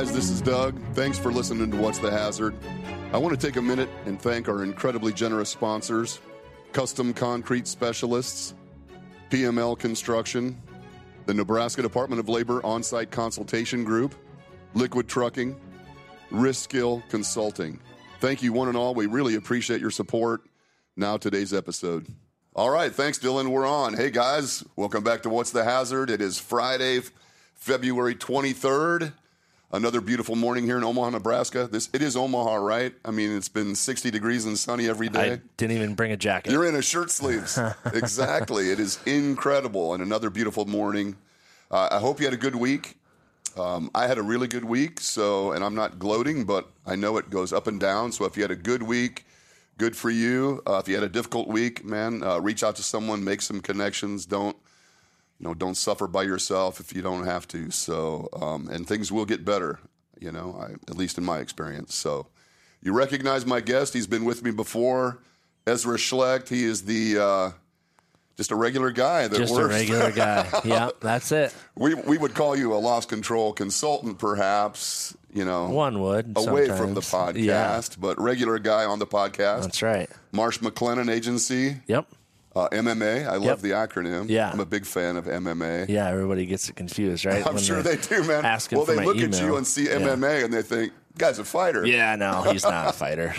guys, 0.00 0.12
this 0.14 0.30
is 0.30 0.40
Doug. 0.40 0.80
Thanks 0.94 1.18
for 1.18 1.30
listening 1.30 1.70
to 1.70 1.76
What's 1.76 1.98
the 1.98 2.10
Hazard. 2.10 2.54
I 3.12 3.18
want 3.18 3.38
to 3.38 3.46
take 3.46 3.56
a 3.56 3.62
minute 3.62 3.90
and 4.06 4.18
thank 4.18 4.48
our 4.48 4.64
incredibly 4.64 5.12
generous 5.12 5.50
sponsors 5.50 6.20
Custom 6.72 7.12
Concrete 7.12 7.66
Specialists, 7.66 8.54
PML 9.28 9.78
Construction, 9.78 10.58
the 11.26 11.34
Nebraska 11.34 11.82
Department 11.82 12.18
of 12.18 12.30
Labor 12.30 12.64
On 12.64 12.82
Site 12.82 13.10
Consultation 13.10 13.84
Group, 13.84 14.14
Liquid 14.72 15.06
Trucking, 15.06 15.54
Riskill 16.32 17.06
Consulting. 17.10 17.78
Thank 18.20 18.42
you, 18.42 18.54
one 18.54 18.68
and 18.68 18.78
all. 18.78 18.94
We 18.94 19.04
really 19.04 19.34
appreciate 19.34 19.82
your 19.82 19.90
support. 19.90 20.40
Now, 20.96 21.18
today's 21.18 21.52
episode. 21.52 22.06
All 22.56 22.70
right, 22.70 22.90
thanks, 22.90 23.18
Dylan. 23.18 23.48
We're 23.48 23.66
on. 23.66 23.92
Hey, 23.92 24.10
guys, 24.10 24.64
welcome 24.76 25.04
back 25.04 25.24
to 25.24 25.28
What's 25.28 25.50
the 25.50 25.64
Hazard. 25.64 26.08
It 26.08 26.22
is 26.22 26.38
Friday, 26.38 27.02
February 27.54 28.14
23rd. 28.14 29.12
Another 29.72 30.00
beautiful 30.00 30.34
morning 30.34 30.64
here 30.64 30.78
in 30.78 30.82
Omaha, 30.82 31.10
Nebraska. 31.10 31.68
This 31.70 31.90
it 31.92 32.02
is 32.02 32.16
Omaha, 32.16 32.56
right? 32.56 32.92
I 33.04 33.12
mean, 33.12 33.36
it's 33.36 33.48
been 33.48 33.76
60 33.76 34.10
degrees 34.10 34.44
and 34.44 34.58
sunny 34.58 34.88
every 34.88 35.08
day. 35.08 35.34
I 35.34 35.40
didn't 35.56 35.76
even 35.76 35.94
bring 35.94 36.10
a 36.10 36.16
jacket. 36.16 36.50
You're 36.50 36.66
in 36.66 36.74
a 36.74 36.82
shirt 36.82 37.08
sleeves. 37.08 37.56
exactly. 37.94 38.70
It 38.70 38.80
is 38.80 38.98
incredible 39.06 39.94
and 39.94 40.02
another 40.02 40.28
beautiful 40.28 40.66
morning. 40.66 41.16
Uh, 41.70 41.88
I 41.92 42.00
hope 42.00 42.18
you 42.18 42.24
had 42.26 42.34
a 42.34 42.36
good 42.36 42.56
week. 42.56 42.96
Um, 43.56 43.92
I 43.94 44.08
had 44.08 44.18
a 44.18 44.22
really 44.22 44.48
good 44.48 44.64
week, 44.64 44.98
so 44.98 45.52
and 45.52 45.62
I'm 45.62 45.76
not 45.76 46.00
gloating, 46.00 46.44
but 46.46 46.68
I 46.84 46.96
know 46.96 47.16
it 47.16 47.30
goes 47.30 47.52
up 47.52 47.68
and 47.68 47.78
down. 47.78 48.10
So 48.10 48.24
if 48.24 48.36
you 48.36 48.42
had 48.42 48.50
a 48.50 48.56
good 48.56 48.82
week, 48.82 49.24
good 49.78 49.96
for 49.96 50.10
you. 50.10 50.62
Uh, 50.66 50.78
if 50.82 50.88
you 50.88 50.96
had 50.96 51.04
a 51.04 51.08
difficult 51.08 51.46
week, 51.46 51.84
man, 51.84 52.24
uh, 52.24 52.40
reach 52.40 52.64
out 52.64 52.74
to 52.76 52.82
someone, 52.82 53.22
make 53.22 53.40
some 53.40 53.60
connections. 53.60 54.26
Don't 54.26 54.56
you 55.40 55.48
know? 55.48 55.54
Don't 55.54 55.74
suffer 55.76 56.06
by 56.06 56.22
yourself 56.22 56.78
if 56.78 56.94
you 56.94 57.02
don't 57.02 57.24
have 57.24 57.48
to. 57.48 57.70
So 57.72 58.28
um, 58.40 58.68
and 58.68 58.86
things 58.86 59.10
will 59.10 59.24
get 59.26 59.44
better. 59.44 59.80
You 60.20 60.30
know, 60.30 60.56
I, 60.60 60.72
at 60.90 60.96
least 60.96 61.18
in 61.18 61.24
my 61.24 61.38
experience. 61.38 61.94
So 61.94 62.26
you 62.82 62.92
recognize 62.92 63.44
my 63.46 63.60
guest. 63.60 63.94
He's 63.94 64.06
been 64.06 64.24
with 64.24 64.42
me 64.44 64.50
before. 64.52 65.18
Ezra 65.66 65.96
Schlecht. 65.96 66.48
He 66.48 66.64
is 66.64 66.82
the 66.82 67.18
uh, 67.18 67.50
just 68.36 68.50
a 68.50 68.54
regular 68.56 68.90
guy 68.90 69.28
that 69.28 69.36
Just 69.36 69.54
a 69.56 69.66
regular 69.66 70.10
guy. 70.24 70.48
yeah, 70.64 70.90
that's 71.00 71.32
it. 71.32 71.54
we 71.74 71.94
we 71.94 72.16
would 72.18 72.34
call 72.34 72.54
you 72.56 72.72
a 72.74 72.76
loss 72.76 73.06
control 73.06 73.52
consultant, 73.52 74.18
perhaps. 74.18 75.16
You 75.32 75.44
know, 75.44 75.68
One 75.68 76.00
would 76.00 76.32
away 76.36 76.66
from 76.66 76.94
the 76.94 77.02
podcast, 77.02 77.36
Yeah, 77.36 77.80
but 78.00 78.20
regular 78.20 78.58
guy 78.58 78.84
on 78.84 78.98
the 78.98 79.06
podcast. 79.06 79.62
that's 79.62 79.80
right. 79.80 80.10
Marsh 80.32 80.58
McLennan 80.58 81.08
Agency, 81.08 81.76
Yep. 81.86 82.06
Uh, 82.56 82.68
MMA. 82.70 83.26
I 83.26 83.36
love 83.36 83.62
the 83.62 83.70
acronym. 83.70 84.28
Yeah. 84.28 84.50
I'm 84.52 84.60
a 84.60 84.66
big 84.66 84.84
fan 84.86 85.16
of 85.16 85.26
MMA. 85.26 85.88
Yeah, 85.88 86.08
everybody 86.08 86.46
gets 86.46 86.68
it 86.68 86.76
confused, 86.76 87.24
right? 87.24 87.46
I'm 87.46 87.54
When 87.54 87.62
sure 87.62 87.82
they're 87.82 87.96
do, 87.96 88.24
man. 88.24 88.44
asking 88.44 88.78
well, 88.78 88.86
they 88.86 89.04
look 89.04 89.18
at 89.18 89.40
you 89.40 89.56
and 89.56 89.66
see 89.66 89.84
Yeah. 89.84 89.98
MMA 90.00 90.44
and 90.44 90.52
they 90.52 90.62
think, 90.62 90.92
guy's 91.18 91.38
a 91.38 91.44
fighter. 91.44 91.86
Yeah, 91.86 92.16
no, 92.16 92.42
he's 92.50 92.64
not 92.64 92.88
a 92.88 92.92
fighter. 93.04 93.34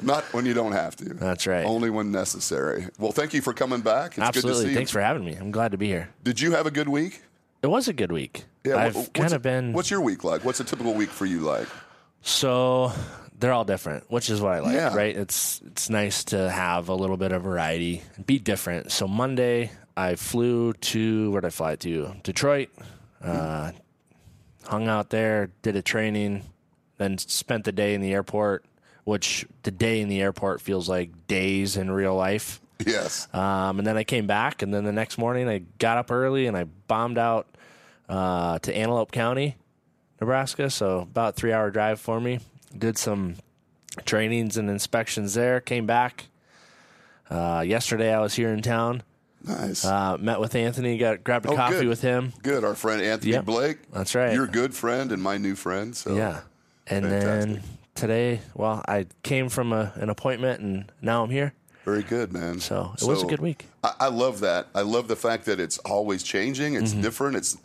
Not 0.00 0.24
when 0.32 0.46
you 0.46 0.54
don't 0.54 0.72
have 0.72 0.94
to. 0.96 1.04
That's 1.14 1.46
right. 1.46 1.64
Only 1.64 1.90
when 1.90 2.12
necessary. 2.12 2.86
Well, 2.98 3.10
thank 3.12 3.34
you 3.34 3.42
for 3.42 3.52
coming 3.52 3.80
back. 3.80 4.16
It's 4.16 4.16
good 4.16 4.22
to 4.42 4.48
Absolutely. 4.48 4.74
Thanks 4.74 4.92
you. 4.92 4.98
for 4.98 5.00
having 5.02 5.24
me. 5.24 5.34
I'm 5.34 5.50
glad 5.50 5.72
to 5.72 5.78
be 5.78 5.86
here. 5.86 6.10
Did 6.22 6.40
you 6.40 6.52
have 6.52 6.66
a 6.66 6.70
good 6.70 6.88
week? 6.88 7.22
It 7.62 7.66
was 7.66 7.88
a 7.88 7.92
good 7.92 8.12
week. 8.12 8.44
Yeah, 8.64 8.76
I've 8.76 9.12
kind 9.12 9.32
of 9.32 9.42
been 9.42 9.72
What's 9.72 9.90
your 9.90 10.00
week 10.00 10.22
like? 10.22 10.44
What's 10.44 10.60
a 10.60 10.64
typical 10.64 10.94
week 10.94 11.08
for 11.10 11.26
you 11.26 11.40
like? 11.40 11.66
so 12.20 12.92
they're 13.38 13.52
all 13.52 13.64
different, 13.64 14.10
which 14.10 14.30
is 14.30 14.40
what 14.40 14.52
I 14.52 14.60
like, 14.60 14.74
Yeah. 14.74 14.94
right? 14.94 15.16
It's 15.16 15.60
it's 15.66 15.88
nice 15.90 16.24
to 16.24 16.50
have 16.50 16.88
a 16.88 16.94
little 16.94 17.16
bit 17.16 17.32
of 17.32 17.42
variety, 17.42 18.02
be 18.26 18.38
different. 18.38 18.90
So 18.92 19.06
Monday, 19.08 19.70
I 19.96 20.14
flew 20.16 20.72
to 20.72 21.30
where 21.30 21.40
did 21.40 21.46
I 21.48 21.50
fly 21.50 21.76
to? 21.76 22.14
Detroit. 22.22 22.68
Uh, 23.22 23.72
hung 24.64 24.88
out 24.88 25.10
there, 25.10 25.50
did 25.62 25.76
a 25.76 25.82
training, 25.82 26.44
then 26.98 27.18
spent 27.18 27.64
the 27.64 27.72
day 27.72 27.94
in 27.94 28.00
the 28.00 28.12
airport. 28.12 28.64
Which 29.04 29.46
the 29.62 29.70
day 29.70 30.02
in 30.02 30.08
the 30.10 30.20
airport 30.20 30.60
feels 30.60 30.86
like 30.86 31.26
days 31.28 31.78
in 31.78 31.90
real 31.90 32.14
life. 32.14 32.60
Yes. 32.84 33.26
Um, 33.34 33.78
and 33.78 33.86
then 33.86 33.96
I 33.96 34.04
came 34.04 34.26
back, 34.26 34.60
and 34.60 34.72
then 34.72 34.84
the 34.84 34.92
next 34.92 35.16
morning 35.16 35.48
I 35.48 35.62
got 35.78 35.96
up 35.96 36.10
early 36.10 36.46
and 36.46 36.54
I 36.54 36.64
bombed 36.64 37.16
out 37.16 37.46
uh, 38.08 38.58
to 38.58 38.76
Antelope 38.76 39.10
County, 39.10 39.56
Nebraska. 40.20 40.68
So 40.68 40.98
about 41.00 41.36
three 41.36 41.52
hour 41.54 41.70
drive 41.70 42.00
for 42.00 42.20
me. 42.20 42.40
Did 42.76 42.98
some 42.98 43.36
trainings 44.04 44.56
and 44.56 44.68
inspections 44.70 45.34
there. 45.34 45.60
Came 45.60 45.86
back. 45.86 46.26
Uh, 47.30 47.62
yesterday 47.66 48.12
I 48.12 48.20
was 48.20 48.34
here 48.34 48.50
in 48.52 48.62
town. 48.62 49.02
nice. 49.44 49.84
Uh, 49.84 50.16
met 50.18 50.40
with 50.40 50.54
Anthony. 50.54 50.98
Got 50.98 51.24
grabbed 51.24 51.46
a 51.46 51.50
Oh, 51.50 51.56
coffee 51.56 51.76
good. 51.76 51.88
with 51.88 52.00
him. 52.02 52.32
good. 52.42 52.64
Our 52.64 52.74
friend 52.74 53.00
Anthony 53.02 53.32
Yep. 53.32 53.44
Blake. 53.44 53.78
That's 53.92 54.14
right. 54.14 54.32
Your 54.32 54.46
good 54.46 54.74
friend 54.74 55.12
and 55.12 55.22
my 55.22 55.36
new 55.38 55.54
friend. 55.54 55.96
So 55.96 56.14
Yeah. 56.16 56.40
And 56.86 57.04
then 57.04 57.62
today, 57.94 58.40
well, 58.54 58.82
I 58.88 59.06
came 59.22 59.48
from 59.50 59.72
a, 59.72 59.92
an 59.96 60.08
appointment 60.08 60.60
and 60.60 60.90
now 61.02 61.22
I'm 61.22 61.30
here. 61.30 61.52
very 61.84 62.02
good, 62.02 62.32
man. 62.32 62.60
So 62.60 62.92
it 63.00 63.04
was 63.04 63.22
a 63.22 63.26
good 63.26 63.40
week. 63.40 63.66
I, 63.84 63.92
I 64.00 64.08
love 64.08 64.40
that. 64.40 64.68
I 64.74 64.82
love 64.82 65.06
the 65.08 65.16
fact 65.16 65.44
that 65.46 65.60
it's 65.60 65.78
always 65.78 66.22
changing. 66.22 66.74
It's 66.74 66.92
Mm-hmm. 66.92 67.00
different. 67.02 67.36
It's. 67.36 67.56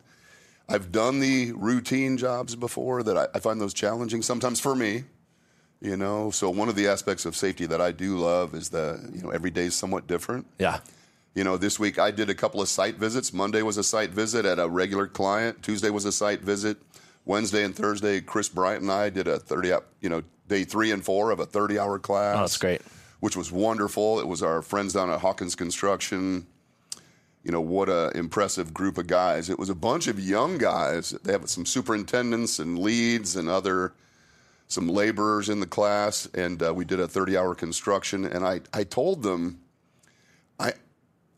I've 0.70 0.92
done 0.92 1.20
the 1.20 1.52
routine 1.54 2.18
jobs 2.18 2.56
before 2.56 3.04
that 3.04 3.18
I, 3.18 3.28
I 3.36 3.40
find 3.40 3.60
those 3.60 3.74
challenging 3.74 4.22
sometimes 4.22 4.60
for 4.60 4.76
me. 4.76 5.04
You 5.82 5.98
know, 5.98 6.32
so 6.32 6.50
one 6.50 6.70
of 6.70 6.76
the 6.76 6.88
aspects 6.88 7.26
of 7.26 7.36
safety 7.36 7.66
that 7.66 7.82
I 7.82 7.92
do 7.92 8.18
love 8.18 8.56
is 8.56 8.70
that 8.70 9.10
you 9.14 9.22
know 9.22 9.30
every 9.32 9.52
day 9.52 9.66
is 9.66 9.76
somewhat 9.76 10.08
different. 10.08 10.48
Yeah. 10.58 10.80
You 11.36 11.44
know, 11.44 11.58
this 11.58 11.78
week 11.80 12.00
I 12.00 12.12
did 12.12 12.30
a 12.30 12.34
couple 12.36 12.62
of 12.62 12.70
site 12.70 12.96
visits. 12.96 13.34
Monday 13.34 13.64
was 13.64 13.78
a 13.78 13.84
site 13.84 14.12
visit 14.12 14.46
at 14.46 14.60
a 14.60 14.70
regular 14.70 15.08
client. 15.08 15.62
Tuesday 15.64 15.90
was 15.90 16.06
a 16.06 16.12
site 16.12 16.42
visit. 16.42 16.78
Wednesday 17.26 17.64
and 17.64 17.76
Thursday, 17.76 18.22
Chris 18.22 18.50
Bryant 18.50 18.82
and 18.82 18.92
I 18.92 19.10
did 19.10 19.28
a 19.28 19.40
30, 19.40 19.70
hou- 19.70 19.84
you 20.02 20.10
know, 20.10 20.24
day 20.48 20.64
three 20.64 20.92
and 20.92 21.04
four 21.04 21.32
of 21.32 21.40
a 21.40 21.46
30 21.46 21.80
hour 21.80 21.98
class. 22.00 22.36
Oh, 22.38 22.42
that's 22.42 22.58
great. 22.58 22.82
Which 23.22 23.36
was 23.36 23.52
wonderful. 23.52 24.20
It 24.20 24.28
was 24.28 24.44
our 24.44 24.62
friends 24.62 24.94
down 24.94 25.10
at 25.10 25.22
Hawkins 25.22 25.56
Construction. 25.56 26.46
You 27.44 27.52
know, 27.52 27.62
what 27.62 27.90
a 27.90 28.12
impressive 28.16 28.74
group 28.74 28.98
of 28.98 29.08
guys. 29.08 29.50
It 29.50 29.60
was 29.60 29.70
a 29.70 29.76
bunch 29.76 30.08
of 30.08 30.20
young 30.20 30.58
guys. 30.58 31.12
They 31.24 31.34
have 31.34 31.50
some 31.50 31.66
superintendents 31.66 32.58
and 32.58 32.80
leads 32.80 33.36
and 33.36 33.50
other, 33.50 33.94
some 34.70 34.88
laborers 34.88 35.50
in 35.50 35.60
the 35.60 35.68
class. 35.68 36.26
And 36.34 36.64
uh, 36.64 36.74
we 36.74 36.86
did 36.86 37.02
a 37.02 37.08
30 37.08 37.38
hour 37.38 37.54
construction. 37.54 38.24
And 38.24 38.46
I, 38.46 38.62
I 38.74 38.86
told 38.86 39.24
them, 39.24 39.60
I, 40.58 40.74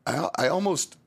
I, 0.05 0.29
I 0.35 0.47
almost 0.47 0.97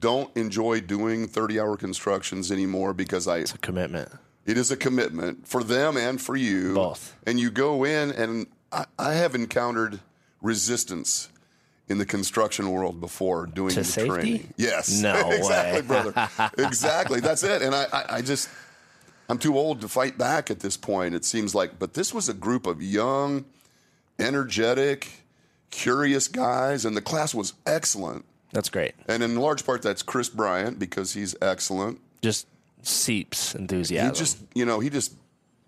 don't 0.00 0.36
enjoy 0.36 0.80
doing 0.80 1.28
30 1.28 1.60
hour 1.60 1.76
constructions 1.76 2.50
anymore 2.50 2.92
because 2.92 3.28
I, 3.28 3.38
It's 3.38 3.54
a 3.54 3.58
commitment. 3.58 4.10
it 4.44 4.58
is 4.58 4.70
a 4.72 4.76
commitment 4.76 5.46
for 5.46 5.62
them 5.62 5.96
and 5.96 6.20
for 6.20 6.34
you. 6.34 6.74
Both. 6.74 7.16
And 7.24 7.38
you 7.38 7.50
go 7.52 7.84
in, 7.84 8.10
and 8.10 8.48
I, 8.72 8.86
I 8.98 9.14
have 9.14 9.36
encountered 9.36 10.00
resistance 10.42 11.28
in 11.88 11.98
the 11.98 12.06
construction 12.06 12.70
world 12.70 13.00
before 13.00 13.46
doing 13.46 13.70
To 13.74 13.80
the 13.80 13.84
safety? 13.84 14.08
training. 14.08 14.54
Yes. 14.56 15.00
No 15.00 15.30
exactly, 15.30 15.80
way. 15.82 15.86
brother. 15.86 16.30
exactly. 16.58 17.20
That's 17.20 17.42
it. 17.42 17.62
And 17.62 17.74
I, 17.74 17.86
I, 17.92 18.04
I 18.16 18.22
just, 18.22 18.48
I'm 19.28 19.38
too 19.38 19.56
old 19.58 19.80
to 19.82 19.88
fight 19.88 20.16
back 20.16 20.50
at 20.50 20.60
this 20.60 20.76
point, 20.76 21.14
it 21.14 21.24
seems 21.24 21.54
like. 21.54 21.78
But 21.78 21.94
this 21.94 22.14
was 22.14 22.28
a 22.28 22.34
group 22.34 22.66
of 22.66 22.82
young, 22.82 23.44
energetic, 24.18 25.10
curious 25.70 26.28
guys, 26.28 26.84
and 26.84 26.96
the 26.96 27.02
class 27.02 27.34
was 27.34 27.54
excellent. 27.66 28.24
That's 28.52 28.68
great. 28.68 28.94
And 29.08 29.22
in 29.22 29.36
large 29.36 29.66
part, 29.66 29.82
that's 29.82 30.02
Chris 30.02 30.28
Bryant 30.28 30.78
because 30.78 31.12
he's 31.12 31.34
excellent. 31.42 32.00
Just 32.22 32.46
seeps 32.82 33.54
enthusiasm. 33.54 34.14
He 34.14 34.18
just, 34.18 34.38
you 34.54 34.64
know, 34.64 34.78
he 34.80 34.88
just, 34.90 35.12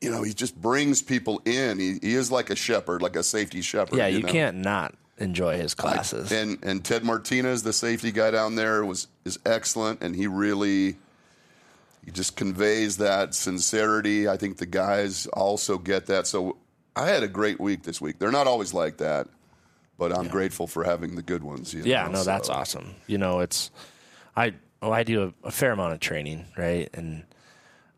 you 0.01 0.11
know, 0.11 0.23
he 0.23 0.33
just 0.33 0.61
brings 0.61 1.03
people 1.03 1.43
in. 1.45 1.79
He, 1.79 1.99
he 2.01 2.15
is 2.15 2.31
like 2.31 2.49
a 2.51 2.57
shepherd, 2.57 3.03
like 3.03 3.17
a 3.17 3.23
safety 3.23 3.61
shepherd. 3.61 3.97
yeah, 3.99 4.07
you, 4.07 4.23
know? 4.23 4.29
can't 4.29 4.59
not 4.59 4.95
enjoy 5.19 5.57
his 5.57 5.75
classes. 5.75 6.33
And 6.33 6.59
and 6.63 6.85
Ted 6.85 7.05
Martinez, 7.05 7.63
the 7.63 7.73
safety 7.73 8.13
guy 8.13 8.31
down 8.31 8.55
there, 8.55 8.85
was 8.85 9.09
is 9.25 9.39
excellent, 9.45 10.03
and 10.03 10.15
he 10.15 10.27
really. 10.27 10.97
He 12.05 12.13
just 12.13 12.37
conveys 12.37 12.99
that 12.99 13.35
sincerity. 13.35 14.29
I 14.29 14.37
think 14.37 14.59
the 14.59 14.67
guys 14.67 15.27
also 15.33 15.77
get 15.77 16.07
that. 16.07 16.29
So 16.29 16.57
I 16.95 17.09
had 17.09 17.25
a 17.25 17.29
great 17.29 17.59
week 17.59 17.83
this 17.83 18.01
week. 18.01 18.21
They're 18.21 18.31
not 18.31 18.47
always 18.47 18.73
like 18.73 18.99
that, 18.99 19.27
but 19.99 20.17
I'm 20.17 20.29
grateful 20.29 20.69
for 20.69 20.85
having 20.85 21.17
the 21.17 21.23
good 21.23 21.43
ones. 21.43 21.75
you 21.75 21.83
yeah, 21.85 22.07
know, 22.07 22.13
no, 22.13 22.23
that's 22.23 22.49
awesome. 22.49 22.95
You 23.09 23.19
know, 23.19 23.41
it's 23.41 23.73
I 24.37 24.55
oh 24.83 24.93
I 24.93 25.03
do 25.03 25.25
a, 25.45 25.49
a 25.49 25.51
fair 25.51 25.73
amount 25.73 25.95
of 25.95 26.01
training, 26.01 26.47
right? 26.57 26.89
And 26.95 27.25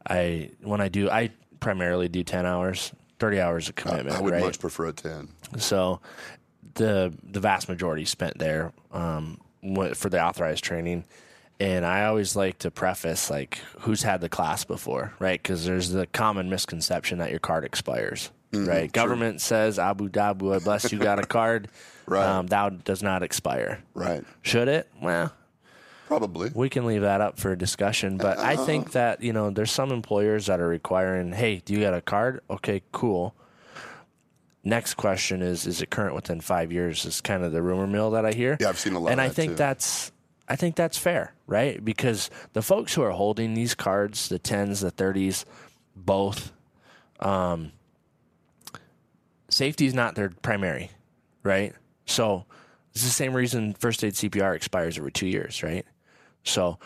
I 0.09 0.51
when 0.63 0.81
I 0.81 0.89
do, 0.89 1.11
I 1.11 1.31
primarily 1.61 2.09
do 2.09 2.23
ten 2.23 2.47
hours, 2.47 2.93
thirty 3.19 3.41
hours 3.41 3.69
of 3.69 3.75
commitment, 3.75 4.17
I 4.17 4.21
would 4.21 4.33
right? 4.33 4.43
much 4.43 4.59
prefer 4.59 4.87
a 4.87 4.93
ten. 4.93 5.29
So 5.59 6.01
the 6.75 7.13
the 7.23 7.41
vast 7.41 7.69
majority 7.69 8.05
spent 8.05 8.39
there 8.39 8.73
um, 8.93 9.41
for 9.95 10.09
the 10.09 10.23
authorized 10.23 10.65
training. 10.65 11.05
And 11.61 11.85
I 11.85 12.05
always 12.05 12.37
like 12.37 12.59
to 12.61 12.71
preface 12.71 13.31
like 13.31 13.59
who's 13.81 14.03
had 14.05 14.21
the 14.21 14.29
class 14.29 14.65
before, 14.65 15.13
right? 15.19 15.43
Because 15.43 15.65
there's 15.65 15.91
the 15.91 16.07
common 16.07 16.49
misconception 16.49 17.19
that 17.19 17.31
your 17.31 17.41
card 17.41 17.65
expires, 17.65 18.31
Mm-hmm. 18.53 18.67
right? 18.69 18.93
Government 18.93 19.41
says 19.43 19.79
Abu 19.79 20.09
Dhabi, 20.09 20.55
I 20.55 20.59
bless 20.61 20.91
you 20.93 20.99
got 20.99 21.19
a 21.19 21.27
card, 21.27 21.69
Right. 22.07 22.25
Um, 22.25 22.47
that 22.47 22.85
does 22.85 23.03
not 23.03 23.23
expire. 23.23 23.83
Right. 23.93 24.25
Should 24.41 24.69
it? 24.69 24.89
Well, 25.03 25.33
Probably. 26.07 26.51
we 26.55 26.71
can 26.71 26.87
leave 26.87 27.03
that 27.03 27.21
up 27.21 27.39
for 27.39 27.55
discussion. 27.55 28.17
But 28.17 28.39
I 28.39 28.57
think 28.57 28.93
that 28.93 29.21
you 29.23 29.33
know 29.35 29.51
there's 29.51 29.71
some 29.71 29.91
employers 29.91 30.47
that 30.47 30.61
are 30.61 30.69
requiring, 30.69 31.33
hey, 31.33 31.61
do 31.63 31.75
you 31.75 31.81
got 31.81 31.93
a 31.93 32.01
card? 32.01 32.41
Okay, 32.49 32.83
cool. 32.93 33.35
Next 34.69 34.95
question 34.95 35.41
is, 35.41 35.67
is 35.67 35.81
it 35.81 35.89
current 35.89 36.15
within 36.15 36.43
five 36.43 36.71
years? 36.71 37.07
Is 37.07 37.23
kind 37.23 37.43
of 37.43 37.53
the 37.53 37.63
rumor 37.63 37.87
mill 37.87 38.11
that 38.11 38.27
I 38.27 38.33
hear. 38.33 38.59
Yeah, 38.61 38.69
I've 38.69 38.79
seen 38.79 38.93
a 38.93 38.99
lot 38.99 39.13
and 39.13 39.19
of 39.19 39.25
I 39.25 39.29
that, 39.29 39.35
think 39.35 39.53
too. 39.53 39.57
that's, 39.57 40.13
I 40.47 40.57
think 40.57 40.77
that's 40.77 40.99
fair, 40.99 41.33
right? 41.47 41.83
Because 41.83 42.29
the 42.53 42.61
folks 42.61 42.93
who 42.93 43.01
are 43.01 43.13
holding 43.13 43.55
these 43.55 43.75
cards, 43.75 44.29
the 44.29 44.39
tens, 44.39 44.81
the 44.81 44.91
thirties, 44.91 45.47
both, 45.97 46.53
um, 47.21 47.73
safety 49.49 49.87
is 49.87 49.95
not 49.95 50.17
their 50.17 50.29
primary, 50.43 50.91
right? 51.43 51.75
So 52.05 52.45
it's 52.93 53.05
the 53.05 53.09
same 53.09 53.33
reason 53.33 53.73
first 53.73 54.05
aid 54.05 54.13
CPR 54.13 54.55
expires 54.55 54.99
every 54.99 55.13
two 55.13 55.29
years, 55.29 55.63
right? 55.63 55.87
So 56.45 56.79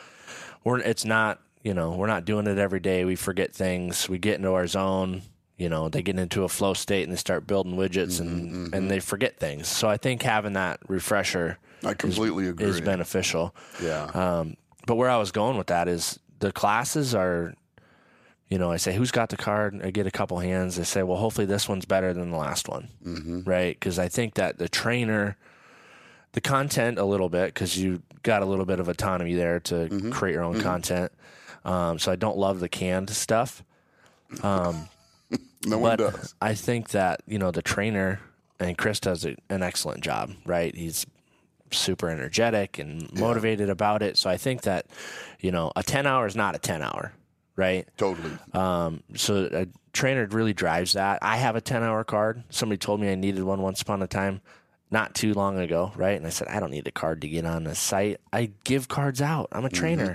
we're 0.63 0.79
it's 0.79 1.05
not 1.05 1.41
you 1.65 1.75
know 1.75 1.91
we're 1.97 2.07
not 2.07 2.25
doing 2.27 2.47
it 2.47 2.59
every 2.59 2.81
day. 2.81 3.05
We 3.05 3.17
forget 3.17 3.53
things. 3.53 4.09
We 4.09 4.19
get 4.19 4.37
into 4.37 4.53
our 4.53 4.69
zone. 4.69 5.23
You 5.63 5.69
know 5.69 5.89
they 5.89 6.03
get 6.03 6.19
into 6.19 6.43
a 6.43 6.49
flow 6.49 6.75
state 6.75 7.05
and 7.05 7.13
they 7.13 7.17
start 7.17 7.47
building 7.47 7.77
widgets 7.77 8.21
and 8.21 8.75
and 8.75 8.91
they 8.91 8.99
forget 9.01 9.39
things. 9.39 9.69
So 9.69 9.89
I 9.89 9.97
think 9.97 10.23
having 10.23 10.55
that 10.55 10.81
refresher 10.89 11.59
I 11.85 11.95
completely 11.95 12.49
agree. 12.49 12.67
is 12.67 12.81
beneficial. 12.81 13.55
yeah. 13.83 14.05
Um, 14.07 14.57
but 14.87 14.97
where 14.97 15.09
I 15.09 15.19
was 15.19 15.31
going 15.31 15.57
with 15.59 15.69
that 15.69 15.87
is 15.89 16.19
the 16.41 16.51
classes 16.51 17.15
are, 17.15 17.55
you 18.49 18.59
know, 18.59 18.73
I 18.73 18.77
say, 18.79 18.93
who's 18.95 19.13
got 19.13 19.29
the 19.29 19.37
card? 19.37 19.81
I 19.85 19.91
get 19.93 20.07
a 20.09 20.11
couple 20.11 20.39
hands. 20.41 20.79
I 20.81 20.83
say, 20.83 21.03
well, 21.05 21.17
hopefully 21.19 21.47
this 21.47 21.69
one's 21.69 21.85
better 21.85 22.13
than 22.13 22.31
the 22.33 22.37
last 22.37 22.69
one, 22.69 22.89
mm-hmm. 23.07 23.43
right? 23.45 23.75
Because 23.79 23.99
I 24.01 24.09
think 24.09 24.35
that 24.35 24.59
the 24.59 24.69
trainer, 24.69 25.37
the 26.33 26.41
content 26.41 26.99
a 26.99 27.05
little 27.05 27.29
bit, 27.29 27.55
because 27.55 27.79
you 27.79 28.03
got 28.25 28.43
a 28.43 28.47
little 28.47 28.65
bit 28.67 28.81
of 28.81 28.89
autonomy 28.89 29.35
there 29.35 29.61
to 29.61 29.75
Mm-hmm. 29.75 30.11
create 30.11 30.33
your 30.35 30.43
own 30.43 30.61
content. 30.61 31.13
Um, 31.65 31.99
so 32.01 32.11
I 32.11 32.17
don't 32.17 32.37
love 32.37 32.59
the 32.59 32.69
canned 32.69 33.11
stuff. 33.11 33.63
no 35.67 35.79
one 35.79 35.97
But 35.97 36.13
does. 36.13 36.35
I 36.41 36.55
think 36.55 36.91
that, 36.91 37.23
you 37.27 37.39
know, 37.39 37.51
the 37.51 37.63
trainer 37.63 38.21
and 38.61 38.77
Chris 38.79 39.01
does 39.01 39.25
a, 39.25 39.37
an 39.51 39.63
excellent 39.63 40.03
job, 40.03 40.33
right? 40.45 40.75
He's 40.75 41.07
super 41.71 42.09
energetic 42.11 42.79
and 42.79 43.13
motivated 43.19 43.71
about 43.71 44.03
it. 44.03 44.17
So 44.19 44.29
I 44.29 44.37
think 44.37 44.63
that, 44.63 44.87
you 45.41 45.51
know, 45.51 45.73
a 45.75 45.83
10 45.83 46.07
hour 46.07 46.27
is 46.27 46.37
not 46.37 46.55
a 46.55 46.59
10 46.59 46.83
hour, 46.83 47.13
right? 47.57 47.89
Totally. 47.97 48.33
Um, 48.53 49.03
so 49.17 49.49
a 49.53 49.67
trainer 49.93 50.27
really 50.27 50.53
drives 50.53 50.93
that. 50.93 51.19
I 51.23 51.37
have 51.39 51.57
a 51.57 51.61
10 51.61 51.83
hour 51.83 52.05
card. 52.05 52.45
Somebody 52.51 52.79
told 52.79 53.01
me 53.01 53.11
I 53.11 53.15
needed 53.15 53.43
one 53.43 53.63
once 53.63 53.81
upon 53.83 54.03
a 54.03 54.07
time, 54.07 54.43
not 54.91 55.15
too 55.15 55.33
long 55.33 55.59
ago, 55.59 55.93
right? 55.97 56.17
And 56.17 56.27
I 56.27 56.31
said, 56.31 56.49
I 56.49 56.61
don't 56.61 56.71
need 56.71 56.87
a 56.87 56.93
card 56.93 57.23
to 57.23 57.29
get 57.29 57.47
on 57.47 57.65
the 57.65 57.75
site. 57.75 58.21
I 58.33 58.51
give 58.65 58.89
cards 58.89 59.23
out. 59.23 59.49
I'm 59.53 59.65
a 59.65 59.71
trainer. 59.71 60.15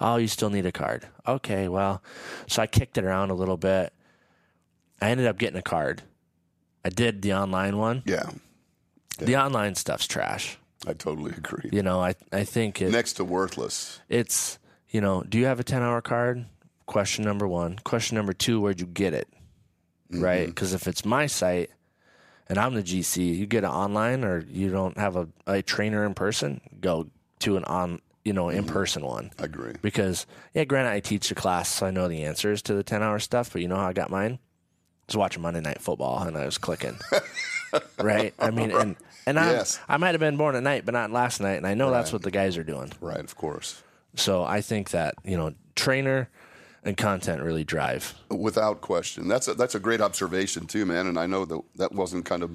Oh, 0.00 0.16
you 0.16 0.28
still 0.28 0.50
need 0.50 0.66
a 0.66 0.72
card. 0.72 1.06
Okay, 1.26 1.68
well, 1.68 2.02
so 2.46 2.62
I 2.62 2.66
kicked 2.66 2.98
it 2.98 3.04
around 3.04 3.30
a 3.30 3.34
little 3.34 3.56
bit. 3.56 3.92
I 5.04 5.10
ended 5.10 5.26
up 5.26 5.36
getting 5.36 5.58
a 5.58 5.62
card. 5.62 6.00
I 6.82 6.88
did 6.88 7.20
the 7.20 7.34
online 7.34 7.76
one. 7.76 8.02
yeah. 8.06 8.30
The 9.18 9.36
online 9.36 9.74
stuff's 9.74 10.06
trash. 10.06 10.58
I 10.86 10.94
totally 10.94 11.32
agree. 11.32 11.68
You 11.72 11.82
know, 11.82 12.00
I 12.00 12.14
I 12.32 12.44
think 12.44 12.80
it, 12.80 12.90
Next 12.90 13.12
to 13.14 13.24
worthless. 13.24 14.00
it's 14.08 14.58
you 14.88 15.00
know, 15.00 15.22
do 15.22 15.38
you 15.38 15.44
have 15.44 15.60
a 15.60 15.64
ten 15.64 15.82
hour 15.82 16.00
card? 16.00 16.46
Question 16.86 17.24
number 17.24 17.46
one. 17.46 17.78
Question 17.84 18.16
number 18.16 18.32
two, 18.32 18.60
where'd 18.60 18.80
you 18.80 18.86
get 18.86 19.12
it? 19.12 19.28
Mm-hmm. 20.10 20.24
Right? 20.24 20.46
Because 20.46 20.72
if 20.72 20.88
it's 20.88 21.04
my 21.04 21.26
site 21.26 21.70
and 22.48 22.58
I'm 22.58 22.74
the 22.74 22.82
GC, 22.82 23.36
you 23.36 23.46
get 23.46 23.62
it 23.62 23.68
online 23.68 24.24
or 24.24 24.40
you 24.40 24.70
don't 24.70 24.96
have 24.98 25.16
a, 25.16 25.28
a 25.46 25.62
trainer 25.62 26.04
in 26.04 26.14
person, 26.14 26.60
go 26.80 27.08
to 27.40 27.56
an 27.56 27.64
on 27.64 28.00
you 28.24 28.32
know 28.32 28.46
mm-hmm. 28.46 28.58
in 28.58 28.64
person 28.64 29.04
one. 29.04 29.30
I 29.38 29.44
agree. 29.44 29.74
Because 29.82 30.26
yeah, 30.54 30.64
granted, 30.64 30.90
I 30.92 31.00
teach 31.00 31.28
the 31.28 31.34
class, 31.34 31.68
so 31.68 31.86
I 31.86 31.90
know 31.90 32.08
the 32.08 32.24
answers 32.24 32.62
to 32.62 32.74
the 32.74 32.82
ten 32.82 33.02
hour 33.02 33.18
stuff. 33.18 33.52
But 33.52 33.60
you 33.60 33.68
know 33.68 33.76
how 33.76 33.86
I 33.86 33.92
got 33.92 34.10
mine? 34.10 34.38
Was 35.06 35.16
watching 35.16 35.42
Monday 35.42 35.60
Night 35.60 35.80
Football 35.80 36.22
and 36.22 36.36
I 36.36 36.46
was 36.46 36.58
clicking. 36.58 36.96
right? 37.98 38.34
I 38.38 38.50
mean, 38.50 38.70
and 38.70 38.96
and 39.26 39.38
I 39.38 39.52
Yes. 39.52 39.80
I 39.88 39.96
might 39.96 40.12
have 40.12 40.20
been 40.20 40.36
born 40.36 40.54
at 40.54 40.62
night, 40.62 40.84
but 40.84 40.92
not 40.92 41.10
last 41.10 41.40
night, 41.40 41.54
and 41.54 41.66
I 41.66 41.74
know 41.74 41.90
that's 41.90 42.12
what 42.12 42.22
the 42.22 42.30
guys 42.30 42.56
are 42.56 42.64
doing. 42.64 42.92
Right, 43.00 43.20
of 43.20 43.36
course. 43.36 43.82
So 44.16 44.44
I 44.44 44.60
think 44.60 44.90
that 44.90 45.14
you 45.24 45.36
know, 45.36 45.54
trainer 45.74 46.28
and 46.84 46.96
content 46.96 47.42
really 47.42 47.64
drive. 47.64 48.14
Without 48.28 48.80
question. 48.80 49.26
That's 49.28 49.48
a, 49.48 49.54
that's 49.54 49.74
a 49.74 49.80
great 49.80 50.00
observation 50.00 50.66
too, 50.66 50.84
man. 50.84 51.06
And 51.06 51.18
I 51.18 51.26
know 51.26 51.44
that 51.44 51.60
that 51.76 51.92
wasn't 51.92 52.24
kind 52.24 52.42
of 52.42 52.50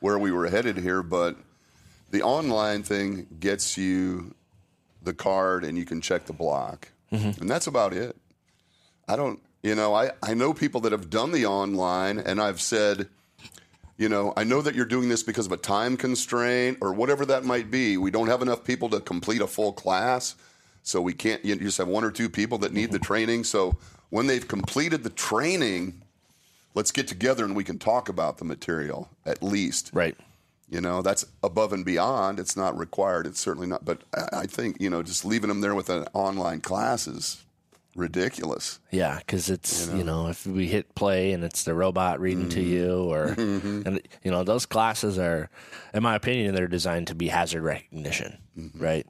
where 0.00 0.18
we 0.18 0.32
were 0.32 0.48
headed 0.48 0.76
here, 0.76 1.02
but 1.02 1.36
the 2.10 2.22
online 2.22 2.82
thing 2.82 3.26
gets 3.40 3.76
you 3.76 4.34
the 5.02 5.14
card 5.14 5.64
and 5.64 5.78
you 5.78 5.84
can 5.84 6.00
check 6.00 6.26
the 6.26 6.32
block, 6.32 6.88
mm-hmm. 7.12 7.40
and 7.40 7.48
that's 7.48 7.66
about 7.66 7.92
it. 7.92 8.16
I 9.06 9.16
don't, 9.16 9.40
you 9.68 9.74
know, 9.74 9.94
I 9.94 10.10
I 10.22 10.34
know 10.34 10.52
people 10.54 10.80
that 10.82 10.92
have 10.92 11.10
done 11.10 11.30
the 11.32 11.46
online, 11.46 12.18
and 12.18 12.40
I've 12.40 12.60
said. 12.60 13.08
You 14.00 14.08
know, 14.08 14.32
I 14.36 14.44
know 14.44 14.62
that 14.62 14.76
you're 14.76 14.86
doing 14.86 15.08
this 15.08 15.24
because 15.24 15.46
of 15.46 15.50
a 15.50 15.56
time 15.56 15.96
constraint 15.96 16.78
or 16.80 16.92
whatever 16.92 17.26
that 17.26 17.44
might 17.44 17.68
be. 17.68 17.96
We 17.96 18.12
don't 18.12 18.28
have 18.28 18.42
enough 18.42 18.62
people 18.62 18.88
to 18.90 19.00
complete 19.00 19.40
a 19.40 19.46
full 19.48 19.72
class. 19.72 20.36
So 20.84 21.02
we 21.02 21.12
can't, 21.12 21.44
you 21.44 21.56
just 21.56 21.78
have 21.78 21.88
one 21.88 22.04
or 22.04 22.12
two 22.12 22.28
people 22.28 22.58
that 22.58 22.72
need 22.72 22.92
the 22.92 22.98
mm-hmm. 22.98 23.06
training. 23.06 23.44
So 23.44 23.76
when 24.10 24.28
they've 24.28 24.46
completed 24.46 25.02
the 25.02 25.10
training, 25.10 26.00
let's 26.74 26.92
get 26.92 27.08
together 27.08 27.44
and 27.44 27.56
we 27.56 27.64
can 27.64 27.76
talk 27.76 28.08
about 28.08 28.38
the 28.38 28.44
material 28.44 29.10
at 29.26 29.42
least. 29.42 29.90
Right. 29.92 30.16
You 30.70 30.80
know, 30.80 31.02
that's 31.02 31.26
above 31.42 31.72
and 31.72 31.84
beyond. 31.84 32.38
It's 32.38 32.56
not 32.56 32.78
required. 32.78 33.26
It's 33.26 33.40
certainly 33.40 33.66
not. 33.66 33.84
But 33.84 34.02
I 34.14 34.42
I 34.42 34.46
think, 34.46 34.80
you 34.80 34.90
know, 34.90 35.02
just 35.02 35.24
leaving 35.24 35.48
them 35.48 35.60
there 35.60 35.74
with 35.74 35.90
an 35.90 36.06
online 36.14 36.60
class 36.60 37.08
is 37.08 37.42
ridiculous. 37.98 38.80
Yeah, 38.90 39.18
because 39.18 39.50
it's 39.50 39.88
you 39.88 40.04
know. 40.04 40.28
if 40.28 40.46
we 40.46 40.68
hit 40.68 40.94
play 40.94 41.32
and 41.32 41.44
it's 41.44 41.64
the 41.64 41.74
robot 41.74 42.20
reading 42.20 42.48
to 42.50 42.60
mm-hmm. 42.60 42.70
you, 42.70 43.12
or 43.12 43.26
mm-hmm. 43.36 43.82
and 43.86 44.00
you 44.22 44.30
know 44.30 44.44
those 44.44 44.66
classes 44.66 45.18
are, 45.18 45.50
in 45.92 46.02
my 46.02 46.14
opinion, 46.14 46.54
they're 46.54 46.68
designed 46.68 47.08
to 47.08 47.14
be 47.14 47.28
hazard 47.28 47.62
recognition, 47.62 48.38
mm-hmm. 48.58 48.82
right? 48.82 49.06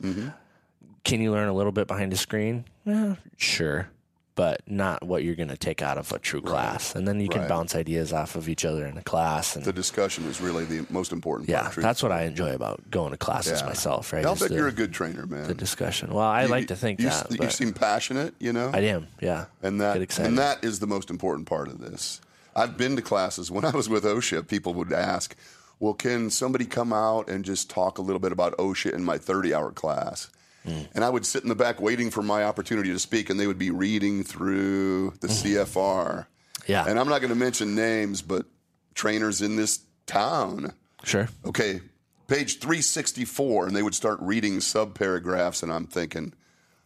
Can 1.05 1.21
you 1.21 1.31
learn 1.31 1.49
a 1.49 1.55
little 1.55 1.73
bit 1.73 1.87
behind 1.87 2.13
a 2.13 2.17
screen? 2.17 2.65
Yeah, 2.85 3.17
sure, 3.37 3.91
but 4.39 4.61
not 4.69 5.03
what 5.03 5.25
you're 5.25 5.35
going 5.35 5.49
to 5.49 5.57
take 5.57 5.83
out 5.83 5.99
of 5.99 6.13
a 6.13 6.19
true 6.21 6.41
class. 6.41 6.95
And 6.95 7.09
then 7.09 7.19
you 7.19 7.29
can 7.29 7.41
Right. 7.41 7.49
bounce 7.49 7.75
ideas 7.75 8.13
off 8.13 8.37
of 8.37 8.49
each 8.49 8.65
other 8.65 8.87
in 8.87 8.97
a 8.97 9.03
class, 9.03 9.57
and 9.57 9.65
The 9.65 9.73
discussion 9.73 10.27
is 10.27 10.41
really 10.41 10.65
the 10.65 10.87
most 10.91 11.11
important 11.11 11.49
yeah, 11.49 11.63
part. 11.63 11.75
that's 11.79 12.05
what 12.05 12.13
I 12.13 12.23
enjoy 12.23 12.55
about 12.55 12.89
going 12.89 13.11
to 13.11 13.17
classes 13.17 13.61
Yeah. 13.63 13.67
myself. 13.67 14.13
Right? 14.13 14.25
I'll 14.25 14.35
is 14.35 14.39
bet 14.39 14.51
the, 14.51 14.55
you're 14.55 14.69
a 14.69 14.73
good 14.73 14.93
trainer, 14.93 15.27
man. 15.27 15.49
the 15.49 15.55
discussion. 15.55 16.15
Well, 16.15 16.25
I 16.25 16.43
You- 16.45 16.51
like 16.51 16.69
to 16.69 16.77
think 16.77 17.01
you, 17.01 17.09
that. 17.09 17.33
You 17.33 17.51
seem 17.51 17.73
passionate, 17.73 18.33
you 18.39 18.53
know? 18.53 18.71
I 18.73 18.79
am. 18.83 19.09
Yeah, 19.21 19.47
and 19.61 19.81
that 19.81 19.97
and 20.21 20.39
that 20.39 20.63
is 20.63 20.79
the 20.79 20.87
most 20.87 21.11
important 21.11 21.49
part 21.49 21.67
of 21.67 21.81
this. 21.81 22.21
I've 22.55 22.77
been 22.77 22.95
to 22.95 23.03
classes 23.03 23.51
when 23.51 23.65
I 23.65 23.71
was 23.71 23.89
with 23.89 24.05
OSHA. 24.05 24.47
People 24.47 24.73
would 24.75 24.93
ask, 24.93 25.35
"Well, 25.81 25.95
can 25.95 26.31
somebody 26.31 26.65
come 26.65 26.93
out 26.93 27.29
and 27.29 27.45
just 27.45 27.69
talk 27.69 27.99
a 27.99 28.03
little 28.03 28.21
bit 28.21 28.31
about 28.31 28.57
OSHA 28.57 28.93
in 28.95 29.03
my 29.03 29.19
30-hour 29.19 29.73
class?" 29.73 30.29
Hmm. 30.69 30.83
And 30.95 31.05
I 31.05 31.11
would 31.11 31.25
sit 31.27 31.43
in 31.43 31.49
the 31.49 31.55
back 31.55 31.81
waiting 31.81 32.11
for 32.11 32.23
my 32.23 32.45
opportunity 32.45 32.91
to 32.93 32.99
speak, 32.99 33.31
and 33.31 33.39
they 33.41 33.47
would 33.47 33.59
be 33.59 33.71
reading 33.71 34.25
through 34.25 35.11
the 35.21 35.29
CFR. 35.29 36.27
yeah, 36.67 36.85
And 36.87 36.99
I'm 36.99 37.09
not 37.09 37.21
going 37.21 37.33
to 37.33 37.39
mention 37.39 37.75
names, 37.75 38.23
but 38.23 38.47
trainers 38.95 39.41
in 39.43 39.57
this 39.57 39.81
town 40.07 40.73
sure. 41.05 41.29
okay, 41.45 41.81
page 42.27 42.59
364, 42.59 43.67
and 43.67 43.77
they 43.77 43.83
would 43.83 43.95
start 43.95 44.19
reading 44.21 44.59
subparagraphs, 44.59 45.63
and 45.63 45.73
I'm 45.73 45.87
thinking, 45.87 46.33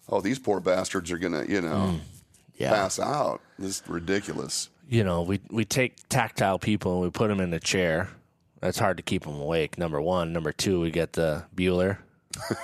oh, 0.08 0.20
these 0.20 0.38
poor 0.38 0.60
bastards 0.60 1.10
are 1.10 1.18
gonna, 1.18 1.44
you 1.48 1.60
know, 1.60 1.98
Yeah. 2.56 2.70
pass 2.70 2.98
out. 3.00 3.40
This 3.58 3.80
is 3.80 3.88
ridiculous. 3.88 4.68
you 4.88 5.02
know, 5.04 5.22
we 5.22 5.40
we 5.50 5.64
take 5.64 5.94
tactile 6.08 6.58
people 6.58 6.94
and 6.94 7.02
we 7.02 7.10
put 7.10 7.28
them 7.28 7.40
in 7.40 7.52
a 7.54 7.60
chair. 7.60 8.08
That's 8.60 8.78
hard 8.78 8.98
to 8.98 9.02
keep 9.02 9.22
them 9.24 9.40
awake. 9.40 9.78
Number 9.78 10.00
one, 10.00 10.32
number 10.32 10.52
two, 10.52 10.80
we 10.80 10.90
get 10.90 11.14
the 11.14 11.44
Bueller 11.56 11.98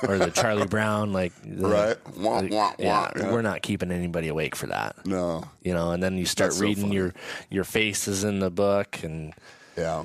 or 0.08 0.18
the 0.18 0.30
Charlie 0.30 0.66
Brown, 0.66 1.12
like 1.12 1.32
the- 1.42 1.68
Right? 1.68 2.16
Wah, 2.18 2.42
wah, 2.42 2.72
yeah, 2.78 3.00
wah, 3.00 3.10
yeah. 3.16 3.32
we're 3.32 3.42
not 3.42 3.62
keeping 3.62 3.90
anybody 3.90 4.28
awake 4.28 4.54
for 4.56 4.66
that. 4.68 5.04
No, 5.06 5.44
You 5.62 5.74
know, 5.74 5.90
and 5.92 6.02
then 6.02 6.16
you 6.18 6.26
start 6.26 6.50
That's 6.50 6.60
reading 6.60 6.84
funny. 6.84 6.94
your 6.96 7.14
your 7.50 7.64
faces 7.64 8.24
in 8.24 8.38
the 8.40 8.50
book, 8.50 9.02
and 9.02 9.34
yeah, 9.76 10.04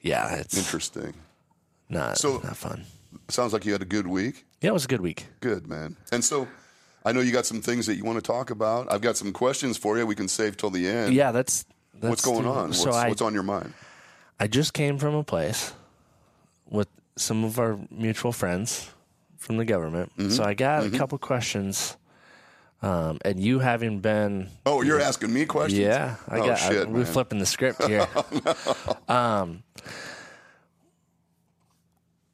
yeah, 0.00 0.34
it's 0.36 0.56
interesting. 0.56 1.14
not 1.88 2.18
So- 2.18 2.38
not 2.44 2.56
fun. 2.56 2.84
Sounds 3.28 3.52
like 3.52 3.64
you 3.64 3.72
had 3.72 3.82
a 3.82 3.86
good 3.86 4.06
week. 4.06 4.44
Yeah, 4.60 4.70
it 4.70 4.72
was 4.74 4.84
a 4.84 4.88
good 4.88 5.00
week. 5.00 5.26
Good 5.40 5.66
man. 5.66 5.96
And 6.12 6.24
so, 6.24 6.46
I 7.04 7.12
know 7.12 7.20
you 7.20 7.32
got 7.32 7.46
some 7.46 7.60
things 7.62 7.86
that 7.86 7.94
you 7.96 8.04
want 8.04 8.16
to 8.16 8.22
talk 8.22 8.50
about. 8.50 8.90
I've 8.92 9.00
got 9.00 9.16
some 9.16 9.32
questions 9.32 9.76
for 9.78 9.96
you. 9.98 10.06
We 10.06 10.14
can 10.14 10.28
save 10.28 10.56
till 10.56 10.70
the 10.70 10.86
end. 10.86 11.14
Yeah, 11.14 11.30
that's, 11.32 11.64
that's 11.94 12.10
What's 12.10 12.24
going 12.24 12.46
on? 12.46 12.72
So 12.72 12.86
what's, 12.86 12.96
I 12.96 13.08
what's 13.08 13.22
on 13.22 13.34
your 13.34 13.42
mind? 13.44 13.72
I 14.40 14.46
just 14.46 14.72
came 14.72 14.98
from 14.98 15.14
a 15.14 15.24
place 15.24 15.72
with 16.70 16.88
some 17.16 17.44
of 17.44 17.58
our 17.58 17.78
mutual 17.90 18.32
friends 18.32 18.90
from 19.38 19.56
the 19.56 19.64
government. 19.64 20.12
Mm-hmm. 20.18 20.30
So 20.30 20.44
I 20.44 20.54
got 20.54 20.84
a 20.84 20.90
couple 20.90 21.16
questions. 21.18 21.96
Um, 22.80 23.18
and 23.24 23.40
you 23.40 23.58
having 23.58 23.98
been, 23.98 24.50
Oh, 24.64 24.82
you're 24.82 25.00
asking 25.00 25.32
me 25.32 25.46
questions? 25.46 25.80
yeah, 25.80 26.14
I 26.28 26.38
oh, 26.38 26.46
got. 26.46 26.54
shit, 26.58 26.86
I, 26.86 26.90
we're 26.90 26.98
man. 26.98 27.06
flipping 27.06 27.38
the 27.40 27.46
script 27.46 27.84
here. 27.88 28.06
um, 29.08 29.64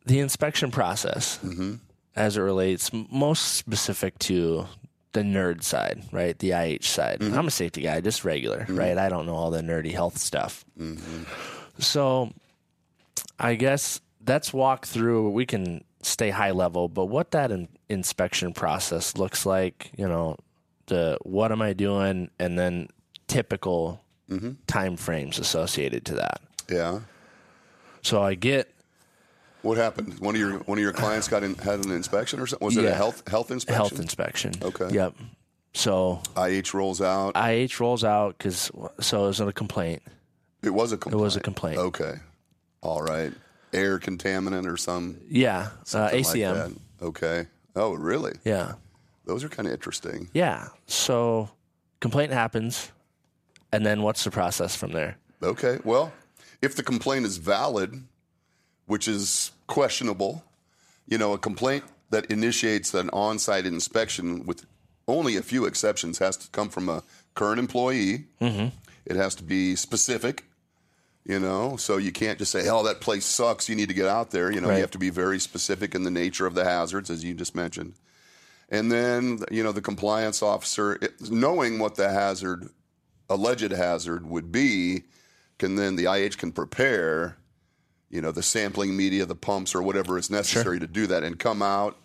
the 0.06 0.20
inspection 0.20 0.70
process. 0.70 1.38
Mm-hmm. 1.42 1.74
as 2.16 2.36
it 2.36 2.40
relates 2.42 2.90
most 3.10 3.54
specific 3.54 4.18
to 4.20 4.66
the 5.12 5.22
nerd 5.22 5.62
side, 5.62 6.02
right? 6.12 6.38
The 6.38 6.52
IH 6.52 6.82
side. 6.82 7.22
I'm 7.22 7.46
a 7.46 7.50
safety 7.50 7.80
guy, 7.82 8.00
just 8.00 8.24
regular, 8.24 8.66
right? 8.68 8.98
I 8.98 9.08
don't 9.08 9.26
know 9.26 9.34
all 9.34 9.50
the 9.50 9.62
nerdy 9.62 9.92
health 9.92 10.18
stuff. 10.18 10.64
So 11.78 12.32
I 13.38 13.54
guess 13.54 14.00
let's 14.26 14.52
walk 14.52 14.86
through. 14.86 15.30
We 15.30 15.46
can 15.46 15.84
stay 16.04 16.30
high 16.30 16.50
level, 16.52 16.88
but 16.88 17.06
what 17.06 17.30
that 17.32 17.50
in, 17.50 17.68
inspection 17.88 18.52
process 18.52 19.16
looks 19.16 19.46
like, 19.46 19.90
you 19.96 20.06
know, 20.06 20.36
the 20.86 21.18
what 21.22 21.50
am 21.52 21.62
I 21.62 21.72
doing, 21.72 22.30
and 22.38 22.58
then 22.58 22.88
typical 23.26 24.02
mm-hmm. 24.28 24.52
time 24.66 24.96
frames 24.96 25.38
associated 25.38 26.04
to 26.06 26.14
that. 26.16 26.40
Yeah. 26.70 27.00
So 28.02 28.22
I 28.22 28.34
get 28.34 28.70
What 29.62 29.78
happened? 29.78 30.18
One 30.20 30.34
of 30.34 30.40
your 30.40 30.58
one 30.60 30.76
of 30.76 30.82
your 30.82 30.92
clients 30.92 31.26
got 31.26 31.42
in, 31.42 31.54
had 31.54 31.84
an 31.84 31.90
inspection 31.90 32.38
or 32.38 32.46
something. 32.46 32.66
Was 32.66 32.76
it 32.76 32.84
a 32.84 32.94
health 32.94 33.26
health 33.26 33.50
inspection? 33.50 33.76
health 33.76 33.98
inspection. 33.98 34.52
Okay. 34.62 34.90
Yep. 34.90 35.14
So 35.72 36.20
IH 36.36 36.74
rolls 36.74 37.00
out. 37.00 37.32
IH 37.34 37.80
rolls 37.80 38.04
out 38.04 38.36
because 38.36 38.70
so 39.00 39.24
it 39.24 39.28
was 39.28 39.40
a 39.40 39.52
complaint. 39.52 40.02
It 40.62 40.70
was 40.70 40.92
a 40.92 40.98
complaint. 40.98 41.20
It 41.20 41.24
was 41.24 41.36
a 41.36 41.40
complaint. 41.40 41.78
Okay. 41.78 42.14
All 42.82 43.00
right. 43.02 43.32
Air 43.74 43.98
contaminant 43.98 44.66
or 44.70 44.76
some 44.76 45.18
Yeah, 45.28 45.68
uh, 45.92 46.00
like 46.00 46.14
ACM. 46.14 46.54
that. 46.54 47.04
Okay. 47.06 47.46
Oh, 47.76 47.92
really? 47.94 48.32
yeah, 48.44 48.74
Those 49.26 49.42
are 49.44 49.48
kind 49.48 49.66
of 49.66 49.74
interesting. 49.74 50.28
yeah. 50.32 50.68
So 50.86 51.50
complaint 52.00 52.32
happens, 52.32 52.92
and 53.72 53.84
then 53.84 54.02
what's 54.02 54.22
the 54.24 54.30
process 54.30 54.76
from 54.76 54.92
there? 54.92 55.16
Okay. 55.42 55.78
Well, 55.84 56.12
if 56.62 56.76
the 56.76 56.82
complaint 56.82 57.26
is 57.26 57.36
valid, 57.38 58.04
which 58.86 59.08
is 59.08 59.50
questionable, 59.66 60.44
you 61.08 61.18
know, 61.18 61.32
a 61.32 61.38
complaint 61.38 61.84
that 62.10 62.26
initiates 62.26 62.94
an 62.94 63.10
on-site 63.10 63.66
inspection 63.66 64.46
with 64.46 64.64
only 65.08 65.36
a 65.36 65.42
few 65.42 65.64
exceptions 65.66 66.18
has 66.18 66.36
to 66.36 66.48
come 66.50 66.68
from 66.70 66.88
a 66.88 67.02
current 67.34 67.58
employee. 67.58 68.24
Mm-hmm. 68.40 68.68
It 69.04 69.16
has 69.16 69.34
to 69.34 69.42
be 69.42 69.74
specific. 69.76 70.44
You 71.26 71.40
know, 71.40 71.76
so 71.78 71.96
you 71.96 72.12
can't 72.12 72.38
just 72.38 72.52
say, 72.52 72.68
"Oh, 72.68 72.82
that 72.84 73.00
place 73.00 73.24
sucks. 73.24 73.68
You 73.68 73.74
need 73.74 73.88
to 73.88 73.94
get 73.94 74.06
out 74.06 74.30
there." 74.30 74.50
You 74.52 74.60
know, 74.60 74.68
Right. 74.68 74.74
you 74.76 74.80
have 74.82 74.90
to 74.90 74.98
be 74.98 75.08
very 75.08 75.40
specific 75.40 75.94
in 75.94 76.02
the 76.02 76.10
nature 76.10 76.46
of 76.46 76.54
the 76.54 76.64
hazards, 76.64 77.08
as 77.08 77.24
you 77.24 77.32
just 77.32 77.54
mentioned. 77.54 77.94
And 78.68 78.92
then, 78.92 79.38
you 79.50 79.62
know, 79.62 79.72
the 79.72 79.80
compliance 79.80 80.42
officer, 80.42 80.98
it, 81.00 81.30
knowing 81.30 81.78
what 81.78 81.94
the 81.94 82.10
hazard, 82.10 82.68
alleged 83.30 83.70
hazard 83.70 84.26
would 84.26 84.52
be, 84.52 85.04
can 85.58 85.76
then 85.76 85.96
the 85.96 86.06
IH 86.06 86.36
can 86.36 86.52
prepare, 86.52 87.36
you 88.10 88.20
know, 88.20 88.30
the 88.32 88.42
sampling 88.42 88.94
media, 88.94 89.24
the 89.24 89.34
pumps, 89.34 89.74
or 89.74 89.82
whatever 89.82 90.18
is 90.18 90.28
necessary 90.28 90.78
to 90.78 90.86
do 90.86 91.06
that, 91.06 91.22
and 91.22 91.38
come 91.38 91.62
out 91.62 91.96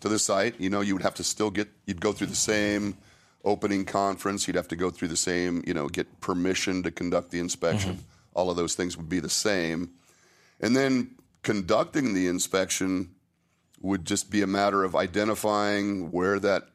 to 0.00 0.08
the 0.08 0.18
site. 0.18 0.58
You 0.58 0.70
know, 0.70 0.80
you 0.80 0.94
would 0.94 1.02
have 1.02 1.14
to 1.16 1.24
still 1.24 1.50
get, 1.50 1.68
you'd 1.86 2.00
go 2.00 2.12
through 2.12 2.28
the 2.28 2.34
same 2.34 2.96
opening 3.44 3.84
conference. 3.84 4.46
You'd 4.46 4.56
have 4.56 4.68
to 4.68 4.76
go 4.76 4.88
through 4.90 5.08
the 5.08 5.16
same, 5.16 5.62
you 5.66 5.74
know, 5.74 5.88
get 5.88 6.20
permission 6.20 6.82
to 6.84 6.90
conduct 6.90 7.32
the 7.32 7.38
inspection. 7.38 7.94
Mm-hmm. 7.96 8.02
All 8.34 8.50
of 8.50 8.56
those 8.56 8.74
things 8.74 8.96
would 8.96 9.08
be 9.08 9.20
the 9.20 9.30
same. 9.30 9.90
And 10.60 10.76
then 10.76 11.16
conducting 11.42 12.14
the 12.14 12.28
inspection 12.28 13.14
would 13.80 14.04
just 14.04 14.30
be 14.30 14.42
a 14.42 14.46
matter 14.46 14.84
of 14.84 14.94
identifying 14.94 16.10
where 16.12 16.38
that 16.38 16.68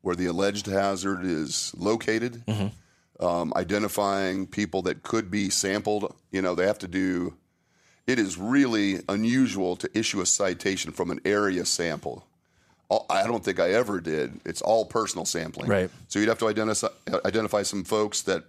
where 0.00 0.16
the 0.16 0.26
alleged 0.26 0.66
hazard 0.66 1.24
is 1.24 1.72
located, 1.78 2.42
um, 3.20 3.52
identifying 3.56 4.46
people 4.46 4.82
that 4.82 5.02
could 5.02 5.30
be 5.30 5.48
sampled. 5.48 6.14
You 6.30 6.42
know, 6.42 6.54
they 6.54 6.66
have 6.66 6.78
to 6.80 6.88
do. 6.88 7.34
It 8.06 8.18
is 8.18 8.36
really 8.36 9.00
unusual 9.08 9.76
to 9.76 9.98
issue 9.98 10.20
a 10.20 10.26
citation 10.26 10.92
from 10.92 11.10
an 11.10 11.20
area 11.24 11.64
sample. 11.64 12.26
I 13.08 13.26
don't 13.26 13.42
think 13.42 13.58
I 13.60 13.70
ever 13.70 14.00
did. 14.00 14.40
It's 14.44 14.60
all 14.60 14.84
personal 14.84 15.24
sampling. 15.24 15.68
Right. 15.68 15.90
So 16.08 16.18
you'd 16.18 16.28
have 16.28 16.38
to 16.40 16.48
identify 16.48 16.88
identify 17.24 17.62
some 17.62 17.82
folks 17.82 18.22
that 18.22 18.44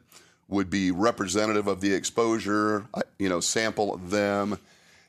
would 0.47 0.69
be 0.69 0.91
representative 0.91 1.67
of 1.67 1.81
the 1.81 1.93
exposure. 1.93 2.85
uh, 2.93 3.01
You 3.19 3.29
know, 3.29 3.39
sample 3.39 3.97
them, 3.97 4.57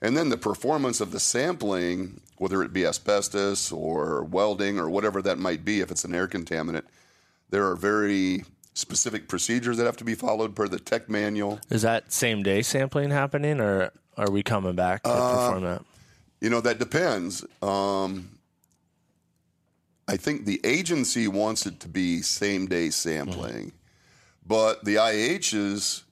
and 0.00 0.16
then 0.16 0.28
the 0.28 0.36
performance 0.36 1.00
of 1.00 1.10
the 1.10 1.20
sampling, 1.20 2.20
whether 2.38 2.62
it 2.62 2.72
be 2.72 2.86
asbestos 2.86 3.72
or 3.72 4.22
welding 4.22 4.78
or 4.78 4.88
whatever 4.88 5.20
that 5.22 5.38
might 5.38 5.64
be, 5.64 5.80
if 5.80 5.90
it's 5.90 6.04
an 6.04 6.14
air 6.14 6.28
contaminant, 6.28 6.84
there 7.50 7.66
are 7.66 7.74
very 7.76 8.44
specific 8.74 9.26
procedures 9.26 9.76
that 9.78 9.86
have 9.86 9.96
to 9.96 10.04
be 10.04 10.14
followed 10.14 10.54
per 10.54 10.68
the 10.68 10.78
tech 10.78 11.08
manual. 11.08 11.58
Is 11.70 11.82
that 11.82 12.12
same 12.12 12.42
day 12.42 12.62
sampling 12.62 13.10
happening, 13.10 13.60
or 13.60 13.90
are 14.16 14.30
we 14.30 14.42
coming 14.42 14.74
back 14.74 15.02
to 15.02 15.08
Uh, 15.10 15.46
perform 15.48 15.64
that? 15.64 15.82
You 16.40 16.50
know, 16.50 16.60
that 16.60 16.78
depends. 16.78 17.44
Um, 17.62 18.30
I 20.08 20.16
think 20.16 20.44
the 20.44 20.60
agency 20.64 21.26
wants 21.26 21.66
it 21.66 21.80
to 21.80 21.88
be 21.88 22.22
same 22.22 22.66
day 22.66 22.90
sampling, 22.90 23.72
but 24.46 24.84
the 24.84 24.96
IHs 24.96 26.02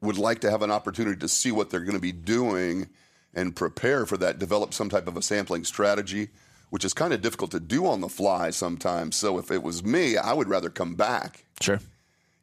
would 0.00 0.18
like 0.18 0.40
to 0.40 0.50
have 0.50 0.62
an 0.62 0.70
opportunity 0.70 1.18
to 1.18 1.28
see 1.28 1.50
what 1.52 1.70
they're 1.70 1.80
going 1.80 1.94
to 1.94 2.00
be 2.00 2.12
doing 2.12 2.88
and 3.34 3.54
prepare 3.54 4.06
for 4.06 4.16
that, 4.16 4.38
develop 4.38 4.72
some 4.72 4.88
type 4.88 5.06
of 5.08 5.16
a 5.16 5.22
sampling 5.22 5.64
strategy, 5.64 6.28
which 6.70 6.84
is 6.84 6.94
kind 6.94 7.12
of 7.12 7.20
difficult 7.20 7.50
to 7.50 7.60
do 7.60 7.86
on 7.86 8.00
the 8.00 8.08
fly 8.08 8.50
sometimes. 8.50 9.16
So 9.16 9.38
if 9.38 9.50
it 9.50 9.62
was 9.62 9.84
me, 9.84 10.16
I 10.16 10.32
would 10.32 10.48
rather 10.48 10.70
come 10.70 10.94
back 10.94 11.44
Sure. 11.60 11.80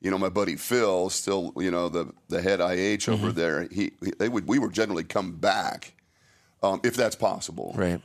you 0.02 0.12
know, 0.12 0.18
my 0.18 0.30
buddy 0.30 0.56
Phil, 0.56 1.10
still, 1.10 1.54
you 1.58 1.72
know, 1.72 1.90
the 1.90 2.12
the 2.30 2.42
head 2.42 2.60
IH 2.60 3.10
over 3.10 3.32
there. 3.32 3.68
He, 3.72 3.92
he 4.04 4.12
they 4.20 4.30
would 4.30 4.48
we 4.48 4.60
would 4.60 4.74
generally 4.74 5.04
come 5.04 5.34
back, 5.34 5.94
um, 6.62 6.82
if 6.84 6.96
that's 6.96 7.16
possible. 7.16 7.74
Right. 7.76 8.02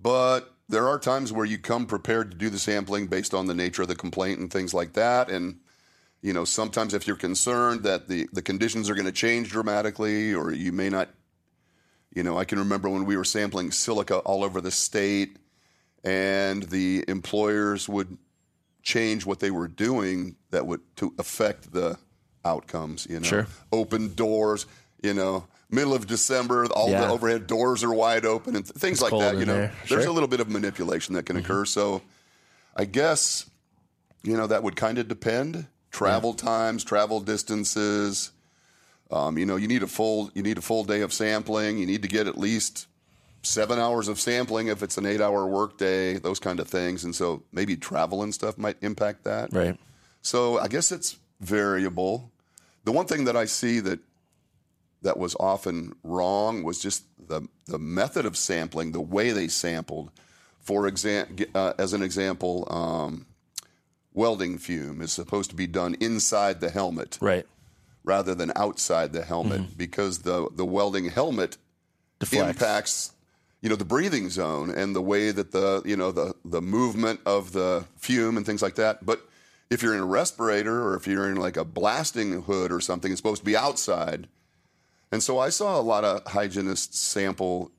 But 0.00 0.52
there 0.68 0.88
are 0.88 0.98
times 0.98 1.32
where 1.32 1.46
you 1.46 1.58
come 1.58 1.86
prepared 1.86 2.30
to 2.30 2.36
do 2.36 2.50
the 2.50 2.58
sampling 2.58 3.06
based 3.06 3.32
on 3.34 3.46
the 3.46 3.54
nature 3.54 3.82
of 3.82 3.88
the 3.88 3.94
complaint 3.96 4.38
and 4.40 4.50
things 4.52 4.74
like 4.74 4.92
that. 4.94 5.30
And 5.30 5.58
you 6.22 6.32
know, 6.32 6.44
sometimes 6.44 6.94
if 6.94 7.06
you're 7.06 7.16
concerned 7.16 7.82
that 7.84 8.08
the 8.08 8.28
the 8.32 8.42
conditions 8.42 8.90
are 8.90 8.94
going 8.94 9.06
to 9.06 9.12
change 9.12 9.50
dramatically, 9.50 10.34
or 10.34 10.52
you 10.52 10.72
may 10.72 10.88
not, 10.88 11.08
you 12.14 12.22
know, 12.22 12.36
I 12.38 12.44
can 12.44 12.58
remember 12.58 12.88
when 12.88 13.04
we 13.04 13.16
were 13.16 13.24
sampling 13.24 13.70
silica 13.70 14.18
all 14.18 14.42
over 14.44 14.60
the 14.60 14.70
state, 14.70 15.36
and 16.04 16.62
the 16.64 17.04
employers 17.08 17.88
would 17.88 18.18
change 18.82 19.26
what 19.26 19.40
they 19.40 19.50
were 19.50 19.68
doing 19.68 20.36
that 20.50 20.66
would 20.66 20.80
to 20.96 21.14
affect 21.18 21.72
the 21.72 21.98
outcomes. 22.44 23.06
You 23.08 23.20
know, 23.20 23.26
Sure. 23.26 23.46
open 23.72 24.14
doors. 24.14 24.66
You 25.02 25.14
know, 25.14 25.46
middle 25.70 25.94
of 25.94 26.08
December, 26.08 26.66
all 26.66 26.90
Yeah. 26.90 27.02
the 27.02 27.08
overhead 27.10 27.46
doors 27.46 27.84
are 27.84 27.92
wide 27.94 28.24
open 28.26 28.56
and 28.56 28.64
th- 28.64 28.74
things 28.76 29.00
like 29.00 29.12
that. 29.12 29.36
You 29.38 29.46
know, 29.46 29.54
there. 29.54 29.66
there's 29.76 29.88
Sure. 29.88 29.98
Mm-hmm. 30.00 30.08
a 30.10 30.12
little 30.12 30.28
bit 30.28 30.40
of 30.40 30.48
manipulation 30.48 31.14
that 31.14 31.26
can 31.26 31.36
occur. 31.36 31.64
So, 31.64 32.02
I 32.74 32.84
guess 32.84 33.44
you 34.24 34.36
know 34.36 34.48
that 34.48 34.64
would 34.64 34.74
kind 34.74 34.98
of 34.98 35.06
depend. 35.06 35.66
Travel 35.90 36.34
times, 36.34 36.84
travel 36.84 37.20
distances. 37.20 38.32
Um, 39.10 39.38
you 39.38 39.46
know, 39.46 39.56
you 39.56 39.68
need 39.68 39.82
a 39.82 39.86
full 39.86 40.30
you 40.34 40.42
need 40.42 40.58
a 40.58 40.62
full 40.62 40.84
day 40.84 41.00
of 41.00 41.12
sampling. 41.12 41.78
You 41.78 41.86
need 41.86 42.02
to 42.02 42.08
get 42.08 42.26
at 42.26 42.36
least 42.36 42.86
seven 43.42 43.78
hours 43.78 44.08
of 44.08 44.20
sampling 44.20 44.68
if 44.68 44.82
it's 44.82 44.98
an 44.98 45.06
eight 45.06 45.20
hour 45.20 45.46
workday. 45.46 46.18
Those 46.18 46.38
kind 46.38 46.60
of 46.60 46.68
things, 46.68 47.04
and 47.04 47.14
so 47.14 47.42
maybe 47.52 47.76
travel 47.76 48.22
and 48.22 48.34
stuff 48.34 48.58
might 48.58 48.76
impact 48.82 49.24
that. 49.24 49.52
Right. 49.52 49.78
So 50.22 50.58
I 50.58 50.68
guess 50.68 50.92
it's 50.92 51.16
variable. 51.40 52.30
The 52.84 52.92
one 52.92 53.06
thing 53.06 53.24
that 53.24 53.36
I 53.36 53.46
see 53.46 53.80
that 53.80 54.00
that 55.02 55.16
was 55.16 55.36
often 55.38 55.94
wrong 56.02 56.62
was 56.64 56.80
just 56.80 57.04
the 57.18 57.48
the 57.66 57.78
method 57.78 58.26
of 58.26 58.36
sampling, 58.36 58.92
the 58.92 59.00
way 59.00 59.30
they 59.30 59.48
sampled. 59.48 60.10
For 60.60 60.86
example, 60.86 61.46
uh, 61.54 61.72
as 61.78 61.94
an 61.94 62.02
example, 62.02 62.66
um, 62.70 63.26
welding 64.18 64.58
fume 64.58 65.00
is 65.00 65.12
supposed 65.12 65.48
to 65.50 65.56
be 65.56 65.66
done 65.66 65.94
inside 66.00 66.60
the 66.60 66.70
helmet 66.70 67.18
Right. 67.20 67.46
rather 68.04 68.34
than 68.34 68.50
outside 68.56 69.12
the 69.12 69.24
helmet 69.24 69.60
mm-hmm. 69.62 69.78
because 69.84 70.14
the 70.28 70.48
the 70.60 70.66
welding 70.66 71.08
helmet 71.10 71.56
Deflects. 72.18 72.50
impacts 72.50 73.12
you 73.62 73.68
know 73.68 73.76
the 73.76 73.84
breathing 73.84 74.28
zone 74.28 74.70
and 74.70 74.94
the 74.94 75.02
way 75.12 75.30
that 75.30 75.52
the 75.52 75.82
you 75.84 75.96
know 75.96 76.10
the 76.12 76.34
the 76.44 76.60
movement 76.60 77.20
of 77.26 77.52
the 77.52 77.84
fume 77.96 78.36
and 78.36 78.44
things 78.44 78.62
like 78.62 78.74
that 78.74 79.06
but 79.06 79.20
if 79.70 79.82
you're 79.82 79.94
in 79.94 80.00
a 80.00 80.06
respirator 80.20 80.82
or 80.86 80.94
if 80.96 81.06
you're 81.06 81.28
in 81.30 81.36
like 81.36 81.56
a 81.56 81.64
blasting 81.64 82.42
hood 82.42 82.72
or 82.72 82.80
something 82.80 83.10
it's 83.12 83.18
supposed 83.20 83.42
to 83.42 83.46
be 83.46 83.56
outside 83.56 84.26
and 85.12 85.22
so 85.22 85.38
i 85.38 85.48
saw 85.48 85.78
a 85.78 85.82
lot 85.92 86.04
of 86.04 86.24
hygienists 86.32 86.98
sample 86.98 87.70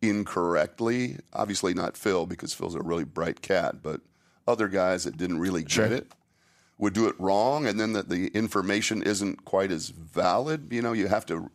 incorrectly 0.00 1.18
obviously 1.32 1.74
not 1.74 1.96
phil 1.96 2.26
because 2.26 2.54
phil's 2.54 2.74
a 2.74 2.82
really 2.82 3.04
bright 3.04 3.42
cat 3.42 3.82
but 3.82 4.00
other 4.46 4.68
guys 4.68 5.04
that 5.04 5.16
didn't 5.16 5.38
really 5.38 5.64
Sure. 5.66 5.88
get 5.88 5.98
it 5.98 6.12
would 6.78 6.92
do 6.92 7.06
it 7.06 7.14
wrong 7.20 7.66
and 7.66 7.78
then 7.78 7.92
that 7.92 8.08
the 8.08 8.26
information 8.28 9.02
isn't 9.02 9.44
quite 9.44 9.70
as 9.70 9.88
valid 9.90 10.66
you 10.72 10.82
know 10.82 10.92
you 10.92 11.06
have 11.06 11.24
to 11.24 11.50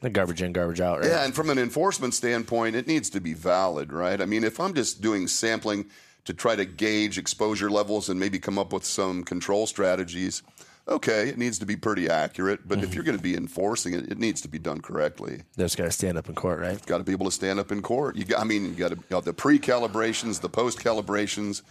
The 0.00 0.10
garbage 0.10 0.42
in, 0.42 0.52
garbage 0.52 0.80
out. 0.80 1.00
Right. 1.00 1.08
yeah, 1.08 1.24
and 1.24 1.34
from 1.34 1.48
an 1.50 1.58
enforcement 1.58 2.14
standpoint, 2.14 2.74
it 2.76 2.86
needs 2.86 3.08
to 3.10 3.20
be 3.20 3.32
valid, 3.34 3.92
right? 3.92 4.20
I 4.20 4.26
mean, 4.26 4.44
if 4.44 4.58
I'm 4.60 4.74
just 4.74 5.00
doing 5.00 5.28
sampling 5.28 5.86
to 6.26 6.34
try 6.34 6.56
to 6.56 6.64
gauge 6.66 7.16
exposure 7.18 7.70
levels 7.70 8.08
and 8.10 8.18
maybe 8.20 8.38
come 8.38 8.58
up 8.58 8.72
with 8.72 8.84
some 8.84 9.24
control 9.24 9.66
strategies, 9.66 10.42
okay, 10.88 11.28
it 11.30 11.38
needs 11.38 11.58
to 11.60 11.64
be 11.66 11.76
pretty 11.76 12.08
accurate. 12.10 12.66
But 12.68 12.78
Mm-hmm. 12.78 12.86
if 12.88 12.94
you're 12.94 13.04
going 13.04 13.16
to 13.16 13.22
be 13.22 13.34
enforcing 13.34 13.94
it, 13.94 14.10
it 14.12 14.18
needs 14.18 14.40
to 14.42 14.48
be 14.48 14.58
done 14.58 14.80
correctly. 14.82 15.42
That's 15.56 15.74
got 15.76 15.84
to 15.84 15.90
stand 15.90 16.18
up 16.18 16.28
in 16.28 16.34
court, 16.34 16.60
right? 16.60 16.84
Got 16.84 16.98
to 16.98 17.04
be 17.04 17.12
able 17.12 17.26
to 17.26 17.32
stand 17.32 17.58
up 17.58 17.72
in 17.72 17.80
court. 17.80 18.16
You 18.16 18.24
got, 18.26 18.40
I 18.40 18.44
mean, 18.44 18.64
you 18.66 18.72
got 18.72 18.90
to 18.92 18.96
you 18.96 19.04
know, 19.10 19.20
the 19.22 19.32
pre-calibrations, 19.32 20.40
the 20.40 20.48
post-calibrations, 20.50 21.62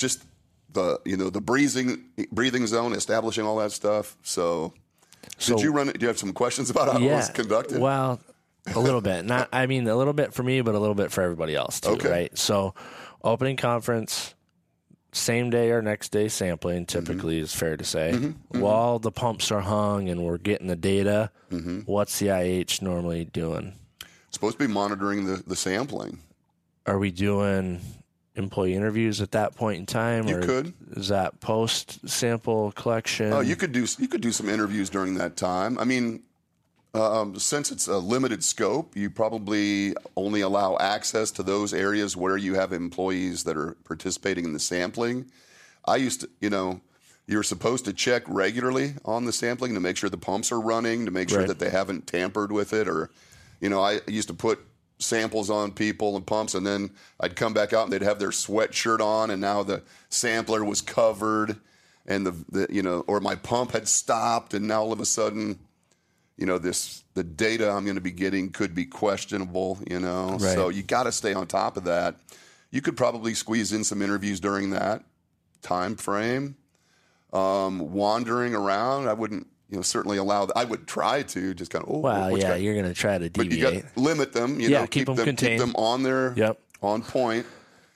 just 0.00 0.24
the 0.72 0.98
you 1.04 1.16
know 1.16 1.30
the 1.30 1.40
breathing 1.40 2.04
breathing 2.32 2.66
zone, 2.66 2.92
establishing 2.94 3.44
all 3.44 3.56
that 3.58 3.72
stuff. 3.72 4.16
So, 4.22 4.72
So- 5.38 5.54
did 5.56 5.62
you 5.64 5.72
run? 5.72 5.86
Do 5.88 5.98
you 6.00 6.08
have 6.08 6.18
some 6.18 6.32
questions 6.32 6.70
about 6.70 6.88
how 6.92 6.98
it 6.98 7.04
was 7.10 7.28
conducted? 7.30 7.78
Well, 7.80 8.20
a 8.74 8.80
little 8.80 9.00
bit. 9.00 9.24
Not, 9.24 9.48
I 9.52 9.66
mean, 9.66 9.86
a 9.88 9.96
little 9.96 10.12
bit 10.12 10.34
for 10.34 10.42
me, 10.42 10.60
but 10.60 10.74
a 10.74 10.78
little 10.78 10.94
bit 10.94 11.10
for 11.12 11.22
everybody 11.22 11.54
else 11.54 11.80
too, 11.80 11.90
Okay. 11.90 12.10
right? 12.10 12.38
So, 12.38 12.74
opening 13.24 13.56
conference, 13.56 14.34
same 15.12 15.50
day 15.50 15.70
or 15.70 15.82
next 15.82 16.10
day 16.12 16.28
sampling, 16.28 16.86
typically 16.86 17.36
Mm-hmm. 17.36 17.44
is 17.44 17.54
fair 17.54 17.76
to 17.76 17.84
say. 17.84 18.12
While 18.50 18.98
the 18.98 19.10
pumps 19.10 19.50
are 19.50 19.60
hung 19.60 20.08
and 20.08 20.22
we're 20.24 20.38
getting 20.38 20.66
the 20.68 20.76
data, 20.76 21.30
Mm-hmm. 21.50 21.80
what's 21.86 22.18
the 22.20 22.28
IH 22.30 22.80
normally 22.82 23.24
doing? 23.24 23.74
supposed 24.30 24.56
to 24.60 24.68
be 24.68 24.72
monitoring 24.72 25.24
the, 25.26 25.42
the 25.44 25.56
sampling. 25.56 26.18
Are 26.86 26.98
we 27.00 27.10
doing 27.10 27.80
employee 28.36 28.74
interviews 28.74 29.20
at 29.20 29.32
that 29.32 29.54
point 29.54 29.78
in 29.78 29.86
time? 29.86 30.28
You 30.28 30.38
or 30.38 30.42
could. 30.42 30.74
Is 30.96 31.08
that 31.08 31.40
post 31.40 32.08
sample 32.08 32.72
collection? 32.72 33.32
Oh, 33.32 33.40
you 33.40 33.56
could 33.56 33.72
do 33.72 33.86
you 33.98 34.08
could 34.08 34.20
do 34.20 34.32
some 34.32 34.48
interviews 34.48 34.90
during 34.90 35.14
that 35.14 35.36
time. 35.36 35.78
I 35.78 35.84
mean, 35.84 36.22
um, 36.94 37.38
since 37.38 37.70
it's 37.70 37.86
a 37.86 37.98
limited 37.98 38.42
scope, 38.42 38.96
you 38.96 39.10
probably 39.10 39.94
only 40.16 40.40
allow 40.40 40.76
access 40.78 41.30
to 41.32 41.42
those 41.42 41.72
areas 41.72 42.16
where 42.16 42.36
you 42.36 42.54
have 42.54 42.72
employees 42.72 43.44
that 43.44 43.56
are 43.56 43.76
participating 43.84 44.44
in 44.44 44.52
the 44.52 44.58
sampling. 44.60 45.26
I 45.86 45.96
used 45.96 46.22
to, 46.22 46.30
you 46.40 46.50
know, 46.50 46.80
you're 47.26 47.44
supposed 47.44 47.84
to 47.84 47.92
check 47.92 48.24
regularly 48.26 48.94
on 49.04 49.24
the 49.24 49.32
sampling 49.32 49.74
to 49.74 49.80
make 49.80 49.96
sure 49.96 50.10
the 50.10 50.16
pumps 50.18 50.50
are 50.50 50.60
running, 50.60 51.04
to 51.04 51.12
make 51.12 51.28
sure 51.28 51.38
Right. 51.40 51.48
that 51.48 51.60
they 51.60 51.70
haven't 51.70 52.08
tampered 52.08 52.50
with 52.50 52.72
it, 52.72 52.88
or, 52.88 53.10
you 53.60 53.68
know, 53.68 53.80
I 53.80 54.00
used 54.08 54.26
to 54.28 54.34
put 54.34 54.58
samples 55.00 55.50
on 55.50 55.72
people 55.72 56.14
and 56.16 56.24
pumps, 56.26 56.54
and 56.54 56.64
then 56.66 56.90
I'd 57.18 57.34
come 57.34 57.52
back 57.52 57.72
out 57.72 57.84
and 57.84 57.92
they'd 57.92 58.02
have 58.02 58.18
their 58.20 58.30
sweatshirt 58.30 59.00
on, 59.00 59.30
and 59.30 59.40
now 59.40 59.62
the 59.62 59.82
sampler 60.08 60.64
was 60.64 60.80
covered, 60.80 61.56
and 62.06 62.26
the, 62.26 62.32
the 62.50 62.66
you 62.70 62.82
know, 62.82 63.04
or 63.08 63.18
my 63.20 63.34
pump 63.34 63.72
had 63.72 63.88
stopped, 63.88 64.54
and 64.54 64.68
now 64.68 64.82
all 64.82 64.92
of 64.92 65.00
a 65.00 65.06
sudden, 65.06 65.58
you 66.36 66.46
know, 66.46 66.58
this 66.58 67.02
the 67.14 67.24
data 67.24 67.70
I'm 67.70 67.84
going 67.84 67.96
to 67.96 68.00
be 68.00 68.12
getting 68.12 68.50
could 68.50 68.74
be 68.74 68.84
questionable, 68.86 69.78
you 69.90 69.98
know, 70.00 70.30
Right. 70.40 70.54
so 70.54 70.68
you 70.68 70.82
got 70.82 71.02
to 71.04 71.12
stay 71.12 71.34
on 71.34 71.46
top 71.46 71.76
of 71.76 71.84
that. 71.84 72.16
You 72.70 72.80
could 72.80 72.96
probably 72.96 73.34
squeeze 73.34 73.72
in 73.72 73.82
some 73.84 74.00
interviews 74.00 74.38
during 74.38 74.70
that 74.70 75.02
time 75.60 75.96
frame. 75.96 76.56
Um, 77.32 77.92
wandering 77.92 78.54
around, 78.56 79.08
I 79.08 79.12
wouldn't, 79.12 79.46
you 79.70 79.76
know, 79.76 79.82
certainly 79.82 80.16
allow. 80.18 80.48
I 80.56 80.64
would 80.64 80.86
try 80.86 81.22
to 81.22 81.54
just 81.54 81.70
kind 81.70 81.84
of, 81.84 81.90
oh, 81.94 81.98
Well, 82.00 82.36
yeah, 82.36 82.48
got- 82.50 82.60
you're 82.60 82.74
going 82.74 82.86
to 82.86 82.94
try 82.94 83.18
to 83.18 83.30
but 83.30 83.50
you 83.50 83.62
got 83.62 83.84
limit 83.96 84.32
them. 84.32 84.60
You 84.60 84.68
Yeah, 84.68 84.80
know, 84.80 84.86
keep 84.88 85.06
them 85.06 85.16
them, 85.16 85.26
keep 85.26 85.36
contained. 85.38 85.60
them 85.60 85.74
on 85.76 86.02
their, 86.02 86.32
Yep. 86.36 86.58
on 86.82 87.02
point. 87.02 87.46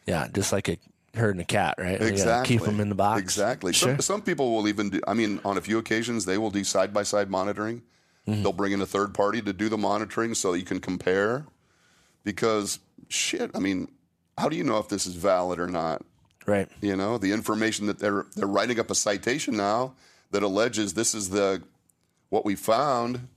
Yeah, 0.07 0.29
just 0.33 0.53
like 0.53 0.69
a 0.69 0.79
herding 1.17 1.41
a 1.41 1.45
cat, 1.45 1.75
right? 1.79 2.01
Exactly. 2.01 2.57
keep 2.57 2.65
them 2.65 2.79
in 2.81 2.89
the 2.89 2.95
box. 2.95 3.21
Exactly. 3.23 3.73
Sure. 3.73 3.91
Some, 3.95 4.01
some 4.01 4.23
people 4.23 4.55
will 4.55 4.69
even 4.69 4.91
do, 4.91 5.01
I 5.07 5.15
mean, 5.15 5.41
on 5.45 5.57
a 5.57 5.61
few 5.61 5.79
occasions, 5.79 6.25
they 6.25 6.39
will 6.39 6.51
do 6.51 6.63
side 6.65 6.93
by 6.93 7.03
side 7.03 7.31
monitoring. 7.31 7.83
Mm-hmm. 8.29 8.43
They'll 8.43 8.53
bring 8.53 8.73
in 8.73 8.81
a 8.81 8.87
third 8.87 9.13
party 9.15 9.43
to 9.43 9.53
do 9.53 9.69
the 9.69 9.79
monitoring 9.79 10.35
so 10.35 10.55
you 10.55 10.65
can 10.65 10.81
compare. 10.81 11.47
Because, 12.25 12.79
shit, 13.09 13.51
I 13.55 13.59
mean, 13.59 13.89
how 14.39 14.49
do 14.49 14.57
you 14.57 14.65
know 14.65 14.79
if 14.79 14.89
this 14.89 15.07
is 15.07 15.15
valid 15.15 15.59
or 15.59 15.67
not? 15.67 16.03
Right. 16.47 16.69
You 16.81 16.97
know, 16.97 17.19
the 17.19 17.33
information 17.33 17.87
that 17.87 17.99
they're 17.99 18.27
they're 18.37 18.47
writing 18.47 18.79
up 18.79 18.91
a 18.91 18.95
citation 18.95 19.57
now 19.57 19.95
that 20.35 20.43
alleges 20.43 20.95
this 20.95 21.15
is 21.15 21.31
the 21.31 21.63
what 22.29 22.45
we 22.45 22.57
found, 22.57 23.29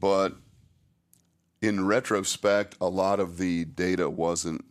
but 0.00 0.34
in 1.60 1.84
retrospect, 1.86 2.74
a 2.80 2.88
lot 2.88 3.20
of 3.20 3.36
the 3.36 3.66
data 3.66 4.08
wasn't. 4.08 4.64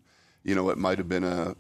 You 0.44 0.56
know, 0.56 0.72
it 0.72 0.80
might 0.80 0.98
have 0.98 1.08
been 1.08 1.24
a 1.24 1.56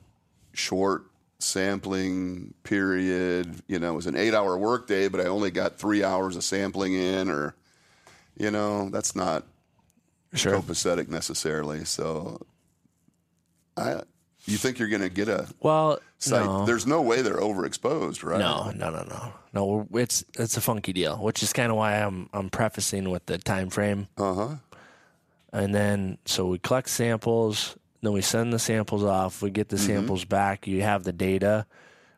short 0.54 1.04
sampling 1.38 2.56
period. 2.64 3.62
You 3.68 3.78
know, 3.78 3.92
it 3.94 3.96
was 3.96 4.08
an 4.08 4.16
eight-hour 4.18 4.58
workday, 4.58 5.08
but 5.08 5.22
I 5.22 5.26
only 5.26 5.52
got 5.52 5.78
three 5.78 6.04
hours 6.04 6.36
of 6.36 6.44
sampling 6.44 6.94
in, 6.96 7.30
or 7.30 7.54
you 8.36 8.50
know, 8.50 8.90
that's 8.90 9.16
not 9.16 9.46
Sure. 10.34 10.54
copacetic 10.54 11.10
necessarily. 11.10 11.86
So, 11.86 12.42
I 13.78 14.02
you 14.46 14.58
think 14.58 14.80
you're 14.80 14.90
going 14.90 15.02
to 15.04 15.10
get 15.10 15.28
a 15.28 15.48
Well, 15.60 16.00
site. 16.22 16.46
no. 16.46 16.66
There's 16.66 16.88
no 16.88 17.02
way 17.02 17.22
they're 17.22 17.38
overexposed, 17.38 18.24
right? 18.24 18.40
No, 18.40 18.72
no, 18.72 18.90
no, 18.90 19.04
no, 19.04 19.34
no. 19.54 19.88
It's 20.00 20.24
it's 20.40 20.56
a 20.58 20.62
funky 20.62 20.94
deal, 20.94 21.18
which 21.18 21.44
is 21.44 21.52
kind 21.54 21.72
of 21.72 21.78
why 21.78 21.96
I'm 21.98 22.30
I'm 22.34 22.50
prefacing 22.50 23.10
with 23.10 23.26
the 23.26 23.38
time 23.38 23.70
frame, 23.70 24.08
Uh 24.18 24.34
huh. 24.34 24.56
and 25.54 25.74
then 25.76 26.18
so 26.26 26.48
we 26.48 26.60
collect 26.60 26.90
samples, 26.90 27.76
then 28.02 28.14
we 28.14 28.22
send 28.22 28.54
the 28.54 28.60
samples 28.60 29.04
off. 29.04 29.42
We 29.42 29.50
get 29.52 29.70
the 29.70 29.76
Mm-hmm. 29.78 29.86
samples 29.88 30.26
back. 30.26 30.68
You 30.68 30.82
have 30.84 31.04
the 31.04 31.14
data. 31.14 31.66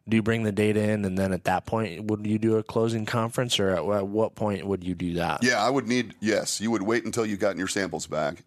Do 0.07 0.17
you 0.17 0.21
bring 0.21 0.43
the 0.43 0.51
data 0.51 0.81
in, 0.81 1.05
and 1.05 1.17
then 1.17 1.31
at 1.31 1.45
that 1.45 1.65
point, 1.65 2.03
would 2.11 2.27
you 2.27 2.37
do 2.37 2.57
a 2.57 2.63
closing 2.63 3.05
conference, 3.05 3.57
or 3.57 3.69
at, 3.69 3.77
at 3.99 4.05
what 4.07 4.35
point 4.35 4.65
would 4.67 4.83
you 4.83 4.95
do 4.95 5.13
that? 5.13 5.41
Yeah, 5.45 5.63
I 5.63 5.69
would 5.69 5.87
need. 5.87 6.13
Yes, 6.19 6.59
you 6.59 6.71
would 6.71 6.81
wait 6.81 7.05
until 7.05 7.25
you've 7.25 7.39
gotten 7.39 7.57
your 7.57 7.69
samples 7.69 8.05
back, 8.05 8.43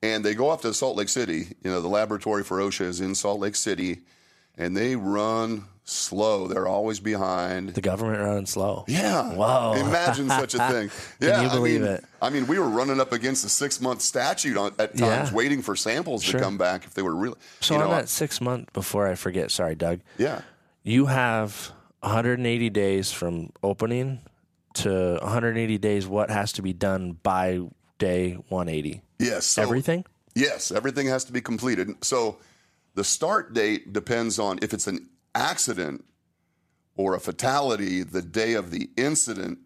and 0.00 0.24
they 0.24 0.32
go 0.36 0.48
off 0.48 0.62
to 0.62 0.72
Salt 0.72 0.96
Lake 0.96 1.08
City. 1.08 1.48
You 1.64 1.72
know, 1.72 1.80
the 1.80 1.88
laboratory 1.88 2.44
for 2.44 2.58
OSHA 2.58 2.82
is 2.86 3.00
in 3.00 3.16
Salt 3.16 3.40
Lake 3.40 3.56
City, 3.56 3.98
and 4.58 4.76
they 4.76 4.96
run 4.96 5.64
slow. 5.84 6.46
They're 6.46 6.68
always 6.68 7.00
behind. 7.00 7.70
The 7.70 7.80
government 7.80 8.20
running 8.20 8.46
slow. 8.46 8.84
Yeah. 8.86 9.34
Wow. 9.34 9.74
Imagine 9.74 10.28
such 10.28 10.54
a 10.54 10.58
thing. 10.70 10.90
Yeah. 11.20 11.42
you 11.42 11.48
believe 11.50 11.82
I 11.82 11.84
mean, 11.84 11.92
it? 11.94 12.04
I 12.22 12.30
mean, 12.30 12.46
we 12.46 12.58
were 12.58 12.68
running 12.68 13.00
up 13.00 13.12
against 13.12 13.44
a 13.44 13.48
six 13.48 13.80
month 13.80 14.00
statute 14.02 14.56
on, 14.56 14.72
at 14.78 14.96
times, 14.96 15.30
Yeah. 15.30 15.34
waiting 15.34 15.60
for 15.62 15.74
samples 15.76 16.22
Sure. 16.22 16.38
to 16.38 16.44
come 16.44 16.56
back 16.58 16.84
if 16.84 16.94
they 16.94 17.02
were 17.02 17.14
really. 17.14 17.36
So 17.60 17.74
you 17.76 17.82
on 17.82 17.90
that 17.90 18.08
six 18.08 18.40
month 18.40 18.72
before 18.72 19.08
I 19.08 19.14
forget, 19.16 19.50
sorry, 19.50 19.74
Doug. 19.74 20.00
yeah. 20.18 20.42
you 20.84 21.06
have 21.06 21.72
180 22.00 22.70
days 22.70 23.10
from 23.12 23.50
opening 23.62 24.20
to 24.74 25.18
180 25.22 25.78
days 25.78 26.06
what 26.06 26.30
has 26.30 26.52
to 26.52 26.62
be 26.62 26.72
done 26.72 27.18
by 27.22 27.60
day 27.98 28.32
180 28.48 29.02
Yes. 29.18 29.46
So, 29.46 29.62
everything 29.62 30.04
Yes, 30.34 30.72
everything 30.72 31.08
has 31.08 31.24
to 31.24 31.32
be 31.32 31.40
completed. 31.42 31.90
So 32.02 32.38
the 32.94 33.04
start 33.04 33.54
date 33.54 33.92
depends 33.92 34.38
on 34.38 34.58
if 34.62 34.74
it's 34.74 34.86
an 34.86 35.08
accident 35.34 36.04
or 36.96 37.14
a 37.14 37.20
fatality, 37.20 38.02
the 38.02 38.22
day 38.22 38.54
of 38.54 38.70
the 38.70 38.90
incident 38.96 39.58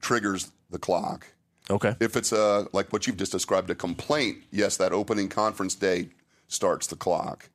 triggers 0.00 0.50
the 0.70 0.78
clock. 0.78 1.26
okay 1.70 1.94
If 2.00 2.16
it's 2.16 2.32
a 2.32 2.68
like 2.72 2.92
what 2.92 3.06
you've 3.06 3.16
just 3.16 3.32
described 3.32 3.70
a 3.70 3.74
complaint, 3.74 4.38
yes, 4.50 4.76
that 4.76 4.92
opening 4.92 5.28
conference 5.28 5.74
day 5.74 6.10
starts 6.46 6.86
the 6.86 6.96
clock. 6.96 7.50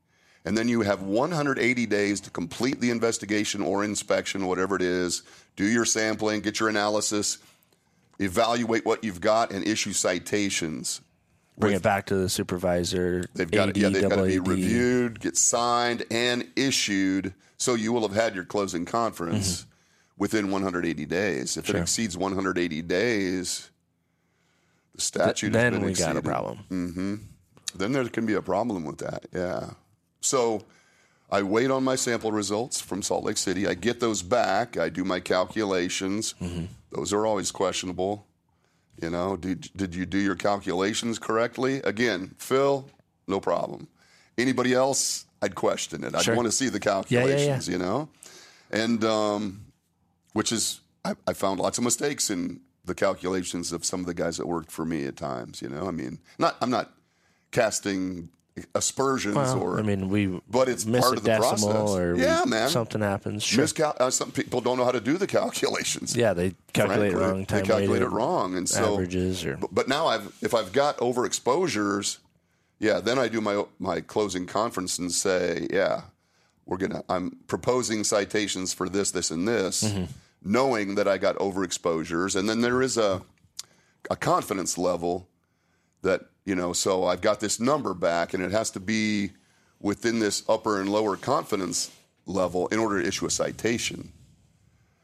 And 0.45 0.57
then 0.57 0.67
you 0.67 0.81
have 0.81 1.01
180 1.01 1.85
days 1.85 2.19
to 2.21 2.29
complete 2.29 2.81
the 2.81 2.89
investigation 2.89 3.61
or 3.61 3.83
inspection, 3.83 4.45
whatever 4.45 4.75
it 4.75 4.81
is, 4.81 5.23
do 5.55 5.65
your 5.65 5.85
sampling, 5.85 6.41
get 6.41 6.59
your 6.59 6.67
analysis, 6.67 7.37
evaluate 8.19 8.85
what 8.85 9.05
you've 9.05 9.21
got 9.21 9.51
and 9.51 9.65
issue 9.65 9.93
citations. 9.93 10.99
Bring 11.57 11.73
it 11.75 11.83
back 11.83 12.07
to 12.07 12.15
the 12.15 12.29
supervisor 12.29 13.25
They've 13.33 13.49
got 13.49 13.73
to, 13.73 13.79
yeah, 13.79 13.89
they've 13.89 14.09
got 14.09 14.15
to 14.15 14.25
be 14.25 14.39
reviewed, 14.39 15.19
get 15.19 15.37
signed, 15.37 16.03
and 16.11 16.47
issued. 16.55 17.33
So 17.57 17.75
you 17.75 17.93
will 17.93 18.01
have 18.01 18.15
had 18.15 18.35
your 18.35 18.43
closing 18.43 18.85
conference 18.85 19.65
within 20.17 20.51
180 20.51 21.05
days. 21.05 21.57
If 21.57 21.69
it 21.69 21.73
Mm-hmm. 21.73 21.81
Exceeds 21.83 22.17
180 22.17 22.81
days, 22.81 23.69
the 24.95 25.01
statute 25.01 25.53
has 25.53 25.53
then 25.53 25.73
been 25.73 25.81
we 25.81 25.93
got 25.93 26.15
a 26.15 26.19
exceeded. 26.19 26.23
problem 26.25 27.29
Then 27.75 27.91
there 27.91 28.07
can 28.09 28.25
be 28.25 28.33
a 28.33 28.41
problem 28.41 28.85
with 28.85 28.99
that. 28.99 29.25
Yeah. 29.33 29.71
So 30.21 30.63
I 31.31 31.41
wait 31.41 31.71
on 31.71 31.83
my 31.83 31.95
sample 31.95 32.31
results 32.31 32.79
from 32.79 33.01
Salt 33.01 33.23
Lake 33.23 33.37
City. 33.37 33.67
I 33.67 33.73
get 33.73 33.99
those 33.99 34.21
back. 34.21 34.77
I 34.77 34.89
do 34.89 35.03
my 35.03 35.19
calculations. 35.19 36.35
Mm-hmm. 36.39 36.65
Those 36.91 37.11
are 37.13 37.25
always 37.25 37.49
questionable. 37.51 38.27
You 39.01 39.09
know, 39.09 39.35
did, 39.35 39.69
did 39.75 39.95
you 39.95 40.05
do 40.05 40.17
your 40.19 40.35
calculations 40.35 41.19
correctly? 41.19 41.81
Again, 41.83 42.35
Phil, 42.37 42.87
no 43.27 43.39
problem. 43.39 43.87
Anybody 44.37 44.73
else, 44.73 45.25
I'd 45.41 45.55
question 45.55 46.03
it. 46.03 46.15
I'd 46.15 46.21
Sure. 46.23 46.35
want 46.35 46.47
to 46.47 46.51
see 46.51 46.69
the 46.69 46.73
yeah, 46.83 47.01
yeah. 47.09 47.21
calculations, 47.21 47.67
you 47.67 47.77
know? 47.77 48.09
And, 48.71 49.03
um, 49.03 49.65
which 50.33 50.51
is, 50.51 50.79
I, 51.03 51.15
I 51.27 51.33
found 51.33 51.59
lots 51.59 51.77
of 51.77 51.83
mistakes 51.83 52.29
in 52.29 52.61
the 52.85 52.95
calculations 52.95 53.71
of 53.73 53.83
some 53.83 53.99
of 53.99 54.05
the 54.05 54.13
guys 54.13 54.37
that 54.37 54.47
worked 54.47 54.71
for 54.71 54.85
me 54.85 55.05
at 55.05 55.15
times, 55.17 55.61
you 55.61 55.69
know? 55.69 55.87
I 55.87 55.91
mean, 55.91 56.19
not, 56.37 56.55
I'm 56.61 56.69
not 56.69 56.91
casting 57.51 58.29
aspersions 58.75 59.35
well, 59.35 59.59
or, 59.61 59.79
i 59.79 59.81
mean 59.81 60.09
we 60.09 60.39
but 60.49 60.69
it's 60.69 60.85
miss 60.85 61.01
part 61.01 61.15
a 61.15 61.17
of 61.17 61.23
the 61.23 61.29
decimal 61.31 61.71
process. 61.71 61.89
or 61.97 62.13
we- 62.15 62.21
Yeah, 62.21 62.43
man. 62.45 62.69
something 62.69 63.01
happens 63.01 63.41
sure 63.43 63.65
miscal- 63.65 63.99
uh, 63.99 64.11
some 64.11 64.31
people 64.31 64.61
don't 64.61 64.77
know 64.77 64.85
how 64.85 64.91
to 64.91 65.01
do 65.01 65.17
the 65.17 65.25
calculations. 65.25 66.15
yeah 66.15 66.33
they 66.33 66.53
calculate 66.71 67.13
frankly. 67.13 67.29
wrong 67.31 67.45
time 67.47 67.61
They 67.61 67.67
calculate 67.67 68.01
it 68.03 68.09
wrong, 68.09 68.55
and 68.55 68.69
so 68.69 68.93
averages 68.93 69.43
or 69.43 69.57
but, 69.57 69.73
but 69.73 69.87
now 69.87 70.05
I've 70.07 70.31
if 70.41 70.53
I've 70.53 70.71
got 70.71 70.97
overexposures, 70.97 72.17
yeah, 72.79 72.99
then 72.99 73.17
I 73.17 73.27
do 73.27 73.41
my 73.41 73.63
my 73.79 74.01
closing 74.01 74.45
conference 74.45 74.99
and 74.99 75.11
say, 75.11 75.67
yeah, 75.71 76.01
we're 76.65 76.77
gonna 76.77 77.03
I'm 77.09 77.37
proposing 77.47 78.03
citations 78.03 78.71
for 78.73 78.87
this, 78.89 79.11
this, 79.11 79.31
and 79.31 79.47
this. 79.47 79.83
Mm-hmm. 79.83 80.05
knowing 80.43 80.95
that 80.95 81.07
I 81.07 81.17
got 81.17 81.37
overexposures, 81.37 82.35
and 82.35 82.47
then 82.47 82.61
there 82.61 82.81
is 82.83 82.97
a 82.97 83.21
a 84.11 84.15
confidence 84.15 84.77
level 84.77 85.27
that 86.03 86.21
you 86.45 86.55
know. 86.55 86.73
So 86.73 87.05
I've 87.05 87.21
got 87.21 87.39
this 87.39 87.59
number 87.59 87.93
back, 87.93 88.33
and 88.33 88.43
it 88.43 88.51
has 88.51 88.69
to 88.71 88.79
be 88.79 89.31
within 89.79 90.19
this 90.19 90.43
upper 90.47 90.79
and 90.79 90.89
lower 90.89 91.17
confidence 91.17 91.91
level 92.25 92.67
in 92.67 92.79
order 92.79 93.01
to 93.01 93.07
issue 93.07 93.25
a 93.25 93.29
citation 93.29 94.11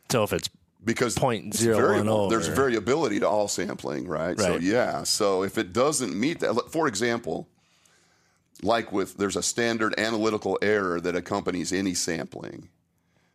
So 0.10 0.24
if 0.24 0.32
it's 0.32 0.50
because 0.84 1.16
Point 1.16 1.54
zero 1.54 1.76
variable. 1.78 2.30
There's 2.30 2.48
variability 2.48 3.20
to 3.20 3.28
all 3.28 3.48
sampling, 3.48 4.08
right? 4.08 4.40
So 4.40 4.56
yeah. 4.56 5.04
So 5.04 5.44
if 5.44 5.58
it 5.58 5.74
doesn't 5.74 6.18
meet 6.18 6.40
that, 6.40 6.54
for 6.72 6.88
example, 6.88 7.50
like 8.64 8.92
with 8.92 9.18
there's 9.18 9.36
a 9.36 9.44
standard 9.44 9.98
analytical 10.00 10.58
error 10.62 11.02
that 11.02 11.16
accompanies 11.16 11.74
any 11.74 11.94
sampling. 11.94 12.70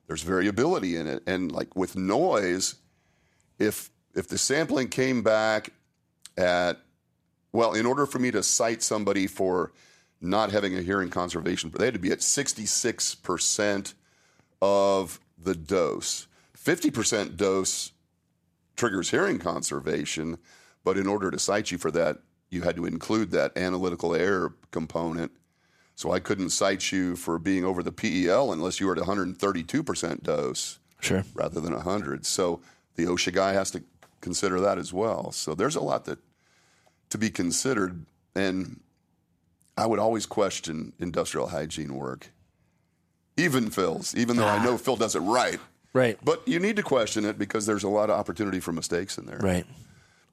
There's 0.06 0.22
variability 0.22 0.96
in 0.96 1.06
it, 1.06 1.22
and 1.26 1.52
like 1.52 1.76
with 1.76 1.96
noise, 1.96 2.76
if 3.58 3.90
if 4.14 4.28
the 4.28 4.38
sampling 4.38 4.88
came 4.88 5.22
back 5.22 5.70
at 6.36 6.80
well, 7.54 7.72
in 7.72 7.86
order 7.86 8.04
for 8.04 8.18
me 8.18 8.32
to 8.32 8.42
cite 8.42 8.82
somebody 8.82 9.28
for 9.28 9.72
not 10.20 10.50
having 10.50 10.76
a 10.76 10.82
hearing 10.82 11.08
conservation, 11.08 11.70
they 11.70 11.84
had 11.84 11.94
to 11.94 12.00
be 12.00 12.10
at 12.10 12.18
66% 12.18 13.94
of 14.60 15.20
the 15.40 15.54
dose. 15.54 16.26
50% 16.58 17.36
dose 17.36 17.92
triggers 18.74 19.10
hearing 19.10 19.38
conservation, 19.38 20.36
but 20.82 20.98
in 20.98 21.06
order 21.06 21.30
to 21.30 21.38
cite 21.38 21.70
you 21.70 21.78
for 21.78 21.92
that, 21.92 22.18
you 22.50 22.62
had 22.62 22.74
to 22.74 22.86
include 22.86 23.30
that 23.30 23.56
analytical 23.56 24.16
error 24.16 24.56
component. 24.72 25.30
So 25.94 26.10
I 26.10 26.18
couldn't 26.18 26.50
cite 26.50 26.90
you 26.90 27.14
for 27.14 27.38
being 27.38 27.64
over 27.64 27.84
the 27.84 27.92
PEL 27.92 28.52
unless 28.52 28.80
you 28.80 28.88
were 28.88 28.96
at 28.96 29.02
132% 29.02 30.22
dose 30.24 30.80
sure. 30.98 31.22
rather 31.34 31.60
than 31.60 31.72
100. 31.72 32.26
So 32.26 32.62
the 32.96 33.04
OSHA 33.04 33.32
guy 33.32 33.52
has 33.52 33.70
to 33.70 33.84
consider 34.20 34.58
that 34.58 34.76
as 34.76 34.92
well. 34.92 35.30
So 35.30 35.54
there's 35.54 35.76
a 35.76 35.80
lot 35.80 36.04
that 36.06 36.18
to 37.10 37.18
be 37.18 37.30
considered, 37.30 38.04
and 38.34 38.80
I 39.76 39.86
would 39.86 39.98
always 39.98 40.26
question 40.26 40.92
industrial 40.98 41.48
hygiene 41.48 41.94
work, 41.94 42.30
even 43.36 43.70
Phil's, 43.70 44.14
even 44.14 44.36
though 44.36 44.46
I 44.46 44.62
know 44.64 44.74
ah. 44.74 44.78
Phil 44.78 44.96
does 44.96 45.14
it 45.14 45.20
right. 45.20 45.58
Right. 45.92 46.18
But 46.22 46.46
you 46.46 46.58
need 46.58 46.76
to 46.76 46.82
question 46.82 47.24
it 47.24 47.38
because 47.38 47.66
there's 47.66 47.84
a 47.84 47.88
lot 47.88 48.10
of 48.10 48.18
opportunity 48.18 48.60
for 48.60 48.72
mistakes 48.72 49.16
in 49.16 49.26
there. 49.26 49.38
Right. 49.38 49.64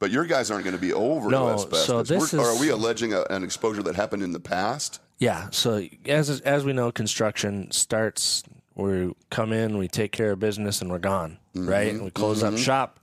But 0.00 0.10
your 0.10 0.24
guys 0.24 0.50
aren't 0.50 0.64
going 0.64 0.74
to 0.74 0.80
be 0.80 0.92
over 0.92 1.30
No, 1.30 1.46
to 1.46 1.54
asbestos. 1.54 1.86
so 1.86 2.02
this 2.02 2.32
We're- 2.32 2.42
is- 2.42 2.56
are 2.56 2.60
we 2.60 2.70
alleging 2.70 3.14
a, 3.14 3.22
an 3.30 3.44
exposure 3.44 3.82
that 3.84 3.94
happened 3.94 4.24
in 4.24 4.32
the 4.32 4.40
past? 4.40 5.00
Yeah. 5.18 5.50
So 5.52 5.86
as 6.06 6.40
as 6.40 6.64
we 6.64 6.72
know, 6.72 6.90
construction 6.90 7.70
starts. 7.70 8.42
We 8.74 9.14
come 9.30 9.52
in, 9.52 9.78
we 9.78 9.86
take 9.86 10.10
care 10.10 10.32
of 10.32 10.40
business, 10.40 10.80
and 10.80 10.90
we're 10.90 10.98
gone. 10.98 11.38
Right. 11.54 11.92
Mm-hmm. 11.94 12.04
We 12.06 12.10
close 12.10 12.42
up 12.42 12.54
mm-hmm. 12.54 12.62
shop, 12.62 12.98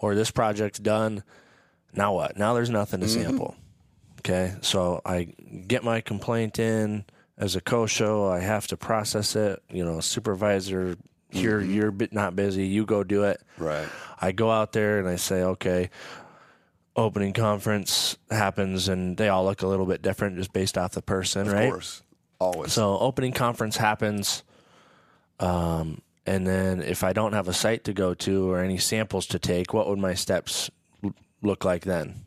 or 0.00 0.14
this 0.14 0.30
project's 0.30 0.80
done. 0.80 1.22
Now 1.94 2.14
what? 2.14 2.36
Now 2.36 2.54
there's 2.54 2.70
nothing 2.70 3.00
to 3.00 3.08
sample. 3.08 3.56
Okay. 4.20 4.54
So 4.60 5.00
I 5.04 5.24
get 5.66 5.82
my 5.84 6.00
complaint 6.00 6.58
in 6.58 7.04
as 7.36 7.56
a 7.56 7.60
CSHO. 7.60 8.30
I 8.30 8.40
have 8.40 8.66
to 8.68 8.76
process 8.76 9.36
it. 9.36 9.62
You 9.70 9.84
know, 9.84 10.00
supervisor. 10.00 10.96
Here, 11.30 11.60
you're 11.60 11.90
bit 11.90 12.12
not 12.12 12.34
busy. 12.34 12.66
You 12.66 12.86
go 12.86 13.04
do 13.04 13.24
it. 13.24 13.42
Right. 13.58 13.86
I 14.18 14.32
go 14.32 14.50
out 14.50 14.72
there 14.72 14.98
and 14.98 15.06
I 15.06 15.16
say, 15.16 15.42
okay, 15.42 15.90
opening 16.96 17.34
conference 17.34 18.16
happens, 18.30 18.88
and 18.88 19.14
they 19.16 19.28
all 19.28 19.44
look 19.44 19.60
a 19.60 19.66
little 19.66 19.84
bit 19.84 20.00
different 20.00 20.36
just 20.38 20.54
based 20.54 20.78
off 20.78 20.92
the 20.92 21.02
person, 21.02 21.46
Of 21.46 21.52
right? 21.52 21.70
course. 21.70 22.02
Always. 22.40 22.72
So 22.72 22.98
opening 22.98 23.32
conference 23.32 23.76
happens, 23.76 24.42
um, 25.38 26.00
and 26.24 26.46
then 26.46 26.80
if 26.82 27.04
I 27.04 27.12
don't 27.12 27.34
have 27.34 27.46
a 27.46 27.52
site 27.52 27.84
to 27.84 27.92
go 27.92 28.14
to 28.14 28.50
or 28.50 28.60
any 28.60 28.78
samples 28.78 29.26
to 29.26 29.38
take, 29.38 29.74
what 29.74 29.86
would 29.88 29.98
my 29.98 30.14
steps 30.14 30.70
look 31.42 31.64
like 31.64 31.84
then? 31.84 32.24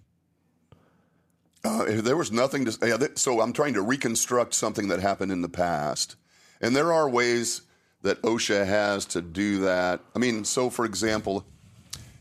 Uh, 1.64 2.02
there 2.02 2.18
was 2.18 2.32
nothing 2.32 2.66
to. 2.66 2.78
Yeah, 2.88 2.98
th- 2.98 3.18
so 3.18 3.40
I'm 3.42 3.54
trying 3.54 3.76
to 3.76 3.82
reconstruct 3.82 4.54
something 4.56 4.88
that 4.88 5.00
happened 5.00 5.32
in 5.32 5.42
the 5.42 5.50
past, 5.50 6.16
and 6.60 6.76
there 6.76 6.92
are 6.92 7.08
ways 7.08 7.62
that 8.02 8.20
OSHA 8.24 8.66
has 8.66 9.06
to 9.06 9.22
do 9.22 9.60
that. 9.60 10.00
I 10.16 10.20
mean, 10.20 10.44
so 10.44 10.72
for 10.72 10.86
example, 10.86 11.46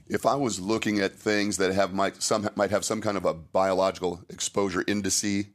if 0.09 0.26
I 0.26 0.35
was 0.35 0.61
looking 0.61 1.00
at 1.00 1.12
things 1.14 1.57
that 1.57 1.72
have 1.72 1.94
might 1.94 2.22
some 2.22 2.50
might 2.55 2.70
have 2.70 2.85
some 2.85 3.00
kind 3.00 3.16
of 3.16 3.24
a 3.24 3.33
biological 3.33 4.20
exposure 4.29 4.83
indice, 4.85 5.46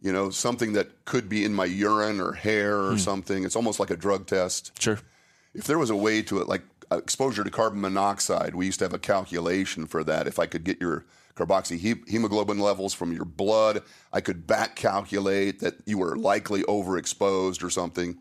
you 0.00 0.10
know, 0.12 0.30
something 0.30 0.72
that 0.72 1.04
could 1.04 1.28
be 1.28 1.44
in 1.44 1.52
my 1.52 1.66
urine 1.66 2.18
or 2.18 2.32
hair 2.32 2.80
or 2.80 2.96
something. 2.96 3.44
It's 3.44 3.56
almost 3.56 3.78
like 3.78 3.90
a 3.90 3.96
drug 3.96 4.26
test 4.26 4.72
Sure. 4.80 4.98
if 5.52 5.64
there 5.64 5.78
was 5.78 5.90
a 5.90 5.96
way 5.96 6.22
to 6.22 6.40
it, 6.40 6.48
like 6.48 6.62
exposure 6.98 7.44
to 7.44 7.50
carbon 7.50 7.80
monoxide, 7.80 8.54
we 8.54 8.66
used 8.66 8.78
to 8.80 8.84
have 8.84 8.94
a 8.94 8.98
calculation 8.98 9.86
for 9.86 10.04
that. 10.04 10.26
If 10.26 10.38
I 10.38 10.46
could 10.46 10.64
get 10.64 10.80
your 10.80 11.04
carboxy 11.34 11.78
he- 11.78 12.02
hemoglobin 12.06 12.58
levels 12.58 12.94
from 12.94 13.12
your 13.12 13.24
blood, 13.24 13.82
I 14.12 14.20
could 14.20 14.46
back 14.46 14.76
calculate 14.76 15.60
that 15.60 15.74
you 15.86 15.98
were 15.98 16.16
likely 16.16 16.62
overexposed 16.64 17.62
or 17.62 17.70
something. 17.70 18.18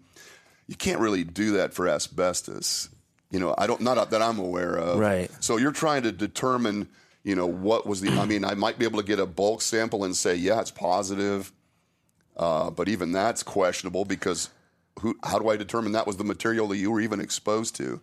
You 0.68 0.76
can't 0.76 1.00
really 1.00 1.24
do 1.24 1.52
that 1.54 1.74
for 1.74 1.88
asbestos. 1.88 2.90
You 3.30 3.40
know, 3.40 3.56
I 3.58 3.68
don't 3.68 3.82
not 3.82 4.12
that 4.12 4.22
I'm 4.22 4.40
aware 4.40 4.78
of. 4.78 5.00
Right. 5.00 5.30
So 5.40 5.58
you're 5.58 5.72
trying 5.72 6.04
to 6.04 6.12
determine, 6.12 6.90
you 7.24 7.36
know, 7.36 7.48
what 7.48 7.88
was 7.88 8.02
the. 8.02 8.12
I 8.12 8.26
mean, 8.26 8.44
I 8.44 8.56
might 8.56 8.78
be 8.78 8.86
able 8.86 9.00
to 9.00 9.06
get 9.06 9.20
a 9.20 9.26
bulk 9.26 9.62
sample 9.62 10.04
and 10.04 10.16
say, 10.16 10.36
yeah, 10.36 10.60
it's 10.60 10.72
positive. 10.72 11.52
Uh, 12.38 12.72
but 12.72 12.90
even 12.90 13.12
that's 13.12 13.44
questionable 13.44 14.06
because 14.06 14.50
who? 15.00 15.18
How 15.24 15.40
do 15.40 15.50
I 15.50 15.58
determine 15.58 15.94
that 15.94 16.08
was 16.08 16.18
the 16.18 16.24
material 16.24 16.68
that 16.70 16.78
you 16.78 16.92
were 16.92 17.02
even 17.02 17.20
exposed 17.20 17.76
to? 17.78 18.02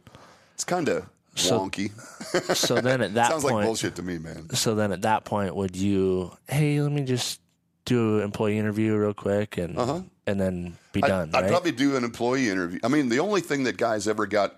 It's 0.58 0.64
kind 0.64 0.88
of 0.88 1.08
wonky. 1.36 1.92
So 2.56 2.80
then 2.80 3.00
at 3.00 3.14
that 3.14 3.30
Sounds 3.30 3.44
point, 3.44 3.54
like 3.54 3.64
bullshit 3.66 3.94
to 3.94 4.02
me, 4.02 4.18
man. 4.18 4.50
so 4.50 4.74
then 4.74 4.90
at 4.90 5.02
that 5.02 5.24
point, 5.24 5.54
would 5.54 5.76
you, 5.76 6.36
hey, 6.48 6.80
let 6.82 6.90
me 6.90 7.04
just 7.04 7.40
do 7.84 8.18
an 8.18 8.24
employee 8.24 8.58
interview 8.58 8.96
real 8.96 9.14
quick 9.14 9.56
and 9.56 9.78
uh-huh. 9.78 10.00
and 10.26 10.40
then 10.40 10.76
be 10.92 11.00
done, 11.00 11.30
I'd 11.32 11.42
right? 11.42 11.48
probably 11.48 11.70
do 11.70 11.96
an 11.96 12.02
employee 12.02 12.50
interview. 12.50 12.80
I 12.82 12.88
mean, 12.88 13.08
the 13.08 13.20
only 13.20 13.40
thing 13.40 13.62
that 13.64 13.76
guys 13.76 14.08
ever 14.08 14.26
got 14.26 14.56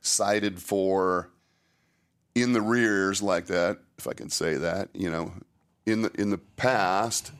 cited 0.00 0.58
for 0.58 1.28
in 2.34 2.54
the 2.54 2.62
rears 2.62 3.22
like 3.22 3.48
that, 3.48 3.80
if 3.98 4.08
I 4.08 4.14
can 4.14 4.30
say 4.30 4.54
that, 4.54 4.88
you 4.94 5.10
know, 5.10 5.34
in 5.84 6.00
the 6.00 6.10
in 6.14 6.30
the 6.30 6.38
past 6.38 7.30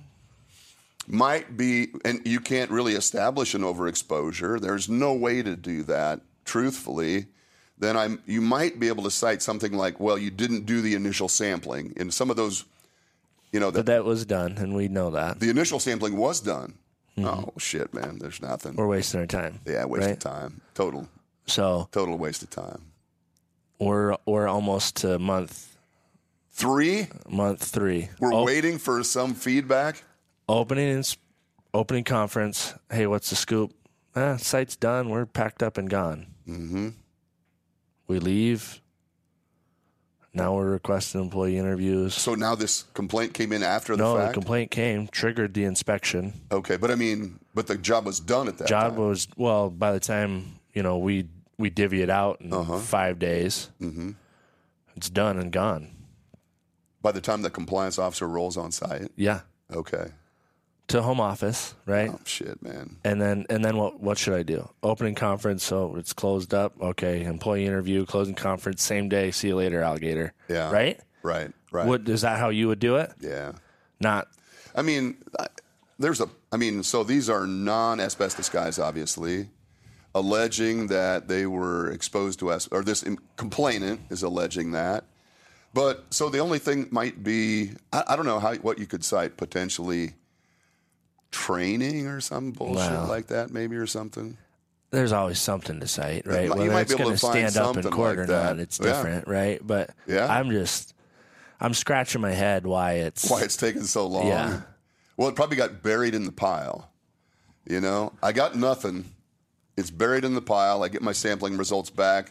might 1.09 1.57
be 1.57 1.89
and 2.05 2.21
you 2.27 2.41
can't 2.41 2.71
really 2.71 2.93
establish 2.93 3.55
an 3.55 3.63
overexposure. 3.63 4.61
There's 4.61 4.91
no 4.91 5.15
way 5.15 5.43
to 5.43 5.57
do 5.57 5.83
that 5.85 6.21
truthfully. 6.45 7.27
Then 7.83 7.97
I'm 7.97 8.23
you 8.27 8.41
might 8.41 8.79
be 8.79 8.87
able 8.87 9.03
to 9.03 9.11
cite 9.11 9.43
something 9.43 9.73
like, 9.73 9.99
well, 9.99 10.17
you 10.17 10.31
didn't 10.31 10.67
do 10.67 10.81
the 10.81 10.95
initial 10.95 11.29
sampling. 11.29 11.93
And 11.97 12.15
some 12.15 12.31
of 12.31 12.37
those 12.37 12.65
you 13.51 13.59
know, 13.61 13.71
the, 13.73 13.81
but 13.81 13.87
that 13.87 14.05
was 14.05 14.25
done, 14.25 14.57
and 14.57 14.73
we 14.75 14.87
know 14.89 15.11
that. 15.11 15.41
the 15.41 15.51
initial 15.51 15.79
sampling 15.81 16.17
was 16.17 16.41
done. 16.41 16.75
Oh 17.19 17.53
shit, 17.59 17.93
man! 17.93 18.19
There's 18.21 18.41
nothing. 18.41 18.77
We're 18.77 18.87
wasting 18.87 19.21
our 19.21 19.27
time. 19.27 19.61
Yeah, 19.67 19.85
waste 19.85 20.07
right? 20.07 20.13
of 20.13 20.19
time. 20.21 20.61
Total, 20.75 21.07
So 21.47 21.89
total 21.93 22.17
waste 22.17 22.43
of 22.45 22.51
time. 22.51 22.81
we're 23.81 24.17
we're 24.27 24.47
almost 24.49 24.97
to 25.03 25.19
month 25.19 25.77
Three, 26.55 27.09
month 27.29 27.65
three. 27.65 28.09
we're 28.21 28.43
waiting 28.45 28.79
for 28.79 29.03
some 29.03 29.35
feedback. 29.35 30.03
opening 30.49 30.89
ins- 30.89 31.17
opening 31.75 32.05
conference. 32.05 32.75
Hey, 32.91 33.07
what's 33.07 33.29
the 33.31 33.37
scoop? 33.37 33.73
Ah, 34.15 34.37
site's 34.37 34.77
done. 34.77 35.09
We're 35.11 35.27
packed 35.27 35.63
up 35.63 35.79
and 35.79 35.91
gone. 35.91 36.27
Mm-hmm. 36.49 36.89
We 38.13 38.19
leave. 38.19 38.83
Now 40.35 40.55
we're 40.55 40.71
requesting 40.71 41.23
employee 41.23 41.57
interviews. 41.57 42.15
So 42.15 42.35
now 42.35 42.55
this 42.55 42.85
complaint 42.93 43.33
came 43.33 43.53
in 43.53 43.63
after 43.63 43.97
the 43.97 44.03
no, 44.03 44.27
the 44.27 44.33
complaint 44.35 44.71
came, 44.71 45.09
triggered 45.09 45.55
the 45.55 45.65
inspection. 45.65 46.35
okay, 46.51 46.77
but 46.77 46.91
I 46.91 46.95
mean, 46.95 47.39
but 47.55 47.67
the 47.69 47.77
job 47.79 48.05
was 48.05 48.21
done 48.21 48.49
at 48.49 48.59
that 48.59 48.69
Job 48.69 48.93
time. 48.97 49.01
was 49.01 49.29
well 49.37 49.71
by 49.71 49.93
the 49.93 50.01
time 50.01 50.59
you 50.75 50.83
know 50.83 50.99
we 50.99 51.27
we 51.57 51.71
divvy 51.71 52.03
it 52.03 52.11
out 52.11 52.41
in 52.43 52.53
Uh-huh. 52.53 52.79
five 52.79 53.19
days. 53.19 53.71
Mm-hmm. 53.81 54.11
It's 54.97 55.09
done 55.09 55.39
and 55.39 55.51
gone. 55.51 55.89
By 57.01 57.13
the 57.13 57.21
time 57.23 57.41
the 57.41 57.51
compliance 57.51 57.99
officer 57.99 58.29
rolls 58.29 58.59
on 58.59 58.73
site. 58.73 59.09
Yeah, 59.17 59.41
Okay. 59.75 60.09
To 60.89 61.03
home 61.03 61.21
office, 61.21 61.75
right? 61.87 62.11
Oh 62.13 62.21
shit, 62.25 62.63
man. 62.63 62.97
And 63.05 63.21
then 63.21 63.47
and 63.49 63.65
then 63.65 63.77
what 63.77 64.01
what 64.01 64.19
should 64.19 64.35
I 64.35 64.43
do? 64.43 64.69
Opening 64.83 65.15
conference, 65.15 65.65
so 65.65 65.97
it's 65.97 66.13
closed 66.13 66.53
up. 66.53 66.75
Okay, 66.81 67.25
employee 67.25 67.67
interview, 67.67 68.05
closing 68.05 68.35
conference, 68.35 68.83
same 68.83 69.09
day. 69.09 69.31
See 69.31 69.49
you 69.49 69.57
later, 69.57 69.83
alligator. 69.83 70.35
Yeah. 70.49 70.71
Right? 70.71 71.01
Right. 71.23 71.51
Right. 71.71 71.87
What 71.87 72.09
is 72.09 72.23
that 72.23 72.39
how 72.39 72.51
you 72.51 72.69
would 72.69 72.81
do 72.81 72.97
it? 72.97 73.13
Yeah. 73.21 73.53
Not 74.01 74.29
I 74.75 74.83
mean, 74.83 75.17
there's 75.99 76.21
a. 76.21 76.29
I 76.51 76.57
mean, 76.57 76.83
so 76.83 77.05
these 77.05 77.31
are 77.31 77.47
non-asbestos 77.47 78.49
guys, 78.49 78.79
obviously, 78.79 79.49
alleging 80.15 80.89
that 80.89 81.29
they 81.29 81.47
were 81.47 81.91
exposed 81.91 82.39
to 82.41 82.53
as, 82.53 82.69
or 82.69 82.83
this 82.83 83.05
complainant 83.37 84.01
is 84.11 84.23
alleging 84.23 84.73
that. 84.73 85.05
But 85.75 86.05
so 86.11 86.29
the 86.29 86.41
only 86.41 86.59
thing 86.59 86.89
might 86.91 87.23
be, 87.23 87.73
I, 87.93 88.05
I 88.09 88.17
don't 88.17 88.27
know 88.27 88.41
how 88.41 88.55
what 88.57 88.79
you 88.79 88.87
could 88.87 89.05
cite 89.05 89.37
potentially 89.37 90.15
training 91.33 92.07
or 92.07 92.21
some 92.21 92.53
bullshit 92.53 92.93
Wow. 92.93 93.09
like 93.09 93.27
that, 93.29 93.51
maybe 93.51 93.75
or 93.77 93.87
something. 93.87 94.37
there's 94.91 95.13
always 95.13 95.39
something 95.41 95.81
to 95.81 95.89
cite, 95.89 96.27
right? 96.27 96.45
you 96.45 96.51
Whether 96.55 96.71
might 96.71 96.81
it's 96.83 96.91
be 96.95 97.01
able 97.01 97.05
going 97.11 97.17
to 97.19 97.27
stand 97.27 97.57
up 97.57 97.77
in 97.79 97.83
court 97.91 98.19
like 98.19 98.29
or 98.29 98.33
not, 98.33 98.57
that. 98.57 98.59
it's 98.61 98.79
Yeah. 98.79 98.87
different, 98.93 99.27
right? 99.27 99.67
But 99.67 99.91
Yeah. 100.07 100.27
I'm 100.31 100.51
just, 100.51 100.93
I'm 101.61 101.73
scratching 101.75 102.21
my 102.21 102.33
head 102.33 102.67
why 102.67 102.95
it's 102.95 103.29
Why 103.31 103.41
it's 103.43 103.57
taking 103.57 103.85
so 103.85 104.07
long? 104.07 104.27
Yeah. 104.27 104.61
Well, 105.17 105.29
it 105.29 105.35
probably 105.35 105.57
got 105.57 105.83
buried 105.83 106.15
in 106.15 106.25
the 106.25 106.33
pile. 106.33 106.91
You 107.67 107.81
know, 107.81 108.13
I 108.23 108.33
got 108.33 108.55
nothing. 108.55 109.07
It's 109.79 109.91
buried 109.91 110.25
in 110.25 110.35
the 110.35 110.43
pile. 110.43 110.83
I 110.83 110.89
get 110.89 111.01
my 111.01 111.13
sampling 111.13 111.57
results 111.57 111.89
back. 111.89 112.31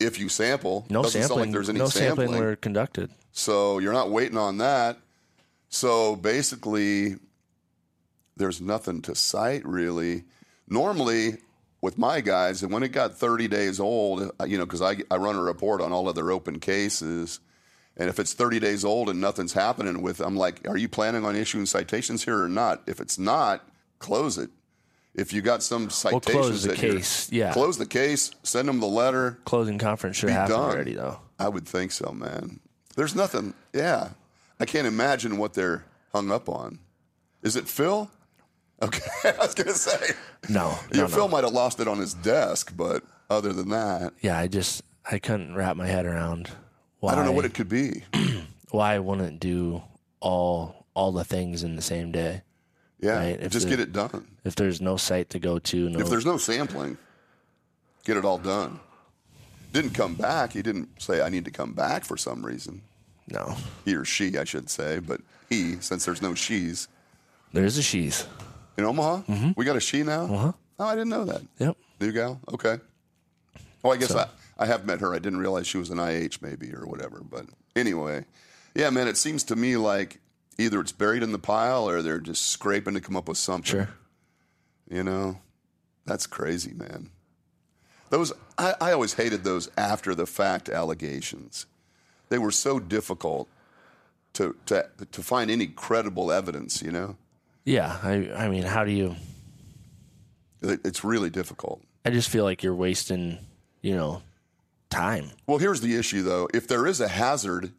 If 0.00 0.18
you 0.18 0.28
sample, 0.30 0.86
no 0.88 1.02
doesn't 1.02 1.20
sampling. 1.20 1.38
sound 1.38 1.46
like 1.48 1.52
there's 1.52 1.68
any 1.68 1.78
no 1.80 1.88
sampling. 1.88 2.28
sampling 2.28 2.40
were 2.48 2.56
conducted. 2.56 3.10
So 3.32 3.78
you're 3.78 3.92
not 3.92 4.10
waiting 4.10 4.38
on 4.38 4.56
that. 4.58 4.96
So 5.68 6.16
basically, 6.16 7.16
there's 8.36 8.60
nothing 8.60 9.02
to 9.02 9.14
cite 9.14 9.64
really. 9.66 10.24
Normally, 10.68 11.38
with 11.84 11.98
my 11.98 12.22
guys, 12.22 12.62
and 12.62 12.72
when 12.72 12.82
it 12.82 12.88
got 12.88 13.14
30 13.14 13.46
days 13.48 13.78
old, 13.78 14.30
uh, 14.40 14.44
you 14.44 14.56
know, 14.56 14.64
because 14.64 14.80
I, 14.80 14.96
I 15.10 15.16
run 15.16 15.36
a 15.36 15.42
report 15.42 15.82
on 15.82 15.92
all 15.92 16.08
of 16.08 16.14
their 16.14 16.30
open 16.30 16.58
cases. 16.58 17.40
And 17.96 18.08
if 18.08 18.18
it's 18.18 18.32
30 18.32 18.58
days 18.58 18.84
old 18.84 19.10
and 19.10 19.20
nothing's 19.20 19.52
happening 19.52 20.00
with, 20.00 20.20
I'm 20.20 20.34
like, 20.34 20.66
are 20.66 20.78
you 20.78 20.88
planning 20.88 21.26
on 21.26 21.36
issuing 21.36 21.66
citations 21.66 22.24
here 22.24 22.42
or 22.42 22.48
not? 22.48 22.82
If 22.86 23.00
it's 23.00 23.18
not, 23.18 23.68
close 23.98 24.38
it. 24.38 24.48
If 25.14 25.32
you 25.32 25.42
got 25.42 25.62
some 25.62 25.90
citations, 25.90 26.34
we'll 26.34 26.42
close 26.42 26.62
the 26.64 26.74
case, 26.74 27.30
yeah. 27.30 27.52
close 27.52 27.78
the 27.78 27.86
case, 27.86 28.32
send 28.42 28.66
them 28.66 28.80
the 28.80 28.86
letter. 28.86 29.38
Closing 29.44 29.78
conference 29.78 30.16
should 30.16 30.30
happened 30.30 30.56
done. 30.56 30.70
already, 30.70 30.94
though. 30.94 31.20
I 31.38 31.48
would 31.48 31.68
think 31.68 31.92
so, 31.92 32.10
man. 32.12 32.60
There's 32.96 33.14
nothing. 33.14 33.54
Yeah, 33.72 34.10
I 34.58 34.64
can't 34.64 34.86
imagine 34.86 35.36
what 35.36 35.54
they're 35.54 35.84
hung 36.12 36.32
up 36.32 36.48
on. 36.48 36.80
Is 37.42 37.54
it 37.56 37.68
Phil? 37.68 38.10
Okay, 38.84 39.00
I 39.24 39.36
was 39.38 39.54
gonna 39.54 39.72
say 39.72 40.12
No, 40.48 40.78
your 40.92 41.04
no, 41.04 41.08
Phil 41.08 41.28
no. 41.28 41.28
might 41.28 41.44
have 41.44 41.52
lost 41.52 41.80
it 41.80 41.88
on 41.88 41.98
his 41.98 42.14
desk, 42.14 42.72
but 42.76 43.02
other 43.30 43.52
than 43.52 43.70
that, 43.70 44.12
Yeah, 44.20 44.38
I 44.38 44.46
just 44.46 44.82
I 45.10 45.18
couldn't 45.18 45.54
wrap 45.54 45.76
my 45.76 45.86
head 45.86 46.06
around 46.06 46.50
why 47.00 47.12
I 47.12 47.14
don't 47.14 47.24
know 47.24 47.32
what 47.32 47.44
it 47.44 47.54
could 47.54 47.68
be. 47.68 48.02
why 48.70 48.94
I 48.94 48.98
wouldn't 48.98 49.40
do 49.40 49.82
all 50.20 50.86
all 50.94 51.12
the 51.12 51.24
things 51.24 51.62
in 51.62 51.76
the 51.76 51.82
same 51.82 52.12
day. 52.12 52.42
Yeah, 53.00 53.18
Right, 53.18 53.50
just 53.50 53.68
get 53.68 53.80
it 53.80 53.92
done. 53.92 54.26
If 54.44 54.54
there's 54.54 54.80
no 54.80 54.96
site 54.96 55.28
to 55.30 55.38
go 55.38 55.58
to, 55.58 55.90
no 55.90 55.98
If 55.98 56.08
there's 56.08 56.24
no 56.24 56.36
sampling, 56.38 56.96
get 58.04 58.16
it 58.16 58.24
all 58.24 58.38
done. 58.38 58.80
Didn't 59.72 59.90
come 59.90 60.14
back. 60.14 60.52
He 60.52 60.62
didn't 60.62 61.02
say 61.02 61.20
I 61.20 61.28
need 61.28 61.44
to 61.46 61.50
come 61.50 61.72
back 61.72 62.04
for 62.04 62.16
some 62.16 62.44
reason. 62.46 62.82
no. 63.28 63.56
He 63.84 63.94
or 63.94 64.04
she, 64.04 64.38
I 64.38 64.44
should 64.44 64.70
say, 64.70 65.00
but 65.00 65.20
he, 65.50 65.76
since 65.80 66.04
there's 66.04 66.22
no 66.22 66.34
she's 66.34 66.88
There's 67.52 67.76
a 67.76 67.82
she's. 67.82 68.26
In 68.76 68.84
Omaha. 68.84 69.52
We 69.56 69.64
got 69.64 69.76
a 69.76 69.80
she 69.80 70.02
now. 70.02 70.24
Uh-huh. 70.24 70.52
Oh, 70.78 70.84
I 70.84 70.94
didn't 70.94 71.10
know 71.10 71.24
that. 71.24 71.42
Yep. 71.58 71.76
New 72.00 72.12
gal? 72.12 72.40
Okay. 72.52 72.78
Oh, 73.84 73.90
I 73.90 73.96
guess 73.96 74.14
I, 74.14 74.28
I 74.58 74.66
have 74.66 74.86
met 74.86 75.00
her. 75.00 75.14
I 75.14 75.18
didn't 75.18 75.38
realize 75.38 75.66
she 75.66 75.78
was 75.78 75.90
an 75.90 75.98
IH 75.98 76.38
maybe 76.40 76.74
or 76.74 76.86
whatever. 76.86 77.20
But 77.22 77.46
anyway, 77.76 78.24
yeah, 78.74 78.90
man, 78.90 79.08
it 79.08 79.16
seems 79.16 79.44
to 79.44 79.56
me 79.56 79.76
like 79.76 80.18
either 80.58 80.80
it's 80.80 80.92
buried 80.92 81.22
in 81.22 81.32
the 81.32 81.38
pile 81.38 81.88
or 81.88 82.02
they're 82.02 82.18
just 82.20 82.46
scraping 82.46 82.94
to 82.94 83.00
come 83.00 83.16
up 83.16 83.28
with 83.28 83.38
something. 83.38 83.70
Sure. 83.70 83.88
You 84.90 85.02
know, 85.02 85.38
that's 86.06 86.26
crazy, 86.26 86.72
man. 86.72 87.10
Those 88.10 88.32
I, 88.58 88.74
I 88.80 88.92
always 88.92 89.14
hated 89.14 89.44
those 89.44 89.70
after 89.76 90.14
the 90.14 90.26
fact 90.26 90.68
allegations. 90.68 91.66
They 92.28 92.38
were 92.38 92.50
so 92.52 92.78
difficult 92.78 93.48
to 94.34 94.56
to 94.66 94.88
to 95.10 95.22
find 95.22 95.50
any 95.50 95.66
credible 95.66 96.30
evidence. 96.30 96.82
You 96.82 96.92
know, 96.92 97.16
Yeah. 97.64 97.98
I 98.02 98.30
I 98.34 98.48
mean, 98.48 98.62
how 98.64 98.84
do 98.84 98.90
you 98.90 99.16
It- 100.62 100.80
it's 100.84 101.04
really 101.04 101.30
difficult. 101.30 101.82
I 102.06 102.10
just 102.10 102.28
feel 102.28 102.44
like 102.44 102.62
you're 102.62 102.74
wasting, 102.74 103.38
you 103.82 103.94
know, 103.94 104.22
time. 104.90 105.30
Well, 105.46 105.58
here's 105.58 105.80
the 105.80 105.94
issue, 105.96 106.22
though. 106.22 106.48
If 106.54 106.66
there 106.68 106.86
is 106.86 107.00
a 107.00 107.08
hazard 107.08 107.72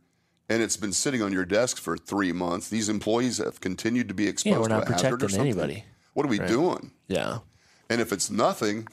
and 0.50 0.62
it's 0.62 0.78
been 0.78 0.94
sitting 0.94 1.22
on 1.22 1.32
your 1.32 1.46
desk 1.46 1.78
for 1.78 1.98
three 1.98 2.32
months, 2.32 2.70
these 2.70 2.90
employees 2.90 3.38
have 3.40 3.60
continued 3.60 4.08
to 4.10 4.14
be 4.14 4.28
exposed 4.28 4.54
yeah, 4.54 4.60
we're 4.60 4.68
not 4.68 4.86
to 4.88 4.94
a 4.94 4.96
hazard 4.96 5.24
or 5.24 5.30
something. 5.30 5.42
anybody. 5.48 5.84
What 6.14 6.26
are 6.26 6.30
we 6.30 6.40
doing? 6.40 6.92
Yeah. 7.08 7.40
And 7.90 8.02
if 8.02 8.12
it's 8.12 8.30
nothing, 8.30 8.88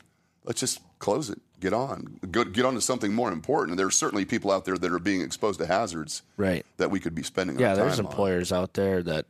let's 0.45 0.61
just 0.61 0.81
close 0.99 1.29
it. 1.31 1.41
Get 1.61 1.73
on. 1.73 2.19
Go, 2.31 2.45
get 2.45 2.65
on 2.65 2.75
to 2.75 2.81
something 2.81 3.13
more 3.15 3.31
important. 3.31 3.71
And 3.71 3.79
there's 3.79 3.97
certainly 3.97 4.25
people 4.25 4.51
out 4.51 4.65
there 4.65 4.77
that 4.77 4.93
are 4.93 4.99
being 4.99 5.21
exposed 5.23 5.61
to 5.61 5.67
hazards 5.67 6.23
Right. 6.37 6.65
that 6.79 6.91
we 6.91 6.99
could 7.01 7.15
be 7.15 7.23
spending 7.23 7.59
Yeah, 7.59 7.71
our 7.71 7.77
there's 7.77 7.97
time 7.97 8.07
on. 8.07 8.13
employers 8.13 8.53
out 8.53 8.75
there 8.75 9.03
that 9.05 9.27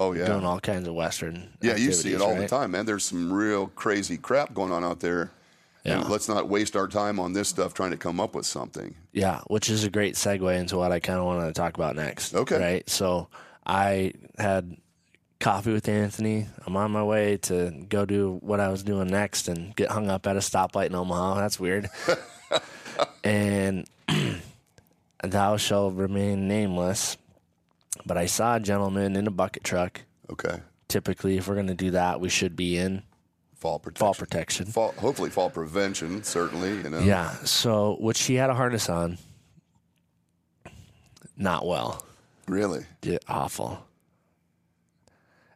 Oh, 0.00 0.12
yeah. 0.12 0.26
doing 0.26 0.44
all 0.44 0.60
kinds 0.60 0.88
of 0.88 0.94
Western. 0.94 1.48
yeah, 1.62 1.76
you 1.76 1.92
see 1.92 2.12
it 2.12 2.20
all 2.20 2.34
the 2.34 2.48
time, 2.48 2.72
man. 2.72 2.84
There's 2.84 3.04
some 3.04 3.32
real 3.32 3.68
crazy 3.68 4.16
crap 4.16 4.52
going 4.52 4.72
on 4.72 4.82
out 4.82 5.00
there. 5.00 5.30
Yeah. 5.84 6.00
And 6.00 6.08
let's 6.08 6.28
not 6.28 6.48
waste 6.48 6.76
our 6.76 6.88
time 6.88 7.20
on 7.20 7.34
this 7.34 7.48
stuff 7.48 7.74
trying 7.74 7.90
to 7.90 7.98
come 7.98 8.18
up 8.18 8.34
with 8.34 8.46
something. 8.46 8.94
Yeah, 9.12 9.40
which 9.48 9.68
is 9.68 9.84
a 9.84 9.90
great 9.90 10.14
segue 10.14 10.58
into 10.58 10.78
what 10.78 10.92
I 10.92 10.98
kind 10.98 11.18
of 11.18 11.26
wanted 11.26 11.46
to 11.46 11.52
talk 11.52 11.76
about 11.76 11.94
next. 11.94 12.34
Okay. 12.34 12.58
Right. 12.58 12.90
So 12.90 13.28
I 13.66 14.14
had 14.38 14.78
coffee 15.40 15.72
with 15.72 15.86
Anthony. 15.86 16.46
I'm 16.66 16.74
on 16.76 16.90
my 16.90 17.04
way 17.04 17.36
to 17.36 17.84
go 17.88 18.06
do 18.06 18.38
what 18.40 18.60
I 18.60 18.70
was 18.70 18.82
doing 18.82 19.08
next 19.08 19.46
and 19.46 19.76
get 19.76 19.90
hung 19.90 20.08
up 20.08 20.26
at 20.26 20.36
a 20.36 20.40
stoplight 20.40 20.86
in 20.86 20.94
Omaha. 20.94 21.34
That's 21.34 21.60
weird. 21.60 21.90
and 23.24 23.86
thou 25.22 25.58
shall 25.58 25.90
remain 25.90 26.48
nameless. 26.48 27.18
But 28.06 28.16
I 28.18 28.26
saw 28.26 28.56
a 28.56 28.60
gentleman 28.60 29.16
in 29.16 29.26
a 29.26 29.30
bucket 29.30 29.64
truck. 29.64 30.02
Okay. 30.30 30.60
Typically, 30.88 31.36
if 31.38 31.48
we're 31.48 31.54
going 31.54 31.66
to 31.68 31.74
do 31.74 31.92
that, 31.92 32.20
we 32.20 32.28
should 32.28 32.56
be 32.56 32.76
in 32.76 33.02
Fall 33.54 33.78
protection. 33.78 34.04
fall 34.04 34.14
protection. 34.14 34.66
Fall, 34.66 34.94
hopefully, 34.98 35.30
fall 35.30 35.48
prevention, 35.50 36.22
certainly, 36.22 36.76
you 36.76 36.90
know. 36.90 36.98
Yeah. 37.00 37.30
So, 37.44 37.96
which 38.00 38.22
he 38.24 38.34
had 38.34 38.50
a 38.50 38.54
harness 38.54 38.88
on. 38.90 39.16
Not 41.36 41.66
well. 41.66 42.04
Really? 42.46 42.84
Yeah, 43.02 43.18
awful. 43.28 43.84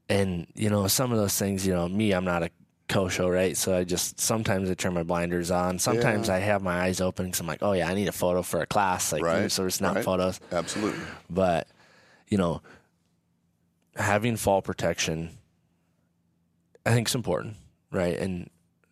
And 0.09 0.47
you 0.55 0.71
know, 0.71 0.87
some 0.89 1.13
of 1.13 1.19
those 1.19 1.37
things, 1.39 1.67
you 1.67 1.75
know, 1.75 1.89
me, 1.89 2.13
I'm 2.13 2.25
not 2.25 2.43
a 2.43 2.51
CSHO, 2.89 3.31
right? 3.33 3.55
So 3.57 3.77
I 3.77 3.85
just 3.85 4.19
sometimes 4.19 4.71
I 4.71 4.75
turn 4.75 4.95
my 4.95 5.03
blinders 5.03 5.51
on. 5.51 5.79
Sometimes 5.79 6.29
Yeah. 6.29 6.37
I 6.37 6.39
have 6.39 6.63
my 6.63 6.81
eyes 6.81 7.01
open 7.03 7.27
because 7.27 7.41
I'm 7.41 7.47
like, 7.47 7.63
oh 7.63 7.73
yeah, 7.73 7.89
I 7.89 7.95
need 7.95 8.09
a 8.09 8.13
photo 8.13 8.41
for 8.43 8.61
a 8.63 8.67
class, 8.67 9.13
like 9.13 9.23
Right. 9.23 9.53
so 9.53 9.67
it's 9.67 9.83
not 9.83 9.97
right. 9.97 10.05
photos. 10.05 10.41
Absolutely. 10.51 10.99
But 11.29 11.69
you 12.29 12.39
know, 12.39 12.63
having 13.97 14.37
fall 14.37 14.63
protection, 14.63 15.31
I 16.87 16.93
think 16.93 17.09
is 17.09 17.15
important, 17.15 17.57
right? 17.91 18.17
And 18.19 18.51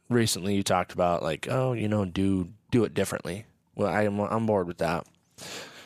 recently 0.08 0.54
you 0.54 0.62
talked 0.62 0.92
about 0.92 1.22
like, 1.22 1.48
oh, 1.50 1.72
you 1.72 1.88
know, 1.88 2.04
do 2.04 2.48
do 2.70 2.84
it 2.84 2.94
differently. 2.94 3.46
Well, 3.74 3.88
I'm 3.92 4.18
I'm 4.20 4.46
bored 4.46 4.66
with 4.66 4.78
that, 4.78 5.06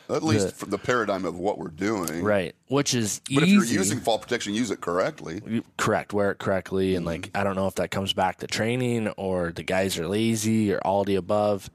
At 0.09 0.23
least 0.23 0.47
The- 0.49 0.55
for 0.55 0.67
the 0.67 0.79
paradigm 0.79 1.25
of 1.25 1.37
what 1.39 1.59
we're 1.59 1.69
doing. 1.69 2.23
right? 2.23 2.55
Which 2.69 2.95
is 2.95 3.21
But 3.33 3.43
easy. 3.45 3.57
if 3.57 3.71
you're 3.71 3.79
using 3.81 4.01
fall 4.01 4.19
protection, 4.19 4.55
use 4.55 4.71
it 4.71 4.81
correctly. 4.81 5.63
Correct 5.77 6.13
wear 6.13 6.31
it 6.31 6.39
correctly 6.39 6.95
and 6.95 7.05
like 7.05 7.23
Mm-hmm. 7.23 7.37
i 7.37 7.45
don't 7.45 7.57
know 7.57 7.67
if 7.67 7.75
that 7.77 7.91
comes 7.91 8.13
back 8.13 8.39
to 8.39 8.47
training 8.47 9.09
or 9.17 9.53
the 9.53 9.63
guys 9.65 9.99
are 9.99 10.07
lazy 10.09 10.73
or 10.73 10.79
all 10.81 11.05
the 11.05 11.17
above 11.17 11.69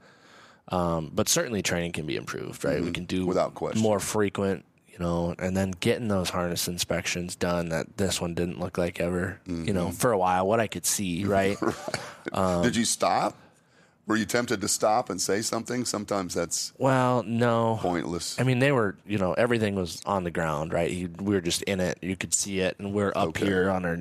um, 0.70 1.12
but 1.14 1.30
certainly 1.30 1.62
training 1.62 1.92
can 1.92 2.06
be 2.08 2.16
improved 2.16 2.64
right 2.66 2.82
we 2.82 2.92
can 2.92 3.06
do 3.06 3.20
Mm-hmm. 3.20 3.28
Without 3.28 3.54
question. 3.54 3.82
more 3.82 4.00
frequent 4.00 4.66
you 4.98 5.04
know 5.06 5.36
and 5.40 5.56
then 5.58 5.72
getting 5.80 6.08
those 6.08 6.30
harness 6.30 6.68
inspections 6.68 7.36
done 7.36 7.70
that 7.70 7.98
this 7.98 8.22
one 8.22 8.34
didn't 8.34 8.60
look 8.60 8.78
like 8.78 9.00
ever 9.02 9.40
you 9.46 9.54
Mm-hmm. 9.54 9.74
know 9.76 9.92
for 9.92 10.12
a 10.12 10.18
while 10.18 10.48
what 10.48 10.60
i 10.60 10.68
could 10.68 10.86
see 10.86 11.26
right 11.38 11.58
Um, 12.32 12.64
Did 12.64 12.76
you 12.76 12.86
stop? 12.86 13.36
Were 14.08 14.16
you 14.16 14.26
tempted 14.26 14.60
to 14.62 14.68
stop 14.68 15.10
and 15.10 15.20
say 15.22 15.42
something? 15.42 15.86
Sometimes 15.86 16.34
that's 16.34 16.74
well 16.78 17.24
no 17.24 17.78
pointless. 17.82 18.40
I 18.40 18.44
mean, 18.44 18.60
they 18.60 18.72
were, 18.72 18.96
you 19.06 19.18
know, 19.18 19.34
everything 19.34 19.76
was 19.76 20.02
on 20.06 20.24
the 20.24 20.32
ground, 20.32 20.74
right? 20.74 20.90
You, 20.92 21.10
we 21.20 21.34
were 21.36 21.42
just 21.42 21.62
in 21.64 21.80
it. 21.80 21.98
You 22.02 22.16
could 22.16 22.34
see 22.34 22.60
it, 22.60 22.76
and 22.80 22.94
we're 22.94 23.14
up 23.16 23.30
Okay. 23.30 23.46
here 23.46 23.70
on 23.70 23.84
our, 23.86 23.98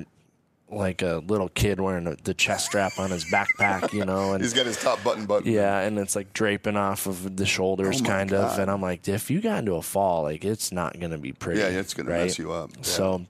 like 0.69 1.01
a 1.03 1.21
little 1.27 1.49
kid 1.49 1.79
wearing 1.79 2.07
a, 2.07 2.15
the 2.23 2.33
chest 2.33 2.65
strap 2.65 2.97
on 2.97 3.11
his 3.11 3.23
backpack, 3.25 3.93
you 3.93 4.03
know, 4.03 4.33
and 4.33 4.41
He's 4.43 4.53
got 4.53 4.65
his 4.65 4.77
top 4.81 5.03
button 5.03 5.25
button. 5.25 5.51
yeah, 5.51 5.79
and 5.81 5.99
it's 5.99 6.15
like 6.15 6.33
draping 6.33 6.75
off 6.75 7.05
of 7.05 7.35
the 7.37 7.45
shoulders, 7.45 8.01
Oh 8.01 8.05
kind 8.05 8.33
of. 8.33 8.57
And 8.57 8.69
I'm 8.71 8.81
like, 8.81 9.07
if 9.07 9.29
you 9.29 9.41
got 9.41 9.59
into 9.59 9.75
a 9.75 9.81
fall, 9.81 10.23
like 10.23 10.43
it's 10.43 10.71
not 10.71 10.99
gonna 10.99 11.17
be 11.19 11.33
pretty. 11.33 11.59
Yeah, 11.61 11.67
it's 11.67 11.93
going 11.93 12.07
to 12.07 12.11
right? 12.13 12.23
mess 12.23 12.39
you 12.39 12.51
up. 12.51 12.71
Yeah. 12.77 12.81
So, 12.83 13.25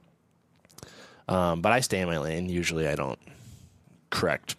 um, 1.27 1.61
but 1.61 1.71
I 1.71 1.79
stay 1.81 1.99
in 2.01 2.07
my 2.07 2.19
lane. 2.19 2.49
Usually, 2.49 2.87
I 2.87 2.95
don't 2.95 3.19
correct. 4.09 4.55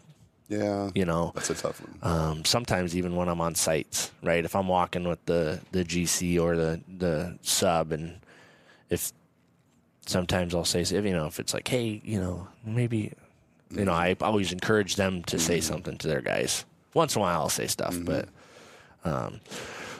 yeah, 0.49 0.91
You 0.95 1.05
know, 1.07 1.33
that's 1.35 1.51
a 1.51 1.55
tough 1.55 1.81
one. 1.81 1.99
um, 2.03 2.45
sometimes 2.45 2.97
even 2.97 3.17
when 3.17 3.29
I'm 3.29 3.41
on 3.41 3.55
sites, 3.55 4.11
right? 4.23 4.45
If 4.45 4.55
I'm 4.55 4.69
walking 4.69 5.09
with 5.09 5.25
the 5.27 5.61
the 5.73 5.85
GC 5.85 6.41
or 6.41 6.57
the 6.57 6.81
the 6.99 7.39
sub, 7.43 7.93
and 7.93 8.21
if 8.91 9.13
sometimes 10.07 10.55
I'll 10.55 10.65
say, 10.65 10.81
if 10.81 10.93
you 10.93 11.13
know, 11.13 11.27
if 11.27 11.39
it's 11.39 11.55
like, 11.55 11.69
hey, 11.69 12.01
you 12.05 12.21
know, 12.21 12.49
maybe, 12.65 13.13
you 13.71 13.85
know, 13.85 13.93
I 13.93 14.17
always 14.21 14.53
encourage 14.53 14.97
them 14.97 15.23
to 15.25 15.39
say 15.39 15.61
something 15.61 15.99
to 15.99 16.09
their 16.09 16.23
guys. 16.23 16.65
Once 16.95 17.15
in 17.15 17.21
a 17.21 17.23
while, 17.23 17.41
I'll 17.41 17.49
say 17.49 17.67
stuff, 17.67 17.97
but. 18.05 18.29
Um, 19.05 19.41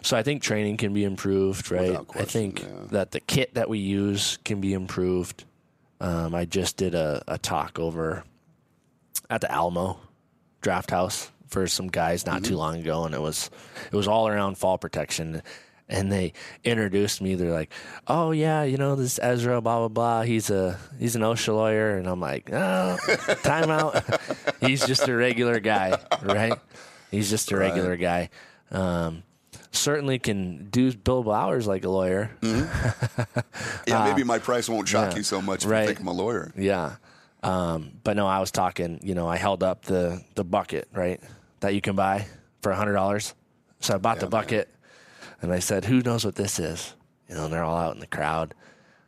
so 0.03 0.17
I 0.17 0.23
think 0.23 0.41
training 0.41 0.77
can 0.77 0.93
be 0.93 1.05
improved, 1.05 1.71
right? 1.71 1.91
Without 1.91 2.07
I 2.15 2.25
think 2.25 2.63
yeah. 2.63 2.69
that 2.91 3.11
the 3.11 3.21
kit 3.21 3.55
that 3.55 3.69
we 3.69 3.79
use 3.79 4.39
can 4.45 4.61
be 4.61 4.73
improved. 4.73 5.45
Um, 6.01 6.35
I 6.35 6.45
just 6.45 6.77
did 6.77 6.95
a, 6.95 7.23
a 7.27 7.39
talk 7.39 7.79
over 7.79 8.23
at 9.31 9.41
the 9.41 9.51
Alamo 9.51 9.99
Drafthouse 10.63 11.31
for 11.49 11.67
some 11.67 11.89
guys 11.89 12.27
not 12.27 12.45
too 12.45 12.57
long 12.57 12.77
ago, 12.79 13.05
and 13.05 13.15
it 13.15 13.21
was 13.21 13.51
it 13.91 13.97
was 13.97 14.07
all 14.07 14.29
around 14.29 14.59
fall 14.59 14.79
protection. 14.79 15.43
And 15.89 16.11
they 16.11 16.33
introduced 16.65 17.21
me. 17.23 17.37
They're 17.37 17.53
like, 17.53 17.73
"Oh 18.09 18.33
yeah, 18.33 18.65
you 18.65 18.77
know 18.77 18.97
this 18.97 19.21
Ezra, 19.23 19.61
blah 19.61 19.79
blah 19.79 19.89
blah. 19.89 20.23
He's 20.23 20.51
a 20.51 20.79
he's 20.99 21.15
an 21.15 21.23
OSHA 21.23 21.55
lawyer." 21.55 21.97
And 21.97 22.09
I'm 22.09 22.19
like, 22.21 22.51
"Oh, 22.53 22.97
time 23.45 23.71
out. 23.71 24.03
he's 24.61 24.85
just 24.85 25.07
a 25.07 25.15
regular 25.15 25.61
guy, 25.61 25.97
right? 26.23 26.55
He's 27.13 27.31
just 27.31 27.53
a 27.53 27.57
regular 27.57 27.97
guy. 27.97 28.31
Um, 28.73 29.23
certainly 29.71 30.19
can 30.19 30.69
do 30.71 30.93
billable 30.93 31.37
hours 31.37 31.69
like 31.69 31.85
a 31.85 31.89
lawyer. 31.89 32.31
Yeah, 33.87 34.05
maybe 34.05 34.25
my 34.25 34.39
price 34.39 34.69
won't 34.69 34.89
shock 34.89 35.09
Uh, 35.09 35.11
yeah. 35.11 35.17
you 35.19 35.23
so 35.23 35.41
much 35.41 35.65
if 35.65 35.71
Right. 35.71 35.83
you 35.83 35.87
think 35.89 36.01
I'm 36.01 36.09
a 36.09 36.13
lawyer. 36.13 36.53
Yeah. 36.57 36.97
Um, 37.43 37.93
but 38.03 38.17
no, 38.17 38.27
I 38.27 38.41
was 38.41 38.51
talking, 38.51 38.99
you 39.03 39.15
know, 39.15 39.29
I 39.29 39.37
held 39.37 39.63
up 39.63 39.85
the, 39.85 40.21
the 40.35 40.43
bucket, 40.45 40.89
right, 40.93 41.21
that 41.61 41.75
you 41.75 41.81
can 41.81 41.95
buy 41.95 42.27
for 42.63 42.73
a 42.73 42.77
$100. 42.77 43.35
So 43.81 43.95
I 43.95 43.99
bought 43.99 44.19
the 44.19 44.27
man. 44.27 44.31
And 45.43 45.53
I 45.53 45.59
said, 45.59 45.85
who 45.85 46.01
knows 46.01 46.25
what 46.25 46.37
this 46.37 46.59
is? 46.59 46.95
You 47.29 47.35
know, 47.35 47.45
and 47.45 47.53
they're 47.53 47.65
all 47.65 47.77
out 47.77 47.95
in 47.95 48.01
the 48.01 48.07
crowd. 48.07 48.55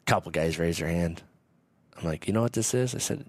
A 0.02 0.10
couple 0.10 0.30
guys 0.30 0.58
raised 0.58 0.80
their 0.80 0.88
hand. 0.88 1.22
I'm 1.96 2.04
like, 2.04 2.26
you 2.26 2.32
know 2.32 2.42
what 2.42 2.52
this 2.52 2.74
is? 2.74 2.94
I 2.94 2.98
said, 2.98 3.24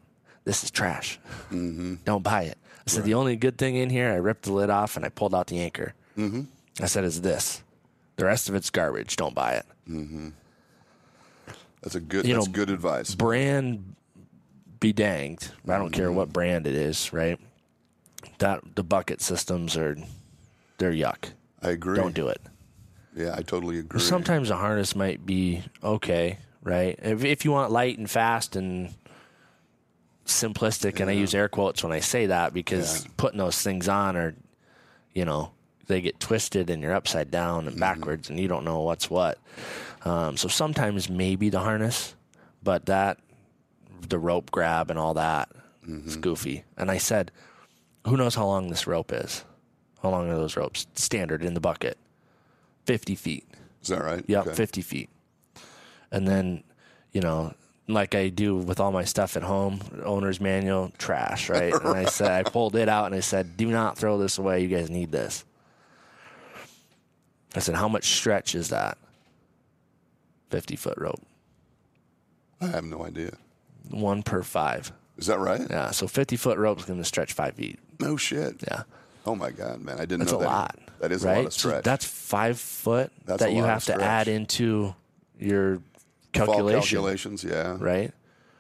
this 0.46 0.64
is 0.64 0.72
trash. 0.72 1.20
Mm-hmm. 1.52 1.96
Don't 2.06 2.24
buy 2.24 2.44
it. 2.44 2.58
I 2.86 2.90
said, 2.90 3.04
the 3.04 3.14
only 3.14 3.36
good 3.36 3.58
thing 3.58 3.76
in 3.76 3.90
here, 3.90 4.12
I 4.12 4.16
ripped 4.16 4.44
the 4.44 4.54
lid 4.54 4.70
off 4.70 4.96
and 4.96 5.06
I 5.06 5.10
pulled 5.10 5.36
out 5.36 5.48
the 5.48 5.60
anchor. 5.60 5.94
Mm-hmm. 6.18 6.42
I 6.82 6.86
said, 6.86 7.04
is 7.04 7.22
this. 7.22 7.62
The 8.16 8.26
rest 8.26 8.50
of 8.50 8.56
it's 8.56 8.70
garbage. 8.70 9.16
Don't 9.16 9.36
buy 9.36 9.54
it. 9.54 9.66
That's 11.82 11.96
a 11.96 12.00
good. 12.00 12.26
You 12.26 12.36
that's 12.36 12.48
know, 12.48 12.54
good 12.54 12.70
advice. 12.70 13.16
brand 13.16 13.96
be 14.80 14.94
danged. 14.94 15.52
I 15.68 15.78
don't 15.78 15.92
care 15.92 16.12
what 16.12 16.32
brand 16.34 16.68
it 16.68 16.76
is, 16.76 17.12
right? 17.14 17.40
That 18.40 18.76
the 18.76 18.84
bucket 18.84 19.22
systems 19.22 19.78
are 19.78 19.98
they're 20.78 20.92
yuck. 20.92 21.32
I 21.62 21.70
agree. 21.70 21.96
Don't 21.96 22.14
do 22.14 22.28
it. 22.28 22.42
Yeah, 23.16 23.36
I 23.38 23.42
totally 23.42 23.80
agree. 23.80 24.00
Sometimes 24.00 24.50
a 24.50 24.56
harness 24.58 24.96
might 24.96 25.26
be 25.26 25.64
okay, 25.84 26.38
right? 26.64 26.98
If 27.02 27.24
if 27.26 27.44
you 27.46 27.52
want 27.52 27.72
light 27.72 27.98
and 27.98 28.10
fast 28.10 28.56
and 28.56 28.94
simplistic, 30.26 31.00
and 31.00 31.10
I 31.10 31.14
use 31.14 31.34
air 31.34 31.50
quotes 31.50 31.84
when 31.84 31.92
I 31.92 32.00
say 32.02 32.28
that 32.28 32.54
because 32.54 33.06
Yeah. 33.06 33.12
putting 33.18 33.40
those 33.40 33.62
things 33.62 33.88
on 33.90 34.16
are, 34.16 34.36
you 35.14 35.26
know, 35.26 35.52
they 35.88 36.02
get 36.02 36.20
twisted 36.20 36.70
and 36.70 36.84
you're 36.84 36.94
upside 36.94 37.32
down 37.32 37.62
Mm-hmm. 37.62 37.68
and 37.70 37.80
backwards, 37.80 38.30
and 38.30 38.40
you 38.40 38.48
don't 38.48 38.64
know 38.64 38.82
what's 38.82 39.10
what. 39.10 39.40
Um, 40.06 40.38
so 40.38 40.48
sometimes 40.48 41.10
maybe 41.10 41.50
the 41.50 41.60
harness, 41.60 42.16
but 42.64 42.86
that 42.86 43.18
the 44.08 44.20
rope 44.20 44.52
grab 44.52 44.90
and 44.92 45.00
all 45.00 45.16
that, 45.16 45.50
Mm-hmm. 45.88 46.22
goofy. 46.22 46.64
And 46.78 46.92
I 46.92 47.00
said, 47.00 47.32
who 48.06 48.16
knows 48.16 48.36
how 48.36 48.46
long 48.46 48.70
this 48.70 48.86
rope 48.86 49.12
is? 49.12 49.44
How 50.04 50.10
long 50.12 50.30
are 50.30 50.36
those 50.38 50.56
ropes? 50.56 50.86
Standard 50.94 51.44
in 51.44 51.56
the 51.56 51.60
bucket, 51.60 51.98
fifty 52.90 53.16
feet. 53.16 53.46
Is 53.84 53.90
that 53.90 54.02
right? 54.04 54.24
Yep, 54.28 54.48
Okay. 54.48 54.56
50 54.56 54.82
feet. 54.82 55.10
And 56.12 56.28
then, 56.28 56.64
you 57.14 57.22
know, 57.22 57.54
like 57.88 58.14
I 58.16 58.30
do 58.30 58.58
with 58.58 58.80
all 58.80 58.92
my 58.92 59.04
stuff 59.06 59.38
at 59.38 59.44
home, 59.44 59.80
owner's 60.04 60.42
manual, 60.42 60.92
trash, 60.98 61.50
right? 61.50 61.72
And 61.74 61.88
I 61.98 62.06
said, 62.06 62.32
I 62.32 62.44
pulled 62.50 62.76
it 62.76 62.90
out 62.90 63.06
and 63.06 63.16
I 63.16 63.20
said, 63.22 63.56
do 63.58 63.68
not 63.68 63.98
throw 63.98 64.18
this 64.18 64.38
away. 64.38 64.62
You 64.62 64.68
guys 64.68 64.90
need 64.90 65.12
this. 65.12 65.46
I 67.56 67.60
said, 67.60 67.76
how 67.76 67.88
much 67.88 68.06
stretch 68.16 68.54
is 68.56 68.70
that? 68.70 68.98
50 70.50 70.76
foot 70.76 70.98
rope, 70.98 71.22
I 72.60 72.68
have 72.68 72.84
no 72.84 73.06
idea. 73.06 73.32
one 73.90 74.24
per 74.24 74.42
five. 74.44 74.92
Is 75.18 75.28
that 75.28 75.40
right? 75.40 75.62
Yeah. 75.70 75.92
So 75.92 76.08
50 76.08 76.36
foot 76.38 76.58
rope 76.58 76.80
is 76.80 76.86
going 76.86 77.00
to 77.00 77.06
stretch 77.06 77.34
five 77.34 77.54
feet. 77.56 77.80
No 78.00 78.18
shit. 78.18 78.56
Yeah. 78.68 78.84
Oh 79.26 79.36
my 79.36 79.52
god, 79.52 79.82
man! 79.82 79.96
I 79.98 80.06
didn't 80.06 80.20
That's 80.22 80.32
know 80.32 80.40
a 80.40 80.44
that. 80.44 80.48
lot. 80.50 80.80
That 81.00 81.12
is 81.12 81.24
right? 81.24 81.34
a 81.34 81.38
lot 81.38 81.46
of 81.48 81.54
So 81.54 81.70
stretch. 81.70 81.84
that's 81.84 82.06
five 82.06 82.60
foot 82.60 83.12
That's 83.26 83.42
that 83.44 83.54
you 83.54 83.64
have 83.64 83.86
to 83.86 84.02
add 84.02 84.28
into 84.28 84.94
your 85.38 85.82
calculation. 86.34 86.82
calculations. 86.82 87.44
Yeah. 87.44 87.78
Right? 87.80 88.12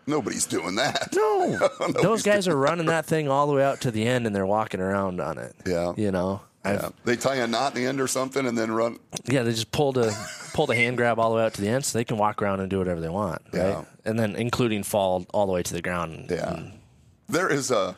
Nobody's 0.07 0.45
doing 0.47 0.75
that. 0.75 1.09
No, 1.15 1.69
those 2.01 2.23
guys 2.23 2.47
are 2.47 2.55
running 2.55 2.87
that 2.87 3.05
thing 3.05 3.29
all 3.29 3.45
the 3.47 3.53
way 3.53 3.63
out 3.63 3.81
to 3.81 3.91
the 3.91 4.07
end, 4.07 4.25
and 4.25 4.35
they're 4.35 4.45
walking 4.45 4.79
around 4.79 5.21
on 5.21 5.37
it. 5.37 5.55
Yeah. 5.67 5.93
you 5.97 6.11
know, 6.11 6.41
Yeah. 6.65 6.89
They 7.05 7.15
tie 7.15 7.35
a 7.35 7.47
knot 7.47 7.75
in 7.75 7.83
the 7.83 7.87
end 7.87 8.01
or 8.01 8.07
something, 8.07 8.45
and 8.47 8.57
then 8.57 8.71
run. 8.71 8.97
yeah, 9.25 9.43
they 9.43 9.51
just 9.51 9.71
pulled 9.71 9.97
a 9.99 10.11
pulled 10.53 10.71
a 10.71 10.75
hand 10.75 10.97
grab 10.97 11.19
all 11.19 11.29
the 11.29 11.35
way 11.35 11.43
out 11.43 11.53
to 11.55 11.61
the 11.61 11.67
end, 11.69 11.85
so 11.85 11.97
they 11.97 12.03
can 12.05 12.17
walk 12.17 12.41
around 12.41 12.59
and 12.59 12.69
do 12.71 12.79
whatever 12.79 12.99
they 12.99 13.09
want, 13.09 13.41
right? 13.53 13.59
Yeah. 13.67 13.83
And 14.03 14.17
then 14.17 14.35
including 14.35 14.81
fall 14.83 15.27
all 15.31 15.45
the 15.45 15.51
way 15.53 15.61
to 15.61 15.73
the 15.73 15.81
ground. 15.81 16.27
Yeah. 16.31 16.63
There 17.27 17.47
is 17.49 17.69
a 17.69 17.95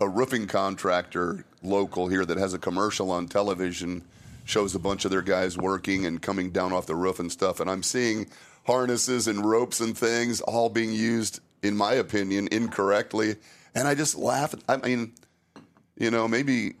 a 0.00 0.08
roofing 0.08 0.46
contractor 0.46 1.44
local 1.62 2.08
here 2.08 2.24
that 2.24 2.38
has 2.38 2.54
a 2.54 2.58
commercial 2.58 3.10
on 3.10 3.28
television, 3.28 4.02
shows 4.44 4.74
a 4.74 4.78
bunch 4.78 5.04
of 5.04 5.10
their 5.10 5.22
guys 5.22 5.58
working 5.58 6.06
and 6.06 6.22
coming 6.22 6.50
down 6.50 6.72
off 6.72 6.86
the 6.86 6.94
roof 6.94 7.20
and 7.20 7.30
stuff. 7.30 7.60
And 7.60 7.70
I'm 7.70 7.82
seeing 7.82 8.26
harnesses 8.66 9.28
and 9.28 9.44
ropes 9.44 9.80
and 9.80 9.96
things 9.96 10.40
all 10.40 10.68
being 10.68 10.92
used, 10.92 11.40
in 11.62 11.76
my 11.76 11.94
opinion, 11.94 12.48
incorrectly. 12.50 13.36
And 13.74 13.86
I 13.86 13.94
just 13.94 14.16
laugh. 14.16 14.54
I 14.68 14.78
mean, 14.78 15.12
you 15.96 16.10
know, 16.10 16.26
maybe 16.26 16.74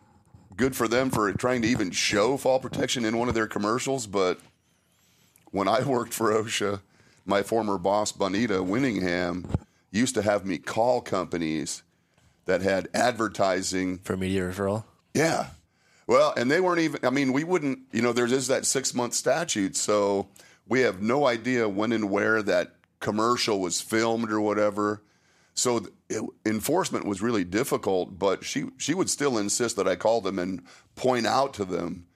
good 0.56 0.74
for 0.74 0.88
them 0.88 1.10
for 1.10 1.32
trying 1.34 1.62
to 1.62 1.68
even 1.68 1.90
show 1.90 2.36
fall 2.36 2.58
protection 2.58 3.04
in 3.04 3.18
one 3.18 3.28
of 3.28 3.34
their 3.34 3.46
commercials, 3.46 4.06
but 4.06 4.40
when 5.52 5.68
I 5.68 5.82
worked 5.82 6.14
for 6.14 6.32
OSHA, 6.32 6.80
my 7.26 7.42
former 7.42 7.78
boss, 7.78 8.12
Bonita 8.12 8.54
Winningham, 8.54 9.44
used 9.90 10.14
to 10.14 10.22
have 10.22 10.46
me 10.46 10.58
call 10.58 11.00
companies 11.00 11.82
that 12.46 12.62
had 12.62 12.88
advertising. 12.94 13.98
for 13.98 14.16
media 14.16 14.42
referral. 14.42 14.84
Yeah. 15.14 15.48
Well, 16.06 16.34
and 16.36 16.50
they 16.50 16.60
weren't 16.60 16.80
even, 16.80 17.00
I 17.04 17.10
mean, 17.10 17.32
we 17.32 17.44
wouldn't, 17.44 17.80
you 17.92 18.02
know, 18.02 18.12
there 18.12 18.26
is 18.26 18.48
that 18.48 18.66
six 18.66 18.94
month 18.94 19.14
statute. 19.14 19.76
So 19.76 20.28
we 20.66 20.80
have 20.80 21.00
no 21.00 21.26
idea 21.26 21.68
when 21.68 21.92
and 21.92 22.10
where 22.10 22.42
that 22.42 22.74
commercial 22.98 23.60
was 23.60 23.80
filmed 23.80 24.30
or 24.32 24.40
whatever. 24.40 25.02
So 25.54 25.86
it, 26.08 26.22
enforcement 26.44 27.06
was 27.06 27.22
really 27.22 27.44
difficult, 27.44 28.18
but 28.18 28.44
she, 28.44 28.66
she 28.76 28.94
would 28.94 29.10
still 29.10 29.38
insist 29.38 29.76
that 29.76 29.86
I 29.86 29.96
call 29.96 30.20
them 30.20 30.38
and 30.38 30.62
point 30.96 31.26
out 31.26 31.54
to 31.54 31.64
them 31.64 32.06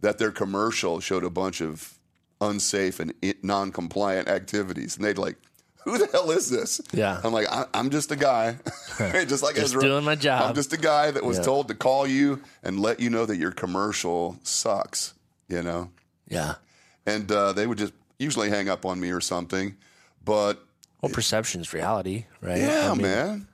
that 0.00 0.18
their 0.18 0.32
commercial 0.32 1.00
showed 1.00 1.24
a 1.24 1.30
bunch 1.30 1.60
of 1.60 1.98
unsafe 2.40 3.00
and 3.00 3.14
non 3.42 3.72
compliant 3.72 4.28
activities. 4.28 4.96
And 4.96 5.04
they'd 5.04 5.18
like, 5.18 5.36
who 5.84 5.98
the 5.98 6.06
hell 6.08 6.30
is 6.30 6.50
this? 6.50 6.80
Yeah. 6.92 7.20
I'm 7.22 7.32
like, 7.32 7.46
I, 7.50 7.66
I'm 7.74 7.90
just 7.90 8.10
a 8.10 8.16
guy, 8.16 8.56
just 8.98 9.42
like 9.42 9.54
Just 9.54 9.66
Ezra. 9.66 9.80
doing 9.82 10.04
my 10.04 10.14
job. 10.16 10.42
I'm 10.48 10.54
just 10.54 10.72
a 10.72 10.76
guy 10.78 11.10
that 11.10 11.24
was 11.24 11.38
Yeah. 11.38 11.44
told 11.44 11.68
to 11.68 11.74
call 11.74 12.06
you 12.06 12.40
and 12.62 12.80
let 12.80 13.00
you 13.00 13.10
know 13.10 13.26
that 13.26 13.36
your 13.36 13.52
commercial 13.52 14.36
sucks, 14.42 15.14
you 15.48 15.62
know? 15.62 15.90
Yeah. 16.28 16.54
And 17.06 17.30
uh, 17.30 17.52
they 17.52 17.66
would 17.66 17.78
just 17.78 17.92
usually 18.18 18.48
hang 18.50 18.68
up 18.68 18.86
on 18.86 18.98
me 19.00 19.10
or 19.10 19.20
something. 19.20 19.76
But 20.24 20.58
Well, 21.02 21.12
perception's 21.12 21.72
reality, 21.74 22.24
right? 22.40 22.58
yeah, 22.58 22.90
I 22.90 22.94
mean, 22.94 23.02
man, 23.02 23.48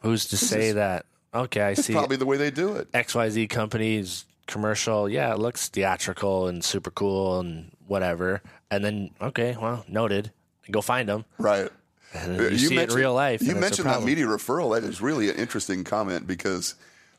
Who's 0.00 0.26
to 0.26 0.36
say 0.36 0.68
is- 0.68 0.74
that? 0.74 1.06
Okay, 1.34 1.62
I 1.62 1.72
see. 1.74 1.92
probably 1.94 2.16
the 2.16 2.26
way 2.26 2.36
they 2.36 2.50
do 2.50 2.74
it. 2.76 2.90
XYZ 2.92 3.48
companies 3.48 4.26
commercial, 4.46 5.08
yeah, 5.08 5.32
it 5.32 5.38
looks 5.38 5.68
theatrical 5.68 6.46
and 6.48 6.62
super 6.62 6.90
cool 6.90 7.38
and 7.40 7.70
whatever. 7.86 8.42
And 8.70 8.84
then, 8.84 9.10
okay, 9.20 9.56
well, 9.58 9.84
noted. 9.88 10.30
Go 10.70 10.80
find 10.80 11.08
them. 11.08 11.24
Right. 11.38 11.70
Then 12.14 12.38
you, 12.52 12.58
see 12.58 12.76
it 12.76 12.90
in 12.90 12.96
real 12.96 13.14
life. 13.14 13.40
You 13.42 13.48
and 13.48 13.58
it's 13.64 13.78
a 13.78 13.82
mentioned 13.84 13.88
that 13.88 14.02
media 14.06 14.26
referral. 14.26 14.74
That 14.78 14.86
is 14.86 15.00
really 15.00 15.30
an 15.30 15.36
interesting 15.36 15.82
comment 15.82 16.26
because 16.26 16.74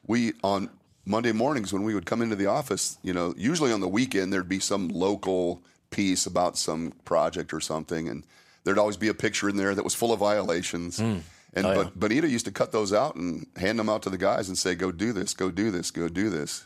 we 0.05 0.33
on 0.43 0.69
Monday 1.05 1.31
mornings 1.31 1.73
when 1.73 1.83
we 1.83 1.93
would 1.93 2.05
come 2.05 2.21
into 2.21 2.35
the 2.35 2.45
office, 2.45 2.97
you 3.01 3.13
know, 3.13 3.33
usually 3.37 3.71
on 3.71 3.81
the 3.81 3.87
weekend 3.87 4.31
there'd 4.31 4.47
be 4.47 4.59
some 4.59 4.89
local 4.89 5.61
piece 5.89 6.25
about 6.25 6.57
some 6.57 6.93
project 7.05 7.53
or 7.53 7.59
something, 7.59 8.07
and 8.07 8.23
there'd 8.63 8.77
always 8.77 8.97
be 8.97 9.07
a 9.09 9.13
picture 9.13 9.49
in 9.49 9.57
there 9.57 9.75
that 9.75 9.83
was 9.83 9.93
full 9.93 10.13
of 10.13 10.19
violations. 10.19 10.99
Hmm. 10.99 11.17
And 11.55 11.67
Oh, 11.67 11.83
but 11.83 11.99
Bonita 11.99 12.27
used 12.27 12.45
to 12.45 12.51
cut 12.51 12.71
those 12.71 12.93
out 12.93 13.15
and 13.15 13.45
hand 13.57 13.77
them 13.77 13.89
out 13.89 14.01
to 14.03 14.09
the 14.09 14.17
guys 14.17 14.47
and 14.47 14.57
say, 14.57 14.75
"Go 14.75 14.91
do 14.91 15.13
this, 15.13 15.33
go 15.33 15.51
do 15.51 15.69
this, 15.69 15.91
go 15.91 16.07
do 16.07 16.29
this." 16.29 16.65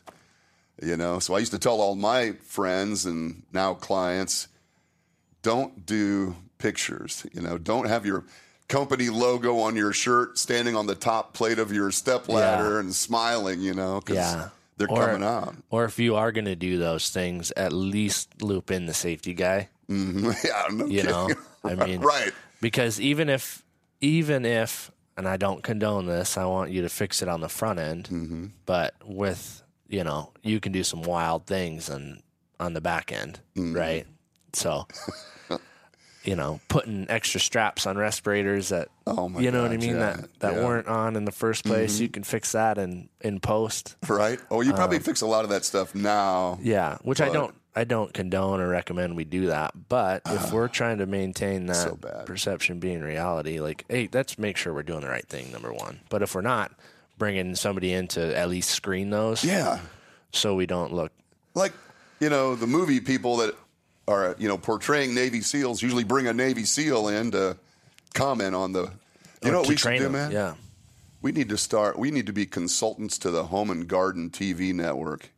You 0.81 0.95
know, 0.95 1.19
so 1.19 1.33
I 1.33 1.39
used 1.39 1.51
to 1.53 1.59
tell 1.59 1.81
all 1.81 1.95
my 1.95 2.33
friends 2.43 3.05
and 3.05 3.43
now 3.51 3.73
clients, 3.73 4.47
don't 5.41 5.85
do 5.85 6.35
pictures. 6.57 7.25
You 7.33 7.41
know, 7.41 7.57
don't 7.57 7.87
have 7.87 8.05
your 8.05 8.23
company 8.67 9.09
logo 9.09 9.59
on 9.59 9.75
your 9.75 9.93
shirt 9.93 10.37
standing 10.37 10.75
on 10.75 10.87
the 10.87 10.95
top 10.95 11.33
plate 11.33 11.59
of 11.59 11.71
your 11.71 11.91
step 11.91 12.27
ladder 12.27 12.73
Yeah. 12.75 12.79
and 12.81 12.93
smiling. 12.95 13.61
You 13.61 13.73
know, 13.73 13.99
because 13.99 14.15
Yeah. 14.17 14.49
they're 14.77 14.89
Or- 14.91 15.05
coming 15.07 15.23
out. 15.27 15.55
Or 15.69 15.85
if 15.85 15.99
you 15.99 16.15
are 16.15 16.31
going 16.31 16.45
to 16.45 16.55
do 16.55 16.77
those 16.77 17.09
things, 17.09 17.51
at 17.57 17.71
least 17.73 18.41
loop 18.41 18.69
in 18.71 18.85
the 18.85 18.93
safety 18.93 19.33
guy. 19.33 19.69
yeah, 19.87 19.95
no 20.71 20.85
You 20.85 21.01
kidding. 21.01 21.05
know, 21.11 21.29
I 21.63 21.75
mean, 21.75 22.01
right? 22.13 22.33
because 22.61 22.99
even 22.99 23.29
if, 23.29 23.63
even 24.01 24.45
if, 24.45 24.91
and 25.15 25.27
I 25.27 25.37
don't 25.37 25.63
condone 25.63 26.05
this, 26.05 26.37
I 26.37 26.45
want 26.45 26.69
you 26.71 26.81
to 26.83 26.89
fix 26.89 27.21
it 27.23 27.27
on 27.29 27.41
the 27.41 27.49
front 27.49 27.79
end. 27.79 28.03
Mm-hmm. 28.11 28.45
But 28.65 28.93
with, 29.03 29.63
you 29.87 30.03
know, 30.03 30.31
you 30.43 30.59
can 30.59 30.71
do 30.73 30.83
some 30.83 31.01
wild 31.03 31.45
things 31.47 31.89
on 31.89 32.21
on 32.59 32.73
the 32.73 32.81
back 32.81 33.11
end, 33.11 33.39
Mm-hmm. 33.55 33.75
right? 33.75 34.05
So, 34.53 34.87
you 36.27 36.35
know, 36.35 36.59
putting 36.67 37.09
extra 37.09 37.39
straps 37.39 37.87
on 37.87 37.97
respirators 37.97 38.69
that 38.69 38.89
Oh 39.07 39.29
my 39.29 39.39
you 39.39 39.49
know 39.49 39.61
what 39.63 39.71
I 39.71 39.77
mean 39.77 39.95
yeah, 39.95 39.99
that 40.17 40.39
that 40.41 40.51
yeah. 40.51 40.57
Mm-hmm. 40.57 40.65
weren't 40.67 40.87
on 40.87 41.15
in 41.15 41.25
the 41.25 41.31
first 41.31 41.63
place. 41.63 41.99
You 41.99 42.09
can 42.09 42.23
fix 42.23 42.51
that 42.51 42.77
in 42.77 43.09
in 43.21 43.39
post. 43.39 43.95
right? 44.07 44.39
Oh, 44.51 44.61
you 44.61 44.73
probably 44.73 44.99
fix 44.99 45.21
a 45.21 45.25
lot 45.27 45.43
of 45.45 45.49
that 45.51 45.63
stuff 45.65 45.95
now. 45.95 46.53
Um, 46.53 46.59
Yeah, 46.61 46.97
which 47.01 47.21
I 47.21 47.29
don't 47.29 47.55
I 47.75 47.83
don't 47.83 48.13
condone 48.13 48.59
or 48.59 48.67
recommend 48.67 49.15
we 49.15 49.23
do 49.23 49.47
that. 49.47 49.71
But 49.87 50.23
if 50.25 50.51
we're 50.51 50.67
trying 50.67 50.97
to 50.97 51.05
maintain 51.05 51.67
that 51.67 51.75
So 51.75 51.95
perception 52.25 52.79
being 52.79 53.01
reality, 53.01 53.59
like, 53.59 53.85
hey, 53.87 54.09
let's 54.11 54.37
make 54.37 54.57
sure 54.57 54.73
we're 54.73 54.83
doing 54.83 55.01
the 55.01 55.09
right 55.09 55.27
thing. 55.27 55.51
Number 55.51 55.71
one. 55.71 56.01
But 56.09 56.21
if 56.23 56.35
we're 56.35 56.41
not, 56.41 56.71
bringing 57.17 57.55
somebody 57.55 57.93
in 57.93 58.07
to 58.09 58.35
at 58.37 58.49
least 58.49 58.69
screen 58.71 59.09
those, 59.11 59.43
Yeah, 59.45 59.79
so 60.31 60.55
we 60.55 60.65
don't 60.65 60.91
look. 60.93 61.11
like 61.55 61.73
you 62.19 62.29
know 62.29 62.55
the 62.55 62.67
movie 62.67 62.99
people 62.99 63.37
that 63.37 63.55
are 64.07 64.35
you 64.39 64.47
know 64.47 64.57
portraying 64.57 65.13
Navy 65.13 65.41
SEAls 65.41 65.81
usually 65.81 66.03
bring 66.03 66.27
a 66.27 66.33
Navy 66.33 66.63
SEAL 66.65 67.07
in 67.09 67.31
to 67.31 67.57
comment 68.13 68.55
on 68.55 68.71
the. 68.73 68.91
You 69.43 69.51
know 69.51 69.59
what 69.59 69.69
we 69.69 69.75
should 69.77 69.97
do, 69.97 70.03
them. 70.03 70.13
man? 70.13 70.31
Yeah. 70.31 70.53
We 71.21 71.31
need 71.31 71.49
to 71.49 71.57
start. 71.57 71.97
We 71.99 72.11
need 72.11 72.25
to 72.27 72.33
be 72.33 72.45
consultants 72.45 73.17
to 73.19 73.31
the 73.31 73.43
Home 73.45 73.69
and 73.69 73.87
Garden 73.87 74.29
TV 74.29 74.73
network 74.73 75.29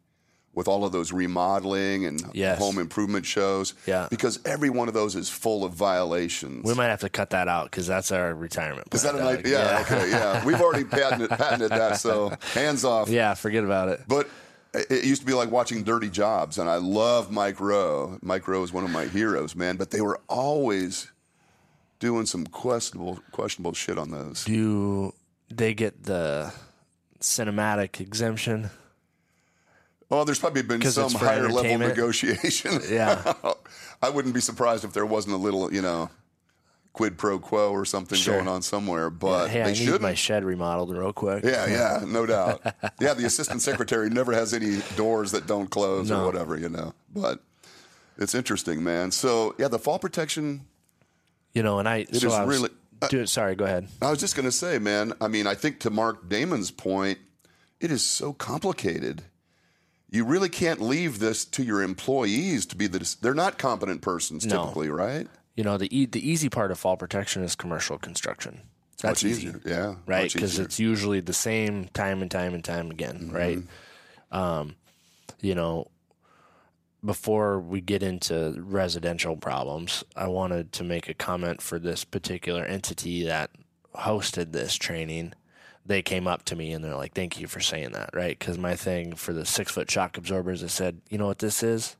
with 0.53 0.67
all 0.67 0.83
of 0.83 0.91
those 0.91 1.11
remodeling 1.13 2.05
and 2.05 2.21
Yes. 2.33 2.57
home 2.59 2.79
improvement 2.79 3.25
shows. 3.25 3.73
Yeah. 3.85 4.07
because 4.09 4.39
every 4.45 4.69
one 4.69 4.87
of 4.87 4.93
those 4.93 5.15
is 5.15 5.29
full 5.29 5.63
of 5.63 5.73
violations. 5.73 6.65
We 6.65 6.73
might 6.73 6.87
have 6.87 6.99
to 7.01 7.09
cut 7.09 7.29
that 7.31 7.47
out 7.47 7.65
because 7.71 7.87
that's 7.87 8.11
our 8.11 8.33
retirement. 8.33 8.87
is 8.93 9.03
that 9.03 9.13
plan, 9.13 9.27
an 9.27 9.37
idea? 9.39 9.59
Yeah, 9.59 9.81
okay, 9.81 10.09
yeah. 10.09 10.45
We've 10.45 10.59
already 10.59 10.83
patented, 10.85 11.29
patented 11.29 11.71
that, 11.71 11.97
so 11.99 12.33
hands 12.53 12.83
off. 12.83 13.09
Yeah, 13.09 13.33
forget 13.35 13.63
about 13.63 13.89
it. 13.89 14.01
But 14.07 14.27
it 14.73 15.03
used 15.03 15.21
to 15.21 15.25
be 15.25 15.33
like 15.33 15.51
watching 15.51 15.83
Dirty 15.83 16.09
Jobs, 16.09 16.57
and 16.57 16.69
I 16.69 16.75
love 16.75 17.31
Mike 17.31 17.59
Rowe. 17.59 18.19
Mike 18.21 18.47
Rowe 18.47 18.63
is 18.63 18.71
one 18.71 18.83
of 18.83 18.91
my 18.91 19.05
heroes, 19.05 19.55
man. 19.55 19.77
But 19.77 19.91
they 19.91 20.01
were 20.01 20.19
always 20.27 21.11
doing 21.99 22.25
some 22.25 22.45
questionable, 22.45 23.19
questionable 23.31 23.73
shit 23.73 23.97
on 23.97 24.11
those. 24.11 24.45
Do 24.45 25.13
they 25.49 25.73
get 25.73 26.03
the 26.03 26.53
cinematic 27.19 27.99
exemption? 27.99 28.69
Oh, 30.11 30.23
there's 30.23 30.39
probably 30.39 30.63
been 30.63 30.81
some 30.81 31.11
higher 31.13 31.49
level 31.49 31.77
negotiation. 31.77 32.81
Yeah. 32.89 33.33
I 34.01 34.09
wouldn't 34.09 34.33
be 34.33 34.41
surprised 34.41 34.85
if 34.85 34.93
there 34.93 35.05
wasn't 35.05 35.35
a 35.35 35.37
little, 35.37 35.71
you 35.73 35.81
know, 35.81 36.09
quid 36.93 37.17
pro 37.17 37.39
quo 37.39 37.71
or 37.71 37.85
something 37.85 38.17
Sure. 38.17 38.35
going 38.35 38.47
on 38.47 38.61
somewhere. 38.61 39.09
But 39.09 39.49
hey, 39.49 39.61
I 39.61 39.65
they 39.65 39.69
need 39.71 39.77
shouldn't. 39.77 40.01
my 40.01 40.13
shed 40.15 40.43
remodeled 40.43 40.95
real 40.95 41.13
quick. 41.13 41.43
Yeah, 41.43 41.67
yeah, 41.67 42.03
no 42.07 42.25
doubt. 42.25 42.61
Yeah, 42.99 43.13
the 43.13 43.25
assistant 43.25 43.61
secretary 43.61 44.09
never 44.09 44.33
has 44.33 44.53
any 44.53 44.81
doors 44.95 45.31
that 45.31 45.47
don't 45.47 45.69
close 45.69 46.11
or 46.11 46.25
whatever, 46.25 46.57
you 46.57 46.69
know. 46.69 46.93
But 47.13 47.39
it's 48.17 48.35
interesting, 48.35 48.83
man. 48.83 49.11
So 49.11 49.55
yeah, 49.57 49.67
the 49.67 49.79
fall 49.79 49.99
protection. 49.99 50.61
You 51.53 51.63
know, 51.63 51.79
and 51.79 51.87
I 51.89 52.05
so 52.11 52.27
is 52.27 52.33
I 52.33 52.43
was, 52.43 52.59
really- 52.61 53.21
uh, 53.21 53.25
sorry, 53.25 53.55
go 53.55 53.65
ahead. 53.65 53.87
I 54.01 54.09
was 54.09 54.19
just 54.19 54.35
going 54.35 54.45
to 54.45 54.51
say, 54.51 54.77
man. 54.77 55.13
I 55.21 55.27
mean, 55.27 55.47
I 55.47 55.55
think 55.55 55.79
to 55.81 55.89
Mark 55.89 56.27
Damon's 56.29 56.69
point, 56.69 57.17
it 57.79 57.91
is 57.91 58.03
so 58.03 58.33
complicated. 58.33 59.23
You 60.11 60.25
really 60.25 60.49
can't 60.49 60.81
leave 60.81 61.19
this 61.19 61.45
to 61.45 61.63
your 61.63 61.81
employees 61.81 62.65
to 62.67 62.75
be 62.75 62.87
the. 62.87 63.15
They're 63.21 63.33
not 63.33 63.57
competent 63.57 64.01
persons 64.01 64.45
No. 64.45 64.61
typically, 64.63 64.89
right? 64.89 65.27
You 65.59 65.65
know, 65.65 65.77
the 65.77 65.89
e- 65.93 66.05
the 66.05 66.23
easy 66.25 66.47
part 66.47 66.71
of 66.71 66.79
fall 66.79 66.95
protection 66.95 67.43
is 67.43 67.53
commercial 67.53 67.97
construction. 67.97 68.61
That's 69.01 69.23
Much 69.25 69.29
easy, 69.31 69.47
easier, 69.47 69.61
yeah, 69.65 69.95
right? 70.05 70.31
Because 70.31 70.57
it's 70.57 70.79
usually 70.79 71.19
the 71.19 71.33
same 71.33 71.89
time 71.89 72.21
and 72.21 72.31
time 72.31 72.53
and 72.53 72.63
time 72.63 72.89
again, 72.91 73.17
Mm-hmm. 73.19 73.35
right? 73.35 73.59
Um, 74.31 74.75
you 75.41 75.55
know, 75.55 75.87
before 77.03 77.59
we 77.59 77.81
get 77.81 78.01
into 78.03 78.55
residential 78.57 79.35
problems, 79.35 80.05
I 80.15 80.27
wanted 80.27 80.71
to 80.73 80.83
make 80.85 81.09
a 81.09 81.13
comment 81.13 81.61
for 81.61 81.77
this 81.77 82.05
particular 82.05 82.63
entity 82.63 83.25
that 83.25 83.49
hosted 83.95 84.53
this 84.53 84.75
training. 84.75 85.33
They 85.85 86.01
came 86.01 86.25
up 86.25 86.43
to 86.45 86.55
me 86.55 86.71
and 86.71 86.81
they're 86.85 86.95
like, 86.95 87.13
"Thank 87.13 87.37
you 87.41 87.47
for 87.47 87.59
saying 87.59 87.91
that," 87.91 88.11
right? 88.13 88.39
Because 88.39 88.57
my 88.57 88.75
thing 88.77 89.13
for 89.15 89.33
the 89.33 89.45
six 89.45 89.73
foot 89.73 89.91
shock 89.91 90.17
absorbers, 90.17 90.63
I 90.63 90.67
said, 90.67 91.01
"You 91.09 91.17
know 91.17 91.27
what 91.27 91.39
this 91.39 91.63
is? 91.63 91.97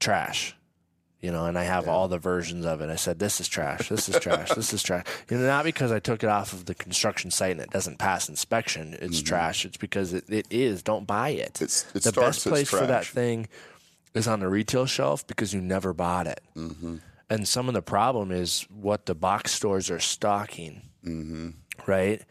Trash." 0.00 0.54
You 1.20 1.32
know, 1.32 1.46
and 1.46 1.58
I 1.58 1.64
have 1.64 1.88
all 1.88 2.06
the 2.06 2.18
versions 2.18 2.64
of 2.64 2.80
it. 2.80 2.90
I 2.90 2.96
said, 2.96 3.18
"This 3.18 3.40
is 3.40 3.48
trash. 3.48 3.88
This 3.88 4.08
is 4.08 4.20
trash. 4.20 4.50
this 4.52 4.72
is 4.72 4.84
trash." 4.84 5.04
You 5.28 5.36
know, 5.36 5.46
not 5.46 5.64
because 5.64 5.90
I 5.90 5.98
took 5.98 6.22
it 6.22 6.28
off 6.28 6.52
of 6.52 6.66
the 6.66 6.76
construction 6.76 7.32
site 7.32 7.52
and 7.52 7.60
it 7.60 7.70
doesn't 7.70 7.98
pass 7.98 8.28
inspection. 8.28 8.96
It's 9.00 9.20
trash. 9.20 9.64
It's 9.64 9.76
because 9.76 10.14
it, 10.14 10.30
it 10.30 10.46
is. 10.48 10.82
Don't 10.84 11.06
buy 11.08 11.30
it. 11.30 11.54
Mm-hmm. 11.54 11.64
It's- 11.64 11.86
it 11.94 12.02
the 12.04 12.12
best 12.12 12.46
place 12.46 12.70
for 12.70 12.86
that 12.86 13.04
thing 13.04 13.48
is 14.14 14.28
on 14.28 14.40
the 14.40 14.48
retail 14.48 14.86
shelf 14.86 15.26
because 15.26 15.52
you 15.52 15.60
never 15.60 15.92
bought 15.92 16.26
it. 16.26 16.40
Mm-hmm. 16.56 16.96
And 17.30 17.46
some 17.46 17.68
of 17.68 17.74
the 17.74 17.82
problem 17.82 18.30
is 18.30 18.66
what 18.70 19.06
the 19.06 19.14
box 19.14 19.52
stores 19.52 19.90
are 19.90 20.00
stocking, 20.00 20.82
mm-hmm. 21.04 21.50
right? 21.86 22.22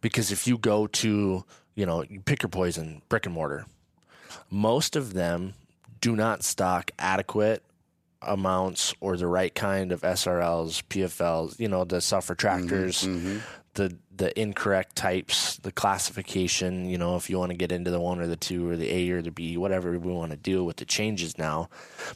Because 0.00 0.32
if 0.32 0.46
you 0.46 0.58
go 0.58 0.86
to, 0.86 1.44
you 1.74 1.86
know, 1.86 2.04
you 2.08 2.20
pick 2.20 2.42
your 2.42 2.48
poison, 2.50 3.02
brick 3.08 3.26
and 3.26 3.34
mortar, 3.34 3.66
most 4.50 4.96
of 4.96 5.12
them 5.12 5.54
do 6.00 6.16
not 6.16 6.42
stock 6.42 6.90
adequate 6.98 7.62
amounts 8.22 8.94
or 9.00 9.16
the 9.16 9.26
right 9.26 9.54
kind 9.54 9.92
of 9.92 10.02
SRLs, 10.02 10.82
PFLs, 10.84 11.58
you 11.58 11.68
know, 11.68 11.84
the 11.84 12.00
self 12.00 12.28
retractors, 12.28 13.06
mm-hmm, 13.06 13.28
mm-hmm. 13.28 13.38
the 13.74 13.96
the 14.14 14.38
incorrect 14.38 14.96
types, 14.96 15.56
the 15.58 15.72
classification, 15.72 16.88
you 16.88 16.98
know, 16.98 17.16
if 17.16 17.30
you 17.30 17.38
want 17.38 17.50
to 17.50 17.56
get 17.56 17.72
into 17.72 17.90
the 17.90 18.00
one 18.00 18.20
or 18.20 18.26
the 18.26 18.36
two 18.36 18.68
or 18.68 18.76
the 18.76 18.90
A 18.90 19.10
or 19.10 19.22
the 19.22 19.30
B, 19.30 19.56
whatever 19.56 19.98
we 19.98 20.12
want 20.12 20.30
to 20.32 20.36
do 20.36 20.62
with 20.62 20.76
the 20.76 20.84
changes 20.84 21.38
now. 21.38 21.70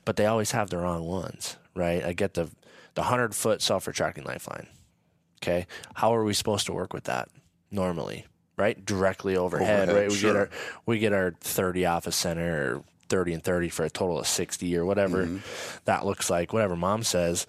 But 0.05 0.17
they 0.17 0.27
always 0.27 0.51
have 0.51 0.71
the 0.71 0.79
wrong 0.79 1.05
ones, 1.05 1.57
right? 1.75 2.05
I 2.05 2.13
get 2.13 2.35
the 2.35 2.51
the 2.95 3.05
hundred 3.05 3.35
foot 3.35 3.63
self 3.63 3.87
retracting 3.87 4.25
lifeline. 4.25 4.67
Okay. 5.43 5.67
How 5.95 6.15
are 6.15 6.25
we 6.25 6.33
supposed 6.33 6.67
to 6.67 6.73
work 6.73 6.93
with 6.93 7.05
that 7.05 7.29
normally? 7.71 8.27
Right? 8.57 8.85
Directly 8.85 9.37
overhead, 9.37 9.89
Overhead, 9.89 10.03
right? 10.03 10.11
We 10.11 10.17
sure. 10.17 10.33
get 10.33 10.39
our 10.39 10.51
we 10.87 10.99
get 10.99 11.13
our 11.13 11.35
thirty 11.41 11.87
off 11.87 12.07
a 12.07 12.13
center 12.13 12.77
or 12.77 12.85
30 13.15 13.35
and 13.35 13.45
30 13.45 13.69
for 13.69 13.85
a 13.85 13.91
total 13.91 14.19
of 14.19 14.27
60 14.27 14.77
or 14.77 14.85
whatever 14.85 15.25
Mm-hmm. 15.27 15.37
that 15.85 16.05
looks 16.05 16.29
like, 16.29 16.53
whatever 16.53 16.75
mom 16.75 17.05
says. 17.05 17.47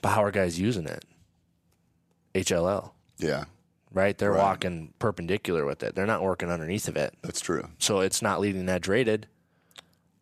But 0.00 0.10
how 0.10 0.24
are 0.24 0.30
guys 0.30 0.58
using 0.58 0.86
it? 0.86 1.04
HLL, 2.34 2.92
Yeah, 3.18 3.44
right? 3.92 4.16
They're 4.16 4.32
Right. 4.32 4.38
walking 4.38 4.94
perpendicular 4.98 5.66
with 5.66 5.82
it. 5.82 5.94
They're 5.94 6.06
not 6.06 6.22
working 6.22 6.50
underneath 6.50 6.88
of 6.88 6.96
it. 6.96 7.12
that's 7.22 7.40
true. 7.42 7.68
So 7.78 8.00
it's 8.00 8.22
not 8.22 8.40
leading 8.40 8.66
edge 8.68 8.88
rated 8.88 9.26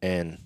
and 0.02 0.38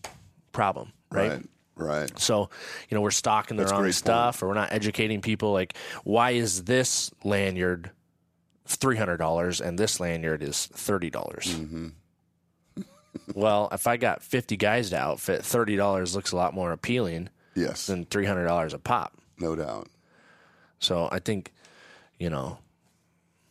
problem, 0.52 0.92
right? 1.10 1.30
Right, 1.30 1.46
right. 1.76 2.18
So, 2.18 2.50
you 2.90 2.94
know, 2.94 3.00
we're 3.00 3.10
stocking 3.10 3.56
the 3.56 3.62
That's 3.62 3.72
wrong 3.72 3.90
stuff 3.92 4.42
or 4.42 4.48
we're 4.48 4.54
not 4.54 4.70
educating 4.72 5.22
people 5.22 5.52
like 5.52 5.74
why 6.04 6.32
is 6.32 6.64
this 6.64 7.10
lanyard 7.24 7.90
$300 8.68 9.60
and 9.66 9.78
this 9.78 9.98
lanyard 9.98 10.42
is 10.42 10.66
30? 10.66 11.08
dollars 11.08 11.46
Mm-hmm. 11.46 11.88
Well, 13.34 13.68
if 13.72 13.86
I 13.86 13.96
got 13.96 14.22
50 14.22 14.56
guys 14.56 14.90
to 14.90 14.96
outfit, 14.98 15.42
$30 15.42 16.14
looks 16.14 16.32
a 16.32 16.36
lot 16.36 16.54
more 16.54 16.72
appealing 16.72 17.28
Yes, 17.54 17.86
than 17.86 18.06
$300 18.06 18.72
a 18.72 18.78
pop. 18.78 19.12
no 19.38 19.54
doubt. 19.56 19.88
So, 20.78 21.08
I 21.12 21.18
think, 21.20 21.52
you 22.18 22.28
know, 22.30 22.58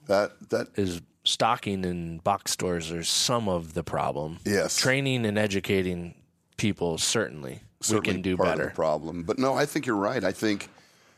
That 0.08 0.50
that 0.50 0.68
is 0.76 1.02
stocking 1.24 1.86
in 1.86 2.18
box 2.20 2.52
stores 2.52 2.92
are 2.92 3.04
some 3.04 3.48
of 3.48 3.74
the 3.74 3.84
problem. 3.84 4.40
yes, 4.44 4.76
Training 4.78 5.26
and 5.26 5.38
educating 5.38 6.16
people 6.58 6.98
certainly, 6.98 7.62
certainly 7.82 8.10
we 8.10 8.14
can 8.14 8.22
do 8.22 8.38
better. 8.38 8.72
problem. 8.76 9.24
But 9.24 9.40
no, 9.40 9.54
I 9.54 9.66
think 9.66 9.86
you're 9.86 9.96
right. 9.96 10.24
I 10.24 10.32
think 10.32 10.70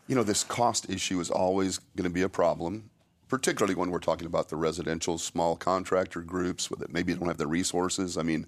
you 0.07 0.15
know 0.15 0.23
this 0.23 0.43
cost 0.43 0.89
issue 0.89 1.19
is 1.21 1.31
always 1.31 1.79
going 1.95 2.03
to 2.03 2.13
be 2.13 2.21
a 2.23 2.29
problem, 2.29 2.89
particularly 3.33 3.73
when 3.73 3.89
we're 3.89 3.97
talking 3.97 4.27
about 4.27 4.49
the 4.49 4.55
residential 4.55 5.17
small 5.17 5.55
contractor 5.55 6.21
groups 6.21 6.67
that 6.77 6.93
maybe 6.93 7.15
don't 7.15 7.27
have 7.27 7.39
the 7.39 7.47
resources. 7.47 8.15
I 8.15 8.21
mean, 8.21 8.45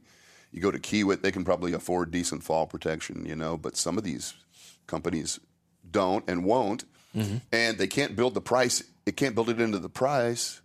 you 0.51 0.61
go 0.61 0.69
to 0.69 0.77
Kiewit, 0.77 1.23
they 1.23 1.31
can 1.31 1.43
probably 1.43 1.73
afford 1.73 2.11
decent 2.11 2.43
fall 2.43 2.67
protection, 2.67 3.25
you 3.25 3.35
know, 3.35 3.57
but 3.57 3.75
some 3.77 3.97
of 3.97 4.03
these 4.03 4.35
companies 4.85 5.39
don't 5.89 6.23
and 6.29 6.45
won't, 6.45 6.85
and 7.51 7.79
they 7.79 7.87
can't 7.87 8.15
build 8.15 8.35
the 8.35 8.41
price. 8.41 8.83
It 9.07 9.17
can't 9.17 9.33
build 9.33 9.49
it 9.49 9.59
into 9.59 9.79
the 9.79 9.89
price. 9.89 10.61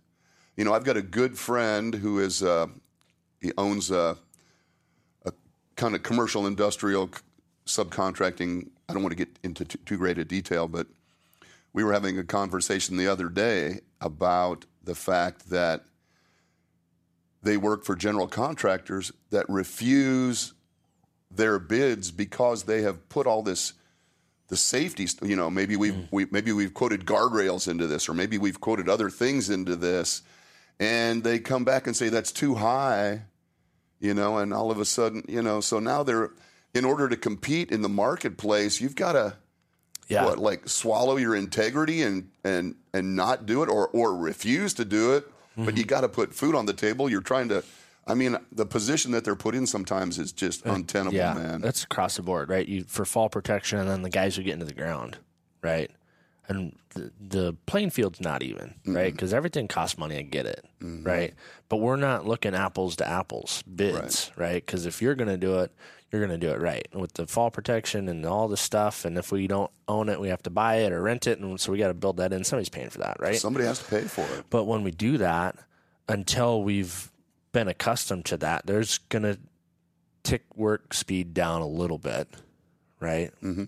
You 0.55 0.65
know, 0.65 0.73
I've 0.75 0.83
got 0.83 0.97
a 0.97 1.01
good 1.01 1.39
friend 1.39 1.95
who 1.95 2.19
is 2.19 2.43
uh, 2.43 2.67
he 3.41 3.51
owns 3.57 3.89
a, 3.89 4.17
a 5.25 5.33
kind 5.77 5.95
of 5.95 6.03
commercial 6.03 6.45
industrial 6.45 7.09
subcontracting. 7.65 8.69
I 8.87 8.93
don't 8.93 9.01
want 9.01 9.17
to 9.17 9.25
get 9.25 9.39
into 9.41 9.65
too, 9.65 9.79
too 9.83 9.97
great 9.97 10.19
a 10.19 10.25
detail, 10.25 10.67
but 10.67 10.85
we 11.73 11.83
were 11.83 11.93
having 11.93 12.17
a 12.17 12.23
conversation 12.23 12.97
the 12.97 13.07
other 13.07 13.29
day 13.29 13.79
about 13.99 14.65
the 14.83 14.95
fact 14.95 15.49
that 15.49 15.85
they 17.43 17.57
work 17.57 17.83
for 17.83 17.95
general 17.95 18.27
contractors 18.27 19.11
that 19.29 19.47
refuse 19.49 20.53
their 21.29 21.59
bids 21.59 22.11
because 22.11 22.63
they 22.63 22.81
have 22.81 23.07
put 23.09 23.25
all 23.25 23.41
this 23.41 23.73
the 24.49 24.57
safety 24.57 25.07
you 25.21 25.35
know 25.35 25.49
maybe 25.49 25.77
we've 25.77 25.93
mm. 25.93 26.07
we, 26.11 26.25
maybe 26.29 26.51
we've 26.51 26.73
quoted 26.73 27.05
guardrails 27.05 27.69
into 27.69 27.87
this 27.87 28.09
or 28.09 28.13
maybe 28.13 28.37
we've 28.37 28.59
quoted 28.59 28.89
other 28.89 29.09
things 29.09 29.49
into 29.49 29.77
this 29.77 30.23
and 30.77 31.23
they 31.23 31.39
come 31.39 31.63
back 31.63 31.87
and 31.87 31.95
say 31.95 32.09
that's 32.09 32.33
too 32.33 32.55
high 32.55 33.21
you 34.01 34.13
know 34.13 34.37
and 34.37 34.53
all 34.53 34.69
of 34.69 34.77
a 34.77 34.83
sudden 34.83 35.23
you 35.29 35.41
know 35.41 35.61
so 35.61 35.79
now 35.79 36.03
they're 36.03 36.31
in 36.73 36.83
order 36.83 37.07
to 37.07 37.15
compete 37.15 37.71
in 37.71 37.81
the 37.81 37.89
marketplace 37.89 38.81
you've 38.81 38.95
got 38.95 39.13
to 39.13 39.33
Yeah. 40.11 40.25
what 40.25 40.39
like 40.39 40.67
swallow 40.67 41.17
your 41.17 41.35
integrity 41.35 42.01
and 42.01 42.29
and 42.43 42.75
and 42.93 43.15
not 43.15 43.45
do 43.45 43.63
it 43.63 43.69
or 43.69 43.87
or 43.89 44.15
refuse 44.15 44.73
to 44.75 44.85
do 44.85 45.13
it. 45.13 45.27
Mm-hmm. 45.27 45.65
But 45.65 45.77
you 45.77 45.85
got 45.85 46.01
to 46.01 46.09
put 46.09 46.33
food 46.33 46.55
on 46.55 46.65
the 46.65 46.73
table. 46.73 47.09
You're 47.09 47.21
trying 47.21 47.49
to. 47.49 47.63
I 48.07 48.15
mean, 48.15 48.35
the 48.51 48.65
position 48.65 49.11
that 49.11 49.23
they're 49.23 49.35
put 49.35 49.53
in 49.53 49.67
sometimes 49.67 50.17
is 50.17 50.31
just 50.31 50.65
untenable, 50.65 51.15
yeah, 51.15 51.35
man. 51.35 51.61
that's 51.61 51.83
across 51.83 52.15
the 52.15 52.23
board, 52.23 52.49
right? 52.49 52.67
You 52.67 52.83
for 52.83 53.05
fall 53.05 53.29
protection, 53.29 53.77
and 53.77 53.87
then 53.87 54.01
the 54.01 54.09
guys 54.09 54.35
who 54.35 54.43
get 54.43 54.53
into 54.53 54.65
the 54.65 54.73
ground, 54.73 55.19
right? 55.61 55.91
And 56.47 56.75
the, 56.89 57.11
the 57.19 57.55
playing 57.65 57.91
field's 57.91 58.19
not 58.19 58.43
even, 58.43 58.75
right? 58.85 59.11
Because 59.13 59.33
everything 59.33 59.67
costs 59.67 59.97
money. 59.97 60.17
I 60.17 60.23
get 60.23 60.45
it, 60.45 60.65
right? 61.03 61.33
But 61.69 61.77
we're 61.77 61.95
not 61.95 62.25
looking 62.27 62.55
apples 62.55 62.97
to 62.97 63.07
apples 63.07 63.63
bids, 63.63 64.31
right? 64.35 64.65
Because 64.65 64.85
if 64.85 65.01
you're 65.01 65.15
going 65.15 65.29
to 65.29 65.37
do 65.37 65.59
it, 65.59 65.71
you're 66.11 66.19
going 66.25 66.37
to 66.37 66.45
do 66.45 66.51
it 66.51 66.59
right 66.59 66.85
with 66.93 67.13
the 67.13 67.25
fall 67.25 67.51
protection 67.51 68.09
and 68.09 68.25
all 68.25 68.49
the 68.49 68.57
stuff. 68.57 69.05
And 69.05 69.17
if 69.17 69.31
we 69.31 69.47
don't 69.47 69.71
own 69.87 70.09
it, 70.09 70.19
we 70.19 70.27
have 70.27 70.43
to 70.43 70.49
buy 70.49 70.77
it 70.77 70.91
or 70.91 71.01
rent 71.01 71.25
it, 71.25 71.39
and 71.39 71.57
so 71.57 71.71
we 71.71 71.77
got 71.77 71.87
to 71.87 71.93
build 71.93 72.17
that 72.17 72.33
in. 72.33 72.43
Somebody's 72.43 72.67
paying 72.69 72.89
for 72.89 72.99
that, 72.99 73.17
right? 73.21 73.37
Somebody 73.37 73.65
has 73.65 73.79
to 73.79 73.85
pay 73.85 74.01
for 74.01 74.25
it. 74.37 74.45
But 74.49 74.65
when 74.65 74.83
we 74.83 74.91
do 74.91 75.19
that, 75.19 75.55
until 76.09 76.63
we've 76.63 77.09
been 77.53 77.69
accustomed 77.69 78.25
to 78.25 78.37
that, 78.37 78.65
there's 78.65 78.97
going 78.97 79.23
to 79.23 79.39
tick 80.23 80.43
work 80.55 80.93
speed 80.93 81.33
down 81.33 81.61
a 81.61 81.67
little 81.67 81.97
bit, 81.97 82.27
right? 82.99 83.31
Mm-hmm. 83.41 83.65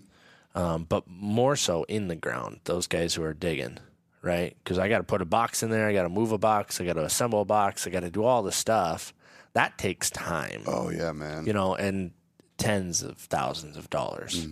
Um, 0.54 0.84
but 0.84 1.04
more 1.08 1.56
so 1.56 1.84
in 1.84 2.08
the 2.08 2.14
ground, 2.16 2.60
those 2.64 2.86
guys 2.86 3.14
who 3.14 3.22
are 3.24 3.34
digging, 3.34 3.78
right? 4.22 4.56
Because 4.62 4.78
I 4.78 4.88
got 4.88 4.98
to 4.98 5.04
put 5.04 5.20
a 5.20 5.24
box 5.24 5.62
in 5.62 5.70
there, 5.70 5.88
I 5.88 5.92
got 5.92 6.04
to 6.04 6.08
move 6.08 6.30
a 6.32 6.38
box, 6.38 6.80
I 6.80 6.84
got 6.84 6.92
to 6.92 7.04
assemble 7.04 7.40
a 7.40 7.44
box, 7.44 7.86
I 7.86 7.90
got 7.90 8.00
to 8.00 8.10
do 8.10 8.22
all 8.24 8.42
this 8.42 8.56
stuff. 8.56 9.12
That 9.54 9.78
takes 9.78 10.10
time, 10.10 10.62
Oh 10.66 10.90
yeah, 10.90 11.12
man. 11.12 11.46
you 11.46 11.52
know, 11.52 11.74
and 11.74 12.12
tens 12.56 13.02
of 13.02 13.18
thousands 13.18 13.76
of 13.76 13.90
dollars. 13.90 14.46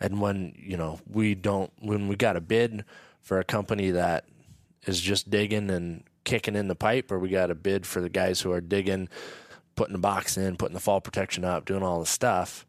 And 0.00 0.20
when, 0.20 0.54
you 0.56 0.76
know, 0.76 1.00
we 1.10 1.34
don't, 1.34 1.72
when 1.80 2.08
we 2.08 2.16
got 2.16 2.36
a 2.36 2.40
bid 2.40 2.84
for 3.20 3.38
a 3.38 3.44
company 3.44 3.90
that 3.90 4.24
is 4.86 5.00
just 5.00 5.28
digging 5.28 5.70
and 5.70 6.04
kicking 6.24 6.56
in 6.56 6.68
the 6.68 6.74
pipe, 6.74 7.10
or 7.10 7.18
we 7.18 7.28
got 7.28 7.50
a 7.50 7.54
bid 7.54 7.84
for 7.86 8.00
the 8.00 8.08
guys 8.08 8.40
who 8.40 8.52
are 8.52 8.60
digging, 8.60 9.08
putting 9.76 9.92
the 9.92 9.98
box 9.98 10.36
in, 10.38 10.56
putting 10.56 10.74
the 10.74 10.80
fall 10.80 11.00
protection 11.00 11.44
up, 11.44 11.64
doing 11.64 11.82
all 11.82 12.00
the 12.00 12.06
stuff, 12.06 12.64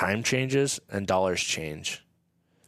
time 0.00 0.22
changes 0.22 0.80
and 0.90 1.06
dollars 1.06 1.40
change. 1.42 2.02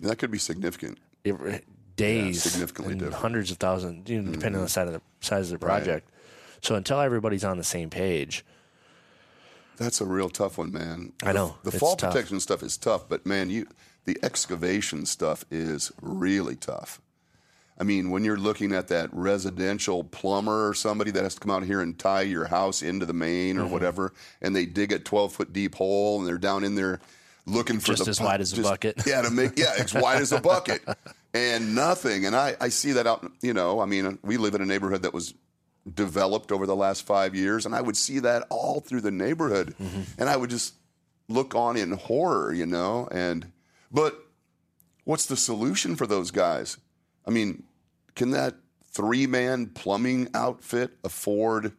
that 0.01 0.16
could 0.18 0.30
be 0.30 0.39
significant. 0.39 0.99
It, 1.24 1.64
days, 1.97 2.43
significantly 2.43 2.93
and 2.93 3.01
different. 3.01 3.14
Mm-hmm. 3.16 3.22
hundreds 3.22 3.51
of 3.51 3.59
thousands, 3.59 4.09
you 4.11 4.20
know, 4.22 4.33
depending 4.33 4.57
on 4.57 4.64
the 4.64 4.68
side 4.70 4.87
of 4.89 4.95
the 4.95 5.01
size 5.20 5.53
of 5.53 5.61
the 5.61 5.64
project. 5.64 6.09
So 6.62 6.74
until 6.74 7.01
everybody's 7.01 7.45
on 7.45 7.59
the 7.59 7.64
same 7.64 7.91
page, 7.91 8.45
That's 9.76 10.01
a 10.01 10.05
real 10.07 10.28
tough 10.28 10.59
one, 10.59 10.72
man. 10.72 11.12
I 11.22 11.33
know, 11.33 11.57
The 11.64 11.70
it's 11.70 11.78
fall 11.78 11.97
tough. 11.97 12.12
protection 12.12 12.41
stuff 12.41 12.62
is 12.62 12.76
tough, 12.76 13.09
but 13.09 13.24
man, 13.26 13.51
you 13.51 13.66
the 14.05 14.18
excavation 14.22 15.07
stuff 15.07 15.45
is 15.51 15.93
really 16.01 16.57
tough. 16.57 17.01
I 17.78 17.85
mean, 17.85 18.11
when 18.11 18.22
you're 18.24 18.37
looking 18.37 18.72
at 18.72 18.89
that 18.89 19.09
residential 19.12 20.05
plumber 20.05 20.68
or 20.68 20.74
somebody 20.74 21.11
that 21.12 21.22
has 21.22 21.35
to 21.35 21.41
come 21.41 21.51
out 21.51 21.64
here 21.64 21.80
and 21.80 21.99
tie 21.99 22.22
your 22.22 22.47
house 22.47 22.83
into 22.83 23.07
the 23.07 23.12
main 23.12 23.57
Mm-hmm. 23.57 23.64
or 23.64 23.68
whatever, 23.68 24.12
and 24.41 24.55
they 24.57 24.66
dig 24.66 24.93
a 24.93 24.99
12 24.99 25.33
foot 25.33 25.53
deep 25.53 25.74
hole 25.76 26.18
and 26.18 26.26
they're 26.28 26.39
down 26.39 26.64
in 26.64 26.74
there 26.74 27.01
looking 27.47 27.80
for 27.80 27.88
Just 27.88 28.05
the 28.05 28.11
as 28.11 28.20
wide 28.20 28.40
as 28.40 28.57
a 28.57 28.62
bucket. 28.62 29.03
Yeah, 29.07 29.22
to 29.22 29.30
make 29.30 29.59
yeah, 29.59 29.74
as 29.78 29.95
wide 29.95 30.22
as 30.22 30.32
a 30.32 30.40
bucket, 30.53 30.82
and 31.34 31.74
nothing. 31.74 32.26
And 32.26 32.36
I 32.36 32.57
I 32.61 32.68
see 32.68 32.93
that 32.93 33.07
out. 33.07 33.30
You 33.40 33.55
know, 33.55 33.80
I 33.80 33.86
mean, 33.86 34.18
we 34.22 34.36
live 34.36 34.55
in 34.55 34.62
a 34.62 34.66
neighborhood 34.66 35.03
that 35.03 35.14
was 35.14 35.34
developed 35.93 36.53
over 36.53 36.66
the 36.66 36.76
last 36.76 37.05
five 37.05 37.34
years, 37.34 37.66
and 37.66 37.74
I 37.74 37.80
would 37.80 37.97
see 37.97 38.20
that 38.20 38.47
all 38.51 38.80
through 38.80 39.01
the 39.01 39.11
neighborhood, 39.11 39.74
mm-hmm. 39.80 40.03
and 40.18 40.28
I 40.28 40.36
would 40.36 40.51
just 40.51 40.74
look 41.28 41.55
on 41.55 41.76
in 41.76 41.93
horror, 41.93 42.53
you 42.53 42.66
know. 42.66 43.09
And 43.11 43.51
but 43.90 44.24
what's 45.05 45.26
the 45.26 45.36
solution 45.36 45.97
for 45.97 46.07
those 46.07 46.30
guys? 46.30 46.78
I 47.26 47.30
mean, 47.30 47.64
can 48.14 48.30
that 48.30 48.55
three 48.84 49.26
man 49.26 49.66
plumbing 49.66 50.28
outfit 50.34 50.93
afford 51.03 51.72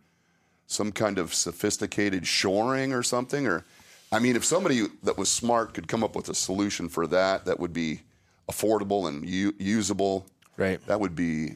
some 0.65 0.91
kind 0.91 1.19
of 1.19 1.33
sophisticated 1.33 2.25
shoring 2.27 2.93
or 2.93 3.03
something? 3.03 3.45
Or, 3.47 3.65
I 4.13 4.19
mean, 4.19 4.35
if 4.35 4.45
somebody 4.45 4.85
that 5.03 5.17
was 5.17 5.29
smart 5.29 5.73
could 5.73 5.87
come 5.87 6.03
up 6.03 6.15
with 6.15 6.29
a 6.29 6.35
solution 6.35 6.87
for 6.89 7.07
that, 7.07 7.45
that 7.45 7.59
would 7.59 7.73
be 7.73 8.01
affordable 8.49 9.07
and 9.07 9.25
u- 9.27 9.55
usable. 9.57 10.25
right? 10.57 10.79
That 10.87 10.99
would 10.99 11.15
be 11.15 11.55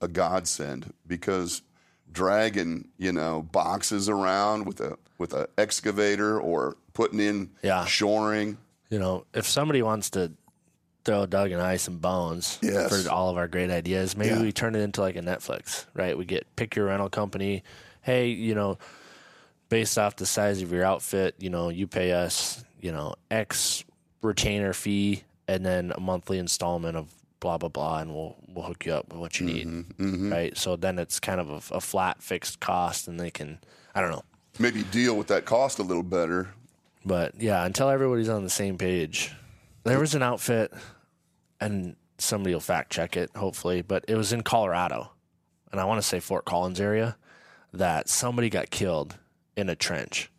a 0.00 0.08
godsend 0.08 0.92
because 1.06 1.62
dragging, 2.12 2.88
you 2.98 3.12
know, 3.12 3.42
boxes 3.42 4.08
around 4.08 4.66
with 4.66 4.80
a 4.80 4.96
with 5.18 5.32
a 5.32 5.48
excavator 5.56 6.40
or 6.40 6.76
putting 6.92 7.20
in 7.20 7.50
Yeah. 7.62 7.84
shoring. 7.84 8.58
You 8.90 8.98
know, 8.98 9.24
if 9.32 9.46
somebody 9.46 9.80
wants 9.82 10.10
to 10.10 10.32
throw 11.04 11.26
Doug 11.26 11.52
and 11.52 11.62
I 11.62 11.76
some 11.76 11.98
bones 11.98 12.58
Yes. 12.62 12.90
for 13.04 13.08
all 13.10 13.30
of 13.30 13.36
our 13.36 13.46
great 13.46 13.70
ideas, 13.70 14.16
maybe 14.16 14.34
Yeah. 14.34 14.42
we 14.42 14.52
turn 14.52 14.74
it 14.74 14.80
into 14.80 15.00
like 15.00 15.14
a 15.16 15.20
Netflix, 15.22 15.86
right? 15.94 16.16
We 16.18 16.24
get 16.24 16.46
pick 16.56 16.74
your 16.74 16.86
rental 16.86 17.08
company. 17.08 17.62
Hey, 18.02 18.28
you 18.28 18.54
know, 18.54 18.78
based 19.68 19.98
off 19.98 20.16
the 20.16 20.26
size 20.26 20.62
of 20.62 20.72
your 20.72 20.84
outfit, 20.84 21.34
you 21.38 21.50
know, 21.50 21.68
you 21.68 21.86
pay 21.86 22.12
us, 22.12 22.64
you 22.80 22.92
know, 22.92 23.14
X 23.30 23.84
retainer 24.22 24.72
fee 24.72 25.22
and 25.48 25.64
then 25.64 25.92
a 25.94 26.00
monthly 26.00 26.38
installment 26.38 26.96
of 26.96 27.08
blah 27.40 27.58
blah 27.58 27.68
blah, 27.68 27.98
and 27.98 28.14
we'll 28.14 28.36
we'll 28.48 28.64
hook 28.64 28.86
you 28.86 28.92
up 28.94 29.08
with 29.10 29.18
what 29.18 29.38
you 29.40 29.46
Mm-hmm, 29.46 30.24
need, 30.24 30.32
right? 30.32 30.56
So 30.56 30.76
then 30.76 30.98
it's 30.98 31.20
kind 31.20 31.40
of 31.40 31.50
a, 31.70 31.76
a 31.76 31.80
flat 31.80 32.22
fixed 32.22 32.60
cost, 32.60 33.08
and 33.08 33.20
they 33.20 33.30
can, 33.30 33.58
I 33.94 34.00
don't 34.00 34.10
know, 34.10 34.22
Maybe 34.58 34.84
deal 34.84 35.16
with 35.16 35.26
that 35.28 35.44
cost 35.44 35.78
a 35.78 35.82
little 35.82 36.02
better. 36.02 36.50
But 37.04 37.40
yeah, 37.40 37.64
until 37.64 37.90
everybody's 37.90 38.28
on 38.28 38.44
the 38.44 38.50
same 38.50 38.78
page. 38.78 39.32
There 39.82 39.98
was 40.00 40.14
an 40.14 40.22
outfit, 40.22 40.72
and 41.60 41.96
somebody 42.16 42.54
will 42.54 42.60
fact 42.60 42.90
check 42.90 43.16
it, 43.16 43.30
hopefully, 43.36 43.82
but 43.82 44.04
it 44.08 44.14
was 44.14 44.32
in 44.32 44.42
Colorado, 44.42 45.10
and 45.70 45.80
I 45.80 45.84
want 45.84 46.00
to 46.00 46.06
say 46.06 46.20
Fort 46.20 46.46
Collins 46.46 46.80
area, 46.80 47.18
that 47.74 48.08
somebody 48.08 48.48
got 48.48 48.70
killed 48.70 49.18
in 49.56 49.68
a 49.68 49.74
trench. 49.76 50.30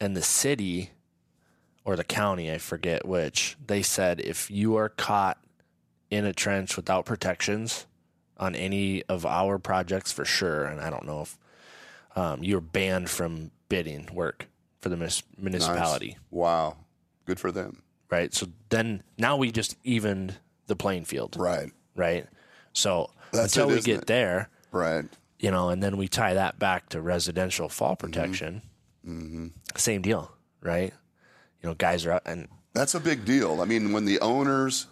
And 0.00 0.16
the 0.16 0.22
city 0.22 0.90
or 1.84 1.96
the 1.96 2.04
county, 2.04 2.50
I 2.52 2.58
forget 2.58 3.06
which, 3.06 3.56
they 3.66 3.82
said 3.82 4.20
if 4.20 4.50
you 4.50 4.76
are 4.76 4.88
caught 4.88 5.38
in 6.10 6.24
a 6.24 6.32
trench 6.32 6.76
without 6.76 7.04
protections 7.04 7.86
on 8.36 8.54
any 8.54 9.02
of 9.04 9.26
our 9.26 9.58
projects 9.58 10.12
for 10.12 10.24
sure, 10.24 10.64
and 10.64 10.80
I 10.80 10.90
don't 10.90 11.06
know 11.06 11.22
if 11.22 11.38
um, 12.16 12.42
you're 12.42 12.60
banned 12.60 13.10
from 13.10 13.50
bidding 13.68 14.08
work 14.12 14.46
for 14.80 14.88
the 14.88 14.96
munis- 14.96 15.22
municipality, 15.36 16.16
Wow. 16.30 16.76
Good 17.26 17.40
for 17.40 17.52
them. 17.52 17.82
right? 18.10 18.32
So 18.32 18.46
then 18.70 19.02
now 19.18 19.36
we 19.36 19.50
just 19.50 19.76
evened 19.84 20.36
the 20.66 20.76
playing 20.76 21.04
field, 21.04 21.36
Right. 21.38 21.70
right? 21.96 22.26
So 22.72 23.10
That's 23.32 23.54
until 23.56 23.70
it, 23.70 23.76
we 23.76 23.80
get 23.82 24.00
it? 24.02 24.06
there, 24.06 24.48
Right. 24.70 25.04
You 25.38 25.50
know, 25.50 25.68
and 25.68 25.82
then 25.82 25.96
we 25.96 26.08
tie 26.08 26.34
that 26.34 26.58
back 26.58 26.88
to 26.90 27.00
residential 27.00 27.68
fall 27.68 27.96
Mm-hmm. 27.96 28.06
protection, 28.06 28.62
same 29.76 30.02
deal, 30.02 30.32
right? 30.60 30.92
You 31.62 31.68
know, 31.68 31.74
guys 31.74 32.04
are 32.06 32.12
out 32.12 32.22
and 32.26 32.48
That's 32.74 32.94
a 32.94 33.00
big 33.00 33.24
deal. 33.24 33.60
I 33.60 33.64
mean, 33.64 33.92
when 33.92 34.04
the 34.04 34.20
owners 34.20 34.86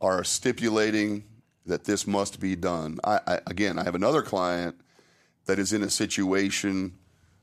are 0.00 0.24
stipulating 0.24 1.24
that 1.66 1.84
this 1.84 2.06
must 2.06 2.40
be 2.40 2.56
done, 2.56 2.98
I, 3.04 3.20
I 3.26 3.40
again, 3.46 3.78
I 3.78 3.84
have 3.84 3.94
another 3.94 4.22
client 4.22 4.76
that 5.46 5.58
is 5.58 5.72
in 5.72 5.82
a 5.82 5.90
situation, 5.90 6.94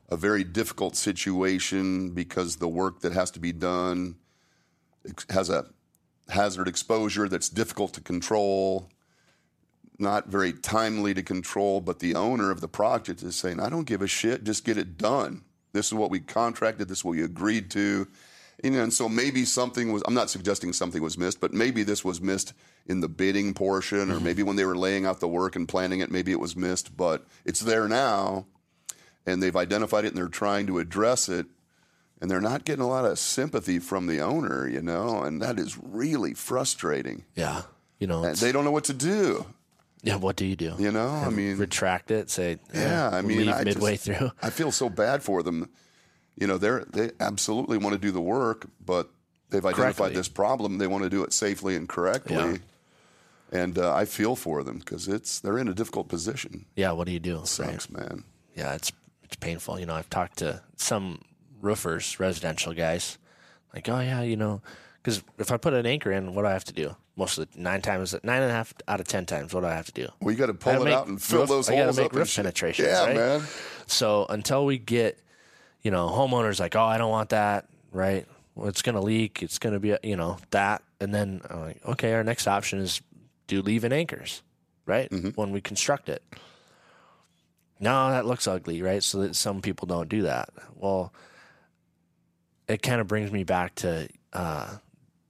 a 0.08 0.16
very 0.16 0.44
difficult 0.44 0.96
situation, 0.96 2.10
because 2.10 2.56
the 2.56 2.68
work 2.68 3.00
that 3.00 3.12
has 3.12 3.30
to 3.32 3.40
be 3.40 3.52
done 3.52 4.16
has 5.28 5.50
a 5.50 5.66
hazard 6.28 6.68
exposure 6.68 7.28
that's 7.28 7.48
difficult 7.48 7.92
to 7.94 8.00
control, 8.00 8.88
not 10.00 10.28
very 10.28 10.52
timely 10.52 11.14
to 11.14 11.22
control. 11.22 11.80
But 11.80 11.98
the 11.98 12.14
owner 12.14 12.50
of 12.50 12.60
the 12.60 12.68
project 12.68 13.22
is 13.22 13.36
saying, 13.36 13.60
"I 13.60 13.68
don't 13.68 13.86
give 13.86 14.02
a 14.02 14.06
shit. 14.06 14.44
Just 14.44 14.64
get 14.64 14.78
it 14.78 14.98
done. 14.98 15.42
This 15.72 15.86
is 15.86 15.94
what 15.94 16.10
we 16.10 16.20
contracted. 16.20 16.88
This 16.88 16.98
is 16.98 17.04
what 17.04 17.12
we 17.12 17.22
agreed 17.22 17.70
to." 17.72 18.08
You 18.62 18.70
know, 18.70 18.82
and 18.82 18.92
so 18.92 19.08
maybe 19.08 19.44
something 19.44 19.92
was. 19.92 20.02
I'm 20.06 20.14
not 20.14 20.30
suggesting 20.30 20.72
something 20.72 21.02
was 21.02 21.16
missed, 21.16 21.40
but 21.40 21.52
maybe 21.52 21.82
this 21.82 22.04
was 22.04 22.20
missed 22.20 22.52
in 22.86 23.00
the 23.00 23.08
bidding 23.08 23.54
portion, 23.54 24.10
or 24.10 24.16
mm-hmm. 24.16 24.24
maybe 24.24 24.42
when 24.42 24.56
they 24.56 24.64
were 24.64 24.76
laying 24.76 25.06
out 25.06 25.20
the 25.20 25.28
work 25.28 25.56
and 25.56 25.68
planning 25.68 26.00
it, 26.00 26.10
maybe 26.10 26.32
it 26.32 26.40
was 26.40 26.56
missed. 26.56 26.96
But 26.96 27.26
it's 27.44 27.60
there 27.60 27.88
now, 27.88 28.46
and 29.24 29.42
they've 29.42 29.56
identified 29.56 30.04
it, 30.04 30.08
and 30.08 30.16
they're 30.16 30.28
trying 30.28 30.66
to 30.66 30.78
address 30.78 31.28
it 31.28 31.46
and 32.20 32.30
they're 32.30 32.40
not 32.40 32.64
getting 32.64 32.84
a 32.84 32.88
lot 32.88 33.04
of 33.04 33.18
sympathy 33.18 33.78
from 33.78 34.06
the 34.06 34.20
owner, 34.20 34.68
you 34.68 34.82
know, 34.82 35.22
and 35.22 35.40
that 35.40 35.58
is 35.58 35.78
really 35.78 36.34
frustrating. 36.34 37.24
yeah, 37.34 37.62
you 37.98 38.06
know, 38.06 38.32
they 38.34 38.52
don't 38.52 38.64
know 38.64 38.70
what 38.70 38.84
to 38.84 38.92
do, 38.92 39.46
yeah. 40.02 40.16
What 40.16 40.36
do 40.36 40.44
you 40.46 40.56
do? 40.56 40.74
you 40.78 40.90
know. 40.90 41.08
I 41.08 41.30
mean, 41.30 41.56
retract 41.58 42.10
it, 42.10 42.30
say 42.30 42.58
yeah, 42.74 43.10
eh, 43.12 43.16
I 43.18 43.22
mean, 43.22 43.48
I 43.48 43.64
midway 43.64 43.92
just- 43.92 44.04
through. 44.04 44.30
I 44.42 44.50
feel 44.50 44.72
so 44.72 44.88
bad 44.88 45.22
for 45.22 45.42
them. 45.42 45.68
You 46.36 46.46
know, 46.46 46.58
they're 46.58 46.84
they 46.86 47.10
absolutely 47.20 47.76
want 47.78 47.94
to 47.94 47.98
do 48.00 48.10
the 48.10 48.20
work, 48.20 48.66
but 48.84 49.10
they've 49.50 49.64
identified 49.64 49.96
Correctly. 49.96 50.16
this 50.16 50.28
problem. 50.28 50.78
They 50.78 50.86
want 50.86 51.04
to 51.04 51.10
do 51.10 51.22
it 51.24 51.32
safely 51.32 51.76
and 51.76 51.88
correctly. 51.88 52.36
Yeah. 52.36 52.56
And 53.52 53.78
uh, 53.78 53.92
I 53.92 54.04
feel 54.04 54.36
for 54.36 54.62
them 54.62 54.78
because 54.78 55.08
it's 55.08 55.40
they're 55.40 55.58
in 55.58 55.68
a 55.68 55.74
difficult 55.74 56.08
position. 56.08 56.66
Yeah, 56.76 56.92
what 56.92 57.06
do 57.06 57.12
you 57.12 57.18
do? 57.18 57.38
Right. 57.38 57.48
Sucks, 57.48 57.90
man. 57.90 58.24
yeah, 58.54 58.74
it's 58.74 58.92
it's 59.24 59.36
painful. 59.36 59.78
You 59.80 59.86
know, 59.86 59.94
I've 59.94 60.08
talked 60.08 60.38
to 60.38 60.62
some 60.76 61.20
roofers, 61.60 62.18
residential 62.20 62.72
guys, 62.72 63.18
like, 63.74 63.88
oh 63.88 64.00
yeah, 64.00 64.22
you 64.22 64.36
know, 64.36 64.62
Because 65.02 65.22
if 65.38 65.50
I 65.50 65.56
put 65.56 65.74
an 65.74 65.84
anchor 65.84 66.10
in, 66.12 66.34
what 66.34 66.42
do 66.42 66.48
I 66.48 66.52
have 66.52 66.64
to 66.64 66.72
do? 66.72 66.96
Most 67.20 67.36
of 67.36 67.52
the 67.52 67.60
nine 67.60 67.82
times, 67.82 68.14
nine 68.24 68.40
and 68.40 68.50
a 68.50 68.54
half 68.54 68.72
out 68.88 68.98
of 68.98 69.06
ten 69.06 69.26
times, 69.26 69.52
what 69.52 69.60
do 69.60 69.66
I 69.66 69.74
have 69.74 69.84
to 69.86 69.92
do? 69.92 70.08
Well, 70.22 70.32
you 70.32 70.38
got 70.38 70.46
to 70.46 70.54
pull 70.54 70.72
it 70.80 70.84
make 70.86 70.94
out 70.94 71.06
and 71.06 71.20
fill 71.20 71.40
roof- 71.40 71.48
those 71.50 71.68
I 71.68 71.76
gotta 71.76 71.92
make 71.92 72.06
up. 72.06 72.12
roof 72.12 72.20
and 72.22 72.28
shit. 72.30 72.42
penetrations, 72.44 72.88
Yeah, 72.88 73.04
right? 73.04 73.14
man. 73.16 73.42
So 73.86 74.24
until 74.30 74.64
we 74.64 74.78
get, 74.78 75.18
you 75.82 75.90
know, 75.90 76.08
homeowners 76.08 76.58
like, 76.60 76.74
oh, 76.76 76.82
I 76.82 76.96
don't 76.96 77.10
want 77.10 77.28
that, 77.28 77.68
right? 77.92 78.26
Well, 78.54 78.68
it's 78.68 78.80
going 78.80 78.94
to 78.94 79.02
leak. 79.02 79.42
It's 79.42 79.58
going 79.58 79.74
to 79.74 79.80
be, 79.80 79.96
you 80.02 80.16
know, 80.16 80.38
that. 80.50 80.82
And 80.98 81.14
then, 81.14 81.42
I'm 81.50 81.60
like, 81.60 81.86
okay, 81.86 82.14
our 82.14 82.24
next 82.24 82.46
option 82.48 82.78
is 82.78 83.02
do 83.48 83.60
leave 83.60 83.84
in 83.84 83.92
anchors, 83.92 84.42
right? 84.86 85.10
Mm-hmm. 85.10 85.28
When 85.30 85.50
we 85.52 85.60
construct 85.60 86.08
it. 86.08 86.22
No, 87.80 88.10
that 88.10 88.24
looks 88.26 88.46
ugly, 88.48 88.80
right? 88.82 89.02
So 89.04 89.18
that 89.20 89.36
some 89.36 89.60
people 89.60 89.86
don't 89.86 90.08
do 90.08 90.22
that. 90.22 90.48
Well, 90.74 91.12
it 92.66 92.80
kind 92.82 93.00
of 93.00 93.06
brings 93.08 93.30
me 93.30 93.44
back 93.44 93.74
to 93.76 94.08
uh, 94.32 94.76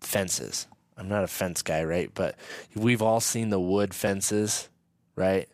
fences. 0.00 0.66
I'm 1.00 1.08
not 1.08 1.24
a 1.24 1.28
fence 1.28 1.62
guy, 1.62 1.82
right? 1.82 2.10
But 2.14 2.36
we've 2.76 3.00
all 3.02 3.20
seen 3.20 3.48
the 3.48 3.58
wood 3.58 3.94
fences, 3.94 4.68
right? 5.16 5.48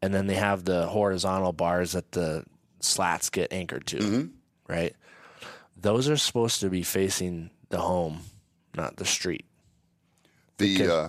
And 0.00 0.14
then 0.14 0.28
they 0.28 0.34
have 0.36 0.64
the 0.64 0.86
horizontal 0.86 1.52
bars 1.52 1.92
that 1.92 2.12
the 2.12 2.44
slats 2.80 3.28
get 3.30 3.52
anchored 3.52 3.86
to, 3.88 3.98
Mm-hmm. 3.98 4.26
right? 4.68 4.94
Those 5.76 6.08
are 6.08 6.16
supposed 6.16 6.60
to 6.60 6.70
be 6.70 6.82
facing 6.82 7.50
the 7.68 7.78
home, 7.78 8.20
not 8.76 8.96
the 8.96 9.04
street. 9.04 9.44
The 10.58 10.86
uh, 10.90 11.08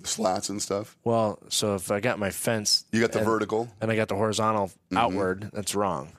the 0.00 0.06
slats 0.08 0.50
and 0.50 0.60
stuff. 0.62 0.96
Well, 1.02 1.38
so 1.48 1.74
if 1.76 1.90
I 1.90 2.00
got 2.00 2.18
my 2.18 2.30
fence 2.30 2.84
You 2.92 3.00
got 3.00 3.12
the 3.12 3.18
and, 3.20 3.26
vertical. 3.26 3.68
and 3.80 3.90
I 3.90 3.96
got 3.96 4.08
the 4.08 4.14
horizontal 4.16 4.70
outward, 4.94 5.50
that's 5.52 5.74
wrong. 5.74 6.12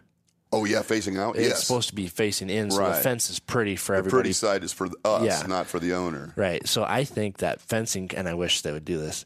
Oh 0.57 0.63
yeah, 0.65 0.81
facing 0.83 1.17
out. 1.17 1.35
It's 1.35 1.47
yes. 1.49 1.63
supposed 1.65 1.89
to 1.89 1.95
be 1.95 2.07
facing 2.07 2.49
in, 2.49 2.71
so 2.71 2.85
the 2.87 2.93
fence 2.93 3.29
is 3.29 3.39
pretty 3.39 3.75
for 3.75 3.91
the 3.91 3.97
everybody. 3.97 4.21
pretty 4.21 4.33
side 4.33 4.63
is 4.63 4.71
for 4.71 4.87
us, 5.03 5.23
Yeah. 5.23 5.43
not 5.47 5.67
for 5.67 5.79
the 5.79 5.93
owner. 5.93 6.31
Right. 6.37 6.65
So 6.67 6.83
I 6.85 7.03
think 7.03 7.37
that 7.39 7.59
fencing, 7.59 8.09
and 8.15 8.29
I 8.29 8.33
wish 8.35 8.61
they 8.61 8.71
would 8.71 8.85
do 8.85 8.97
this. 8.97 9.25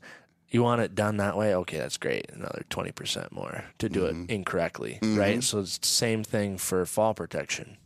You 0.50 0.64
want 0.64 0.82
it 0.82 0.96
done 0.96 1.18
that 1.18 1.38
way? 1.38 1.54
Okay, 1.54 1.78
that's 1.78 1.98
great. 1.98 2.32
Another 2.32 2.64
20% 2.72 3.32
more 3.32 3.66
to 3.78 3.88
do 3.90 4.02
Mm-hmm. 4.02 4.24
it 4.24 4.30
incorrectly. 4.32 4.98
Right. 5.04 5.44
So 5.44 5.60
it's 5.60 5.78
the 5.78 5.86
same 5.88 6.24
thing 6.24 6.58
for 6.58 6.84
fall 6.88 7.14
protection. 7.14 7.78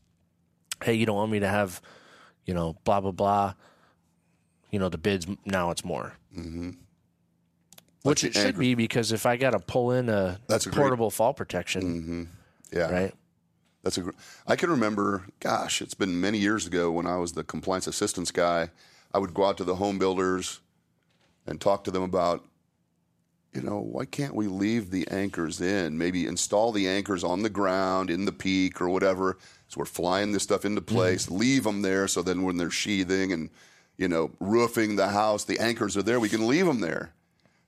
Hey, 0.82 0.94
you 0.94 1.06
don't 1.06 1.18
want 1.18 1.30
me 1.32 1.42
to 1.42 1.48
have, 1.50 1.82
you 2.46 2.54
know, 2.54 2.78
blah, 2.86 3.02
blah, 3.02 3.12
blah. 3.12 3.54
You 4.72 4.80
know, 4.80 4.88
the 4.88 4.98
bids, 4.98 5.28
now 5.46 5.72
it's 5.72 5.84
more. 5.84 6.14
Mm-hmm. 6.38 6.70
Which 8.04 8.24
it 8.24 8.34
should 8.34 8.58
be 8.58 8.76
because 8.76 9.12
if 9.12 9.26
I 9.26 9.36
got 9.38 9.52
to 9.52 9.60
pull 9.60 9.92
in 9.92 10.08
a, 10.10 10.40
That's 10.48 10.66
a 10.66 10.70
great- 10.70 10.80
portable 10.82 11.10
fall 11.12 11.34
protection, 11.34 12.30
Yeah. 12.72 12.90
right? 12.92 13.14
That's 13.84 13.98
a. 13.98 14.02
gr- 14.02 14.12
I 14.48 14.56
can 14.56 14.70
remember. 14.70 15.26
Gosh, 15.40 15.82
it's 15.82 15.94
been 15.94 16.20
many 16.20 16.38
years 16.38 16.66
ago 16.66 16.92
when 16.92 17.06
I 17.06 17.18
was 17.18 17.34
the 17.34 17.44
compliance 17.44 17.88
assistance 17.88 18.32
guy. 18.32 18.70
I 19.14 19.20
would 19.20 19.34
go 19.34 19.46
out 19.46 19.58
to 19.58 19.64
the 19.64 19.76
home 19.76 20.00
builders 20.00 20.60
and 21.46 21.60
talk 21.60 21.84
to 21.84 21.92
them 21.92 22.02
about, 22.02 22.44
you 23.54 23.62
know, 23.62 23.80
why 23.80 24.06
can't 24.06 24.34
we 24.34 24.48
leave 24.48 24.90
the 24.90 25.08
anchors 25.10 25.62
in? 25.62 25.98
Maybe 25.98 26.26
install 26.26 26.72
the 26.72 26.88
anchors 26.88 27.24
on 27.24 27.44
the 27.44 27.50
ground 27.50 28.10
in 28.10 28.26
the 28.26 28.32
peak 28.32 28.82
or 28.82 28.90
whatever. 28.90 29.38
So 29.68 29.80
we're 29.80 29.86
flying 29.86 30.32
this 30.32 30.44
stuff 30.44 30.66
into 30.66 30.82
mm-hmm. 30.82 30.96
place. 30.96 31.30
Leave 31.30 31.64
them 31.66 31.82
there 31.82 32.08
so 32.08 32.22
then 32.22 32.44
when 32.44 32.58
they're 32.58 32.72
sheathing 32.72 33.32
and 33.32 33.50
you 33.98 34.08
know 34.08 34.32
roofing 34.40 34.96
the 34.96 35.10
house, 35.10 35.44
the 35.44 35.60
anchors 35.60 35.96
are 35.96 36.04
there. 36.04 36.20
We 36.20 36.30
can 36.30 36.48
leave 36.48 36.66
them 36.66 36.80
there. 36.80 37.14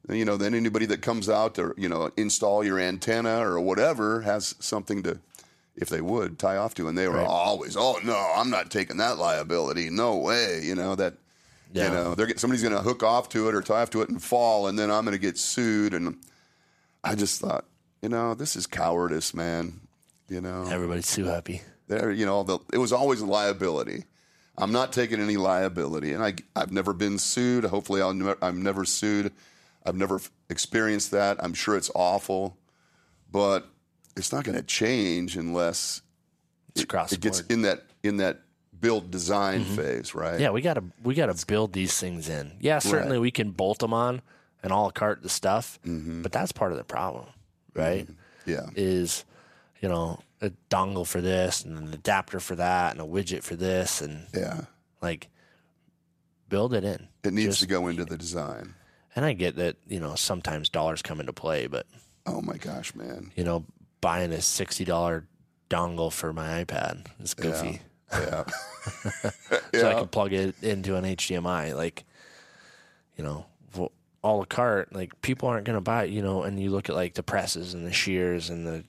You 0.09 0.25
know, 0.25 0.37
then 0.37 0.53
anybody 0.53 0.85
that 0.87 1.01
comes 1.01 1.29
out 1.29 1.55
to 1.55 1.73
you 1.77 1.89
know 1.89 2.11
install 2.17 2.63
your 2.63 2.79
antenna 2.79 3.39
or 3.39 3.59
whatever 3.59 4.21
has 4.21 4.55
something 4.59 5.03
to, 5.03 5.19
if 5.77 5.89
they 5.89 6.01
would 6.01 6.39
tie 6.39 6.57
off 6.57 6.73
to. 6.75 6.87
And 6.87 6.97
they 6.97 7.07
were 7.07 7.21
always, 7.21 7.75
oh 7.77 7.99
no, 8.03 8.33
I'm 8.35 8.49
not 8.49 8.71
taking 8.71 8.97
that 8.97 9.17
liability. 9.17 9.89
No 9.89 10.17
way. 10.17 10.61
You 10.63 10.75
know 10.75 10.95
that. 10.95 11.15
Yeah. 11.73 11.87
You 11.87 11.93
know, 11.93 12.15
they're 12.15 12.27
get, 12.27 12.39
somebody's 12.39 12.61
going 12.63 12.75
to 12.75 12.81
hook 12.81 13.03
off 13.03 13.27
to 13.29 13.49
it 13.49 13.55
or 13.55 13.61
tie 13.61 13.81
off 13.81 13.89
to 13.89 14.01
it 14.01 14.07
and 14.07 14.23
fall, 14.23 14.67
and 14.67 14.79
then 14.79 14.89
I'm 14.89 15.03
going 15.03 15.15
to 15.15 15.21
get 15.21 15.37
sued. 15.37 15.93
And 15.93 16.17
I 17.03 17.15
just 17.15 17.41
thought, 17.41 17.65
you 18.01 18.07
know, 18.07 18.33
this 18.33 18.55
is 18.55 18.65
cowardice, 18.65 19.33
man. 19.33 19.81
You 20.29 20.39
know, 20.39 20.67
Everybody's 20.69 21.13
too 21.13 21.25
happy. 21.25 21.61
there, 21.87 22.11
you 22.11 22.25
know, 22.25 22.43
the, 22.43 22.59
it 22.71 22.77
was 22.77 22.93
always 22.93 23.21
liability. 23.21 24.05
I'm 24.57 24.71
not 24.71 24.93
taking 24.93 25.19
any 25.19 25.35
liability, 25.35 26.13
and 26.13 26.23
I, 26.23 26.35
I've 26.55 26.71
never 26.71 26.93
been 26.93 27.19
sued. 27.19 27.65
Hopefully, 27.65 28.01
I'll 28.01 28.13
never, 28.13 28.37
I'm 28.41 28.63
never 28.63 28.85
sued. 28.85 29.33
I've 29.85 29.95
never 29.95 30.21
experienced 30.49 31.11
that. 31.11 31.43
I'm 31.43 31.53
sure 31.53 31.75
it's 31.75 31.91
awful, 31.93 32.57
but 33.29 33.67
it's 34.15 34.31
not 34.31 34.43
going 34.43 34.57
to 34.57 34.63
change 34.63 35.35
unless 35.37 36.01
the 36.73 36.81
it 37.11 37.19
gets 37.21 37.41
in 37.41 37.61
that 37.63 37.83
in 38.03 38.17
that 38.17 38.41
build 38.79 39.09
design 39.11 39.63
phase, 39.63 40.13
right? 40.13 40.39
Yeah, 40.39 40.49
we 40.51 40.61
gotta 40.61 40.83
we 41.03 41.15
gotta 41.15 41.35
build 41.47 41.73
these 41.73 41.97
things 41.97 42.27
in. 42.29 42.51
Yeah, 42.59 42.79
certainly 42.79 43.17
we 43.19 43.31
can 43.31 43.51
bolt 43.51 43.79
them 43.79 43.93
on 43.93 44.21
and 44.61 44.71
all 44.73 44.91
cart 44.91 45.21
the 45.23 45.29
stuff, 45.29 45.79
Mm-hmm. 45.85 46.21
but 46.21 46.31
that's 46.31 46.51
part 46.51 46.71
of 46.71 46.77
the 46.77 46.83
problem, 46.83 47.25
right? 47.73 48.07
yeah, 48.45 48.67
Is 48.75 49.23
you 49.81 49.89
know 49.89 50.19
a 50.41 50.51
dongle 50.69 51.07
for 51.07 51.21
this 51.21 51.63
and 51.63 51.77
an 51.77 51.93
adapter 51.93 52.39
for 52.39 52.55
that 52.57 52.91
and 52.91 53.01
a 53.01 53.05
widget 53.05 53.41
for 53.43 53.55
this 53.55 54.01
and 54.01 54.27
yeah. 54.33 54.65
like 55.01 55.29
build 56.49 56.73
it 56.73 56.83
in. 56.83 57.07
It 57.23 57.33
needs 57.33 57.47
Just- 57.47 57.61
to 57.61 57.67
go 57.67 57.87
into 57.87 58.05
the 58.05 58.17
design. 58.17 58.75
And 59.15 59.23
I 59.23 59.31
get 59.33 59.55
that 59.55 59.77
you 59.87 59.99
know 60.01 60.15
sometimes 60.15 60.67
dollars 60.69 61.01
come 61.01 61.19
into 61.21 61.31
play, 61.33 61.67
but 61.67 61.87
Oh 62.27 62.41
my 62.41 62.57
gosh, 62.57 62.93
man! 62.95 63.31
you 63.35 63.43
know 63.45 63.63
buying 64.05 64.31
a 64.31 64.39
sixty 64.39 64.85
dollar 64.85 65.25
dongle 65.67 66.13
for 66.13 66.31
my 66.31 66.63
iPad 66.63 67.07
It's 67.19 67.33
goofy. 67.33 67.81
Yeah, 68.13 68.43
so 69.73 69.89
I 69.89 69.93
can 69.95 70.07
plug 70.09 70.31
it 70.31 70.53
into 70.61 70.95
an 70.95 71.05
HDMI. 71.05 71.75
Like, 71.75 72.03
you 73.17 73.23
know, 73.23 73.47
vo- 73.71 73.91
a 74.23 74.27
la 74.31 74.45
carte. 74.45 74.93
Like, 74.93 75.19
people 75.23 75.49
aren't 75.49 75.65
going 75.65 75.75
to 75.75 75.81
buy 75.81 76.03
it. 76.03 76.11
You 76.11 76.21
know, 76.21 76.43
and 76.43 76.59
you 76.61 76.69
look 76.69 76.87
at 76.87 76.93
like 76.95 77.15
the 77.15 77.23
presses 77.23 77.73
and 77.73 77.83
the 77.83 77.91
shears 77.91 78.51
and 78.51 78.67
the 78.67 78.83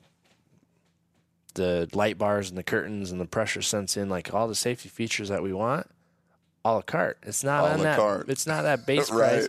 the 1.54 1.88
light 1.94 2.18
bars 2.18 2.50
and 2.50 2.58
the 2.58 2.62
curtains 2.62 3.10
and 3.10 3.18
the 3.18 3.24
pressure 3.24 3.62
sense 3.62 3.96
in, 3.96 4.10
like 4.10 4.34
all 4.34 4.46
the 4.48 4.54
safety 4.54 4.90
features 4.90 5.30
that 5.30 5.42
we 5.42 5.54
want. 5.54 5.88
A 6.62 6.74
la 6.74 6.82
carte. 6.82 7.16
It's 7.22 7.42
not 7.42 7.64
A 7.64 7.72
on 7.72 7.80
that. 7.84 7.96
carte. 7.98 8.28
It's 8.28 8.46
not 8.46 8.64
that 8.64 8.84
base 8.84 9.10
Right. 9.10 9.30
price. 9.30 9.48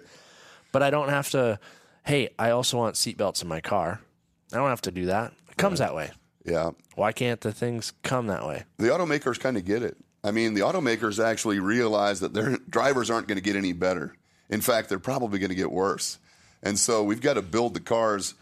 But 0.71 0.81
I 0.81 0.91
don't 0.91 1.09
have 1.09 1.29
to. 1.31 1.59
Hey, 2.05 2.29
I 2.39 2.51
also 2.51 2.77
want 2.77 2.95
seatbelts 2.95 3.41
in 3.41 3.49
my 3.49 3.59
car. 3.59 3.99
I 4.53 4.55
don't 4.55 4.69
have 4.69 4.81
to 4.83 4.91
do 4.91 5.07
that. 5.07 5.33
Comes 5.57 5.79
that 5.79 5.95
way. 5.95 6.11
yeah. 6.45 6.71
Why 6.95 7.11
can't 7.11 7.41
the 7.41 7.51
things 7.51 7.93
come 8.03 8.27
that 8.27 8.45
way? 8.47 8.63
The 8.77 8.87
automakers 8.87 9.39
kind 9.39 9.57
of 9.57 9.65
get 9.65 9.83
it. 9.83 9.97
I 10.23 10.31
mean, 10.31 10.53
the 10.55 10.61
automakers 10.61 11.23
actually 11.23 11.59
realize 11.59 12.19
that 12.21 12.33
their 12.33 12.57
drivers 12.69 13.09
aren't 13.09 13.27
going 13.27 13.37
to 13.37 13.43
get 13.43 13.55
any 13.55 13.73
better. 13.73 14.15
In 14.49 14.61
fact, 14.61 14.89
they're 14.89 14.97
probably 14.99 15.39
going 15.39 15.49
to 15.49 15.55
get 15.55 15.71
worse. 15.71 16.17
And 16.63 16.79
so 16.79 17.03
we've 17.03 17.21
got 17.21 17.35
to 17.35 17.41
build 17.41 17.73
the 17.75 17.79
cars, 17.79 18.33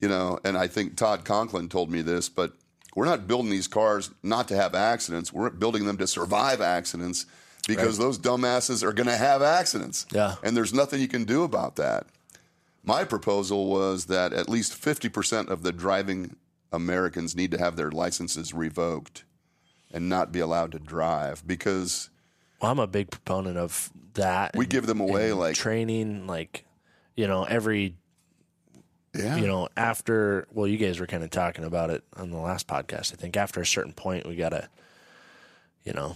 you 0.00 0.08
know, 0.08 0.38
and 0.44 0.56
I 0.58 0.66
think 0.66 0.96
Todd 0.96 1.24
Conklin 1.24 1.68
told 1.68 1.90
me 1.90 2.02
this, 2.02 2.28
but 2.28 2.52
we're 2.94 3.06
not 3.06 3.26
building 3.26 3.50
these 3.50 3.68
cars 3.68 4.10
not 4.22 4.48
to 4.48 4.56
have 4.56 4.74
accidents. 4.74 5.32
We're 5.32 5.50
building 5.50 5.86
them 5.86 5.96
to 5.98 6.06
survive 6.06 6.60
accidents 6.60 7.26
because 7.66 7.98
those 7.98 8.18
dumbasses 8.18 8.82
are 8.82 8.92
going 8.92 9.08
to 9.08 9.16
have 9.16 9.42
accidents. 9.42 10.06
Yeah. 10.12 10.36
And 10.42 10.56
there's 10.56 10.72
nothing 10.74 11.00
you 11.00 11.08
can 11.08 11.24
do 11.24 11.42
about 11.42 11.76
that. 11.76 12.06
My 12.86 13.04
proposal 13.04 13.66
was 13.66 14.06
that 14.06 14.32
at 14.32 14.48
least 14.48 14.72
50% 14.80 15.48
of 15.48 15.62
the 15.62 15.72
driving 15.72 16.36
Americans 16.72 17.34
need 17.34 17.50
to 17.50 17.58
have 17.58 17.76
their 17.76 17.90
licenses 17.90 18.54
revoked 18.54 19.24
and 19.92 20.08
not 20.08 20.30
be 20.32 20.38
allowed 20.40 20.72
to 20.72 20.78
drive 20.78 21.46
because 21.46 22.10
Well, 22.62 22.70
I'm 22.70 22.78
a 22.78 22.86
big 22.86 23.10
proponent 23.10 23.58
of 23.58 23.90
that. 24.14 24.54
we 24.54 24.64
and- 24.64 24.70
give 24.70 24.86
them 24.86 25.00
away 25.00 25.32
like 25.32 25.54
training, 25.56 26.26
like 26.26 26.64
you 27.16 27.26
know, 27.26 27.44
every 27.44 27.96
yeah, 29.14 29.36
you 29.36 29.46
know 29.46 29.68
after. 29.76 30.46
Well, 30.52 30.66
you 30.66 30.76
guys 30.76 31.00
were 31.00 31.06
kind 31.06 31.24
of 31.24 31.30
talking 31.30 31.64
about 31.64 31.90
it 31.90 32.04
on 32.14 32.30
the 32.30 32.36
last 32.36 32.66
podcast. 32.68 33.12
I 33.12 33.16
think 33.16 33.36
after 33.36 33.60
a 33.62 33.66
certain 33.66 33.94
point, 33.94 34.26
we 34.26 34.36
gotta, 34.36 34.68
you 35.84 35.94
know, 35.94 36.14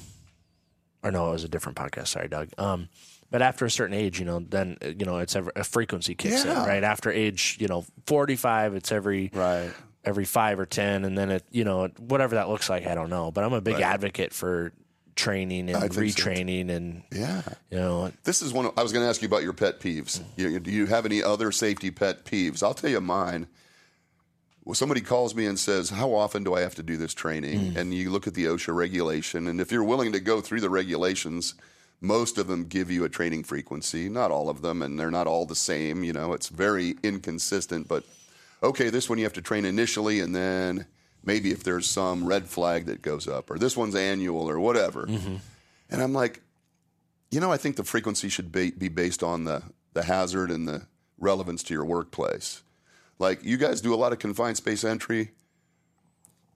or 1.02 1.10
no, 1.10 1.28
it 1.30 1.32
was 1.32 1.44
a 1.44 1.48
different 1.48 1.78
podcast. 1.78 2.08
Sorry, 2.08 2.28
Doug. 2.28 2.48
Um, 2.58 2.90
but 3.30 3.42
after 3.42 3.64
a 3.64 3.70
certain 3.70 3.94
age, 3.94 4.18
you 4.18 4.24
know, 4.24 4.40
then 4.40 4.76
uh, 4.82 4.88
you 4.88 5.04
know 5.06 5.18
it's 5.18 5.36
ever, 5.36 5.52
a 5.56 5.64
frequency 5.64 6.14
kicks 6.14 6.44
Yeah. 6.44 6.62
in, 6.62 6.68
right? 6.68 6.84
After 6.84 7.10
age, 7.10 7.56
you 7.60 7.68
know, 7.68 7.84
45, 8.06 8.74
it's 8.74 8.90
every 8.92 9.30
right. 9.32 9.70
every 10.04 10.24
five 10.24 10.58
or 10.58 10.66
ten, 10.66 11.04
and 11.04 11.16
then 11.16 11.30
it, 11.30 11.44
you 11.50 11.64
know, 11.64 11.88
whatever 11.98 12.34
that 12.36 12.48
looks 12.48 12.68
like, 12.70 12.86
I 12.86 12.94
don't 12.94 13.10
know. 13.10 13.30
But 13.30 13.44
I'm 13.44 13.52
a 13.52 13.60
big 13.60 13.74
Right. 13.74 13.82
advocate 13.84 14.32
for 14.32 14.72
training 15.16 15.68
and 15.68 15.76
I 15.76 15.88
think 15.88 16.12
so, 16.16 16.22
retraining, 16.24 16.70
and 16.70 17.02
Yeah. 17.12 17.42
you 17.70 17.76
know, 17.78 18.10
This 18.24 18.40
is 18.40 18.52
one 18.54 18.64
of, 18.66 18.72
I 18.78 18.82
was 18.82 18.90
going 18.92 19.04
to 19.04 19.08
ask 19.08 19.20
you 19.20 19.28
about 19.28 19.42
your 19.42 19.52
pet 19.52 19.78
peeves. 19.78 20.22
You, 20.36 20.58
do 20.60 20.70
you 20.70 20.86
have 20.86 21.04
any 21.04 21.22
other 21.22 21.52
safety 21.52 21.90
pet 21.90 22.24
peeves? 22.24 22.62
I'll 22.62 22.72
tell 22.74 22.88
you 22.90 23.00
mine. 23.02 23.46
Well, 24.64 24.74
somebody 24.74 25.00
calls 25.00 25.34
me 25.34 25.46
and 25.46 25.58
says, 25.58 25.90
"How 25.90 26.12
often 26.14 26.44
do 26.44 26.54
I 26.54 26.60
have 26.60 26.74
to 26.76 26.82
do 26.82 26.96
this 26.96 27.12
training?" 27.14 27.76
And 27.76 27.92
you 27.94 28.10
look 28.10 28.26
at 28.26 28.34
the 28.34 28.44
OSHA 28.44 28.74
regulation, 28.74 29.46
and 29.46 29.60
if 29.60 29.72
you're 29.72 29.82
willing 29.84 30.12
to 30.12 30.20
go 30.20 30.40
through 30.40 30.60
the 30.60 30.70
regulations, 30.70 31.54
most 32.00 32.38
of 32.38 32.46
them 32.46 32.64
give 32.64 32.90
you 32.90 33.04
a 33.04 33.08
training 33.08 33.44
frequency. 33.44 34.08
Not 34.08 34.30
all 34.30 34.48
of 34.48 34.62
them, 34.62 34.82
and 34.82 34.98
they're 34.98 35.10
not 35.10 35.26
all 35.26 35.46
the 35.46 35.54
same. 35.54 36.02
You 36.02 36.12
know, 36.12 36.32
it's 36.32 36.48
very 36.48 36.96
inconsistent. 37.02 37.88
But 37.88 38.04
okay, 38.62 38.88
this 38.90 39.08
one 39.08 39.18
you 39.18 39.24
have 39.24 39.34
to 39.34 39.42
train 39.42 39.64
initially, 39.64 40.20
and 40.20 40.34
then 40.34 40.86
maybe 41.24 41.50
if 41.50 41.62
there's 41.62 41.86
some 41.86 42.24
red 42.24 42.46
flag 42.46 42.86
that 42.86 43.02
goes 43.02 43.28
up, 43.28 43.50
or 43.50 43.58
this 43.58 43.76
one's 43.76 43.94
annual, 43.94 44.48
or 44.48 44.58
whatever. 44.58 45.06
Mm-hmm. 45.06 45.36
And 45.90 46.02
I'm 46.02 46.12
like, 46.12 46.40
You 47.30 47.40
know, 47.40 47.52
I 47.52 47.58
think 47.58 47.76
the 47.76 47.84
frequency 47.84 48.28
should 48.28 48.50
be, 48.50 48.70
be 48.70 48.88
based 48.88 49.22
on 49.22 49.44
the, 49.44 49.62
the 49.92 50.04
hazard 50.04 50.50
and 50.50 50.66
the 50.66 50.86
relevance 51.18 51.62
to 51.64 51.74
your 51.74 51.84
workplace. 51.84 52.62
Like 53.18 53.44
you 53.44 53.56
guys 53.56 53.80
do 53.80 53.92
a 53.92 53.96
lot 53.96 54.12
of 54.12 54.18
confined 54.18 54.56
space 54.56 54.82
entry, 54.82 55.32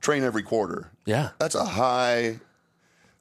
train 0.01 0.25
every 0.25 0.43
quarter. 0.43 0.91
Yeah. 1.05 1.31
That's 1.39 1.55
a 1.55 1.65
high 1.65 2.41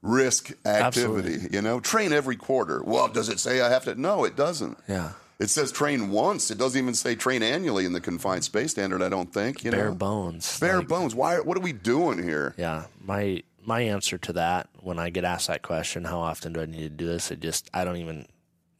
risk 0.04 0.50
activity, 0.66 1.34
Absolutely. 1.34 1.48
you 1.56 1.62
know? 1.62 1.80
Train 1.80 2.12
every 2.12 2.36
quarter. 2.36 2.82
Well, 2.84 3.08
does 3.08 3.28
it 3.28 3.40
say 3.40 3.60
I 3.62 3.70
have 3.70 3.84
to? 3.84 3.94
No, 4.00 4.24
it 4.24 4.36
doesn't. 4.36 4.78
Yeah. 4.88 5.12
It 5.40 5.48
says 5.50 5.72
train 5.72 6.10
once. 6.10 6.50
It 6.50 6.58
doesn't 6.58 6.80
even 6.80 6.94
say 6.94 7.14
train 7.16 7.42
annually 7.42 7.86
in 7.86 7.92
the 7.92 8.00
confined 8.00 8.44
space 8.44 8.70
standard, 8.72 9.02
I 9.02 9.08
don't 9.08 9.32
think. 9.32 9.64
You 9.64 9.70
know, 9.72 9.76
Bare 9.78 9.88
know? 9.88 9.94
bones. 9.96 10.60
Bare 10.60 10.78
Like, 10.78 10.88
bones. 10.88 11.14
Why 11.14 11.40
what 11.40 11.56
are 11.56 11.60
we 11.60 11.72
doing 11.72 12.22
here? 12.22 12.54
Yeah. 12.56 12.84
My 13.02 13.42
my 13.66 13.80
answer 13.80 14.16
to 14.18 14.32
that 14.34 14.68
when 14.80 14.98
I 14.98 15.10
get 15.10 15.24
asked 15.24 15.48
that 15.48 15.62
question, 15.62 16.04
how 16.04 16.20
often 16.20 16.52
do 16.52 16.60
I 16.60 16.66
need 16.66 16.82
to 16.82 16.88
do 16.90 17.06
this? 17.06 17.30
It 17.32 17.40
just 17.40 17.68
I 17.74 17.84
don't 17.84 17.96
even 17.96 18.26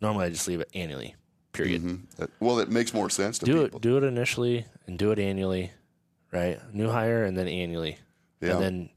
normally 0.01 0.27
I 0.27 0.31
just 0.31 0.47
leave 0.47 0.61
it 0.61 0.69
annually. 0.75 1.17
Period. 1.53 2.03
Uh, 2.21 2.27
Well, 2.39 2.59
it 2.61 2.69
makes 2.71 2.93
more 2.95 3.11
sense 3.11 3.39
to 3.39 3.47
Do 3.47 3.63
people. 3.65 3.79
it 3.79 3.83
do 3.83 3.97
it 3.97 4.05
initially 4.05 4.67
and 4.87 4.97
do 4.99 5.11
it 5.11 5.19
annually, 5.19 5.73
right? 6.33 6.61
New 6.73 6.89
hire 6.89 7.25
and 7.25 7.37
then 7.37 7.49
annually. 7.49 7.99
Yeah. 8.41 8.53
And 8.53 8.61
then, 8.63 8.91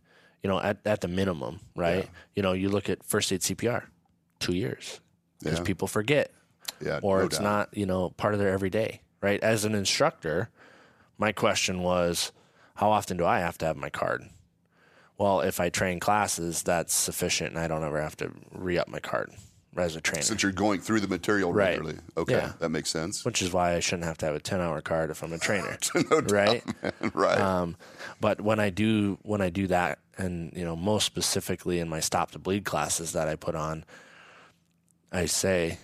you 0.43 0.49
know, 0.49 0.59
at, 0.59 0.77
at 0.85 1.01
the 1.01 1.07
minimum, 1.07 1.59
right? 1.75 2.07
You 2.35 2.43
know, 2.43 2.53
you 2.53 2.69
look 2.69 2.89
at 2.89 3.03
first 3.03 3.31
aid 3.33 3.41
CPR, 3.41 3.83
two 4.39 4.53
years. 4.53 4.99
Because 5.39 5.59
Yeah. 5.59 5.63
people 5.65 5.87
forget. 5.87 6.31
Yeah, 6.79 6.99
or 7.01 7.19
no 7.19 7.25
it's 7.25 7.37
doubt. 7.37 7.43
not 7.43 7.77
you 7.77 7.85
know 7.87 8.11
part 8.11 8.35
of 8.35 8.39
their 8.39 8.49
everyday 8.49 9.01
right 9.19 9.41
as 9.41 9.65
an 9.65 9.73
instructor 9.73 10.49
my 11.17 11.31
question 11.31 11.81
was 11.81 12.31
how 12.75 12.91
often 12.91 13.17
do 13.17 13.25
i 13.25 13.39
have 13.39 13.57
to 13.57 13.65
have 13.65 13.75
my 13.75 13.89
card 13.89 14.23
well 15.17 15.41
if 15.41 15.59
i 15.59 15.69
train 15.69 15.99
classes 15.99 16.61
that's 16.61 16.93
sufficient 16.93 17.49
and 17.49 17.59
i 17.59 17.67
don't 17.67 17.83
ever 17.83 17.99
have 17.99 18.15
to 18.17 18.31
re-up 18.51 18.87
my 18.87 18.99
card 18.99 19.31
as 19.79 19.95
a 19.95 20.01
trainer 20.01 20.23
Since 20.23 20.43
you're 20.43 20.51
going 20.51 20.79
through 20.81 20.99
the 21.01 21.07
material 21.07 21.53
Right. 21.53 21.69
regularly. 21.77 21.99
Okay, 22.17 22.33
Yeah. 22.33 22.53
that 22.59 22.69
makes 22.69 22.89
sense. 22.89 23.23
which 23.25 23.41
is 23.41 23.51
why 23.53 23.73
i 23.75 23.79
shouldn't 23.79 24.05
have 24.05 24.17
to 24.19 24.25
have 24.25 24.35
a 24.35 24.39
10 24.39 24.59
hour 24.61 24.81
card 24.81 25.09
if 25.11 25.23
i'm 25.23 25.33
a 25.33 25.37
trainer 25.39 25.77
no 26.11 26.21
doubt, 26.21 26.31
right 26.31 26.63
man. 26.83 27.11
Right. 27.13 27.39
um, 27.39 27.75
but 28.21 28.41
when 28.41 28.59
I 28.59 28.69
do 28.69 29.17
when 29.23 29.41
I 29.41 29.49
do 29.49 29.67
that, 29.67 29.99
and 30.17 30.51
you 30.55 30.63
know, 30.65 30.75
most 30.75 31.05
specifically 31.05 31.79
in 31.79 31.87
my 31.87 31.99
stop 31.99 32.31
to 32.31 32.39
bleed 32.39 32.65
classes 32.65 33.11
that 33.13 33.27
I 33.27 33.35
put 33.35 33.53
on, 33.55 33.85
I 35.11 35.25
say, 35.27 35.77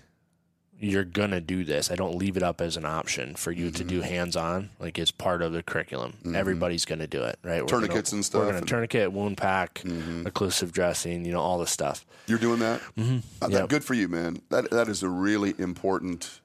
"You're 0.84 1.04
gonna 1.06 1.42
do 1.42 1.64
this." 1.64 1.90
I 1.92 1.96
don't 1.96 2.16
leave 2.16 2.38
it 2.38 2.44
up 2.44 2.62
as 2.62 2.78
an 2.78 2.86
option 2.86 3.36
for 3.36 3.52
you 3.52 3.72
to 3.72 3.84
do 3.84 4.00
Mm-hmm. 4.02 4.10
hands 4.10 4.36
on. 4.36 4.70
Like 4.80 5.00
it's 5.00 5.12
part 5.12 5.42
of 5.42 5.54
the 5.54 5.64
curriculum. 5.64 6.14
Everybody's 6.36 6.86
gonna 6.86 7.08
do 7.08 7.24
it, 7.24 7.40
right? 7.44 7.62
We're 7.62 7.68
Tourniquets 7.68 8.12
gonna, 8.12 8.18
and 8.20 8.26
stuff 8.26 8.42
We're 8.42 8.52
gonna 8.54 8.66
tourniquet, 8.66 9.12
wound 9.12 9.38
pack, 9.38 9.76
Mm-hmm. 9.84 10.24
occlusive 10.28 10.72
dressing. 10.72 11.26
You 11.26 11.32
know, 11.32 11.40
all 11.42 11.58
this 11.60 11.72
stuff. 11.72 12.06
You're 12.28 12.38
doing 12.40 12.60
that? 12.60 12.82
Mm-hmm. 12.98 13.18
Uh, 13.42 13.48
that- 13.48 13.52
Yep. 13.52 13.70
Good 13.70 13.84
for 13.84 13.94
you, 13.94 14.08
man. 14.08 14.42
That 14.50 14.70
that 14.72 14.88
is 14.88 15.04
a 15.04 15.10
really 15.10 15.54
important 15.58 16.42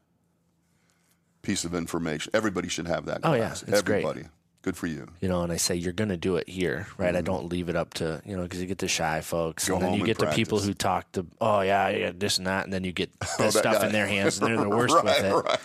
piece 1.42 1.64
of 1.64 1.74
information. 1.74 2.30
Everybody 2.34 2.68
should 2.68 2.86
have 2.88 3.06
that. 3.06 3.20
Oh, 3.24 3.32
yeah. 3.32 3.46
class. 3.46 3.62
It's 3.64 3.82
great. 3.82 4.04
Good 4.62 4.76
for 4.76 4.86
you. 4.88 5.06
you 5.20 5.28
know, 5.28 5.42
and 5.42 5.52
I 5.52 5.56
say 5.56 5.76
you're 5.76 5.92
going 5.92 6.08
to 6.10 6.16
do 6.16 6.36
it 6.36 6.48
here, 6.48 6.88
right? 6.98 7.14
I 7.14 7.20
don't 7.22 7.48
leave 7.48 7.68
it 7.68 7.76
up 7.76 7.94
to 7.94 8.20
you 8.26 8.36
know 8.36 8.42
because 8.42 8.60
you 8.60 8.66
get 8.66 8.78
the 8.78 8.88
shy 8.88 9.20
folks, 9.20 9.64
Mm-hmm. 9.64 9.72
Go 9.72 9.76
and 9.76 9.82
then 9.82 9.90
home 9.90 9.98
you 10.00 10.04
and 10.04 10.06
get 10.06 10.18
the 10.18 10.34
people 10.34 10.58
who 10.58 10.74
talk 10.74 11.10
to, 11.12 11.26
oh 11.40 11.60
yeah, 11.60 11.88
yeah, 11.90 12.12
this 12.14 12.38
and 12.38 12.46
that, 12.48 12.64
and 12.64 12.72
then 12.72 12.84
you 12.84 12.92
get 12.92 13.10
that 13.20 13.38
that 13.38 13.52
stuff 13.52 13.84
in 13.84 13.92
their 13.92 14.06
hands, 14.06 14.38
and 14.38 14.46
they're 14.48 14.56
the 14.62 14.68
worst 14.76 14.94
right, 14.96 15.04
with 15.04 15.24
it. 15.24 15.32
right. 15.32 15.58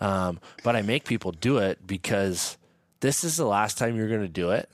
Um, 0.00 0.40
but 0.64 0.74
I 0.74 0.82
make 0.82 1.04
people 1.04 1.30
do 1.32 1.58
it 1.58 1.86
because 1.86 2.56
this 3.00 3.22
is 3.22 3.36
the 3.36 3.44
last 3.46 3.78
time 3.78 3.96
you're 3.96 4.08
going 4.08 4.22
to 4.22 4.28
do 4.28 4.50
it, 4.50 4.68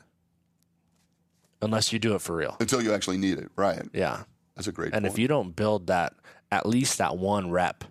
unless 1.61 1.93
you 1.93 1.99
do 1.99 2.15
it 2.15 2.21
for 2.23 2.37
real. 2.37 2.57
Until 2.61 2.81
you 2.83 2.93
actually 2.95 3.19
need 3.19 3.39
it. 3.39 3.51
Right. 3.57 3.83
Yeah, 3.93 4.23
That's 4.57 4.69
a 4.69 4.73
great 4.73 4.93
and 4.95 5.03
point. 5.03 5.13
if 5.13 5.19
you 5.19 5.29
don't 5.29 5.55
build 5.55 5.89
that, 5.89 6.15
at 6.51 6.65
least 6.67 6.99
that 6.99 7.17
one 7.19 7.51
rep 7.51 7.85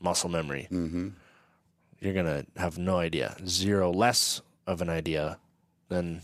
muscle 0.00 0.28
memory, 0.30 0.68
Mm-hmm. 0.70 1.08
you're 2.00 2.14
gonna 2.14 2.44
have 2.56 2.78
no 2.78 2.98
idea, 2.98 3.36
zero 3.46 3.90
less 3.90 4.42
of 4.66 4.80
an 4.80 4.88
idea 4.88 5.38
than 5.88 6.20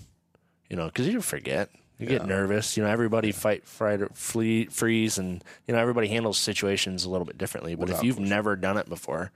you 0.69 0.77
know, 0.77 0.87
because 0.87 1.09
you 1.09 1.21
forget. 1.21 1.71
You 1.99 2.07
get 2.07 2.25
nervous. 2.25 2.79
You 2.79 2.83
know, 2.85 2.89
everybody 2.89 3.31
fight, 3.31 3.67
fight, 3.67 4.17
flee, 4.17 4.65
freeze, 4.67 5.19
and 5.19 5.45
you 5.69 5.75
know 5.75 5.81
everybody 5.81 6.09
handles 6.09 6.39
situations 6.39 7.05
a 7.05 7.11
little 7.11 7.27
bit 7.27 7.37
differently. 7.37 7.75
But 7.75 7.91
if 7.91 8.03
you've 8.03 8.19
never 8.19 8.57
done 8.57 8.79
it 8.79 8.89
before, 8.89 9.33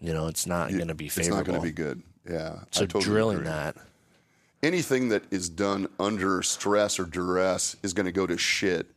you 0.00 0.12
know 0.12 0.28
it's 0.28 0.46
not 0.46 0.70
going 0.70 0.86
to 0.88 0.94
be 0.94 1.08
favorable 1.08 1.40
it's 1.40 1.48
not 1.48 1.52
going 1.52 1.60
to 1.60 1.66
be 1.66 1.72
good. 1.72 2.02
Yeah. 2.30 2.60
So 2.70 2.86
totally 2.86 3.04
drilling 3.04 3.36
agree. 3.38 3.48
that, 3.48 3.76
anything 4.62 5.08
that 5.08 5.24
is 5.32 5.48
done 5.48 5.88
under 5.98 6.40
stress 6.42 7.00
or 7.00 7.04
duress 7.04 7.74
is 7.82 7.92
going 7.92 8.06
to 8.06 8.12
go 8.12 8.26
to 8.26 8.38
shit 8.38 8.88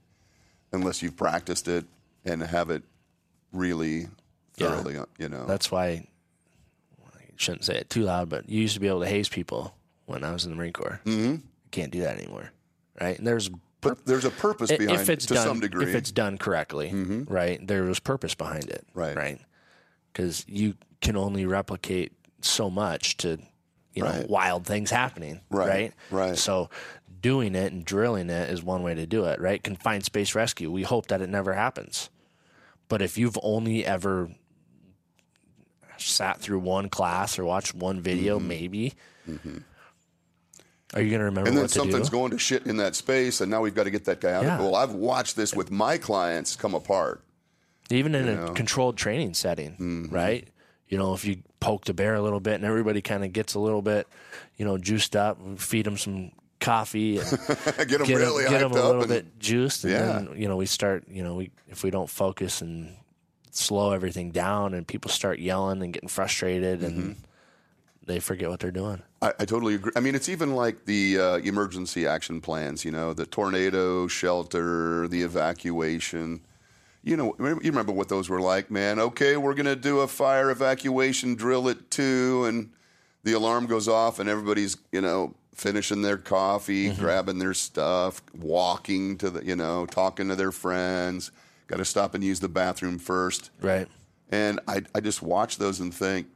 unless 0.72 1.02
you've 1.02 1.18
practiced 1.18 1.68
it 1.68 1.86
and 2.24 2.44
have 2.44 2.70
it 2.70 2.84
really 3.52 4.02
Yeah. 4.58 4.70
thoroughly, 4.76 4.98
uh, 4.98 5.06
you 5.18 5.30
know. 5.30 5.46
that's 5.46 5.72
why 5.72 6.08
shouldn't 7.38 7.66
say 7.66 7.76
it 7.78 7.90
too 7.90 8.02
loud. 8.04 8.30
But 8.30 8.50
you 8.50 8.62
used 8.62 8.74
to 8.76 8.80
be 8.80 8.88
able 8.88 9.02
to 9.02 9.08
haze 9.08 9.30
people 9.30 9.76
when 10.06 10.24
I 10.24 10.32
was 10.32 10.46
in 10.46 10.52
the 10.52 10.58
Marine 10.58 10.74
Corps. 10.74 11.02
Mm-hmm. 11.06 11.36
Can't 11.72 11.92
do 11.92 12.02
that 12.02 12.18
anymore, 12.18 12.52
right? 13.02 13.18
And 13.18 13.28
there's 13.28 13.50
but 13.82 14.06
there's 14.06 14.26
a 14.26 14.32
purpose 14.32 14.72
behind 14.72 15.02
if 15.02 15.10
it's 15.10 15.26
it 15.26 15.28
to 15.30 15.34
done, 15.36 15.44
some 15.46 15.60
degree. 15.60 15.86
If 15.88 15.96
it's 15.96 16.12
done 16.12 16.38
correctly, 16.38 16.92
right? 17.28 17.66
There 17.66 17.84
was 17.84 18.00
purpose 18.00 18.34
behind 18.34 18.70
it, 18.70 18.86
Right. 18.94 19.16
Right? 19.16 19.40
Because 20.12 20.44
you 20.48 20.76
can 21.02 21.16
only 21.18 21.46
replicate 21.46 22.14
so 22.42 22.70
much 22.70 23.18
to, 23.18 23.38
you 23.94 24.02
know, 24.04 24.10
Right. 24.10 24.30
wild 24.30 24.66
things 24.66 24.90
happening, 24.90 25.42
Right, 25.52 25.68
right? 25.68 25.94
right. 26.10 26.38
So 26.38 26.70
doing 27.22 27.54
it 27.54 27.74
and 27.74 27.84
drilling 27.86 28.30
it 28.30 28.50
is 28.50 28.64
one 28.64 28.82
way 28.82 28.96
to 28.96 29.06
do 29.06 29.26
it, 29.26 29.40
right? 29.40 29.62
Confined 29.62 30.06
space 30.06 30.34
rescue. 30.34 30.72
We 30.72 30.84
hope 30.84 31.08
that 31.08 31.22
it 31.22 31.30
never 31.30 31.54
happens, 31.54 32.10
but 32.88 33.02
if 33.04 33.18
you've 33.20 33.38
only 33.44 33.86
ever 33.86 34.30
sat 35.98 36.40
through 36.40 36.60
one 36.60 36.90
class 36.90 37.38
or 37.40 37.46
watched 37.46 37.74
one 37.76 38.02
video, 38.02 38.40
maybe. 38.40 38.94
Are 40.94 41.02
you 41.02 41.10
going 41.10 41.20
to 41.20 41.26
remember 41.26 41.50
Mm-hmm. 41.50 41.58
and 41.58 41.58
then 41.58 41.68
to 41.68 41.74
something's 41.74 42.10
do? 42.10 42.18
going 42.18 42.32
to 42.32 42.38
shit 42.40 42.66
in 42.68 42.78
that 42.78 42.96
space, 42.96 43.42
and 43.42 43.50
now 43.52 43.62
we've 43.62 43.76
got 43.76 43.84
to 43.84 43.92
get 43.92 44.06
that 44.06 44.22
guy 44.22 44.34
out. 44.34 44.44
Yeah. 44.44 44.60
Well, 44.60 44.76
I've 44.76 44.94
watched 44.94 45.36
this 45.36 45.54
with 45.54 45.72
my 45.72 45.98
clients 45.98 46.56
come 46.56 46.74
apart. 46.74 47.22
even 47.90 48.16
in 48.16 48.28
a 48.28 48.52
controlled 48.54 48.98
training 48.98 49.34
setting, 49.34 49.72
Mm-hmm. 49.72 50.14
right? 50.14 50.48
You 50.88 50.98
know, 51.00 51.14
if 51.16 51.26
you 51.26 51.38
poke 51.60 51.86
the 51.86 51.94
bear 51.96 52.14
a 52.16 52.22
little 52.22 52.40
bit 52.40 52.54
and 52.56 52.64
everybody 52.64 53.02
kind 53.02 53.24
of 53.26 53.34
gets 53.34 53.56
a 53.56 53.60
little 53.60 53.82
bit, 53.82 54.08
you 54.58 54.66
know, 54.66 54.78
juiced 54.78 55.16
up, 55.16 55.38
feed 55.58 55.86
them 55.86 55.98
some 55.98 56.32
coffee 56.60 57.18
and 57.20 57.30
get 57.30 57.88
them 57.90 58.04
get 58.08 58.18
really 58.18 58.44
them, 58.44 58.54
get 58.54 58.62
'em 58.62 58.70
hyped 58.72 58.84
a 58.84 58.86
little 58.86 59.02
and- 59.02 59.10
bit 59.10 59.40
juiced, 59.40 59.84
and 59.84 59.94
Yeah. 59.94 60.06
then 60.06 60.30
you 60.38 60.48
know 60.48 60.56
we 60.58 60.68
start, 60.68 61.04
you 61.10 61.24
know, 61.24 61.36
we 61.36 61.50
if 61.68 61.84
we 61.84 61.90
don't 61.90 62.10
focus 62.10 62.62
and 62.62 62.96
slow 63.58 63.92
everything 63.92 64.32
down, 64.32 64.74
and 64.74 64.86
people 64.88 65.10
start 65.12 65.40
yelling 65.40 65.82
and 65.82 65.94
getting 65.94 66.10
frustrated, 66.10 66.82
Mm-hmm. 66.82 67.00
and 67.02 67.16
they 68.06 68.20
forget 68.20 68.50
what 68.50 68.60
they're 68.60 68.70
doing. 68.72 69.02
I, 69.22 69.30
I 69.40 69.46
totally 69.46 69.76
agree. 69.76 69.92
I 69.96 70.00
mean, 70.00 70.14
it's 70.14 70.30
even 70.30 70.54
like 70.56 70.86
the 70.86 71.20
uh, 71.20 71.36
emergency 71.38 72.06
action 72.06 72.40
plans, 72.42 72.86
you 72.86 72.92
know, 72.92 73.14
the 73.14 73.26
tornado 73.26 74.08
shelter, 74.08 75.08
the 75.08 75.24
evacuation. 75.24 76.42
You 77.04 77.18
know, 77.18 77.36
you 77.40 77.56
remember 77.64 77.92
what 77.92 78.10
those 78.10 78.30
were 78.30 78.42
like, 78.42 78.70
man. 78.72 79.00
Okay, 79.00 79.38
we're 79.38 79.54
going 79.54 79.66
to 79.68 79.76
do 79.76 80.00
a 80.02 80.08
fire 80.08 80.50
evacuation 80.52 81.36
drill 81.36 81.68
at 81.70 81.90
two, 81.92 82.46
and 82.46 82.70
the 83.24 83.34
alarm 83.34 83.66
goes 83.68 83.88
off, 83.88 84.20
and 84.20 84.28
everybody's, 84.30 84.78
you 84.92 85.02
know, 85.02 85.34
finishing 85.56 86.02
their 86.02 86.18
coffee, 86.18 86.92
grabbing 86.94 87.40
their 87.40 87.54
stuff, 87.54 88.22
walking 88.40 89.18
to 89.20 89.30
the, 89.32 89.46
you 89.46 89.56
know, 89.56 89.86
talking 89.88 90.28
to 90.30 90.36
their 90.36 90.52
friends. 90.52 91.32
Got 91.68 91.78
to 91.78 91.86
stop 91.86 92.14
and 92.14 92.24
use 92.24 92.40
the 92.40 92.50
bathroom 92.50 93.00
first. 93.00 93.50
Right. 93.62 93.88
And 94.30 94.60
I, 94.68 94.84
I 94.94 95.00
just 95.00 95.22
watch 95.22 95.58
those 95.58 95.80
and 95.80 95.94
think, 95.94 96.28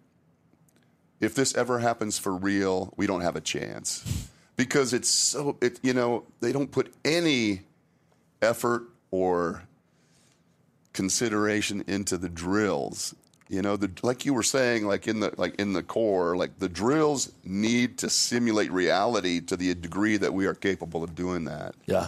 if 1.20 1.36
this 1.36 1.56
ever 1.56 1.80
happens 1.80 2.18
for 2.18 2.34
real, 2.36 2.94
we 2.96 3.06
don't 3.06 3.22
have 3.22 3.36
a 3.36 3.42
chance. 3.42 4.30
Because 4.56 4.94
it's 4.94 5.10
so, 5.10 5.58
it, 5.62 5.80
you 5.84 5.94
know, 5.94 6.24
they 6.40 6.52
don't 6.52 6.72
put 6.72 6.94
any 7.06 7.62
effort 8.42 8.84
or 9.12 9.64
consideration 10.94 11.84
into 11.88 12.18
the 12.18 12.30
drills. 12.30 13.16
You 13.48 13.62
know, 13.62 13.78
the, 13.78 13.92
like 14.04 14.26
you 14.26 14.34
were 14.34 14.44
saying, 14.44 14.86
like 14.86 15.08
in 15.08 15.22
the 15.22 15.34
like 15.38 15.56
in 15.56 15.74
the 15.74 15.82
core, 15.82 16.38
like 16.38 16.60
the 16.60 16.70
drills 16.70 17.32
need 17.44 17.98
to 18.00 18.10
simulate 18.10 18.72
reality 18.72 19.42
to 19.42 19.58
the 19.58 19.74
degree 19.74 20.18
that 20.18 20.34
we 20.34 20.46
are 20.46 20.54
capable 20.54 21.04
of 21.04 21.16
doing 21.16 21.46
that. 21.46 21.74
Yeah. 21.86 22.08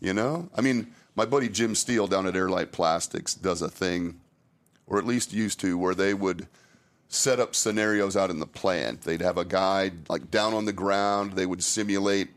You 0.00 0.12
know, 0.12 0.50
I 0.54 0.60
mean, 0.60 0.92
my 1.14 1.24
buddy 1.24 1.48
Jim 1.48 1.74
Steele 1.74 2.06
down 2.06 2.26
at 2.26 2.34
Airlite 2.34 2.72
Plastics 2.72 3.34
does 3.34 3.62
a 3.62 3.68
thing, 3.68 4.20
or 4.86 4.98
at 4.98 5.06
least 5.06 5.32
used 5.32 5.60
to, 5.60 5.76
where 5.78 5.94
they 5.94 6.14
would 6.14 6.46
set 7.08 7.38
up 7.38 7.54
scenarios 7.54 8.16
out 8.16 8.30
in 8.30 8.40
the 8.40 8.46
plant. 8.46 9.02
They'd 9.02 9.20
have 9.20 9.36
a 9.36 9.44
guy 9.44 9.92
like 10.08 10.30
down 10.30 10.54
on 10.54 10.64
the 10.64 10.72
ground. 10.72 11.32
They 11.34 11.46
would 11.46 11.62
simulate 11.62 12.28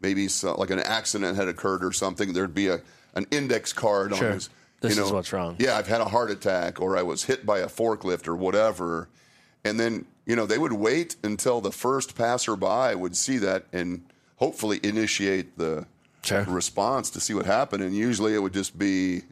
maybe 0.00 0.28
so, 0.28 0.54
like 0.54 0.70
an 0.70 0.78
accident 0.78 1.36
had 1.36 1.48
occurred 1.48 1.84
or 1.84 1.92
something. 1.92 2.32
There'd 2.32 2.54
be 2.54 2.68
a 2.68 2.80
an 3.14 3.26
index 3.30 3.72
card 3.72 4.14
Sure. 4.14 4.28
on 4.28 4.34
his. 4.34 4.48
This 4.80 4.96
you 4.96 5.04
is 5.04 5.12
what's 5.12 5.32
wrong. 5.32 5.56
Yeah, 5.58 5.76
I've 5.76 5.86
had 5.86 6.00
a 6.00 6.06
heart 6.06 6.30
attack, 6.30 6.80
or 6.80 6.96
I 6.96 7.02
was 7.02 7.24
hit 7.24 7.46
by 7.46 7.58
a 7.60 7.68
forklift, 7.68 8.26
or 8.26 8.34
whatever. 8.34 9.08
And 9.64 9.78
then 9.78 10.06
you 10.26 10.34
know 10.36 10.46
they 10.46 10.58
would 10.58 10.72
wait 10.72 11.16
until 11.22 11.60
the 11.60 11.70
first 11.72 12.16
passerby 12.16 12.94
would 12.96 13.16
see 13.16 13.38
that 13.38 13.66
and 13.72 14.04
hopefully 14.36 14.80
initiate 14.82 15.56
the 15.58 15.86
Sure. 16.24 16.44
response 16.44 17.10
to 17.10 17.20
see 17.20 17.34
what 17.34 17.46
happened. 17.46 17.82
And 17.82 17.94
usually 17.94 18.34
it 18.34 18.38
would 18.38 18.52
just 18.52 18.78
be 18.78 19.22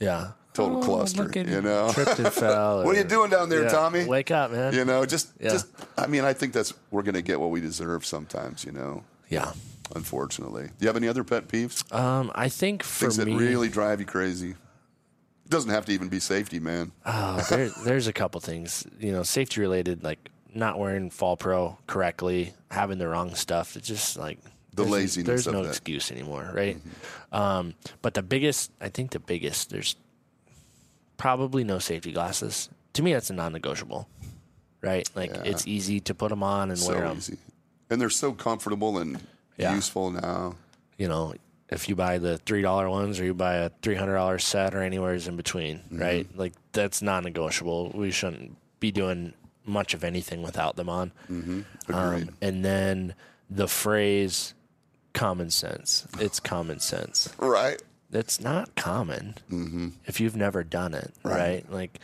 Yeah. 0.00 0.28
total 0.54 0.78
Oh, 0.78 0.82
cluster. 0.82 1.30
You 1.34 1.60
know, 1.62 1.90
Tripped 1.92 2.18
and 2.18 2.28
fell. 2.32 2.84
what 2.84 2.96
are 2.96 2.98
you 2.98 3.04
doing 3.04 3.30
down 3.30 3.48
there, 3.48 3.64
Yeah. 3.64 3.68
Tommy? 3.70 4.04
Wake 4.06 4.30
up, 4.30 4.50
man. 4.52 4.74
You 4.74 4.84
know, 4.84 5.04
just 5.04 5.28
Yeah. 5.40 5.50
just. 5.50 5.66
I 5.98 6.06
mean, 6.06 6.24
I 6.24 6.32
think 6.32 6.52
that's 6.52 6.72
we're 6.90 7.02
going 7.02 7.14
to 7.14 7.22
get 7.22 7.38
what 7.40 7.50
we 7.50 7.60
deserve 7.60 8.04
sometimes. 8.06 8.64
You 8.64 8.72
know, 8.72 9.04
Yeah. 9.28 9.52
unfortunately. 9.94 10.64
Do 10.68 10.72
you 10.80 10.86
have 10.88 10.96
any 10.96 11.08
other 11.08 11.24
pet 11.24 11.48
peeves? 11.48 11.90
Um, 11.94 12.30
I 12.34 12.48
think 12.48 12.82
for 12.82 13.06
Things 13.06 13.16
that 13.18 13.26
me, 13.26 13.34
really 13.36 13.68
drive 13.68 14.00
you 14.00 14.06
crazy. 14.06 14.50
It 15.44 15.50
doesn't 15.50 15.70
have 15.70 15.84
to 15.86 15.92
even 15.92 16.08
be 16.08 16.20
safety, 16.20 16.58
man. 16.58 16.92
Oh, 17.04 17.44
there, 17.50 17.68
there's 17.84 18.06
a 18.06 18.12
couple 18.12 18.40
things, 18.40 18.86
you 18.98 19.12
know, 19.12 19.22
safety 19.22 19.60
related, 19.60 20.02
like 20.02 20.30
not 20.54 20.78
wearing 20.78 21.10
Fall 21.10 21.36
Pro 21.36 21.76
correctly, 21.86 22.54
having 22.70 22.98
the 22.98 23.08
wrong 23.08 23.34
stuff. 23.34 23.76
It's 23.76 23.86
just 23.88 24.16
like 24.16 24.38
The 24.74 24.82
there's- 24.84 24.90
laziness 24.90 25.26
There's 25.26 25.46
no 25.46 25.62
that. 25.64 25.68
excuse 25.70 26.10
anymore, 26.10 26.50
right? 26.54 26.78
Um, 27.30 27.74
but 28.00 28.14
the 28.14 28.22
biggest, 28.22 28.70
I 28.80 28.88
think, 28.88 29.10
the 29.10 29.18
biggest, 29.20 29.70
there's 29.70 29.96
probably 31.16 31.64
no 31.64 31.78
safety 31.78 32.12
glasses. 32.12 32.68
To 32.94 33.02
me, 33.02 33.12
that's 33.12 33.30
a 33.30 33.34
non-negotiable, 33.34 34.08
right? 34.80 35.08
Like 35.14 35.30
Yeah. 35.30 35.42
it's 35.44 35.66
easy 35.66 36.00
to 36.00 36.14
put 36.14 36.30
them 36.30 36.42
on 36.42 36.70
and 36.70 36.80
wear 36.86 36.98
So 36.98 37.04
'em. 37.10 37.16
easy, 37.18 37.38
and 37.90 38.00
they're 38.00 38.10
so 38.10 38.32
comfortable 38.32 38.98
and 38.98 39.20
Yeah. 39.56 39.74
useful 39.74 40.10
now. 40.10 40.56
you 40.98 41.08
know, 41.08 41.34
if 41.68 41.88
you 41.88 41.96
buy 41.96 42.18
the 42.18 42.38
three 42.38 42.62
dollar 42.62 42.88
ones 42.88 43.18
or 43.18 43.24
you 43.24 43.34
buy 43.34 43.56
a 43.56 43.70
three 43.82 43.96
hundred 43.96 44.14
dollar 44.14 44.38
set 44.38 44.74
or 44.74 44.82
anywhere's 44.82 45.26
in 45.26 45.36
between, 45.36 45.80
right? 45.90 46.28
Like 46.36 46.52
that's 46.72 47.02
non 47.02 47.24
negotiable. 47.24 47.90
We 47.94 48.10
shouldn't 48.10 48.56
be 48.78 48.92
doing 48.92 49.32
much 49.64 49.94
of 49.94 50.04
anything 50.04 50.42
without 50.42 50.76
them 50.76 50.88
on. 50.88 51.12
Agreed. 51.28 51.64
Um, 51.88 52.36
and 52.40 52.64
then 52.64 53.14
the 53.50 53.66
phrase 53.68 54.54
common 55.12 55.50
sense. 55.50 56.06
It's 56.18 56.40
common 56.40 56.80
sense. 56.80 57.28
right. 57.38 57.80
It's 58.14 58.40
not 58.42 58.74
common 58.74 59.36
if 60.06 60.20
you've 60.20 60.36
never 60.36 60.62
done 60.62 60.92
it, 60.92 61.14
right. 61.24 61.64
Like 61.72 61.98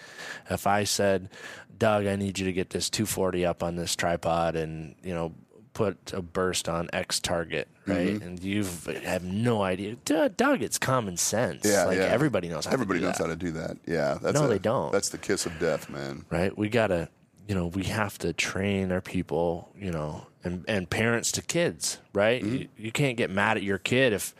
if 0.48 0.66
I 0.66 0.84
said, 0.84 1.28
Doug, 1.76 2.06
I 2.06 2.16
need 2.16 2.38
you 2.38 2.46
to 2.46 2.52
get 2.54 2.70
this 2.70 2.88
240 2.88 3.44
up 3.44 3.62
on 3.62 3.76
this 3.76 3.94
tripod 3.94 4.56
and, 4.56 4.94
you 5.02 5.12
know, 5.12 5.34
put 5.74 6.14
a 6.14 6.22
burst 6.22 6.66
on 6.66 6.88
X 6.94 7.20
target, 7.20 7.68
right? 7.86 8.08
Mm-hmm. 8.14 8.22
And 8.26 8.42
you 8.42 8.64
have 9.04 9.22
no 9.22 9.62
idea. 9.62 9.96
Doug, 9.96 10.62
it's 10.62 10.78
common 10.78 11.18
sense. 11.18 11.66
Yeah, 11.66 11.84
like 11.84 11.98
yeah. 11.98 12.04
everybody 12.04 12.48
knows 12.48 12.64
how 12.64 12.72
Everybody 12.72 13.00
to 13.00 13.02
do 13.02 13.06
knows 13.08 13.18
that, 13.18 13.24
how 13.24 13.28
to 13.30 13.36
do 13.36 13.50
that. 13.52 13.76
Yeah. 13.86 14.16
That's 14.22 14.34
No, 14.40 14.46
a- 14.46 14.48
they 14.48 14.58
don't. 14.58 14.90
That's 14.92 15.10
the 15.10 15.18
kiss 15.18 15.44
of 15.44 15.58
death, 15.58 15.90
man. 15.90 16.24
right? 16.30 16.56
We 16.56 16.70
got 16.70 16.86
to, 16.86 17.10
you 17.46 17.54
know, 17.54 17.66
we 17.66 17.84
have 17.84 18.16
to 18.20 18.32
train 18.32 18.92
our 18.92 19.02
people, 19.02 19.70
you 19.78 19.90
know, 19.90 20.26
and, 20.48 20.64
and 20.68 20.90
parents 20.90 21.30
to 21.32 21.42
kids, 21.42 21.98
right? 22.12 22.42
Mm-hmm. 22.42 22.56
You, 22.56 22.68
you 22.76 22.92
can't 22.92 23.16
get 23.16 23.30
mad 23.30 23.56
at 23.56 23.62
your 23.62 23.78
kid 23.78 24.12
if 24.12 24.34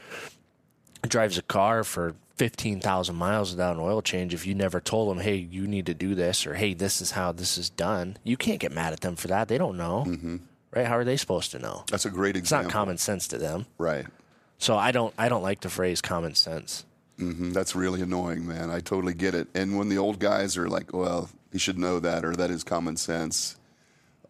it 1.05 1.11
drives 1.11 1.39
a 1.39 1.43
car 1.43 1.85
for 1.85 2.15
15,000 2.37 3.15
miles 3.15 3.51
without 3.51 3.77
an 3.77 3.83
oil 3.83 4.01
change 4.01 4.33
if 4.33 4.47
you 4.47 4.55
never 4.55 4.81
told 4.81 5.11
them, 5.11 5.19
hey, 5.23 5.37
you 5.37 5.67
need 5.67 5.87
to 5.87 5.95
do 5.95 6.15
this, 6.15 6.47
or 6.47 6.55
hey, 6.55 6.73
this 6.75 7.01
is 7.01 7.13
how 7.13 7.33
this 7.33 7.59
is 7.59 7.69
done. 7.71 8.17
You 8.25 8.37
can't 8.37 8.61
get 8.61 8.73
mad 8.73 8.93
at 8.93 9.01
them 9.01 9.17
for 9.17 9.29
that. 9.29 9.49
They 9.49 9.59
don't 9.59 9.77
know, 9.77 10.05
right? 10.75 10.87
How 10.87 10.97
are 10.97 11.05
they 11.05 11.17
supposed 11.17 11.51
to 11.53 11.59
know? 11.59 11.85
That's 11.91 12.05
a 12.07 12.11
great 12.11 12.37
example. 12.37 12.67
It's 12.67 12.75
not 12.75 12.79
common 12.79 12.99
sense 12.99 13.29
to 13.29 13.39
them. 13.39 13.67
Right. 13.77 14.07
So 14.59 14.77
I 14.77 14.93
don't, 14.93 15.15
I 15.19 15.29
don't 15.29 15.43
like 15.43 15.61
the 15.61 15.69
phrase 15.69 16.01
common 16.01 16.35
sense. 16.35 16.85
Mm, 17.19 17.53
That's 17.53 17.75
really 17.75 18.01
annoying, 18.01 18.47
man. 18.47 18.71
I 18.71 18.81
totally 18.81 19.15
get 19.15 19.35
it. 19.35 19.49
And 19.55 19.77
when 19.77 19.89
the 19.89 19.99
old 19.99 20.21
guys 20.21 20.57
are 20.57 20.69
like, 20.69 20.93
well, 20.93 21.29
he 21.53 21.59
should 21.59 21.79
know 21.79 21.99
that, 22.01 22.25
or 22.25 22.35
that 22.37 22.51
is 22.51 22.63
common 22.63 22.97
sense. 22.97 23.57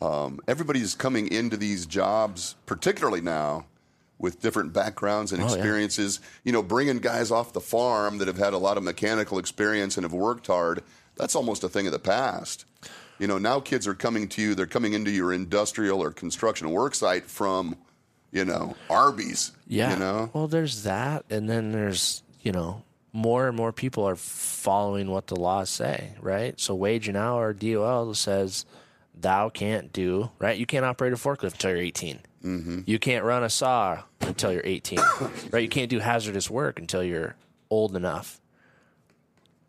Um, 0.01 0.41
everybody's 0.47 0.95
coming 0.95 1.31
into 1.33 1.57
these 1.57 1.85
jobs, 1.87 2.55
particularly 2.67 3.21
now, 3.21 3.67
with 4.19 4.41
different 4.41 4.73
backgrounds 4.73 5.33
and 5.33 5.43
Oh, 5.43 5.47
yeah. 5.47 5.55
experiences. 5.55 6.21
You 6.45 6.53
know, 6.53 6.63
bringing 6.63 6.99
guys 6.99 7.31
off 7.31 7.53
the 7.53 7.61
farm 7.61 8.19
that 8.19 8.29
have 8.29 8.39
had 8.39 8.53
a 8.53 8.59
lot 8.59 8.77
of 8.77 8.83
mechanical 8.83 9.39
experience 9.39 9.97
and 9.97 10.05
have 10.05 10.13
worked 10.13 10.47
hard, 10.47 10.83
that's 11.17 11.35
almost 11.35 11.65
a 11.65 11.69
thing 11.69 11.87
of 11.87 11.93
the 11.93 11.99
past. 11.99 12.65
You 13.19 13.27
know, 13.27 13.39
now 13.39 13.59
kids 13.59 13.87
are 13.89 13.95
coming 13.95 14.29
to 14.29 14.43
you, 14.43 14.55
they're 14.55 14.67
coming 14.67 14.93
into 14.93 15.11
your 15.11 15.33
industrial 15.33 16.01
or 16.01 16.13
construction 16.13 16.71
work 16.71 16.95
site 16.95 17.25
from, 17.27 17.77
you 18.31 18.45
know, 18.45 18.77
Arby's. 18.89 19.51
Yeah. 19.67 19.95
You 19.95 19.99
know? 19.99 20.31
Well, 20.33 20.47
there's 20.47 20.85
that, 20.85 21.25
and 21.29 21.49
then 21.51 21.73
there's 21.73 22.23
you 22.43 22.53
know 22.53 22.83
more 23.13 23.49
and 23.49 23.57
more 23.57 23.73
people 23.73 24.05
are 24.05 24.15
following 24.15 25.11
what 25.11 25.27
the 25.27 25.35
laws 25.35 25.71
say, 25.71 26.13
right? 26.21 26.59
So 26.61 26.75
wage 26.77 27.09
and 27.09 27.17
hour 27.17 27.53
DOL 27.53 28.15
says 28.15 28.65
thou 29.21 29.49
can't 29.49 29.93
do 29.93 30.31
right. 30.39 30.59
You 30.59 30.67
can't 30.67 30.85
operate 30.85 31.13
a 31.13 31.17
forklift 31.17 31.53
until 31.53 31.71
you're 31.71 31.81
18. 31.81 32.21
Mm-hmm. 32.45 32.81
You 32.87 32.99
can't 32.99 33.25
run 33.25 33.43
a 33.43 33.51
saw 33.51 34.03
until 34.21 34.53
you're 34.53 34.63
18, 34.65 34.99
right? 35.51 35.63
You 35.63 35.69
can't 35.69 35.91
do 35.91 35.99
hazardous 35.99 36.49
work 36.51 36.79
until 36.79 37.03
you're 37.03 37.35
old 37.71 37.97
enough. 37.97 38.41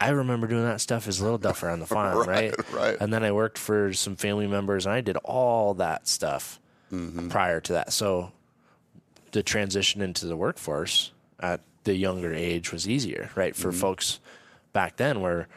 I 0.01 0.09
remember 0.09 0.47
doing 0.47 0.63
that 0.63 0.79
stuff 0.79 1.07
as 1.07 1.19
a 1.19 1.23
little 1.23 1.37
duffer 1.37 1.69
on 1.69 1.79
the 1.79 1.85
farm, 1.87 2.27
right, 2.27 2.53
right. 2.71 2.95
And 2.99 3.11
then 3.11 3.23
I 3.23 3.31
worked 3.31 3.57
for 3.57 3.91
some 3.93 4.15
family 4.15 4.47
members, 4.47 4.85
and 4.85 4.93
I 4.93 5.01
did 5.01 5.17
all 5.17 5.73
that 5.75 6.07
stuff 6.07 6.59
prior 7.29 7.59
to 7.61 7.73
that. 7.73 7.93
So 7.93 8.31
the 9.31 9.43
transition 9.43 10.01
into 10.01 10.25
the 10.25 10.35
workforce 10.35 11.11
at 11.39 11.61
the 11.83 11.95
younger 11.95 12.33
age 12.33 12.71
was 12.71 12.87
easier, 12.87 13.29
right? 13.35 13.55
For 13.55 13.71
folks 13.71 14.19
back 14.73 14.97
then, 14.97 15.21
where 15.21 15.47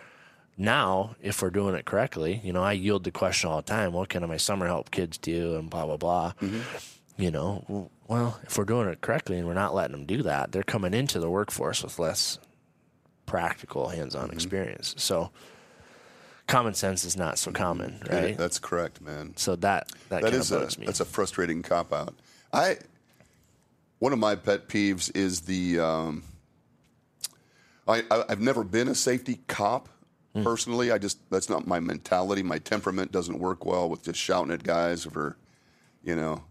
now, 0.57 1.17
if 1.23 1.41
we're 1.41 1.51
doing 1.51 1.75
it 1.75 1.85
correctly, 1.85 2.41
you 2.45 2.53
know, 2.53 2.63
I 2.63 2.73
yield 2.73 3.05
the 3.05 3.11
question 3.11 3.51
all 3.51 3.57
the 3.57 3.63
time 3.63 3.93
what 3.93 4.11
can 4.11 4.27
my 4.29 4.37
summer 4.37 4.67
help 4.67 4.91
kids 4.91 5.19
do 5.19 5.57
and 5.57 5.71
blah, 5.71 5.87
blah, 5.87 5.97
blah. 5.97 6.33
Mm-hmm. 6.41 6.61
You 7.19 7.31
know, 7.31 7.91
well, 8.09 8.41
if 8.45 8.59
we're 8.59 8.65
doing 8.65 8.89
it 8.89 9.01
correctly 9.01 9.39
and 9.39 9.47
we're 9.47 9.55
not 9.55 9.75
letting 9.75 9.93
them 9.93 10.07
do 10.07 10.23
that, 10.23 10.53
they're 10.53 10.63
coming 10.63 10.95
into 10.95 11.21
the 11.21 11.31
workforce 11.31 11.83
with 11.83 11.99
less 11.99 12.39
practical 13.27 13.89
hands 13.89 14.15
on 14.15 14.25
mm-hmm. 14.25 14.35
experience. 14.35 14.95
So 14.99 15.31
common 16.47 16.75
sense 16.75 17.05
is 17.05 17.17
not 17.17 17.39
so 17.39 17.51
mm-hmm. 17.51 17.63
common, 17.63 18.03
Yeah, 18.07 18.21
right? 18.21 18.37
that's 18.37 18.59
correct, 18.59 19.01
man. 19.01 19.35
so 19.37 19.57
that, 19.57 19.91
that, 20.09 20.23
That 20.23 20.35
is 20.35 20.53
a 20.53 20.61
me. 20.79 20.87
that's 20.87 21.01
a 21.01 21.05
frustrating 21.05 21.63
cop 21.63 21.93
out. 21.93 22.15
I 22.53 22.79
one 24.01 24.13
of 24.13 24.19
my 24.19 24.35
pet 24.35 24.69
peeves 24.69 25.15
is 25.15 25.43
the 25.43 25.79
um, 25.79 26.25
I, 27.87 28.03
I 28.11 28.25
I've 28.29 28.41
never 28.41 28.65
been 28.65 28.89
a 28.89 28.95
safety 28.95 29.41
cop 29.47 29.89
Hmm. 30.35 30.43
personally. 30.45 30.91
I 30.91 30.99
just 30.99 31.19
that's 31.31 31.51
not 31.51 31.67
my 31.67 31.81
mentality. 31.81 32.43
My 32.43 32.59
temperament 32.59 33.13
doesn't 33.13 33.39
work 33.39 33.65
well 33.65 33.89
with 33.89 34.05
just 34.05 34.19
shouting 34.19 34.53
at 34.53 34.63
guys 34.63 35.05
for 35.05 35.37
you 36.03 36.17
know. 36.17 36.45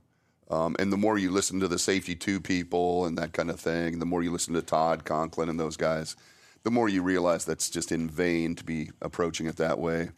Um, 0.49 0.75
and 0.79 0.91
the 0.91 0.97
more 0.97 1.17
you 1.17 1.31
listen 1.31 1.61
to 1.61 1.67
the 1.69 1.79
safety 1.79 2.13
two 2.13 2.41
people 2.41 3.05
and 3.05 3.17
that 3.17 3.31
kind 3.31 3.49
of 3.49 3.59
thing, 3.59 3.99
the 3.99 4.05
more 4.05 4.21
you 4.21 4.31
listen 4.31 4.53
to 4.53 4.61
Todd 4.61 5.05
Conklin 5.05 5.47
and 5.47 5.57
those 5.57 5.77
guys, 5.77 6.17
the 6.63 6.71
more 6.71 6.89
you 6.89 7.01
realize 7.01 7.45
that's 7.45 7.69
just 7.69 7.89
in 7.91 8.09
vain 8.09 8.55
to 8.55 8.63
be 8.65 8.91
approaching 9.01 9.45
it 9.47 9.55
that 9.55 9.79
way. 9.79 10.09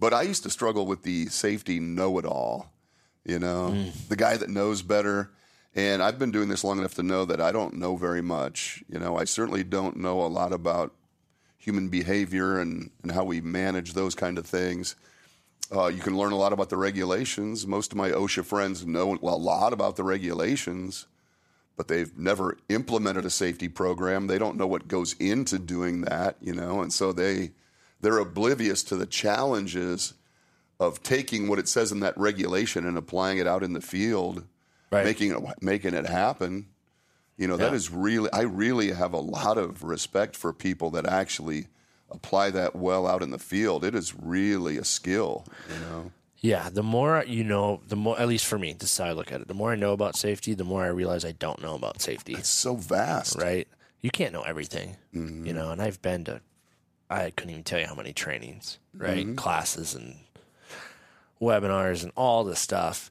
But 0.00 0.12
I 0.12 0.22
used 0.22 0.42
to 0.42 0.50
struggle 0.50 0.86
with 0.86 1.04
the 1.04 1.26
safety 1.26 1.78
know 1.78 2.18
it 2.18 2.24
all, 2.24 2.72
you 3.24 3.38
know, 3.38 3.70
the 4.08 4.16
guy 4.16 4.36
that 4.36 4.48
knows 4.50 4.82
better. 4.82 5.30
And 5.74 6.02
I've 6.02 6.18
been 6.18 6.32
doing 6.32 6.48
this 6.48 6.64
long 6.64 6.78
enough 6.80 6.94
to 6.94 7.04
know 7.04 7.24
that 7.26 7.40
I 7.40 7.52
don't 7.52 7.74
know 7.74 7.94
very 7.96 8.22
much. 8.22 8.82
You 8.88 8.98
know, 8.98 9.16
I 9.16 9.24
certainly 9.24 9.62
don't 9.62 9.98
know 9.98 10.20
a 10.22 10.26
lot 10.26 10.52
about 10.52 10.92
human 11.60 11.88
behavior 11.88 12.58
and, 12.58 12.90
and 13.02 13.12
how 13.12 13.22
we 13.22 13.40
manage 13.40 13.92
those 13.92 14.14
kind 14.16 14.38
of 14.38 14.46
things. 14.46 14.96
Uh, 15.72 15.86
you 15.86 16.00
can 16.00 16.16
learn 16.16 16.32
a 16.32 16.36
lot 16.36 16.52
about 16.52 16.70
the 16.70 16.76
regulations. 16.76 17.66
Most 17.66 17.92
of 17.92 17.98
my 17.98 18.10
OSHA 18.10 18.44
friends 18.44 18.84
know 18.84 19.14
a 19.22 19.26
lot 19.36 19.72
about 19.72 19.94
the 19.94 20.02
regulations, 20.02 21.06
but 21.76 21.86
they've 21.86 22.16
never 22.18 22.56
implemented 22.68 23.24
a 23.24 23.30
safety 23.30 23.68
program. 23.68 24.26
They 24.26 24.38
don't 24.38 24.56
know 24.56 24.66
what 24.66 24.88
goes 24.88 25.12
into 25.20 25.58
doing 25.60 26.00
that, 26.00 26.36
you 26.40 26.54
know, 26.54 26.80
and 26.80 26.92
so 26.92 27.12
they 27.12 27.52
they're 28.00 28.18
oblivious 28.18 28.82
to 28.84 28.96
the 28.96 29.04
challenges 29.06 30.14
of 30.80 31.02
taking 31.02 31.46
what 31.46 31.58
it 31.58 31.68
says 31.68 31.92
in 31.92 32.00
that 32.00 32.16
regulation 32.16 32.86
and 32.86 32.96
applying 32.96 33.36
it 33.36 33.46
out 33.46 33.62
in 33.62 33.74
the 33.74 33.80
field, 33.82 34.46
Right. 34.90 35.04
making 35.04 35.30
it 35.30 35.38
making 35.62 35.94
it 35.94 36.06
happen. 36.06 36.66
You 37.40 37.48
know, 37.48 37.56
that 37.56 37.70
Yeah. 37.70 37.76
is 37.76 37.90
really 37.90 38.28
I 38.32 38.42
really 38.42 38.92
have 38.92 39.12
a 39.14 39.18
lot 39.38 39.56
of 39.58 39.82
respect 39.82 40.36
for 40.36 40.52
people 40.52 40.90
that 40.90 41.06
actually 41.06 41.66
apply 42.10 42.50
that 42.50 42.76
well 42.76 43.06
out 43.06 43.22
in 43.22 43.30
the 43.30 43.38
field. 43.38 43.82
It 43.84 43.94
is 43.94 44.14
really 44.14 44.76
a 44.76 44.84
skill, 44.84 45.44
you 45.72 45.78
know. 45.80 46.12
Yeah, 46.42 46.68
the 46.68 46.82
more 46.82 47.24
you 47.26 47.42
know, 47.44 47.80
the 47.88 47.96
more, 47.96 48.18
at 48.20 48.28
least 48.28 48.46
for 48.46 48.58
me, 48.58 48.72
this 48.74 48.92
is 48.92 48.98
how 48.98 49.06
I 49.06 49.12
look 49.12 49.32
at 49.32 49.40
it. 49.40 49.48
The 49.48 49.54
more 49.54 49.72
I 49.72 49.76
know 49.76 49.92
about 49.94 50.16
safety, 50.16 50.52
the 50.54 50.64
more 50.64 50.84
I 50.84 50.88
realize 50.88 51.24
I 51.24 51.32
don't 51.32 51.60
know 51.62 51.74
about 51.74 52.00
safety, 52.02 52.34
It's 52.34 52.48
so 52.48 52.76
vast. 52.76 53.36
right? 53.36 53.66
You 54.02 54.10
can't 54.10 54.32
know 54.34 54.42
everything, 54.42 54.96
Mm-hmm. 55.14 55.46
you 55.46 55.52
know, 55.54 55.70
and 55.70 55.80
I've 55.82 56.00
been 56.02 56.24
to, 56.24 56.40
I 57.08 57.30
couldn't 57.30 57.50
even 57.52 57.64
tell 57.64 57.80
you 57.80 57.86
how 57.86 57.94
many 57.94 58.12
trainings, 58.12 58.78
right? 58.94 59.24
Mm-hmm. 59.26 59.34
Classes 59.36 59.94
and 59.94 60.16
webinars 61.40 62.02
and 62.02 62.12
all 62.16 62.44
this 62.44 62.60
stuff. 62.60 63.10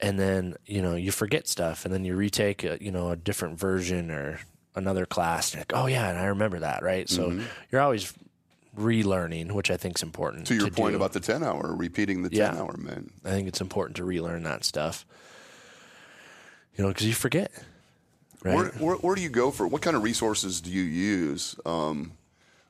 And 0.00 0.18
then, 0.18 0.54
you 0.66 0.80
know, 0.80 0.94
you 0.94 1.10
forget 1.10 1.48
stuff 1.48 1.84
and 1.84 1.92
then 1.92 2.04
you 2.04 2.14
retake, 2.14 2.62
a, 2.64 2.78
you 2.80 2.92
know, 2.92 3.10
a 3.10 3.16
different 3.16 3.58
version 3.58 4.10
or 4.12 4.38
another 4.76 5.06
class. 5.06 5.52
And 5.52 5.60
like, 5.60 5.72
oh, 5.74 5.86
yeah, 5.86 6.08
and 6.08 6.18
I 6.18 6.26
remember 6.26 6.60
that, 6.60 6.82
right? 6.84 7.08
So 7.08 7.40
you're 7.72 7.80
always 7.80 8.12
relearning, 8.76 9.50
which 9.52 9.72
I 9.72 9.76
think 9.76 9.98
is 9.98 10.04
important. 10.04 10.44
Mm-hmm. 10.44 10.58
To 10.58 10.64
your 10.66 10.70
point 10.70 10.92
do. 10.92 10.96
about 10.96 11.12
the 11.14 11.20
10 11.20 11.42
hour, 11.42 11.74
repeating 11.74 12.22
the 12.22 12.30
10 12.30 12.38
Yeah. 12.38 12.60
hour, 12.60 12.76
man. 12.76 13.10
I 13.24 13.30
think 13.30 13.48
it's 13.48 13.60
important 13.60 13.96
to 13.96 14.04
relearn 14.04 14.44
that 14.44 14.62
stuff. 14.64 15.04
You 16.76 16.84
know, 16.84 16.90
because 16.90 17.06
you 17.06 17.14
forget, 17.14 17.50
right? 18.44 18.54
Where, 18.54 18.66
where, 18.78 18.96
where 18.98 19.14
do 19.16 19.22
you 19.22 19.28
go 19.30 19.50
for 19.50 19.66
what 19.66 19.82
kind 19.82 19.96
of 19.96 20.04
resources 20.04 20.60
do 20.60 20.70
you 20.70 20.82
use? 20.84 21.56
Um, 21.66 22.12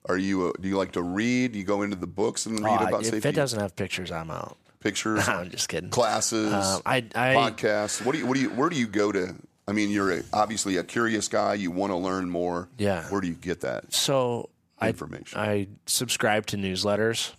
Are 0.06 0.16
you? 0.16 0.48
A, 0.48 0.52
do 0.58 0.66
you 0.66 0.78
like 0.78 0.92
to 0.92 1.02
read? 1.02 1.52
Do 1.52 1.58
you 1.58 1.64
go 1.66 1.82
into 1.82 1.96
the 1.96 2.06
books 2.06 2.46
and 2.46 2.58
read 2.64 2.70
Oh, 2.80 2.84
I- 2.84 2.88
about 2.88 3.00
if 3.02 3.08
safety? 3.10 3.28
it 3.28 3.32
doesn't 3.34 3.60
have 3.60 3.76
pictures, 3.76 4.10
I'm 4.10 4.30
out. 4.30 4.56
Pictures, 4.80 5.26
I'm 5.28 5.50
just 5.50 5.68
kidding. 5.68 5.90
classes, 5.90 6.52
Um, 6.52 6.82
I, 6.86 6.98
I 7.14 7.34
podcasts. 7.34 8.04
What 8.04 8.12
do 8.12 8.18
you? 8.18 8.26
What 8.26 8.34
do 8.34 8.40
you? 8.40 8.50
Where 8.50 8.68
do 8.68 8.76
you 8.76 8.86
go 8.86 9.10
to? 9.12 9.34
I 9.66 9.72
mean, 9.72 9.90
you're 9.90 10.12
a, 10.12 10.22
obviously 10.32 10.76
a 10.78 10.84
curious 10.84 11.28
guy. 11.28 11.54
You 11.54 11.70
want 11.70 11.90
to 11.90 11.96
learn 11.96 12.30
more. 12.30 12.68
Yeah. 12.78 13.04
Where 13.10 13.20
do 13.20 13.26
you 13.28 13.34
get 13.34 13.60
that 13.62 13.92
so 13.92 14.48
I 14.78 14.88
information? 14.88 15.38
I 15.38 15.68
subscribe 15.86 16.46
to 16.46 16.56
newsletters. 16.56 17.32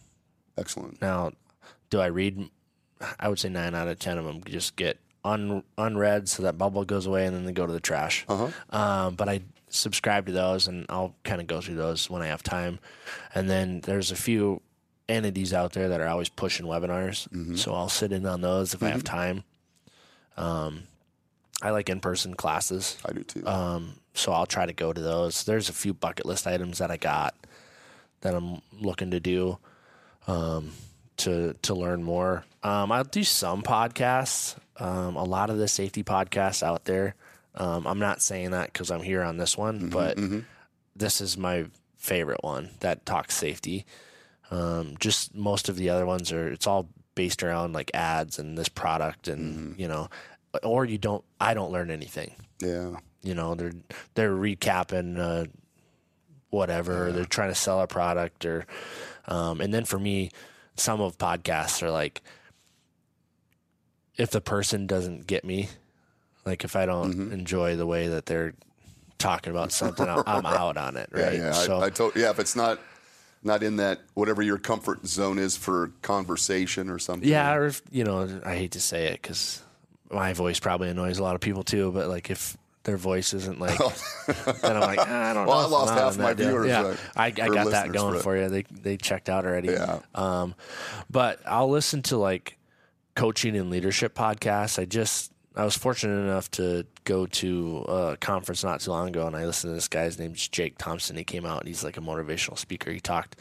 Excellent. 0.58 1.02
Now, 1.02 1.32
do 1.90 2.00
I 2.00 2.08
read? 2.08 2.50
I 3.20 3.30
would 3.30 3.40
say 3.40 3.50
nine 3.50 3.74
out 3.74 3.88
of 3.88 3.98
ten 4.00 4.18
of 4.18 4.26
them 4.26 4.44
just 4.46 4.76
get 4.76 5.00
un, 5.24 5.64
unread, 5.78 6.28
so 6.30 6.44
that 6.44 6.58
bubble 6.58 6.84
goes 6.84 7.06
away, 7.06 7.26
and 7.26 7.36
then 7.36 7.46
they 7.46 7.52
go 7.54 7.66
to 7.66 7.72
the 7.74 7.80
trash. 7.80 8.26
Uh-huh. 8.28 8.50
Um, 8.78 9.16
but 9.16 9.30
I 9.30 9.42
subscribe 9.70 10.26
to 10.26 10.32
those, 10.34 10.68
and 10.68 10.86
I'll 10.90 11.16
kind 11.24 11.40
of 11.40 11.48
go 11.48 11.62
through 11.62 11.76
those 11.76 12.10
when 12.10 12.22
I 12.22 12.28
have 12.28 12.44
time. 12.44 12.80
And 13.34 13.50
then 13.50 13.80
there's 13.82 14.12
a 14.12 14.16
few 14.16 14.62
entities 15.10 15.53
out 15.53 15.74
there 15.74 15.89
that 15.89 15.99
are 16.01 16.07
always 16.07 16.30
pushing 16.30 16.66
webinars, 16.66 17.28
Mm-hmm. 17.30 17.55
so 17.55 17.74
I'll 17.74 17.89
sit 17.89 18.12
in 18.12 18.26
on 18.26 18.41
those 18.41 18.74
if 18.74 18.84
I 18.84 18.89
have 18.89 19.03
time. 19.03 19.43
Um, 20.38 20.84
I 21.62 21.72
like 21.72 21.89
in-person 21.89 22.36
classes. 22.36 22.97
I 23.05 23.12
do 23.14 23.24
too. 23.24 23.45
Um, 23.45 23.95
so 24.14 24.32
I'll 24.32 24.45
try 24.45 24.66
to 24.66 24.74
go 24.74 24.93
to 24.93 25.01
those. 25.01 25.43
There's 25.43 25.68
a 25.70 25.74
few 25.74 25.93
bucket 25.93 26.26
list 26.26 26.47
items 26.47 26.78
that 26.78 26.91
I 26.91 26.97
got 26.97 27.36
that 28.22 28.34
I'm 28.36 28.62
looking 28.80 29.12
to 29.12 29.20
do 29.20 29.57
um, 30.28 30.72
to 31.18 31.53
to 31.64 31.74
learn 31.74 32.03
more. 32.03 32.45
Um, 32.64 32.91
I'll 32.91 33.03
do 33.03 33.24
some 33.24 33.62
podcasts. 33.64 34.55
Um, 34.78 35.16
a 35.18 35.24
lot 35.24 35.49
of 35.49 35.57
the 35.57 35.68
safety 35.68 36.03
podcasts 36.03 36.64
out 36.64 36.86
there. 36.86 37.16
Um, 37.55 37.86
I'm 37.86 37.99
not 37.99 38.22
saying 38.22 38.51
that 38.51 38.72
because 38.72 38.91
I'm 38.91 39.01
here 39.01 39.22
on 39.24 39.36
this 39.38 39.57
one, 39.57 39.89
but 39.89 40.18
this 40.95 41.20
is 41.20 41.38
my 41.38 41.66
favorite 41.97 42.41
one 42.43 42.70
that 42.80 43.05
talks 43.05 43.36
safety. 43.36 43.86
Um, 44.52 44.95
just 45.00 45.36
most 45.36 45.70
of 45.70 45.76
the 45.76 45.89
other 45.89 46.06
ones 46.06 46.32
are. 46.32 46.47
It's 46.47 46.66
all 46.68 46.89
based 47.16 47.43
around 47.43 47.74
like 47.74 47.91
ads 47.93 48.39
and 48.39 48.58
this 48.58 48.70
product, 48.70 49.28
and 49.28 49.78
you 49.80 49.88
know, 49.88 50.10
or 50.64 50.86
you 50.86 50.97
don't. 50.97 51.24
I 51.39 51.54
don't 51.54 51.72
learn 51.72 51.89
anything 51.91 52.34
yeah. 52.62 52.97
you 53.24 53.34
know 53.36 53.56
they're 53.56 53.72
they're 54.16 54.36
recapping 54.36 55.18
uh, 55.18 55.45
whatever 56.50 57.08
or 57.08 57.12
they're 57.14 57.24
trying 57.26 57.50
to 57.50 57.56
sell 57.56 57.80
a 57.80 57.88
product 57.88 58.43
or 58.45 58.66
um, 59.28 59.62
and 59.62 59.74
then 59.74 59.86
for 59.86 59.97
me 60.00 60.30
some 60.76 61.00
of 61.00 61.18
podcasts 61.18 61.82
are 61.84 61.91
like 61.91 62.22
if 64.18 64.32
the 64.32 64.41
person 64.41 64.88
doesn't 64.88 65.28
get 65.28 65.45
me 65.45 65.70
like 66.45 66.64
if 66.64 66.76
i 66.76 66.86
don't 66.86 67.14
Mm-hmm. 67.14 67.32
enjoy 67.34 67.76
the 67.78 67.86
way 67.86 68.08
that 68.10 68.26
they're 68.26 68.54
talking 69.18 69.52
about 69.52 69.72
something 69.72 70.08
I'm- 70.08 70.24
out 70.45 70.76
on 70.78 70.97
it 70.97 71.10
Yeah. 71.16 71.24
right 71.24 71.34
Yeah. 71.38 71.52
so 71.54 71.80
I, 71.80 71.86
I 71.86 71.89
told. 71.89 72.16
Yeah. 72.16 72.30
If 72.32 72.39
it's 72.39 72.56
not 72.56 72.80
not 73.44 73.64
in 73.64 73.78
that 73.78 74.00
whatever 74.14 74.42
your 74.42 74.58
comfort 74.58 75.06
zone 75.06 75.40
is 75.40 75.56
for 75.58 75.92
conversation 76.02 76.90
or 76.90 77.00
something. 77.00 77.28
yeah 77.28 77.54
or 77.54 77.68
if, 77.68 77.82
you 77.92 78.04
know 78.04 78.42
i 78.46 78.56
hate 78.56 78.72
to 78.72 78.82
say 78.82 79.08
it 79.08 79.22
because 79.22 79.62
my 80.12 80.34
voice 80.34 80.60
probably 80.60 80.90
annoys 80.90 81.20
a 81.20 81.24
lot 81.24 81.36
of 81.36 81.42
people 81.42 81.64
too 81.64 81.92
but 81.92 82.08
like 82.08 82.30
if 82.30 82.58
their 82.84 82.98
voice 82.98 83.34
isn't 83.34 83.60
like 83.60 83.78
then 84.28 84.76
i'm 84.76 84.82
like 84.82 85.00
ah, 85.00 85.30
i 85.30 85.34
don't 85.34 85.46
Well, 85.48 85.62
know 85.70 85.76
I 85.76 85.80
lost 85.80 85.94
half 85.94 86.18
my 86.18 86.34
viewers, 86.34 86.68
yeah 86.68 86.82
uh, 86.82 86.96
I, 87.16 87.26
I 87.28 87.32
got 87.32 87.72
that 87.72 87.92
going 87.92 88.16
for 88.16 88.24
for, 88.24 88.38
you 88.38 88.50
they 88.50 88.64
they 88.64 88.98
checked 88.98 89.30
out 89.30 89.46
already. 89.46 89.70
Yeah. 89.70 90.00
um 90.16 90.56
but 91.10 91.40
i'll 91.46 91.70
listen 91.70 92.02
to 92.04 92.18
like 92.18 92.58
coaching 93.16 93.58
and 93.58 93.70
leadership 93.70 94.16
podcasts. 94.16 94.80
I 94.80 94.86
just 94.86 95.34
i 95.60 95.64
was 95.66 95.76
fortunate 95.78 96.20
enough 96.22 96.49
to 96.51 96.86
go 97.03 97.26
to 97.26 97.86
a 97.88 98.18
conference 98.18 98.64
not 98.64 98.80
too 98.82 98.91
long 98.91 99.07
ago 99.10 99.28
and 99.28 99.36
i 99.36 99.45
listened 99.45 99.72
to 99.72 99.76
this 99.76 99.88
guy's 99.88 100.18
name's 100.18 100.47
jake 100.47 100.78
thompson 100.78 101.16
he 101.16 101.24
came 101.24 101.45
out 101.45 101.60
and 101.60 101.68
he's 101.68 101.84
like 101.84 101.97
a 101.97 102.01
motivational 102.01 102.57
speaker 102.57 102.91
he 102.91 102.99
talked 102.99 103.36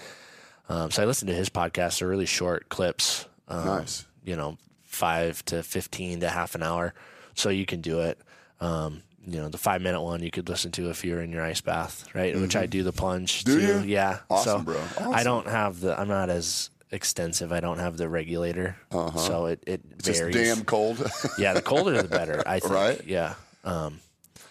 um, 0.68 0.90
so 0.90 1.02
i 1.02 1.06
listened 1.06 1.28
to 1.28 1.34
his 1.34 1.48
podcast 1.48 1.98
they're 1.98 2.08
really 2.08 2.26
short 2.26 2.68
clips 2.68 3.26
um, 3.48 3.64
Nice. 3.64 4.04
you 4.24 4.36
know, 4.36 4.58
five 4.84 5.42
to 5.46 5.62
15 5.62 6.20
to 6.20 6.28
half 6.28 6.54
an 6.54 6.62
hour. 6.62 6.92
So 7.34 7.48
you 7.48 7.64
can 7.64 7.80
do 7.80 8.00
it. 8.00 8.18
Um, 8.60 9.02
you 9.26 9.38
know, 9.38 9.48
the 9.48 9.56
five 9.56 9.80
minute 9.80 10.02
one 10.02 10.22
you 10.22 10.30
could 10.30 10.50
listen 10.50 10.70
to 10.72 10.90
if 10.90 11.02
you're 11.02 11.22
in 11.22 11.32
your 11.32 11.42
ice 11.42 11.62
bath, 11.62 12.06
right? 12.14 12.34
Which 12.38 12.56
I 12.56 12.66
do 12.66 12.82
the 12.82 12.92
plunge 12.92 13.44
Mm-hmm. 13.44 13.58
Do 13.58 13.66
too. 13.66 13.86
you? 13.86 13.94
Yeah. 13.94 14.18
Awesome, 14.28 14.66
so 14.66 14.72
bro. 14.72 14.82
I 15.14 15.22
don't 15.22 15.46
have 15.46 15.80
the, 15.80 15.98
I'm 15.98 16.08
not 16.08 16.28
as 16.28 16.68
extensive. 16.90 17.52
I 17.52 17.60
don't 17.60 17.78
have 17.78 17.96
the 17.96 18.08
regulator. 18.08 18.76
So 18.90 19.46
it, 19.46 19.62
it 19.66 19.80
Uh-huh. 19.84 19.94
Just 20.02 20.20
varies. 20.20 20.34
damn 20.34 20.64
cold. 20.64 20.98
Yeah. 21.38 21.52
The 21.54 21.62
colder 21.62 22.00
the 22.02 22.08
better, 22.08 22.42
I 22.46 22.60
think. 22.60 22.72
Right? 22.72 23.00
Yeah. 23.06 23.34
Um, 23.64 24.00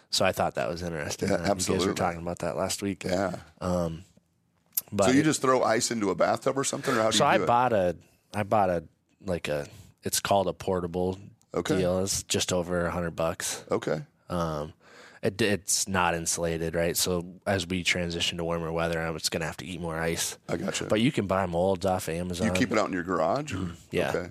so 0.09 0.23
I 0.25 0.31
thought 0.31 0.55
that 0.55 0.69
was 0.69 0.81
interesting. 0.83 1.29
Yeah, 1.29 1.35
Uh, 1.35 1.55
You 1.55 1.75
guys 1.77 1.85
were 1.85 1.93
talking 1.93 2.21
about 2.21 2.39
that 2.39 2.55
last 2.57 2.81
week. 2.81 3.03
yeah. 3.03 3.35
But 3.59 5.05
So 5.05 5.11
you 5.11 5.23
just 5.23 5.41
throw 5.41 5.63
ice 5.63 5.91
into 5.91 6.11
a 6.11 6.15
bathtub 6.15 6.57
or 6.57 6.63
something, 6.63 6.95
or 6.95 7.01
how 7.01 7.11
do 7.11 7.17
So 7.17 7.25
you 7.25 7.29
I 7.31 7.38
do 7.38 7.43
it? 7.43 7.47
bought 7.47 7.73
a, 7.73 7.95
I 8.33 8.43
bought 8.43 8.69
a 8.69 8.83
like 9.25 9.47
a, 9.49 9.67
it's 10.03 10.19
called 10.21 10.47
a 10.47 10.53
portable 10.53 11.17
Okay. 11.53 11.77
deal. 11.77 11.99
It's 11.99 12.23
just 12.23 12.53
over 12.53 12.85
a 12.85 12.91
hundred 12.91 13.15
bucks. 13.15 13.63
Okay. 13.69 14.01
Um, 14.29 14.73
it, 15.22 15.41
it's 15.41 15.88
not 15.88 16.15
insulated, 16.15 16.76
right? 16.76 16.95
So 16.95 17.26
as 17.45 17.68
we 17.68 17.84
transition 17.84 18.38
to 18.38 18.43
warmer 18.43 18.72
weather, 18.72 18.99
I'm 18.99 19.13
just 19.15 19.32
gonna 19.32 19.45
have 19.45 19.57
to 19.57 19.65
eat 19.65 19.82
more 19.82 19.97
ice. 19.97 20.38
I 20.47 20.57
got 20.57 20.80
you. 20.80 20.88
But 20.88 21.01
you 21.01 21.11
can 21.11 21.28
buy 21.28 21.45
molds 21.45 21.86
off 21.86 22.09
Amazon. 22.09 22.47
you 22.47 22.53
keep 22.53 22.72
it 22.72 22.78
out 22.78 22.88
in 22.88 22.93
your 22.93 23.03
garage? 23.03 23.53
Mm-hmm. 23.53 23.74
Yeah. 23.91 24.09
Okay. 24.15 24.30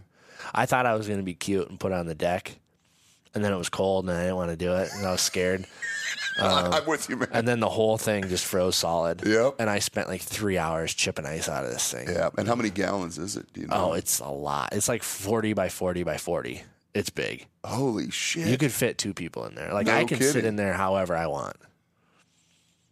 I 0.55 0.67
thought 0.67 0.87
I 0.87 0.95
was 0.95 1.09
gonna 1.09 1.23
be 1.23 1.35
cute 1.35 1.69
and 1.69 1.79
put 1.81 1.93
it 1.93 1.95
on 1.97 2.07
the 2.07 2.15
deck, 2.15 2.59
and 3.35 3.45
then 3.45 3.53
it 3.53 3.57
was 3.57 3.69
cold 3.69 4.09
and 4.09 4.17
I 4.17 4.23
didn't 4.23 4.37
want 4.37 4.51
to 4.51 4.57
do 4.57 4.75
it, 4.75 4.91
and 4.95 5.07
I 5.07 5.13
was 5.13 5.21
scared. 5.21 5.67
I'm 6.39 6.85
with 6.87 7.09
you, 7.09 7.17
man. 7.17 7.29
And 7.33 7.49
then 7.49 7.61
the 7.61 7.69
whole 7.69 7.97
thing 7.97 8.29
just 8.29 8.45
froze 8.45 8.77
solid. 8.77 9.27
Yep. 9.27 9.55
And 9.59 9.71
I 9.71 9.79
spent 9.79 10.09
like 10.09 10.21
three 10.21 10.59
hours 10.59 10.93
chipping 10.93 11.25
ice 11.25 11.49
out 11.49 11.65
of 11.65 11.71
this 11.71 11.91
thing. 11.91 12.09
yeah. 12.09 12.29
And 12.37 12.47
how 12.47 12.55
many 12.55 12.71
gallons 12.71 13.19
is 13.19 13.37
it? 13.37 13.51
Do 13.53 13.63
you 13.63 13.67
know? 13.69 13.91
Oh, 13.91 13.93
it's 13.95 14.19
a 14.21 14.29
lot. 14.29 14.71
It's 14.73 14.89
like 14.89 15.03
40 15.03 15.55
by 15.55 15.69
40 15.69 16.03
by 16.03 16.19
40. 16.19 16.63
It's 16.97 17.11
big. 17.11 17.47
Holy 17.65 18.11
shit. 18.11 18.47
You 18.49 18.57
could 18.57 18.73
fit 18.73 18.97
two 18.97 19.13
people 19.13 19.45
in 19.45 19.55
there. 19.55 19.73
Like 19.73 19.87
No 19.87 19.97
I 19.97 20.05
can 20.05 20.19
sit 20.19 20.33
kidding. 20.33 20.49
in 20.49 20.57
there 20.57 20.73
however 20.73 21.15
I 21.15 21.27
want, 21.27 21.57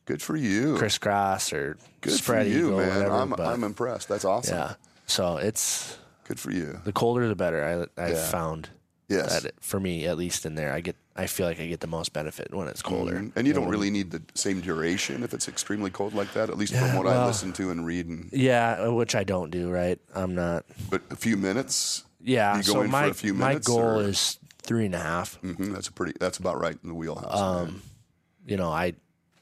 Good 0.05 0.21
for 0.21 0.37
you. 0.37 0.77
crisscross 0.77 1.53
or 1.53 1.79
Good 2.03 2.13
spread 2.13 2.47
for 2.47 2.53
you, 2.53 2.67
eagle, 2.69 2.79
man. 2.79 2.89
whatever. 2.97 3.15
I'm, 3.15 3.31
but 3.31 3.41
I'm 3.41 3.65
impressed. 3.65 4.09
That's 4.09 4.25
awesome. 4.25 4.57
yeah. 4.59 4.75
So 5.07 5.39
it's 5.39 5.97
Good 6.29 6.39
for 6.39 6.51
you. 6.53 6.81
the 6.85 6.93
colder 6.93 7.27
the 7.29 7.35
better. 7.37 7.89
I 7.99 8.03
I 8.03 8.11
Yeah. 8.11 8.27
found 8.31 8.69
Yes. 9.09 9.33
that 9.33 9.45
it, 9.47 9.55
for 9.61 9.79
me 9.81 10.07
at 10.07 10.17
least 10.19 10.45
in 10.47 10.55
there, 10.55 10.73
I 10.73 10.81
get 10.81 10.97
I 11.17 11.27
feel 11.29 11.47
like 11.47 11.61
I 11.61 11.67
get 11.69 11.79
the 11.81 11.87
most 11.87 12.13
benefit 12.13 12.53
when 12.53 12.67
it's 12.69 12.83
colder. 12.83 13.15
Mhm. 13.15 13.33
And 13.37 13.47
you 13.47 13.53
don't 13.55 13.69
really 13.69 13.89
need 13.91 14.11
the 14.11 14.21
same 14.35 14.61
duration 14.61 15.23
if 15.23 15.33
it's 15.33 15.47
extremely 15.49 15.91
cold 15.91 16.13
like 16.13 16.33
that, 16.35 16.51
at 16.51 16.59
least 16.59 16.75
from 16.75 16.97
what 16.97 17.07
I 17.07 17.11
well- 17.11 17.27
listen 17.29 17.53
to 17.55 17.71
and 17.71 17.87
read. 17.87 18.09
And, 18.09 18.29
Yeah, 18.33 18.89
which 18.89 19.15
I 19.15 19.23
don't 19.25 19.51
do. 19.51 19.71
Right, 19.71 19.99
I'm 20.15 20.35
not. 20.35 20.65
but 20.91 21.03
a 21.11 21.17
few 21.17 21.37
minutes, 21.37 22.03
Yeah, 22.25 22.57
You 22.57 22.63
go 22.65 22.73
so 22.73 22.81
in 22.81 22.87
for 22.87 22.93
my 22.93 23.07
a 23.07 23.15
few 23.15 23.35
my 23.35 23.55
goal 23.57 24.01
or- 24.01 24.03
is 24.03 24.39
three 24.63 24.87
and 24.87 24.95
a 24.95 24.99
half. 24.99 25.35
hmm 25.37 25.73
that's 25.73 25.89
a 25.89 25.93
pretty. 25.93 26.15
That's 26.19 26.39
about 26.39 26.59
right 26.61 26.77
in 26.83 26.89
the 26.89 26.95
wheelhouse. 26.95 27.39
Um, 27.39 27.83
you 28.47 28.57
know, 28.57 28.71
I 28.71 28.95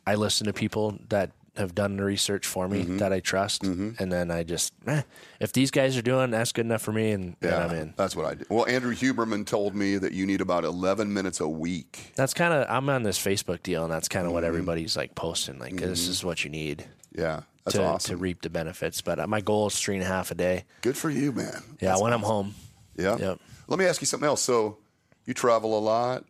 I 0.06 0.16
listen 0.16 0.46
to 0.46 0.52
people 0.52 0.98
that 1.08 1.30
have 1.56 1.74
done 1.74 1.96
the 1.98 2.02
research 2.02 2.46
for 2.46 2.66
me 2.66 2.82
Mm-hmm. 2.82 2.96
that 2.96 3.12
I 3.12 3.20
trust, 3.20 3.62
and 3.62 3.94
then 4.10 4.30
I 4.30 4.42
just 4.42 4.72
eh, 4.86 5.02
if 5.38 5.52
these 5.52 5.70
guys 5.70 5.96
are 5.98 6.02
doing, 6.02 6.30
that's 6.30 6.50
good 6.50 6.64
enough 6.64 6.80
for 6.82 6.92
me, 6.92 7.10
and 7.12 7.36
Yeah, 7.42 7.66
I'm 7.66 7.70
in. 7.76 7.94
that's 7.96 8.16
what 8.16 8.24
I 8.26 8.34
do. 8.34 8.44
Well, 8.48 8.66
Andrew 8.66 8.94
Huberman 8.94 9.44
told 9.46 9.74
me 9.74 9.98
that 9.98 10.12
you 10.12 10.24
need 10.26 10.40
about 10.40 10.64
11 10.64 11.12
minutes 11.12 11.40
a 11.40 11.48
week. 11.48 12.12
That's 12.16 12.32
kind 12.34 12.54
of 12.54 12.66
I'm 12.70 12.88
on 12.88 13.02
this 13.02 13.18
Facebook 13.18 13.62
deal, 13.62 13.84
and 13.84 13.92
that's 13.92 14.08
kind 14.08 14.24
of 14.24 14.30
Mm-hmm. 14.30 14.34
what 14.34 14.44
everybody's 14.44 14.96
like 14.96 15.14
posting. 15.14 15.58
Like 15.58 15.76
this 15.76 16.08
is 16.08 16.24
what 16.24 16.42
you 16.42 16.48
need 16.50 16.86
Yeah, 17.14 17.42
that's 17.64 17.76
to 17.76 17.84
awesome. 17.84 18.10
to 18.10 18.16
reap 18.16 18.40
the 18.42 18.50
benefits. 18.50 19.02
But 19.02 19.20
uh, 19.20 19.26
my 19.26 19.42
goal 19.42 19.66
is 19.68 19.78
three 19.78 19.94
and 19.96 20.04
a 20.04 20.08
half 20.08 20.30
a 20.30 20.34
day. 20.34 20.64
Good 20.80 20.96
for 20.96 21.10
you, 21.10 21.32
man. 21.32 21.62
Yeah, 21.80 21.90
That's 21.90 22.00
when 22.00 22.12
I'm 22.14 22.22
home. 22.22 22.54
Yeah. 22.96 23.16
Yep. 23.16 23.40
Let 23.68 23.78
me 23.78 23.86
ask 23.86 24.00
you 24.00 24.06
something 24.06 24.26
else. 24.26 24.42
So, 24.42 24.78
you 25.24 25.34
travel 25.34 25.78
a 25.78 25.80
lot. 25.80 26.24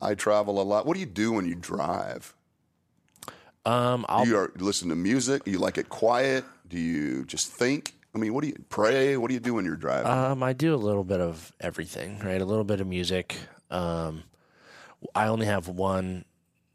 I 0.00 0.14
travel 0.14 0.60
a 0.60 0.64
lot. 0.64 0.86
What 0.86 0.94
do 0.94 1.00
you 1.00 1.06
do 1.06 1.32
when 1.32 1.46
you 1.46 1.54
drive? 1.54 2.34
Um, 3.64 4.06
I'll 4.08 4.26
you 4.26 4.36
are, 4.36 4.52
listen 4.58 4.88
to 4.90 4.94
music? 4.94 5.42
You 5.46 5.58
like 5.58 5.78
it 5.78 5.88
quiet? 5.88 6.44
Do 6.68 6.78
you 6.78 7.24
just 7.24 7.48
think? 7.48 7.94
I 8.14 8.18
mean, 8.18 8.32
what 8.32 8.42
do 8.42 8.48
you 8.48 8.64
pray? 8.68 9.16
What 9.16 9.28
do 9.28 9.34
you 9.34 9.40
do 9.40 9.54
when 9.54 9.64
you're 9.64 9.76
driving? 9.76 10.10
Um, 10.10 10.42
I 10.42 10.52
do 10.52 10.74
a 10.74 10.76
little 10.76 11.04
bit 11.04 11.20
of 11.20 11.52
everything, 11.60 12.18
right? 12.20 12.40
A 12.40 12.44
little 12.44 12.64
bit 12.64 12.80
of 12.80 12.86
music. 12.86 13.36
Um, 13.70 14.22
I 15.14 15.26
only 15.28 15.46
have 15.46 15.68
one 15.68 16.24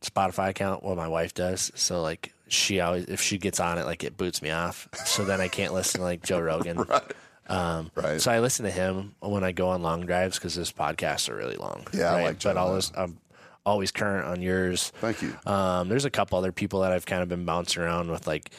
Spotify 0.01 0.49
account. 0.49 0.83
Well, 0.83 0.95
my 0.95 1.07
wife 1.07 1.33
does. 1.33 1.71
So 1.75 2.01
like 2.01 2.33
she 2.47 2.79
always, 2.79 3.05
if 3.05 3.21
she 3.21 3.37
gets 3.37 3.59
on 3.59 3.77
it, 3.77 3.85
like 3.85 4.03
it 4.03 4.17
boots 4.17 4.41
me 4.41 4.51
off. 4.51 4.89
So 5.05 5.23
then 5.23 5.39
I 5.41 5.47
can't 5.47 5.73
listen 5.73 5.99
to 6.01 6.05
like 6.05 6.23
Joe 6.23 6.39
Rogan. 6.41 6.77
right. 6.77 7.13
Um, 7.51 7.91
Right. 7.95 8.21
So 8.21 8.31
I 8.31 8.39
listen 8.39 8.65
to 8.65 8.71
him 8.71 9.15
when 9.19 9.43
I 9.43 9.51
go 9.51 9.69
on 9.69 9.81
long 9.81 10.05
drives 10.05 10.37
because 10.37 10.53
his 10.55 10.71
podcasts 10.71 11.29
are 11.29 11.35
really 11.35 11.57
long. 11.57 11.85
Yeah, 11.93 12.13
I 12.13 12.23
like 12.23 12.39
Joe 12.39 12.49
But 12.49 12.57
I'll 12.57 12.65
Rogan. 12.65 12.75
listen, 12.75 12.95
I'm 12.97 13.17
always 13.65 13.91
current 13.91 14.25
on 14.27 14.41
yours. 14.41 14.91
Thank 15.01 15.21
you. 15.21 15.35
Um, 15.45 15.89
there's 15.89 16.05
a 16.05 16.09
couple 16.09 16.37
other 16.37 16.51
people 16.51 16.81
that 16.81 16.91
I've 16.91 17.05
kind 17.05 17.21
of 17.21 17.29
been 17.29 17.45
bouncing 17.45 17.81
around 17.83 18.09
with, 18.11 18.25
like 18.27 18.51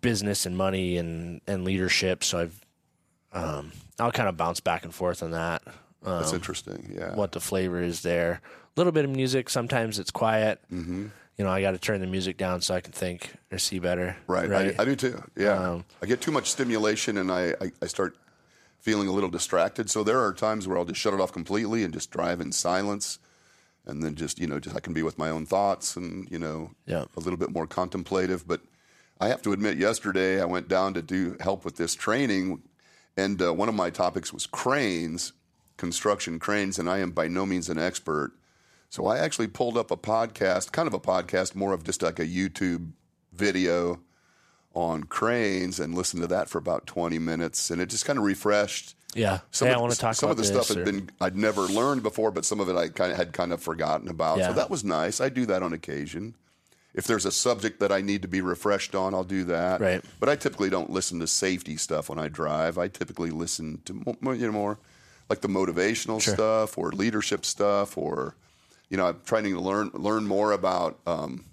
business 0.00 0.46
and 0.46 0.56
money 0.56 0.96
and 0.96 1.40
and 1.46 1.64
leadership. 1.64 2.24
So 2.24 2.38
I've 2.40 2.64
um, 3.32 3.72
I'll 3.98 4.10
kind 4.12 4.28
of 4.28 4.36
bounce 4.36 4.60
back 4.60 4.84
and 4.84 4.94
forth 4.94 5.22
on 5.22 5.30
that. 5.32 5.62
Um, 6.04 6.20
That's 6.20 6.32
interesting. 6.32 6.94
Yeah. 6.98 7.14
what 7.14 7.32
the 7.32 7.40
flavor 7.40 7.82
is 7.82 8.02
there. 8.02 8.40
A 8.42 8.80
little 8.80 8.92
bit 8.92 9.04
of 9.04 9.10
music. 9.10 9.50
Sometimes 9.50 9.98
it's 9.98 10.10
quiet. 10.10 10.60
Mm-hmm. 10.72 11.08
you 11.36 11.44
know, 11.44 11.50
I 11.50 11.60
got 11.60 11.72
to 11.72 11.78
turn 11.78 12.00
the 12.00 12.06
music 12.06 12.36
down 12.38 12.60
so 12.62 12.74
I 12.74 12.80
can 12.80 12.92
think 12.92 13.34
or 13.52 13.58
see 13.58 13.78
better. 13.78 14.16
Right. 14.26 14.50
I, 14.50 14.74
I 14.82 14.84
do 14.84 14.96
too. 14.96 15.22
Yeah. 15.36 15.52
Um, 15.52 15.84
I 16.02 16.06
get 16.06 16.20
too 16.22 16.32
much 16.32 16.50
stimulation 16.50 17.18
and 17.18 17.30
I, 17.30 17.54
I, 17.60 17.70
I, 17.82 17.86
start 17.86 18.16
feeling 18.80 19.08
a 19.08 19.12
little 19.12 19.30
distracted. 19.30 19.90
So 19.90 20.02
there 20.02 20.20
are 20.20 20.32
times 20.32 20.66
where 20.66 20.78
I'll 20.78 20.84
just 20.84 21.00
shut 21.00 21.14
it 21.14 21.20
off 21.20 21.32
completely 21.32 21.84
and 21.84 21.92
just 21.92 22.10
drive 22.10 22.40
in 22.40 22.52
silence. 22.52 23.18
And 23.86 24.02
then 24.02 24.14
just, 24.14 24.38
you 24.38 24.46
know, 24.46 24.58
just 24.58 24.76
I 24.76 24.80
can 24.80 24.92
be 24.92 25.02
with 25.02 25.18
my 25.18 25.30
own 25.30 25.46
thoughts 25.46 25.96
and, 25.96 26.30
you 26.30 26.38
know, 26.38 26.72
yeah. 26.86 27.04
a 27.16 27.20
little 27.20 27.38
bit 27.38 27.50
more 27.50 27.66
contemplative. 27.66 28.46
But 28.46 28.60
I 29.20 29.28
have 29.28 29.42
to 29.42 29.52
admit, 29.52 29.78
yesterday 29.78 30.40
I 30.40 30.44
went 30.44 30.68
down 30.68 30.94
to 30.94 31.02
do 31.02 31.36
help 31.40 31.64
with 31.64 31.76
this 31.76 31.94
training. 31.94 32.62
And 33.16 33.40
uh, 33.40 33.52
one 33.54 33.68
of 33.68 33.74
my 33.74 33.90
topics 33.90 34.32
was 34.32 34.46
cranes, 34.46 35.32
construction 35.76 36.38
cranes. 36.38 36.78
And 36.78 36.90
I 36.90 36.98
am 36.98 37.10
by 37.10 37.28
no 37.28 37.46
means 37.46 37.68
an 37.68 37.78
expert 37.78 38.32
so 38.90 39.06
I 39.06 39.18
actually 39.18 39.46
pulled 39.46 39.78
up 39.78 39.92
a 39.92 39.96
podcast, 39.96 40.72
kind 40.72 40.88
of 40.88 40.94
a 40.94 40.98
podcast, 40.98 41.54
more 41.54 41.72
of 41.72 41.84
just 41.84 42.02
like 42.02 42.18
a 42.18 42.26
YouTube 42.26 42.90
video 43.32 44.00
on 44.74 45.04
cranes 45.04 45.80
and 45.80 45.94
listened 45.94 46.22
to 46.22 46.28
that 46.28 46.48
for 46.48 46.58
about 46.58 46.86
20 46.86 47.18
minutes. 47.18 47.70
And 47.70 47.80
it 47.80 47.86
just 47.86 48.04
kind 48.04 48.18
of 48.18 48.24
refreshed. 48.24 48.94
Yeah. 49.14 49.40
Some 49.50 49.66
hey, 49.66 49.74
of, 49.74 49.78
I 49.78 49.80
want 49.80 49.92
to 49.92 49.98
talk 49.98 50.14
some 50.14 50.30
of 50.30 50.36
the 50.36 50.44
stuff 50.44 50.70
or... 50.70 50.74
had 50.74 50.84
been 50.84 51.10
I'd 51.20 51.36
never 51.36 51.62
learned 51.62 52.02
before, 52.02 52.30
but 52.30 52.44
some 52.44 52.60
of 52.60 52.68
it 52.68 52.76
I 52.76 52.88
kind 52.88 53.10
of 53.10 53.16
had 53.16 53.32
kind 53.32 53.52
of 53.52 53.60
forgotten 53.62 54.08
about. 54.08 54.38
Yeah. 54.38 54.48
So 54.48 54.52
that 54.54 54.70
was 54.70 54.84
nice. 54.84 55.20
I 55.20 55.28
do 55.28 55.46
that 55.46 55.62
on 55.62 55.72
occasion. 55.72 56.34
If 56.94 57.06
there's 57.06 57.24
a 57.24 57.32
subject 57.32 57.80
that 57.80 57.92
I 57.92 58.00
need 58.00 58.22
to 58.22 58.28
be 58.28 58.40
refreshed 58.40 58.94
on, 58.94 59.14
I'll 59.14 59.24
do 59.24 59.44
that. 59.44 59.80
Right. 59.80 60.04
But 60.18 60.28
I 60.28 60.36
typically 60.36 60.70
don't 60.70 60.90
listen 60.90 61.20
to 61.20 61.26
safety 61.26 61.76
stuff 61.76 62.08
when 62.08 62.18
I 62.18 62.28
drive. 62.28 62.78
I 62.78 62.88
typically 62.88 63.30
listen 63.30 63.80
to 63.84 63.94
you 63.94 64.46
know 64.46 64.52
more 64.52 64.78
like 65.28 65.40
the 65.40 65.48
motivational 65.48 66.20
sure. 66.20 66.34
stuff 66.34 66.76
or 66.76 66.90
leadership 66.90 67.44
stuff 67.44 67.96
or 67.96 68.34
you 68.90 68.96
know, 68.96 69.06
I'm 69.06 69.20
trying 69.24 69.44
to 69.44 69.58
learn 69.58 69.90
learn 69.94 70.26
more 70.26 70.52
about 70.52 70.98
um, 71.06 71.44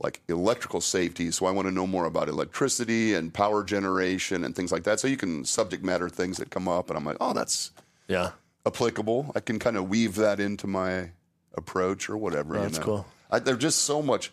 like 0.00 0.20
electrical 0.28 0.80
safety. 0.80 1.30
So 1.30 1.46
I 1.46 1.50
want 1.50 1.66
to 1.66 1.72
know 1.72 1.86
more 1.86 2.04
about 2.04 2.28
electricity 2.28 3.14
and 3.14 3.34
power 3.34 3.64
generation 3.64 4.44
and 4.44 4.54
things 4.54 4.70
like 4.70 4.84
that. 4.84 5.00
So 5.00 5.08
you 5.08 5.16
can 5.16 5.44
subject 5.44 5.82
matter 5.82 6.08
things 6.08 6.36
that 6.36 6.50
come 6.50 6.68
up, 6.68 6.88
and 6.88 6.96
I'm 6.96 7.04
like, 7.04 7.16
oh, 7.20 7.32
that's 7.32 7.72
yeah 8.06 8.30
applicable. 8.66 9.32
I 9.34 9.40
can 9.40 9.58
kind 9.58 9.76
of 9.76 9.88
weave 9.88 10.14
that 10.16 10.38
into 10.38 10.66
my 10.66 11.10
approach 11.56 12.08
or 12.08 12.16
whatever. 12.16 12.56
Oh, 12.56 12.62
that's 12.62 12.78
know? 12.78 12.84
cool. 12.84 13.06
I, 13.30 13.38
there's 13.40 13.58
just 13.58 13.82
so 13.82 14.00
much. 14.02 14.30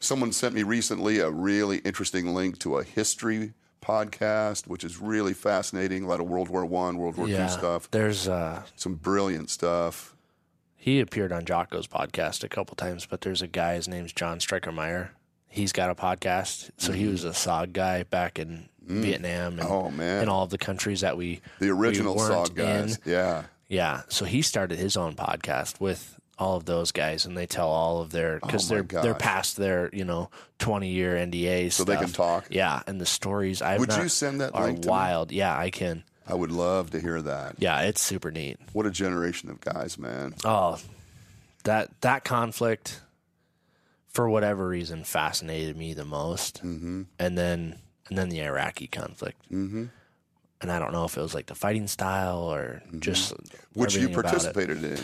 Someone 0.00 0.32
sent 0.32 0.54
me 0.54 0.62
recently 0.62 1.18
a 1.18 1.30
really 1.30 1.78
interesting 1.78 2.34
link 2.34 2.58
to 2.60 2.78
a 2.78 2.84
history 2.84 3.54
podcast, 3.82 4.66
which 4.66 4.84
is 4.84 5.00
really 5.00 5.34
fascinating. 5.34 6.04
A 6.04 6.08
lot 6.08 6.20
of 6.20 6.28
World 6.28 6.48
War 6.48 6.64
One, 6.64 6.98
World 6.98 7.16
War 7.16 7.28
yeah. 7.28 7.46
Two 7.46 7.52
stuff. 7.52 7.90
There's 7.90 8.28
uh, 8.28 8.62
some 8.76 8.94
brilliant 8.94 9.50
stuff. 9.50 10.14
He 10.80 11.00
appeared 11.00 11.32
on 11.32 11.44
Jocko's 11.44 11.88
podcast 11.88 12.44
a 12.44 12.48
couple 12.48 12.76
times, 12.76 13.04
but 13.04 13.20
there's 13.20 13.42
a 13.42 13.48
guy, 13.48 13.74
his 13.74 13.88
name's 13.88 14.12
John 14.12 14.38
Stryker 14.38 14.70
Meyer. 14.70 15.10
He's 15.48 15.72
got 15.72 15.90
a 15.90 15.94
podcast. 15.94 16.70
So 16.76 16.92
mm-hmm. 16.92 17.00
he 17.00 17.06
was 17.08 17.24
a 17.24 17.30
SOG 17.30 17.72
guy 17.72 18.04
back 18.04 18.38
in 18.38 18.68
mm. 18.88 19.02
Vietnam 19.02 19.58
and, 19.58 19.68
oh, 19.68 19.90
man. 19.90 20.20
and 20.22 20.30
all 20.30 20.44
of 20.44 20.50
the 20.50 20.56
countries 20.56 21.00
that 21.00 21.16
we 21.16 21.40
the 21.58 21.70
original 21.70 22.14
we 22.14 22.20
SOG 22.20 22.54
guys. 22.54 22.96
In. 23.04 23.12
Yeah. 23.12 23.42
Yeah. 23.66 24.02
So 24.08 24.24
he 24.24 24.40
started 24.40 24.78
his 24.78 24.96
own 24.96 25.14
podcast 25.16 25.80
with 25.80 26.18
all 26.38 26.56
of 26.56 26.64
those 26.66 26.92
guys 26.92 27.26
and 27.26 27.36
they 27.36 27.46
tell 27.46 27.68
all 27.68 28.00
of 28.00 28.10
their 28.10 28.38
because 28.38 28.70
oh 28.70 28.74
they're 28.74 28.84
gosh. 28.84 29.02
they're 29.02 29.14
past 29.14 29.56
their 29.56 29.90
you 29.92 30.04
know 30.04 30.30
20 30.60 30.88
year 30.88 31.14
NDA 31.14 31.72
so 31.72 31.82
stuff. 31.82 31.86
they 31.86 31.96
can 31.96 32.12
talk 32.12 32.46
yeah 32.50 32.80
and 32.86 33.00
the 33.00 33.06
stories 33.06 33.60
I 33.60 33.76
would 33.76 33.92
you 33.92 34.08
send 34.08 34.40
that 34.40 34.54
are 34.54 34.70
wild 34.70 35.32
yeah 35.32 35.58
I 35.58 35.70
can 35.70 36.04
I 36.28 36.34
would 36.34 36.52
love 36.52 36.90
to 36.90 37.00
hear 37.00 37.20
that. 37.22 37.56
Yeah 37.58 37.80
it's 37.82 38.00
super 38.00 38.30
neat. 38.30 38.58
What 38.72 38.86
a 38.86 38.90
generation 38.90 39.50
of 39.50 39.60
guys 39.60 39.98
man. 39.98 40.34
Oh 40.44 40.78
that 41.64 42.00
that 42.00 42.24
conflict 42.24 43.00
for 44.08 44.28
whatever 44.28 44.66
reason 44.66 45.04
fascinated 45.04 45.76
me 45.76 45.94
the 45.94 46.04
most. 46.04 46.62
Mm-hmm. 46.64 47.02
and 47.18 47.38
then 47.38 47.78
and 48.08 48.16
then 48.16 48.28
the 48.30 48.40
iraqi 48.40 48.86
conflict. 48.86 49.40
Mm-hmm. 49.52 49.84
and 50.60 50.72
i 50.72 50.78
don't 50.78 50.92
know 50.92 51.04
if 51.04 51.16
it 51.16 51.20
was 51.20 51.34
like 51.34 51.46
the 51.46 51.54
fighting 51.54 51.86
style 51.86 52.42
or 52.42 52.82
mm-hmm. 52.86 53.00
just 53.00 53.34
which 53.74 53.96
you 53.96 54.08
participated 54.08 54.82
in? 54.82 54.98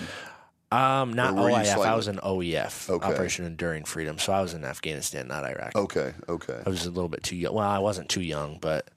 Um 0.72 1.12
not 1.12 1.34
oif 1.34 1.84
i 1.84 1.94
was 1.94 2.08
in 2.08 2.16
oef 2.16 2.90
okay. 2.90 3.06
operation 3.06 3.44
enduring 3.44 3.84
freedom. 3.84 4.18
So 4.18 4.32
i 4.32 4.40
was 4.40 4.54
in 4.54 4.64
afghanistan 4.64 5.28
not 5.28 5.44
iraq. 5.44 5.76
Okay 5.76 6.14
okay. 6.28 6.62
I 6.64 6.68
was 6.68 6.86
a 6.86 6.90
little 6.90 7.10
bit 7.10 7.22
too 7.22 7.36
young 7.36 7.54
well 7.54 7.68
i 7.68 7.78
wasn't 7.78 8.08
too 8.08 8.22
young 8.22 8.58
but 8.60 8.88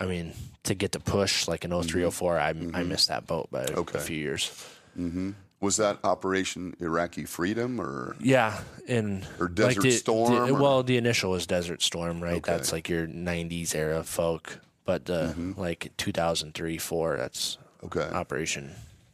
i 0.00 0.06
mean 0.06 0.32
to 0.64 0.74
get 0.74 0.92
to 0.92 1.00
push 1.00 1.46
like 1.46 1.64
in 1.64 1.70
0304 1.70 2.38
i, 2.38 2.48
I 2.48 2.82
missed 2.82 3.08
that 3.08 3.26
boat 3.26 3.50
by 3.50 3.64
okay. 3.64 3.98
a 3.98 4.02
few 4.02 4.16
years 4.16 4.50
mm-hmm. 4.98 5.30
Was 5.60 5.76
that 5.76 5.98
Operation 6.04 6.74
Iraqi 6.80 7.26
Freedom 7.26 7.80
or 7.80 8.16
yeah, 8.18 8.60
in 8.86 9.26
or 9.38 9.46
Desert 9.46 9.76
like 9.76 9.82
the, 9.82 9.90
Storm? 9.90 10.32
The, 10.32 10.54
or? 10.54 10.58
well, 10.58 10.82
the 10.82 10.96
initial 10.96 11.32
was 11.32 11.46
Desert 11.46 11.82
Storm, 11.82 12.22
right? 12.22 12.36
Okay. 12.36 12.50
That's 12.50 12.72
like 12.72 12.88
your 12.88 13.06
'90s 13.06 13.74
era 13.74 14.02
folk, 14.02 14.58
but 14.86 15.10
uh, 15.10 15.28
mm-hmm. 15.28 15.60
like 15.60 15.92
2003, 15.98 16.78
four, 16.78 17.18
that's 17.18 17.58
okay. 17.84 18.08
Operation. 18.10 18.70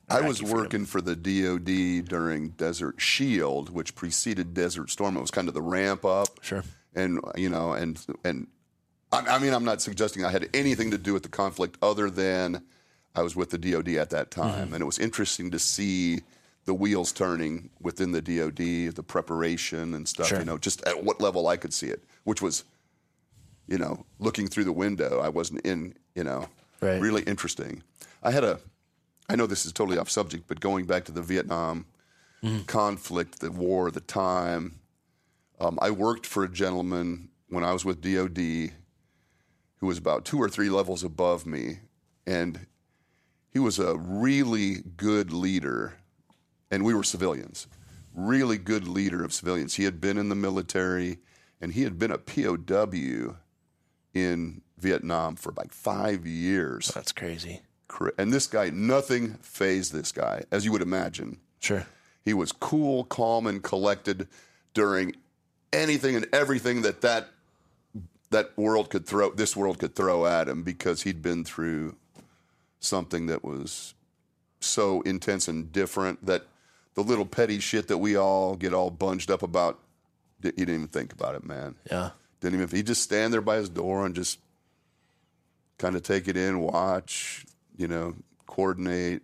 Iraqi 0.09 0.25
I 0.25 0.29
was 0.29 0.39
Freedom. 0.39 0.57
working 0.57 0.87
for 0.87 1.01
the 1.01 1.17
DoD 1.17 2.09
during 2.09 2.51
Desert 2.51 3.01
Shield, 3.01 3.71
which 3.71 3.97
preceded 3.97 4.55
Desert 4.55 4.91
Storm. 4.91 5.17
It 5.17 5.21
was 5.21 5.33
kind 5.33 5.49
of 5.49 5.55
the 5.55 5.63
ramp 5.63 6.05
up, 6.05 6.29
sure, 6.43 6.63
and 6.95 7.19
you 7.35 7.49
know, 7.49 7.73
and 7.73 8.01
and 8.23 8.47
I, 9.13 9.21
I 9.21 9.39
mean, 9.39 9.53
I'm 9.53 9.65
not 9.65 9.81
suggesting 9.83 10.25
I 10.25 10.31
had 10.31 10.49
anything 10.55 10.91
to 10.91 10.99
do 10.99 11.13
with 11.13 11.23
the 11.23 11.29
conflict 11.29 11.79
other 11.83 12.11
than 12.11 12.63
I 13.15 13.23
was 13.23 13.35
with 13.35 13.51
the 13.51 13.59
DoD 13.59 13.89
at 13.91 14.11
that 14.11 14.31
time, 14.31 14.67
mm-hmm. 14.67 14.75
and 14.75 14.83
it 14.83 14.87
was 14.87 14.99
interesting 14.99 15.51
to 15.53 15.59
see 15.59 16.21
the 16.67 16.75
wheels 16.75 17.13
turning 17.13 17.71
within 17.81 18.13
the 18.13 18.21
DoD, 18.21 18.95
the 18.95 19.03
preparation 19.07 19.95
and 19.95 20.07
stuff. 20.07 20.27
Sure. 20.29 20.41
You 20.41 20.45
know, 20.45 20.59
just 20.59 20.87
at 20.87 21.03
what 21.03 21.21
level 21.21 21.49
I 21.49 21.57
could 21.57 21.73
see 21.73 21.87
it, 21.87 22.05
which 22.25 22.43
was, 22.43 22.65
you 23.69 23.79
know, 23.79 24.05
looking 24.19 24.49
through 24.49 24.65
the 24.65 24.73
window. 24.73 25.21
I 25.21 25.29
wasn't 25.29 25.65
in. 25.65 25.95
You 26.15 26.25
know, 26.25 26.49
right. 26.81 27.01
really 27.01 27.23
interesting. 27.23 27.83
I 28.23 28.33
had 28.33 28.45
a. 28.45 28.59
I 29.29 29.37
know 29.37 29.47
this 29.47 29.67
is 29.67 29.73
totally 29.73 29.99
off 29.99 30.11
subject, 30.11 30.45
but 30.47 30.61
going 30.61 30.87
back 30.87 31.05
to 31.05 31.13
the 31.13 31.23
Vietnam 31.23 31.87
mm-hmm. 32.43 32.63
conflict, 32.63 33.41
the 33.41 33.51
war, 33.51 33.91
the 33.91 34.01
time. 34.01 34.81
Um, 35.59 35.79
I 35.81 35.91
worked 35.91 36.27
for 36.27 36.45
a 36.45 36.49
gentleman 36.49 37.31
when 37.49 37.65
I 37.65 37.73
was 37.73 37.85
with 37.85 38.03
DoD 38.03 38.73
who 39.87 39.89
was 39.89 39.99
about 39.99 40.25
two 40.25 40.43
or 40.43 40.49
three 40.49 40.69
levels 40.69 41.05
above 41.05 41.47
me, 41.47 41.79
and 42.27 42.67
he 43.53 43.61
was 43.61 43.79
a 43.79 43.97
really 43.97 44.83
good 44.97 45.33
leader 45.33 45.95
and 46.73 46.85
we 46.85 46.93
were 46.93 47.05
civilians. 47.05 47.69
Really 48.13 48.59
good 48.59 48.89
leader 48.89 49.23
of 49.25 49.33
civilians. 49.33 49.75
He 49.75 49.85
had 49.85 50.01
been 50.01 50.19
in 50.19 50.29
the 50.29 50.35
military, 50.35 51.19
and 51.61 51.73
he 51.73 51.83
had 51.83 52.01
been 52.01 52.11
a 52.11 52.19
POW 52.19 53.37
in 54.13 54.63
Vietnam 54.77 55.37
for 55.37 55.53
like 55.57 55.73
five 55.73 56.27
years. 56.27 56.89
That's 56.89 57.13
crazy. 57.13 57.61
And 58.19 58.33
this 58.33 58.49
guy, 58.49 58.71
nothing 58.71 59.35
phased 59.35 59.93
this 59.93 60.11
guy, 60.11 60.43
as 60.51 60.65
you 60.65 60.73
would 60.73 60.83
imagine. 60.83 61.39
Sure. 61.61 61.87
He 62.25 62.35
was 62.35 62.51
cool, 62.51 63.05
calm, 63.05 63.47
and 63.47 63.63
collected 63.63 64.27
during 64.75 65.15
anything 65.73 66.17
and 66.17 66.27
everything 66.33 66.83
that 66.83 67.03
that 67.03 67.29
that 68.31 68.57
world 68.57 68.91
could 68.91 69.07
throw, 69.07 69.31
this 69.31 69.57
world 69.57 69.79
could 69.79 69.95
throw 69.95 70.27
at 70.27 70.49
him, 70.49 70.63
because 70.63 71.03
he'd 71.03 71.23
been 71.23 71.45
through 71.45 71.97
something 72.81 73.27
that 73.27 73.45
was 73.45 73.95
so 74.61 75.01
intense 75.03 75.49
and 75.49 75.73
different 75.73 76.25
that 76.27 76.47
the 76.95 77.03
little 77.03 77.27
petty 77.27 77.59
shit 77.61 77.89
that 77.89 77.99
we 77.99 78.17
all 78.17 78.57
get 78.57 78.73
all 78.73 78.91
bunged 78.91 79.31
up 79.31 79.43
about. 79.43 79.79
He 80.43 80.51
didn't 80.51 80.75
even 80.75 80.89
think 80.89 81.13
about 81.13 81.35
it, 81.35 81.45
man. 81.45 81.77
Yeah. 81.91 82.11
Didn't 82.41 82.61
even. 82.61 82.77
He 82.77 82.83
just 82.83 83.03
stand 83.03 83.33
there 83.33 83.41
by 83.41 83.57
his 83.57 83.69
door 83.69 84.07
and 84.07 84.15
just 84.15 84.39
kind 85.79 85.97
of 85.97 86.03
take 86.03 86.29
it 86.29 86.37
in, 86.37 86.61
watch, 86.61 87.45
you 87.77 87.89
know, 87.89 88.15
coordinate. 88.47 89.23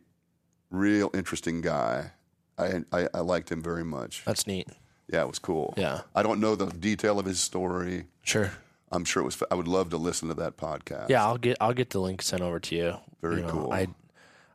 Real 0.71 1.11
interesting 1.13 1.61
guy. 1.61 2.13
I, 2.59 2.83
I, 2.93 3.09
I 3.13 3.21
liked 3.21 3.53
him 3.53 3.63
very 3.63 3.85
much. 3.85 4.23
That's 4.25 4.47
neat. 4.47 4.69
Yeah, 5.13 5.23
it 5.23 5.29
was 5.29 5.39
cool. 5.39 5.75
Yeah. 5.77 6.01
I 6.15 6.23
don't 6.23 6.41
know 6.41 6.57
the 6.57 6.67
detail 6.67 7.19
of 7.19 7.27
his 7.27 7.41
story. 7.41 8.07
Sure. 8.23 8.53
I'm 8.93 9.05
sure 9.05 9.23
it 9.23 9.25
was. 9.25 9.43
I 9.51 9.55
would 9.55 9.69
love 9.69 9.91
to 9.91 9.97
listen 9.97 10.29
to 10.29 10.35
that 10.35 10.57
podcast. 10.57 11.09
Yeah, 11.09 11.25
I'll 11.25 11.39
get 11.39 11.57
I'll 11.61 11.73
get 11.73 11.91
the 11.91 12.01
link 12.01 12.23
sent 12.23 12.43
over 12.43 12.61
to 12.61 12.77
you. 12.77 12.97
Very 13.21 13.37
you 13.37 13.43
know, 13.43 13.49
cool. 13.49 13.73
I 13.73 13.89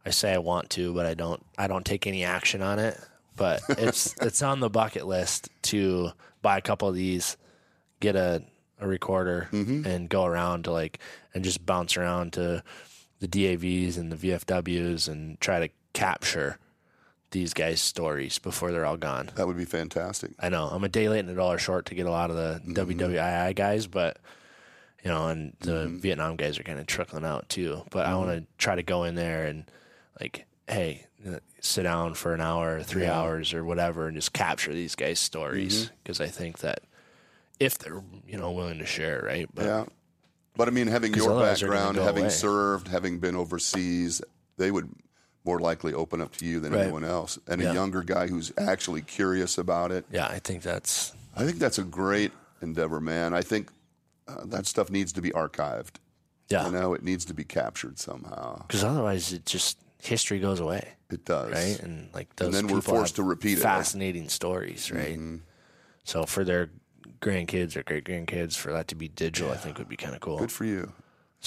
I 0.05 0.11
say 0.11 0.34
I 0.34 0.38
want 0.38 0.69
to, 0.72 0.93
but 0.93 1.05
I 1.05 1.14
don't. 1.14 1.43
I 1.57 1.68
don't 1.68 1.85
take 1.85 2.07
any 2.07 2.23
action 2.23 2.61
on 2.61 2.80
it. 2.80 2.99
But 3.35 3.61
it's 3.69 4.15
it's 4.22 4.41
on 4.41 4.59
the 4.59 4.69
bucket 4.69 5.07
list 5.07 5.49
to 5.64 6.11
buy 6.41 6.57
a 6.57 6.61
couple 6.61 6.88
of 6.88 6.95
these, 6.95 7.38
get 7.99 8.15
a 8.15 8.43
a 8.80 8.88
recorder, 8.88 9.49
mm-hmm. 9.51 9.85
and 9.85 10.07
go 10.07 10.26
around 10.26 10.64
to 10.65 10.72
like 10.72 10.99
and 11.34 11.43
just 11.43 11.65
bounce 11.65 11.97
around 11.97 12.34
to 12.34 12.64
the 13.19 13.27
DAVs 13.27 13.97
and 13.97 14.11
the 14.11 14.15
VFWs 14.15 15.07
and 15.07 15.39
try 15.39 15.59
to 15.59 15.69
capture 15.93 16.59
these 17.31 17.53
guys' 17.53 17.81
stories 17.81 18.39
before 18.39 18.71
they're 18.71 18.85
all 18.85 18.97
gone. 18.97 19.29
That 19.35 19.47
would 19.47 19.57
be 19.57 19.65
fantastic. 19.65 20.31
I 20.39 20.49
know 20.49 20.67
I'm 20.67 20.83
a 20.83 20.89
day 20.89 21.09
late 21.09 21.19
and 21.19 21.29
a 21.29 21.35
dollar 21.35 21.57
short 21.57 21.87
to 21.87 21.95
get 21.95 22.05
a 22.05 22.11
lot 22.11 22.29
of 22.29 22.35
the 22.35 22.61
mm-hmm. 22.65 22.73
WWII 22.73 23.55
guys, 23.55 23.87
but 23.87 24.17
you 25.03 25.09
know, 25.09 25.27
and 25.27 25.53
the 25.59 25.85
mm-hmm. 25.85 25.97
Vietnam 25.97 26.35
guys 26.35 26.59
are 26.59 26.63
kind 26.63 26.79
of 26.79 26.87
trickling 26.87 27.25
out 27.25 27.49
too. 27.49 27.83
But 27.91 28.05
I 28.05 28.15
want 28.15 28.29
to 28.29 28.45
try 28.57 28.75
to 28.75 28.83
go 28.83 29.03
in 29.03 29.15
there 29.15 29.45
and 29.45 29.69
like 30.19 30.45
hey, 30.67 31.05
sit 31.61 31.83
down 31.83 32.13
for 32.13 32.33
an 32.33 32.41
hour, 32.41 32.77
or 32.77 32.83
three 32.83 33.03
Yeah. 33.03 33.17
hours, 33.17 33.53
or 33.53 33.63
whatever, 33.63 34.07
and 34.07 34.15
just 34.15 34.33
capture 34.33 34.73
these 34.73 34.95
guys' 34.95 35.19
stories 35.19 35.85
Mm-hmm. 35.85 35.95
because 36.03 36.21
I 36.21 36.27
think 36.27 36.59
that 36.59 36.81
if 37.59 37.77
they're 37.77 38.03
you 38.27 38.37
know 38.37 38.51
willing 38.51 38.79
to 38.79 38.85
share, 38.85 39.21
right? 39.25 39.47
But 39.53 39.65
Yeah. 39.65 39.85
But 40.55 40.67
I 40.67 40.71
mean, 40.71 40.87
having 40.87 41.13
your 41.13 41.31
otherwise 41.31 41.59
they're 41.59 41.69
gonna 41.69 41.79
background, 41.79 41.97
having 41.97 42.23
away. 42.23 42.31
served, 42.31 42.87
having 42.87 43.19
been 43.19 43.35
overseas, 43.35 44.21
they 44.57 44.71
would 44.71 44.89
more 45.47 45.59
likely 45.59 45.93
open 45.93 46.21
up 46.21 46.35
to 46.35 46.45
you 46.45 46.59
than 46.59 46.73
Right. 46.73 46.81
anyone 46.83 47.05
else. 47.05 47.39
And 47.47 47.61
Yeah. 47.61 47.71
a 47.71 47.73
younger 47.73 48.03
guy 48.03 48.27
who's 48.27 48.51
actually 48.57 49.01
curious 49.01 49.57
about 49.57 49.91
it. 49.91 50.05
yeah, 50.11 50.27
I 50.27 50.39
think 50.39 50.61
that's 50.61 51.13
I 51.35 51.45
think 51.45 51.57
that's 51.59 51.77
a 51.77 51.83
great 51.83 52.31
endeavor, 52.61 52.99
man. 52.99 53.33
I 53.33 53.41
think 53.43 53.71
uh, 54.27 54.43
that 54.45 54.65
stuff 54.65 54.89
needs 54.89 55.13
to 55.13 55.21
be 55.21 55.29
archived. 55.31 55.95
yeah, 56.49 56.65
You 56.65 56.71
know, 56.73 56.93
it 56.93 57.01
needs 57.03 57.23
to 57.25 57.33
be 57.33 57.43
captured 57.45 57.97
somehow. 57.99 58.57
because 58.67 58.83
otherwise 58.83 59.31
it 59.31 59.45
just 59.45 59.77
history 60.01 60.39
goes 60.39 60.59
away. 60.59 60.95
It 61.09 61.23
does. 61.25 61.51
right? 61.51 61.79
And 61.79 62.09
like 62.13 62.35
those 62.35 62.53
then 62.53 62.67
we're 62.67 62.81
forced 62.81 63.15
to 63.15 63.23
repeat 63.23 63.53
it. 63.53 63.55
Mm-hmm. 63.61 63.63
Fascinating 63.63 64.27
stories, 64.29 64.91
right? 64.91 65.19
So 66.03 66.25
for 66.25 66.43
their 66.43 66.69
grandkids 67.21 67.75
or 67.77 67.83
great 67.83 68.03
grandkids, 68.03 68.55
for 68.57 68.71
that 68.73 68.87
to 68.89 68.95
be 68.95 69.07
digital, 69.07 69.51
I 69.51 69.57
think 69.57 69.77
would 69.77 69.87
be 69.89 69.95
kind 69.97 70.13
of 70.15 70.19
cool. 70.21 70.39
Good 70.39 70.51
for 70.51 70.65
you. 70.65 70.91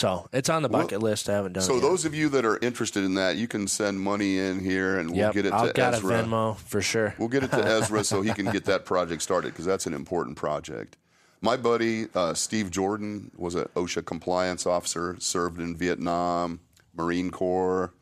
So 0.00 0.26
it's 0.32 0.48
on 0.48 0.62
the 0.62 0.70
bucket 0.70 1.02
list. 1.02 1.28
I 1.28 1.34
haven't 1.34 1.52
done 1.52 1.62
So 1.62 1.76
it. 1.76 1.82
those 1.82 2.06
of 2.06 2.14
you 2.14 2.30
that 2.30 2.46
are 2.46 2.56
interested 2.62 3.04
in 3.04 3.16
that, 3.16 3.36
you 3.36 3.46
can 3.46 3.68
send 3.68 4.00
money 4.00 4.38
in 4.38 4.58
here, 4.58 4.98
and 4.98 5.10
we'll 5.10 5.18
yep, 5.18 5.34
get 5.34 5.44
it 5.44 5.50
to 5.50 5.56
I've 5.56 5.74
got 5.74 5.92
Ezra. 5.92 6.20
a 6.20 6.22
Venmo 6.22 6.56
for 6.56 6.80
sure. 6.80 7.14
We'll 7.18 7.28
get 7.28 7.42
it 7.44 7.50
to 7.50 7.62
Ezra 7.66 8.02
so 8.02 8.22
he 8.22 8.32
can 8.32 8.50
get 8.50 8.64
that 8.64 8.86
project 8.86 9.20
started 9.20 9.48
because 9.48 9.66
that's 9.66 9.84
an 9.84 9.92
important 9.92 10.38
project. 10.38 10.96
My 11.42 11.58
buddy 11.58 12.06
uh, 12.14 12.32
Steve 12.32 12.70
Jordan 12.70 13.30
was 13.36 13.54
an 13.54 13.66
OSHA 13.76 14.06
compliance 14.06 14.64
officer, 14.64 15.16
served 15.18 15.60
in 15.60 15.76
Vietnam, 15.76 16.60
Marine 16.94 17.30
Corps. 17.30 17.92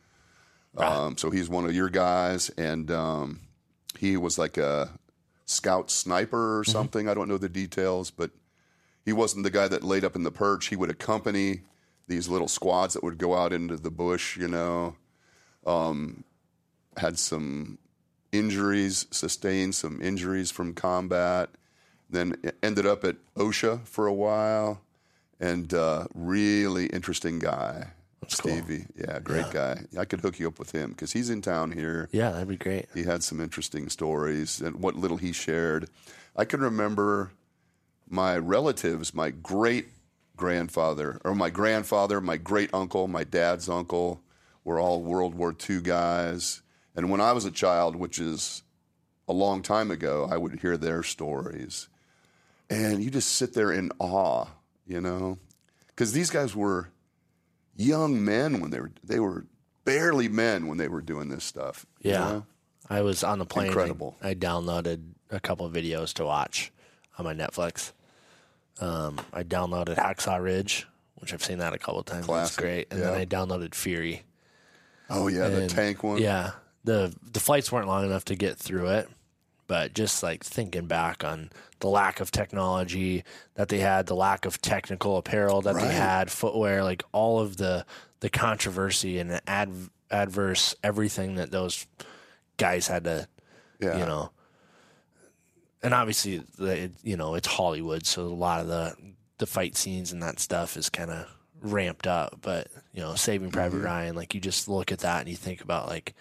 Um, 0.76 1.16
so 1.16 1.30
he's 1.30 1.48
one 1.48 1.64
of 1.64 1.74
your 1.74 1.88
guys, 1.88 2.48
and 2.50 2.92
um, 2.92 3.40
he 3.98 4.16
was 4.16 4.38
like 4.38 4.56
a 4.56 4.90
scout 5.46 5.90
sniper 5.90 6.60
or 6.60 6.62
something. 6.62 7.08
I 7.08 7.14
don't 7.14 7.26
know 7.26 7.38
the 7.38 7.48
details, 7.48 8.12
but 8.12 8.30
he 9.04 9.12
wasn't 9.12 9.42
the 9.42 9.50
guy 9.50 9.66
that 9.66 9.82
laid 9.82 10.04
up 10.04 10.14
in 10.14 10.22
the 10.22 10.30
perch. 10.30 10.66
He 10.68 10.76
would 10.76 10.90
accompany 10.90 11.62
these 12.08 12.28
little 12.28 12.48
squads 12.48 12.94
that 12.94 13.04
would 13.04 13.18
go 13.18 13.36
out 13.36 13.52
into 13.52 13.76
the 13.76 13.90
bush, 13.90 14.36
you 14.36 14.48
know. 14.48 14.96
Um, 15.66 16.24
had 16.96 17.18
some 17.18 17.78
injuries, 18.32 19.06
sustained 19.10 19.74
some 19.74 20.00
injuries 20.02 20.50
from 20.50 20.74
combat, 20.74 21.50
then 22.10 22.34
ended 22.62 22.86
up 22.86 23.04
at 23.04 23.16
OSHA 23.36 23.86
for 23.86 24.06
a 24.06 24.12
while, 24.12 24.80
and 25.38 25.72
uh, 25.72 26.06
really 26.14 26.86
interesting 26.86 27.38
guy. 27.38 27.88
cool. 28.20 28.52
Stevie, 28.52 28.86
yeah, 28.96 29.20
great 29.20 29.50
guy. 29.50 29.84
I 29.98 30.04
could 30.04 30.20
hook 30.20 30.38
you 30.38 30.48
up 30.48 30.58
with 30.58 30.72
him 30.72 30.90
because 30.90 31.12
he's 31.12 31.30
in 31.30 31.42
town 31.42 31.72
here. 31.72 32.08
Yeah, 32.12 32.30
that'd 32.30 32.48
be 32.48 32.56
great. 32.56 32.86
He 32.94 33.04
had 33.04 33.22
some 33.22 33.40
interesting 33.40 33.88
stories 33.88 34.60
and 34.60 34.76
what 34.76 34.96
little 34.96 35.18
he 35.18 35.32
shared. 35.32 35.88
I 36.34 36.44
can 36.44 36.60
remember 36.60 37.32
my 38.08 38.36
relatives, 38.38 39.14
my 39.14 39.30
great 39.30 39.88
grandfather, 40.38 41.20
or 41.24 41.34
my 41.34 41.50
grandfather, 41.50 42.20
my 42.20 42.36
great 42.38 42.70
uncle, 42.72 43.06
my 43.08 43.24
dad's 43.24 43.68
uncle, 43.68 44.22
were 44.64 44.78
all 44.80 45.02
World 45.02 45.34
War 45.34 45.54
II 45.68 45.80
guys. 45.82 46.62
And 46.96 47.10
when 47.10 47.20
I 47.20 47.32
was 47.32 47.44
a 47.44 47.50
child, 47.50 47.94
which 47.96 48.18
is 48.18 48.62
a 49.28 49.32
long 49.34 49.60
time 49.62 49.90
ago, 49.90 50.26
I 50.30 50.38
would 50.38 50.60
hear 50.60 50.76
their 50.78 51.02
stories. 51.02 51.88
And 52.70 53.02
you 53.02 53.10
just 53.10 53.30
sit 53.32 53.52
there 53.54 53.72
in 53.72 53.90
awe, 53.98 54.46
you 54.86 55.00
know? 55.00 55.38
Because 55.88 56.12
these 56.12 56.30
guys 56.30 56.54
were 56.56 56.88
young 57.76 58.24
men 58.24 58.60
when 58.60 58.70
they 58.70 58.80
were, 58.80 58.92
they 59.04 59.20
were 59.20 59.46
barely 59.84 60.28
men 60.28 60.66
when 60.66 60.78
they 60.78 60.88
were 60.88 61.00
doing 61.00 61.28
this 61.28 61.44
stuff. 61.44 61.86
you 62.00 62.12
Yeah. 62.12 62.18
know? 62.18 62.46
I 62.90 63.02
was 63.02 63.22
on 63.22 63.38
the 63.38 63.44
plane. 63.44 63.66
Incredible. 63.66 64.16
I, 64.22 64.34
downloaded 64.34 65.10
a 65.30 65.40
couple 65.40 65.66
of 65.66 65.72
videos 65.74 66.14
to 66.14 66.24
watch 66.24 66.72
on 67.18 67.24
my 67.26 67.34
Netflix. 67.34 67.92
Um, 68.80 69.20
I 69.32 69.42
downloaded 69.42 69.96
Hacksaw 69.96 70.42
Ridge, 70.42 70.86
which 71.16 71.32
I've 71.32 71.42
seen 71.44 71.58
that 71.58 71.72
a 71.72 71.78
couple 71.78 72.00
of 72.00 72.06
times. 72.06 72.26
Classic, 72.26 72.58
great. 72.62 72.86
And 72.90 73.00
yeah. 73.00 73.10
then 73.10 73.20
I 73.20 73.24
downloaded 73.26 73.74
Fury. 73.74 74.22
Oh 75.10 75.28
yeah, 75.28 75.48
the 75.48 75.66
tank 75.66 76.02
one. 76.02 76.18
Yeah, 76.18 76.52
the 76.84 77.14
the 77.32 77.40
flights 77.40 77.72
weren't 77.72 77.88
long 77.88 78.04
enough 78.04 78.24
to 78.26 78.36
get 78.36 78.56
through 78.56 78.88
it, 78.88 79.08
but 79.66 79.94
just 79.94 80.22
like 80.22 80.44
thinking 80.44 80.86
back 80.86 81.24
on 81.24 81.50
the 81.80 81.88
lack 81.88 82.20
of 82.20 82.30
technology 82.30 83.24
that 83.54 83.68
they 83.68 83.78
had, 83.78 84.06
the 84.06 84.14
lack 84.16 84.44
of 84.44 84.60
technical 84.60 85.16
apparel 85.16 85.62
that 85.62 85.74
Right. 85.76 85.88
they 85.88 85.94
had, 85.94 86.30
footwear, 86.30 86.84
like 86.84 87.02
all 87.12 87.40
of 87.40 87.56
the 87.56 87.86
the 88.20 88.28
controversy 88.28 89.18
and 89.18 89.30
the 89.30 89.48
ad, 89.48 89.72
adverse 90.10 90.74
everything 90.82 91.36
that 91.36 91.50
those 91.50 91.86
guys 92.56 92.88
had 92.88 93.04
to, 93.04 93.28
yeah. 93.80 93.98
you 93.98 94.04
know. 94.04 94.30
And 95.82 95.94
obviously, 95.94 96.42
the, 96.56 96.90
you 97.02 97.16
know, 97.16 97.34
it's 97.36 97.46
Hollywood, 97.46 98.04
so 98.06 98.22
a 98.22 98.28
lot 98.28 98.60
of 98.60 98.66
the 98.68 98.94
the 99.38 99.46
fight 99.46 99.76
scenes 99.76 100.12
and 100.12 100.20
that 100.22 100.40
stuff 100.40 100.76
is 100.76 100.90
kind 100.90 101.10
of 101.10 101.26
ramped 101.60 102.06
up. 102.08 102.38
But 102.42 102.66
you 102.92 103.00
know, 103.00 103.14
Saving 103.14 103.50
Private 103.52 103.76
Mm-hmm. 103.76 103.86
Ryan, 103.86 104.14
like 104.16 104.34
you 104.34 104.40
just 104.40 104.68
look 104.68 104.90
at 104.90 104.98
that 105.00 105.20
and 105.20 105.28
you 105.28 105.36
think 105.36 105.60
about 105.60 105.86
like 105.88 106.14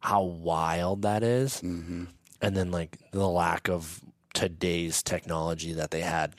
how 0.00 0.22
wild 0.22 1.02
that 1.02 1.22
is. 1.22 1.60
Mm-hmm. 1.60 2.04
and 2.40 2.56
then 2.56 2.70
like 2.70 2.98
the 3.12 3.28
lack 3.28 3.68
of 3.68 4.00
today's 4.34 5.02
technology 5.02 5.74
that 5.74 5.90
they 5.90 6.00
had. 6.00 6.34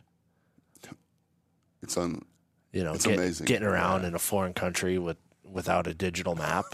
It's 1.82 1.98
on. 1.98 2.24
You 2.72 2.84
know, 2.84 2.94
It's 2.94 3.06
get- 3.06 3.18
amazing. 3.20 3.46
getting 3.46 3.68
around 3.68 4.02
Yeah. 4.02 4.08
in 4.10 4.16
a 4.16 4.20
foreign 4.20 4.54
country 4.54 4.98
with 4.98 5.18
without 5.44 5.86
a 5.86 5.94
digital 5.94 6.36
map. 6.36 6.66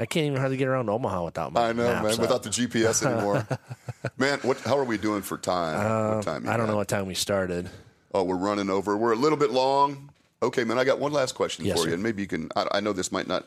I 0.00 0.06
can't 0.06 0.26
even 0.26 0.38
hardly 0.38 0.56
get 0.56 0.68
around 0.68 0.88
Omaha 0.88 1.24
without 1.24 1.52
my 1.52 1.68
I 1.68 1.72
know, 1.72 1.84
man. 2.02 2.06
up. 2.06 2.18
Without 2.18 2.42
the 2.42 2.50
GPS 2.50 3.04
anymore, 3.04 3.46
man. 4.18 4.38
What? 4.42 4.60
How 4.60 4.78
are 4.78 4.84
we 4.84 4.96
doing 4.98 5.22
for 5.22 5.36
time? 5.38 6.16
what 6.16 6.24
time? 6.24 6.46
Uh, 6.46 6.52
I 6.52 6.56
don't 6.56 6.66
got? 6.66 6.72
know 6.72 6.76
what 6.76 6.88
time 6.88 7.06
we 7.06 7.14
started. 7.14 7.68
Oh, 8.14 8.22
we're 8.22 8.36
running 8.36 8.70
over. 8.70 8.96
We're 8.96 9.12
a 9.12 9.16
little 9.16 9.38
bit 9.38 9.50
long. 9.50 10.10
Okay, 10.42 10.62
man. 10.64 10.78
I 10.78 10.84
got 10.84 11.00
one 11.00 11.12
last 11.12 11.34
question 11.34 11.64
Yes, 11.64 11.78
for 11.78 11.82
sir. 11.82 11.88
you, 11.88 11.94
and 11.94 12.02
maybe 12.02 12.22
you 12.22 12.28
can. 12.28 12.48
I, 12.54 12.66
I 12.74 12.80
know 12.80 12.92
this 12.92 13.10
might 13.10 13.26
not 13.26 13.46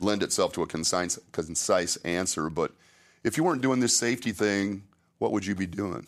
lend 0.00 0.22
itself 0.22 0.52
to 0.52 0.62
a 0.62 0.66
concise, 0.66 1.18
concise 1.32 1.96
answer, 2.04 2.48
but 2.48 2.70
if 3.24 3.36
you 3.36 3.42
weren't 3.42 3.60
doing 3.62 3.80
this 3.80 3.96
safety 3.98 4.30
thing, 4.30 4.84
what 5.18 5.32
would 5.32 5.44
you 5.44 5.56
be 5.56 5.66
doing? 5.66 6.06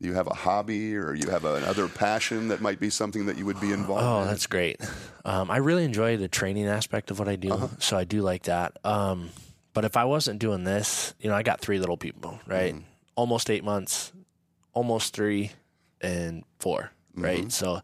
You 0.00 0.14
have 0.14 0.28
a 0.28 0.34
hobby, 0.34 0.96
or 0.96 1.12
you 1.14 1.28
have 1.30 1.44
another 1.44 1.88
passion 1.88 2.48
that 2.48 2.60
might 2.60 2.78
be 2.78 2.88
something 2.88 3.26
that 3.26 3.36
you 3.36 3.44
would 3.46 3.60
be 3.60 3.72
involved 3.72 4.02
Oh, 4.04 4.22
in? 4.22 4.28
that's 4.28 4.46
great. 4.46 4.80
Um, 5.24 5.50
I 5.50 5.56
really 5.56 5.84
enjoy 5.84 6.16
the 6.16 6.28
training 6.28 6.66
aspect 6.66 7.10
of 7.10 7.18
what 7.18 7.26
I 7.28 7.34
do, 7.34 7.50
Uh-huh. 7.52 7.66
so 7.80 7.96
I 7.96 8.04
do 8.04 8.22
like 8.22 8.44
that. 8.44 8.76
Um, 8.84 9.30
but 9.74 9.84
if 9.84 9.96
I 9.96 10.04
wasn't 10.04 10.38
doing 10.38 10.62
this, 10.62 11.14
you 11.18 11.28
know, 11.28 11.34
I 11.34 11.42
got 11.42 11.60
three 11.60 11.80
little 11.80 11.96
people, 11.96 12.38
right? 12.46 12.74
Mm-hmm. 12.74 12.84
Almost 13.16 13.50
eight 13.50 13.64
months, 13.64 14.12
almost 14.72 15.14
three, 15.14 15.50
and 16.00 16.44
4 16.60 16.90
right? 17.16 17.50
So 17.50 17.82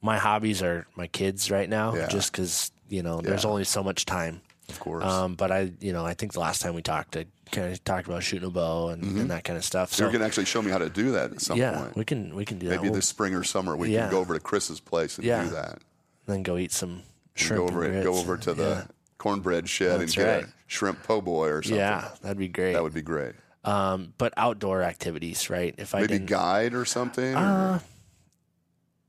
my 0.00 0.16
hobbies 0.16 0.62
are 0.62 0.86
my 0.96 1.06
kids 1.06 1.50
right 1.50 1.68
now, 1.68 1.90
Mm-hmm. 1.90 2.00
Yeah. 2.00 2.08
just 2.08 2.32
because 2.32 2.72
you 2.88 3.02
know 3.02 3.20
there's 3.20 3.44
Yeah. 3.44 3.50
only 3.50 3.64
so 3.64 3.82
much 3.82 4.06
time. 4.06 4.40
Of 4.72 4.80
course. 4.80 5.04
Um, 5.04 5.34
but 5.34 5.50
I, 5.52 5.72
you 5.80 5.92
know, 5.92 6.04
I 6.04 6.14
think 6.14 6.32
the 6.32 6.40
last 6.40 6.60
time 6.62 6.74
we 6.74 6.82
talked, 6.82 7.16
I 7.16 7.26
kind 7.50 7.72
of 7.72 7.84
talked 7.84 8.06
about 8.08 8.22
shooting 8.22 8.48
a 8.48 8.50
bow 8.50 8.88
and, 8.88 9.02
and 9.02 9.30
that 9.30 9.44
kind 9.44 9.56
of 9.56 9.64
stuff. 9.64 9.92
so 9.92 10.06
going 10.06 10.20
to 10.20 10.24
actually 10.26 10.46
show 10.46 10.62
me 10.62 10.70
how 10.70 10.78
to 10.78 10.88
do 10.88 11.12
that 11.12 11.32
at 11.32 11.40
some 11.40 11.58
yeah, 11.58 11.78
point. 11.78 11.96
we 11.96 12.04
can 12.04 12.34
we 12.34 12.44
can 12.44 12.58
do 12.58 12.68
that. 12.68 12.76
Maybe 12.76 12.88
We'll 12.88 12.96
this 12.96 13.08
spring 13.08 13.34
or 13.34 13.44
summer 13.44 13.76
we 13.76 13.90
Yeah. 13.92 14.02
can 14.02 14.10
go 14.10 14.18
over 14.20 14.34
to 14.34 14.40
Chris's 14.40 14.80
place 14.80 15.18
and 15.18 15.26
Yeah. 15.26 15.44
do 15.44 15.50
that. 15.50 15.78
then 16.26 16.42
go 16.42 16.56
eat 16.56 16.72
some 16.72 16.90
And 16.90 17.02
shrimp. 17.34 17.58
go 17.66 17.68
over 17.68 17.84
and 17.84 18.02
go 18.02 18.14
over 18.14 18.36
to 18.38 18.54
the 18.54 18.88
cornbread 19.18 19.68
shed 19.68 20.00
That's 20.00 20.16
and 20.16 20.24
get 20.24 20.34
right. 20.34 20.44
a 20.44 20.52
shrimp 20.66 21.02
po' 21.02 21.20
boy 21.20 21.48
or 21.48 21.62
something. 21.62 21.76
Yeah, 21.78 22.08
that'd 22.22 22.38
be 22.38 22.48
great. 22.48 22.72
That 22.72 22.82
would 22.82 22.94
be 22.94 23.02
great. 23.02 23.34
um, 23.64 24.14
but 24.18 24.32
outdoor 24.36 24.82
activities, 24.82 25.48
right? 25.50 25.74
If 25.78 25.94
I 25.94 26.00
Maybe 26.00 26.18
guide 26.20 26.74
or 26.74 26.84
something. 26.84 27.34
or- 27.34 27.38
uh, 27.38 27.78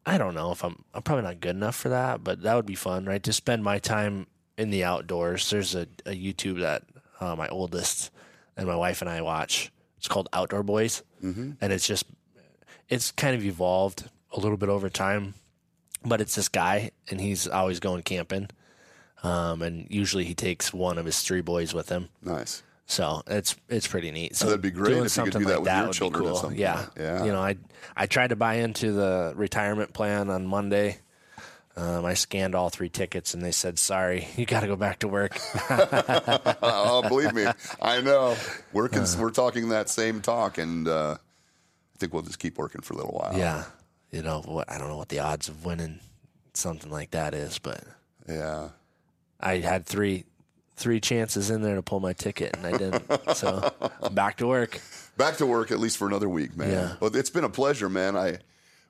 I 0.06 0.18
don't 0.18 0.36
know 0.36 0.52
if 0.52 0.64
I'm. 0.66 0.84
I'm 0.94 1.02
probably 1.02 1.24
not 1.24 1.40
good 1.40 1.56
enough 1.56 1.76
for 1.78 1.88
that, 1.90 2.24
but 2.26 2.42
that 2.42 2.56
would 2.56 2.66
be 2.66 2.76
fun, 2.76 3.06
right? 3.06 3.24
To 3.24 3.32
spend 3.32 3.64
my 3.64 3.80
time 3.80 4.28
in 4.58 4.70
the 4.70 4.84
outdoors. 4.84 5.50
There's 5.50 5.76
a, 5.76 5.88
a 6.06 6.12
YouTube 6.12 6.62
that 6.62 6.84
uh, 7.20 7.36
my 7.36 7.48
oldest 7.48 8.12
and 8.58 8.68
my 8.68 8.76
wife 8.76 9.02
and 9.02 9.10
I 9.10 9.22
watch. 9.22 9.72
It's 9.98 10.08
called 10.08 10.30
Outdoor 10.34 10.64
Boys, 10.64 11.04
mm-hmm. 11.24 11.52
and 11.62 11.74
it's 11.74 11.88
just 11.88 12.06
it's 12.90 13.12
kind 13.12 13.36
of 13.36 13.46
evolved 13.46 14.10
a 14.32 14.40
little 14.40 14.58
bit 14.58 14.70
over 14.70 14.90
time. 14.90 15.34
But 16.06 16.20
it's 16.20 16.36
this 16.36 16.50
guy, 16.50 16.92
and 17.10 17.22
he's 17.22 17.48
always 17.48 17.80
going 17.80 18.04
camping. 18.04 18.50
Um, 19.24 19.62
and 19.62 19.88
usually 19.90 20.26
he 20.26 20.34
takes 20.34 20.74
one 20.74 20.98
of 20.98 21.06
his 21.06 21.22
three 21.22 21.40
boys 21.40 21.74
with 21.74 21.88
him. 21.88 22.10
nice. 22.22 22.62
So 22.86 23.24
it's 23.28 23.56
it's 23.70 23.88
pretty 23.88 24.12
neat. 24.12 24.36
So 24.36 24.48
that'd 24.48 24.62
be 24.62 24.70
great 24.70 24.90
doing 24.90 25.06
if 25.06 25.16
you 25.16 25.24
could 25.24 25.34
something 25.34 25.42
do 25.42 25.48
that 25.48 25.52
like 25.52 25.60
with 25.60 25.66
that 25.68 25.84
your 25.86 25.94
children 25.94 26.24
cool. 26.26 26.54
Yeah, 26.54 26.86
Yeah. 26.98 27.24
You 27.24 27.32
know, 27.32 27.42
I 27.42 27.56
I 27.96 28.06
tried 28.08 28.28
to 28.28 28.36
buy 28.36 28.56
into 28.56 28.92
the 28.92 29.34
retirement 29.36 29.94
plan 29.94 30.30
on 30.30 30.46
Monday. 30.46 30.98
Um, 31.76 32.06
I 32.06 32.14
scanned 32.14 32.54
all 32.54 32.70
three 32.70 32.90
tickets 32.90 33.34
and 33.34 33.42
they 33.44 33.52
said, 33.52 33.80
"Sorry, 33.80 34.28
you 34.38 34.46
got 34.46 34.60
to 34.62 34.68
go 34.68 34.76
back 34.76 35.00
to 35.00 35.08
work." 35.08 35.38
oh, 35.70 37.04
believe 37.08 37.34
me, 37.34 37.46
I 37.82 38.02
know. 38.02 38.36
We're 38.72 38.90
Uh. 38.94 39.16
we're 39.20 39.32
talking 39.32 39.70
that 39.70 39.90
same 39.90 40.22
talk, 40.22 40.58
and 40.58 40.88
uh, 40.88 41.18
I 41.20 41.98
think 41.98 42.14
we'll 42.14 42.22
just 42.24 42.40
keep 42.40 42.58
working 42.58 42.82
for 42.82 42.94
a 42.94 42.98
little 42.98 43.14
while. 43.14 43.38
yeah, 43.38 43.66
you 44.12 44.22
know 44.22 44.42
what? 44.42 44.72
I 44.72 44.78
don't 44.78 44.88
know 44.90 44.98
what 44.98 45.10
the 45.10 45.20
odds 45.20 45.48
of 45.50 45.66
winning 45.66 46.00
something 46.54 46.92
like 46.92 47.12
that 47.12 47.34
is, 47.34 47.58
but 47.60 47.84
Yeah. 48.30 48.70
I 49.40 49.58
had 49.58 49.86
three 49.86 50.26
three 50.76 51.00
chances 51.00 51.50
in 51.50 51.62
there 51.64 51.76
to 51.76 51.82
pull 51.82 52.00
my 52.00 52.14
ticket, 52.14 52.56
and 52.56 52.66
I 52.68 52.78
didn't. 52.78 53.36
so 53.36 53.72
I'm 54.02 54.14
back 54.16 54.38
to 54.38 54.48
work. 54.48 54.80
Back 55.18 55.38
to 55.38 55.46
work 55.46 55.72
at 55.72 55.80
least 55.80 55.98
for 55.98 56.08
another 56.08 56.30
week, 56.30 56.56
man. 56.56 56.72
Yeah. 56.72 56.96
Well, 57.00 57.16
it's 57.16 57.30
been 57.32 57.44
a 57.44 57.50
pleasure, 57.50 57.90
man. 57.90 58.16
I 58.16 58.38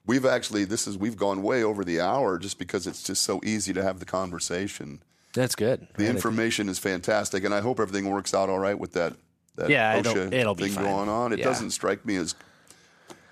we've 0.05 0.25
actually 0.25 0.65
this 0.65 0.87
is 0.87 0.97
we've 0.97 1.17
gone 1.17 1.43
way 1.43 1.63
over 1.63 1.83
the 1.83 1.99
hour 2.01 2.37
just 2.37 2.57
because 2.59 2.87
it's 2.87 3.03
just 3.03 3.23
so 3.23 3.39
easy 3.43 3.73
to 3.73 3.83
have 3.83 3.99
the 3.99 4.05
conversation. 4.05 5.01
That's 5.33 5.55
good. 5.55 5.87
The 5.95 6.03
Man, 6.03 6.15
information 6.15 6.69
is 6.69 6.77
fantastic, 6.77 7.43
and 7.43 7.53
I 7.53 7.61
hope 7.61 7.79
everything 7.79 8.09
works 8.09 8.33
out 8.33 8.49
all 8.49 8.59
right 8.59 8.77
with 8.77 8.93
that. 8.93 9.13
that 9.55 9.69
Yeah, 9.69 9.99
OSHA 10.01 10.31
it'll 10.33 10.53
be 10.55 10.65
thing 10.65 10.73
fine. 10.73 10.83
going 10.85 11.09
on. 11.09 11.33
It 11.33 11.39
Yeah. 11.39 11.45
doesn't 11.45 11.71
strike 11.71 12.05
me 12.05 12.17
as 12.17 12.35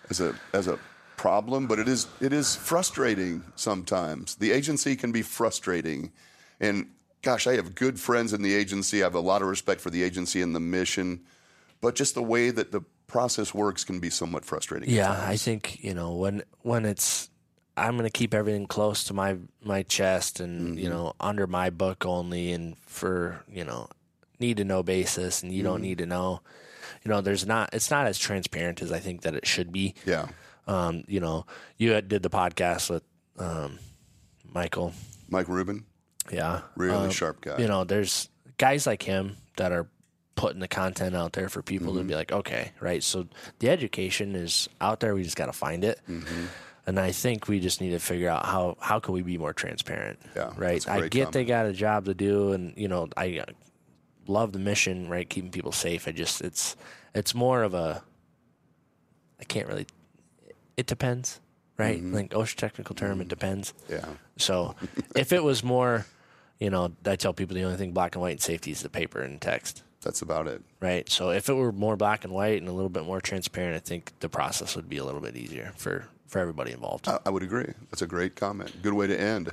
as 0.10 0.20
a 0.20 0.36
as 0.54 0.68
a 0.68 0.78
problem, 1.18 1.68
but 1.68 1.78
it 1.80 1.88
is 1.88 2.08
it 2.20 2.34
is 2.34 2.56
frustrating 2.56 3.44
sometimes. 3.56 4.36
The 4.36 4.52
agency 4.52 4.96
can 4.96 5.12
be 5.12 5.22
frustrating, 5.22 6.12
and 6.60 6.88
gosh, 7.22 7.46
I 7.46 7.56
have 7.56 7.76
good 7.76 8.00
friends 8.00 8.34
in 8.34 8.42
the 8.42 8.54
agency. 8.56 9.04
I 9.04 9.06
have 9.06 9.14
a 9.16 9.20
lot 9.20 9.42
of 9.44 9.48
respect 9.48 9.80
for 9.82 9.92
the 9.92 10.02
agency 10.04 10.42
and 10.42 10.56
the 10.56 10.60
mission, 10.60 11.22
but 11.82 11.94
just 11.96 12.16
the 12.16 12.24
way 12.24 12.50
that 12.50 12.72
the 12.72 12.82
process 13.12 13.54
works 13.54 13.84
can 13.84 14.00
be 14.00 14.10
somewhat 14.10 14.46
frustrating. 14.46 14.90
Yeah. 14.90 15.12
I 15.28 15.36
think 15.38 15.84
you 15.84 15.94
know 15.94 16.16
when 16.16 16.44
when 16.62 16.86
it's 16.86 17.30
I'm 17.78 17.98
going 17.98 18.10
to 18.10 18.18
keep 18.18 18.34
everything 18.34 18.68
close 18.68 19.04
to 19.06 19.14
my 19.14 19.38
my 19.64 19.84
chest 19.84 20.40
and 20.40 20.80
you 20.80 20.90
know 20.90 21.14
under 21.20 21.48
my 21.48 21.70
book 21.70 22.06
only 22.06 22.52
and 22.54 22.78
for 22.86 23.44
you 23.52 23.64
know 23.64 23.88
need 24.40 24.58
to 24.58 24.64
know 24.66 24.82
basis 24.84 25.44
and 25.44 25.54
you 25.54 25.62
don't 25.64 25.82
need 25.82 25.98
to 26.00 26.06
know 26.06 26.42
you 27.04 27.10
know 27.10 27.22
there's 27.22 27.46
not 27.46 27.70
it's 27.74 27.92
not 27.92 28.08
as 28.08 28.18
transparent 28.18 28.82
as 28.82 28.92
I 28.92 29.00
think 29.00 29.22
that 29.22 29.36
it 29.36 29.46
should 29.46 29.72
be. 29.72 29.94
yeah, 30.06 30.28
Um, 30.68 31.04
you 31.08 31.20
know, 31.20 31.46
you 31.78 32.00
did 32.02 32.24
the 32.24 32.30
podcast 32.30 32.90
with 32.90 33.04
um, 33.40 33.80
Michael. 34.54 34.94
Mike 35.30 35.48
Rubin, 35.48 35.86
Yeah, 36.32 36.62
really 36.76 36.96
Um, 37.06 37.12
sharp 37.12 37.42
guy. 37.42 37.58
you 37.58 37.68
know, 37.68 37.84
there's 37.84 38.30
guys 38.58 38.86
like 38.86 39.04
him 39.04 39.38
that 39.58 39.72
are 39.72 39.88
putting 40.36 40.60
the 40.60 40.68
content 40.68 41.16
out 41.16 41.34
there 41.34 41.50
for 41.50 41.62
people 41.62 41.90
Mm-hmm. 41.90 41.98
to 42.00 42.04
be 42.06 42.16
like, 42.16 42.32
okay, 42.32 42.72
right. 42.80 43.04
So 43.04 43.28
the 43.60 43.70
education 43.70 44.36
is 44.36 44.70
out 44.80 45.00
there. 45.00 45.14
We 45.14 45.24
just 45.24 45.36
got 45.36 45.48
to 45.48 45.54
find 45.54 45.84
it. 45.84 46.00
Mm-hmm. 46.10 46.46
And 46.88 47.00
I 47.00 47.12
think 47.12 47.48
we 47.48 47.60
just 47.60 47.80
need 47.80 47.92
to 47.92 48.00
figure 48.00 48.28
out 48.30 48.46
how 48.46 48.76
how 48.80 49.00
can 49.00 49.14
we 49.14 49.22
be 49.22 49.38
more 49.38 49.54
transparent. 49.54 50.20
Yeah, 50.36 50.52
Right. 50.58 50.88
I 50.88 50.92
a 50.94 50.96
I 50.96 51.00
great 51.02 51.12
get 51.12 51.32
they 51.32 51.46
got 51.46 51.66
a 51.68 51.74
job 51.74 52.06
to 52.06 52.14
do, 52.16 52.54
and 52.54 52.74
you 52.76 52.88
know, 52.88 53.08
I 53.16 53.38
uh, 53.40 53.52
love 54.28 54.52
the 54.52 54.60
mission. 54.60 55.08
Right, 55.08 55.30
keeping 55.30 55.52
people 55.52 55.72
safe. 55.72 56.08
I 56.08 56.12
just 56.12 56.42
it's 56.42 56.76
it's 57.14 57.36
more 57.36 57.62
of 57.62 57.74
a. 57.76 58.02
I 59.40 59.44
can't 59.44 59.68
really. 59.68 59.86
It 60.78 60.88
depends. 60.88 61.40
Right, 61.78 61.98
Mm-hmm. 62.00 62.14
like 62.16 62.30
OSHA 62.32 62.56
technical 62.58 62.96
term, 62.96 63.22
it 63.22 63.28
depends. 63.28 63.74
yeah, 63.90 64.06
So 64.38 64.76
if 65.16 65.32
it 65.34 65.44
was 65.44 65.64
more, 65.64 66.06
you 66.60 66.70
know, 66.70 66.92
I 67.06 67.16
tell 67.16 67.34
people 67.34 67.56
the 67.56 67.64
only 67.64 67.78
thing 67.78 67.92
black 67.92 68.14
and 68.16 68.22
white 68.22 68.32
and 68.32 68.42
safety 68.42 68.70
is 68.72 68.82
the 68.84 68.90
paper 68.90 69.20
and 69.22 69.42
text, 69.42 69.82
that's 70.02 70.22
about 70.22 70.48
it. 70.48 70.62
right? 70.80 71.10
So 71.10 71.30
if 71.32 71.50
it 71.50 71.54
were 71.54 71.72
more 71.72 71.96
black 71.96 72.24
and 72.24 72.34
white 72.34 72.60
and 72.60 72.68
a 72.68 72.72
little 72.74 72.90
bit 72.90 73.06
more 73.06 73.22
transparent, 73.22 73.76
I 73.76 73.80
think 73.80 74.12
the 74.20 74.30
process 74.30 74.76
would 74.76 74.90
be 74.90 74.98
a 74.98 75.04
little 75.04 75.22
bit 75.22 75.36
easier 75.36 75.74
for 75.78 76.06
for 76.28 76.40
everybody 76.40 76.72
involved. 76.72 77.08
I, 77.08 77.20
I 77.26 77.30
would 77.30 77.44
agree. 77.44 77.72
That's 77.90 78.02
a 78.02 78.08
great 78.08 78.36
comment. 78.36 78.82
Good 78.82 78.94
way 78.94 79.08
to 79.08 79.20
end. 79.20 79.52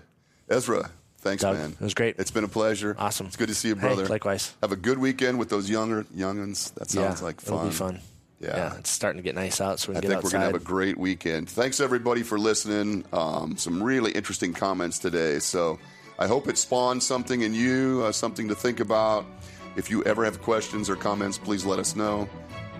Ezra, 0.48 0.90
thanks, 1.18 1.42
Doug, 1.42 1.56
man. 1.56 1.72
it 1.72 1.80
was 1.80 1.92
great. 1.94 2.16
It's 2.18 2.30
been 2.30 2.44
a 2.44 2.48
pleasure. 2.48 2.94
Awesome. 2.98 3.26
It's 3.26 3.36
good 3.36 3.48
to 3.48 3.54
see 3.54 3.68
you, 3.68 3.74
Hey, 3.74 3.80
brother. 3.80 4.06
likewise. 4.06 4.54
Have 4.62 4.72
a 4.72 4.76
good 4.76 4.98
weekend 4.98 5.38
with 5.38 5.48
those 5.48 5.68
younger 5.68 6.04
youngins. 6.16 6.72
That 6.74 6.88
sounds 6.90 7.20
yeah, 7.20 7.24
like 7.26 7.42
it'll 7.42 7.64
be 7.64 7.70
fun. 7.70 8.00
Yeah. 8.40 8.56
yeah. 8.56 8.76
it's 8.78 8.90
starting 8.90 9.18
to 9.18 9.24
get 9.24 9.34
nice 9.34 9.60
out, 9.60 9.80
so 9.80 9.90
we 9.92 9.98
I 9.98 10.00
think 10.00 10.14
we're 10.22 10.30
going 10.30 10.40
to 10.40 10.46
have 10.46 10.54
a 10.54 10.60
great 10.60 10.96
weekend. 10.96 11.50
Thanks, 11.50 11.80
everybody, 11.80 12.22
for 12.22 12.38
listening. 12.38 13.04
Um, 13.12 13.56
some 13.56 13.82
really 13.82 14.12
interesting 14.12 14.52
comments 14.52 15.00
today. 15.00 15.40
So 15.40 15.80
I 16.20 16.28
hope 16.28 16.46
it 16.48 16.56
spawned 16.56 17.02
something 17.02 17.42
in 17.42 17.52
you, 17.52 18.02
uh, 18.04 18.12
something 18.12 18.46
to 18.48 18.54
think 18.54 18.78
about. 18.78 19.26
If 19.78 19.88
you 19.90 20.02
ever 20.02 20.24
have 20.24 20.42
questions 20.42 20.90
or 20.90 20.96
comments, 20.96 21.38
please 21.38 21.64
let 21.64 21.78
us 21.78 21.94
know. 21.94 22.28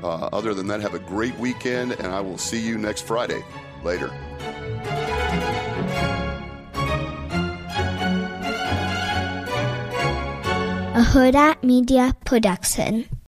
Uh, 0.02 0.28
other 0.32 0.52
than 0.52 0.66
that, 0.66 0.80
have 0.80 0.94
a 0.94 0.98
great 0.98 1.36
weekend, 1.38 1.92
and 1.92 2.08
I 2.08 2.20
will 2.20 2.38
see 2.38 2.60
you 2.60 2.76
next 2.76 3.06
Friday. 3.06 3.44
Later. 3.84 4.08
a 10.98 11.00
Hurrdat 11.00 11.62
Media 11.62 12.16
Production. 12.24 13.08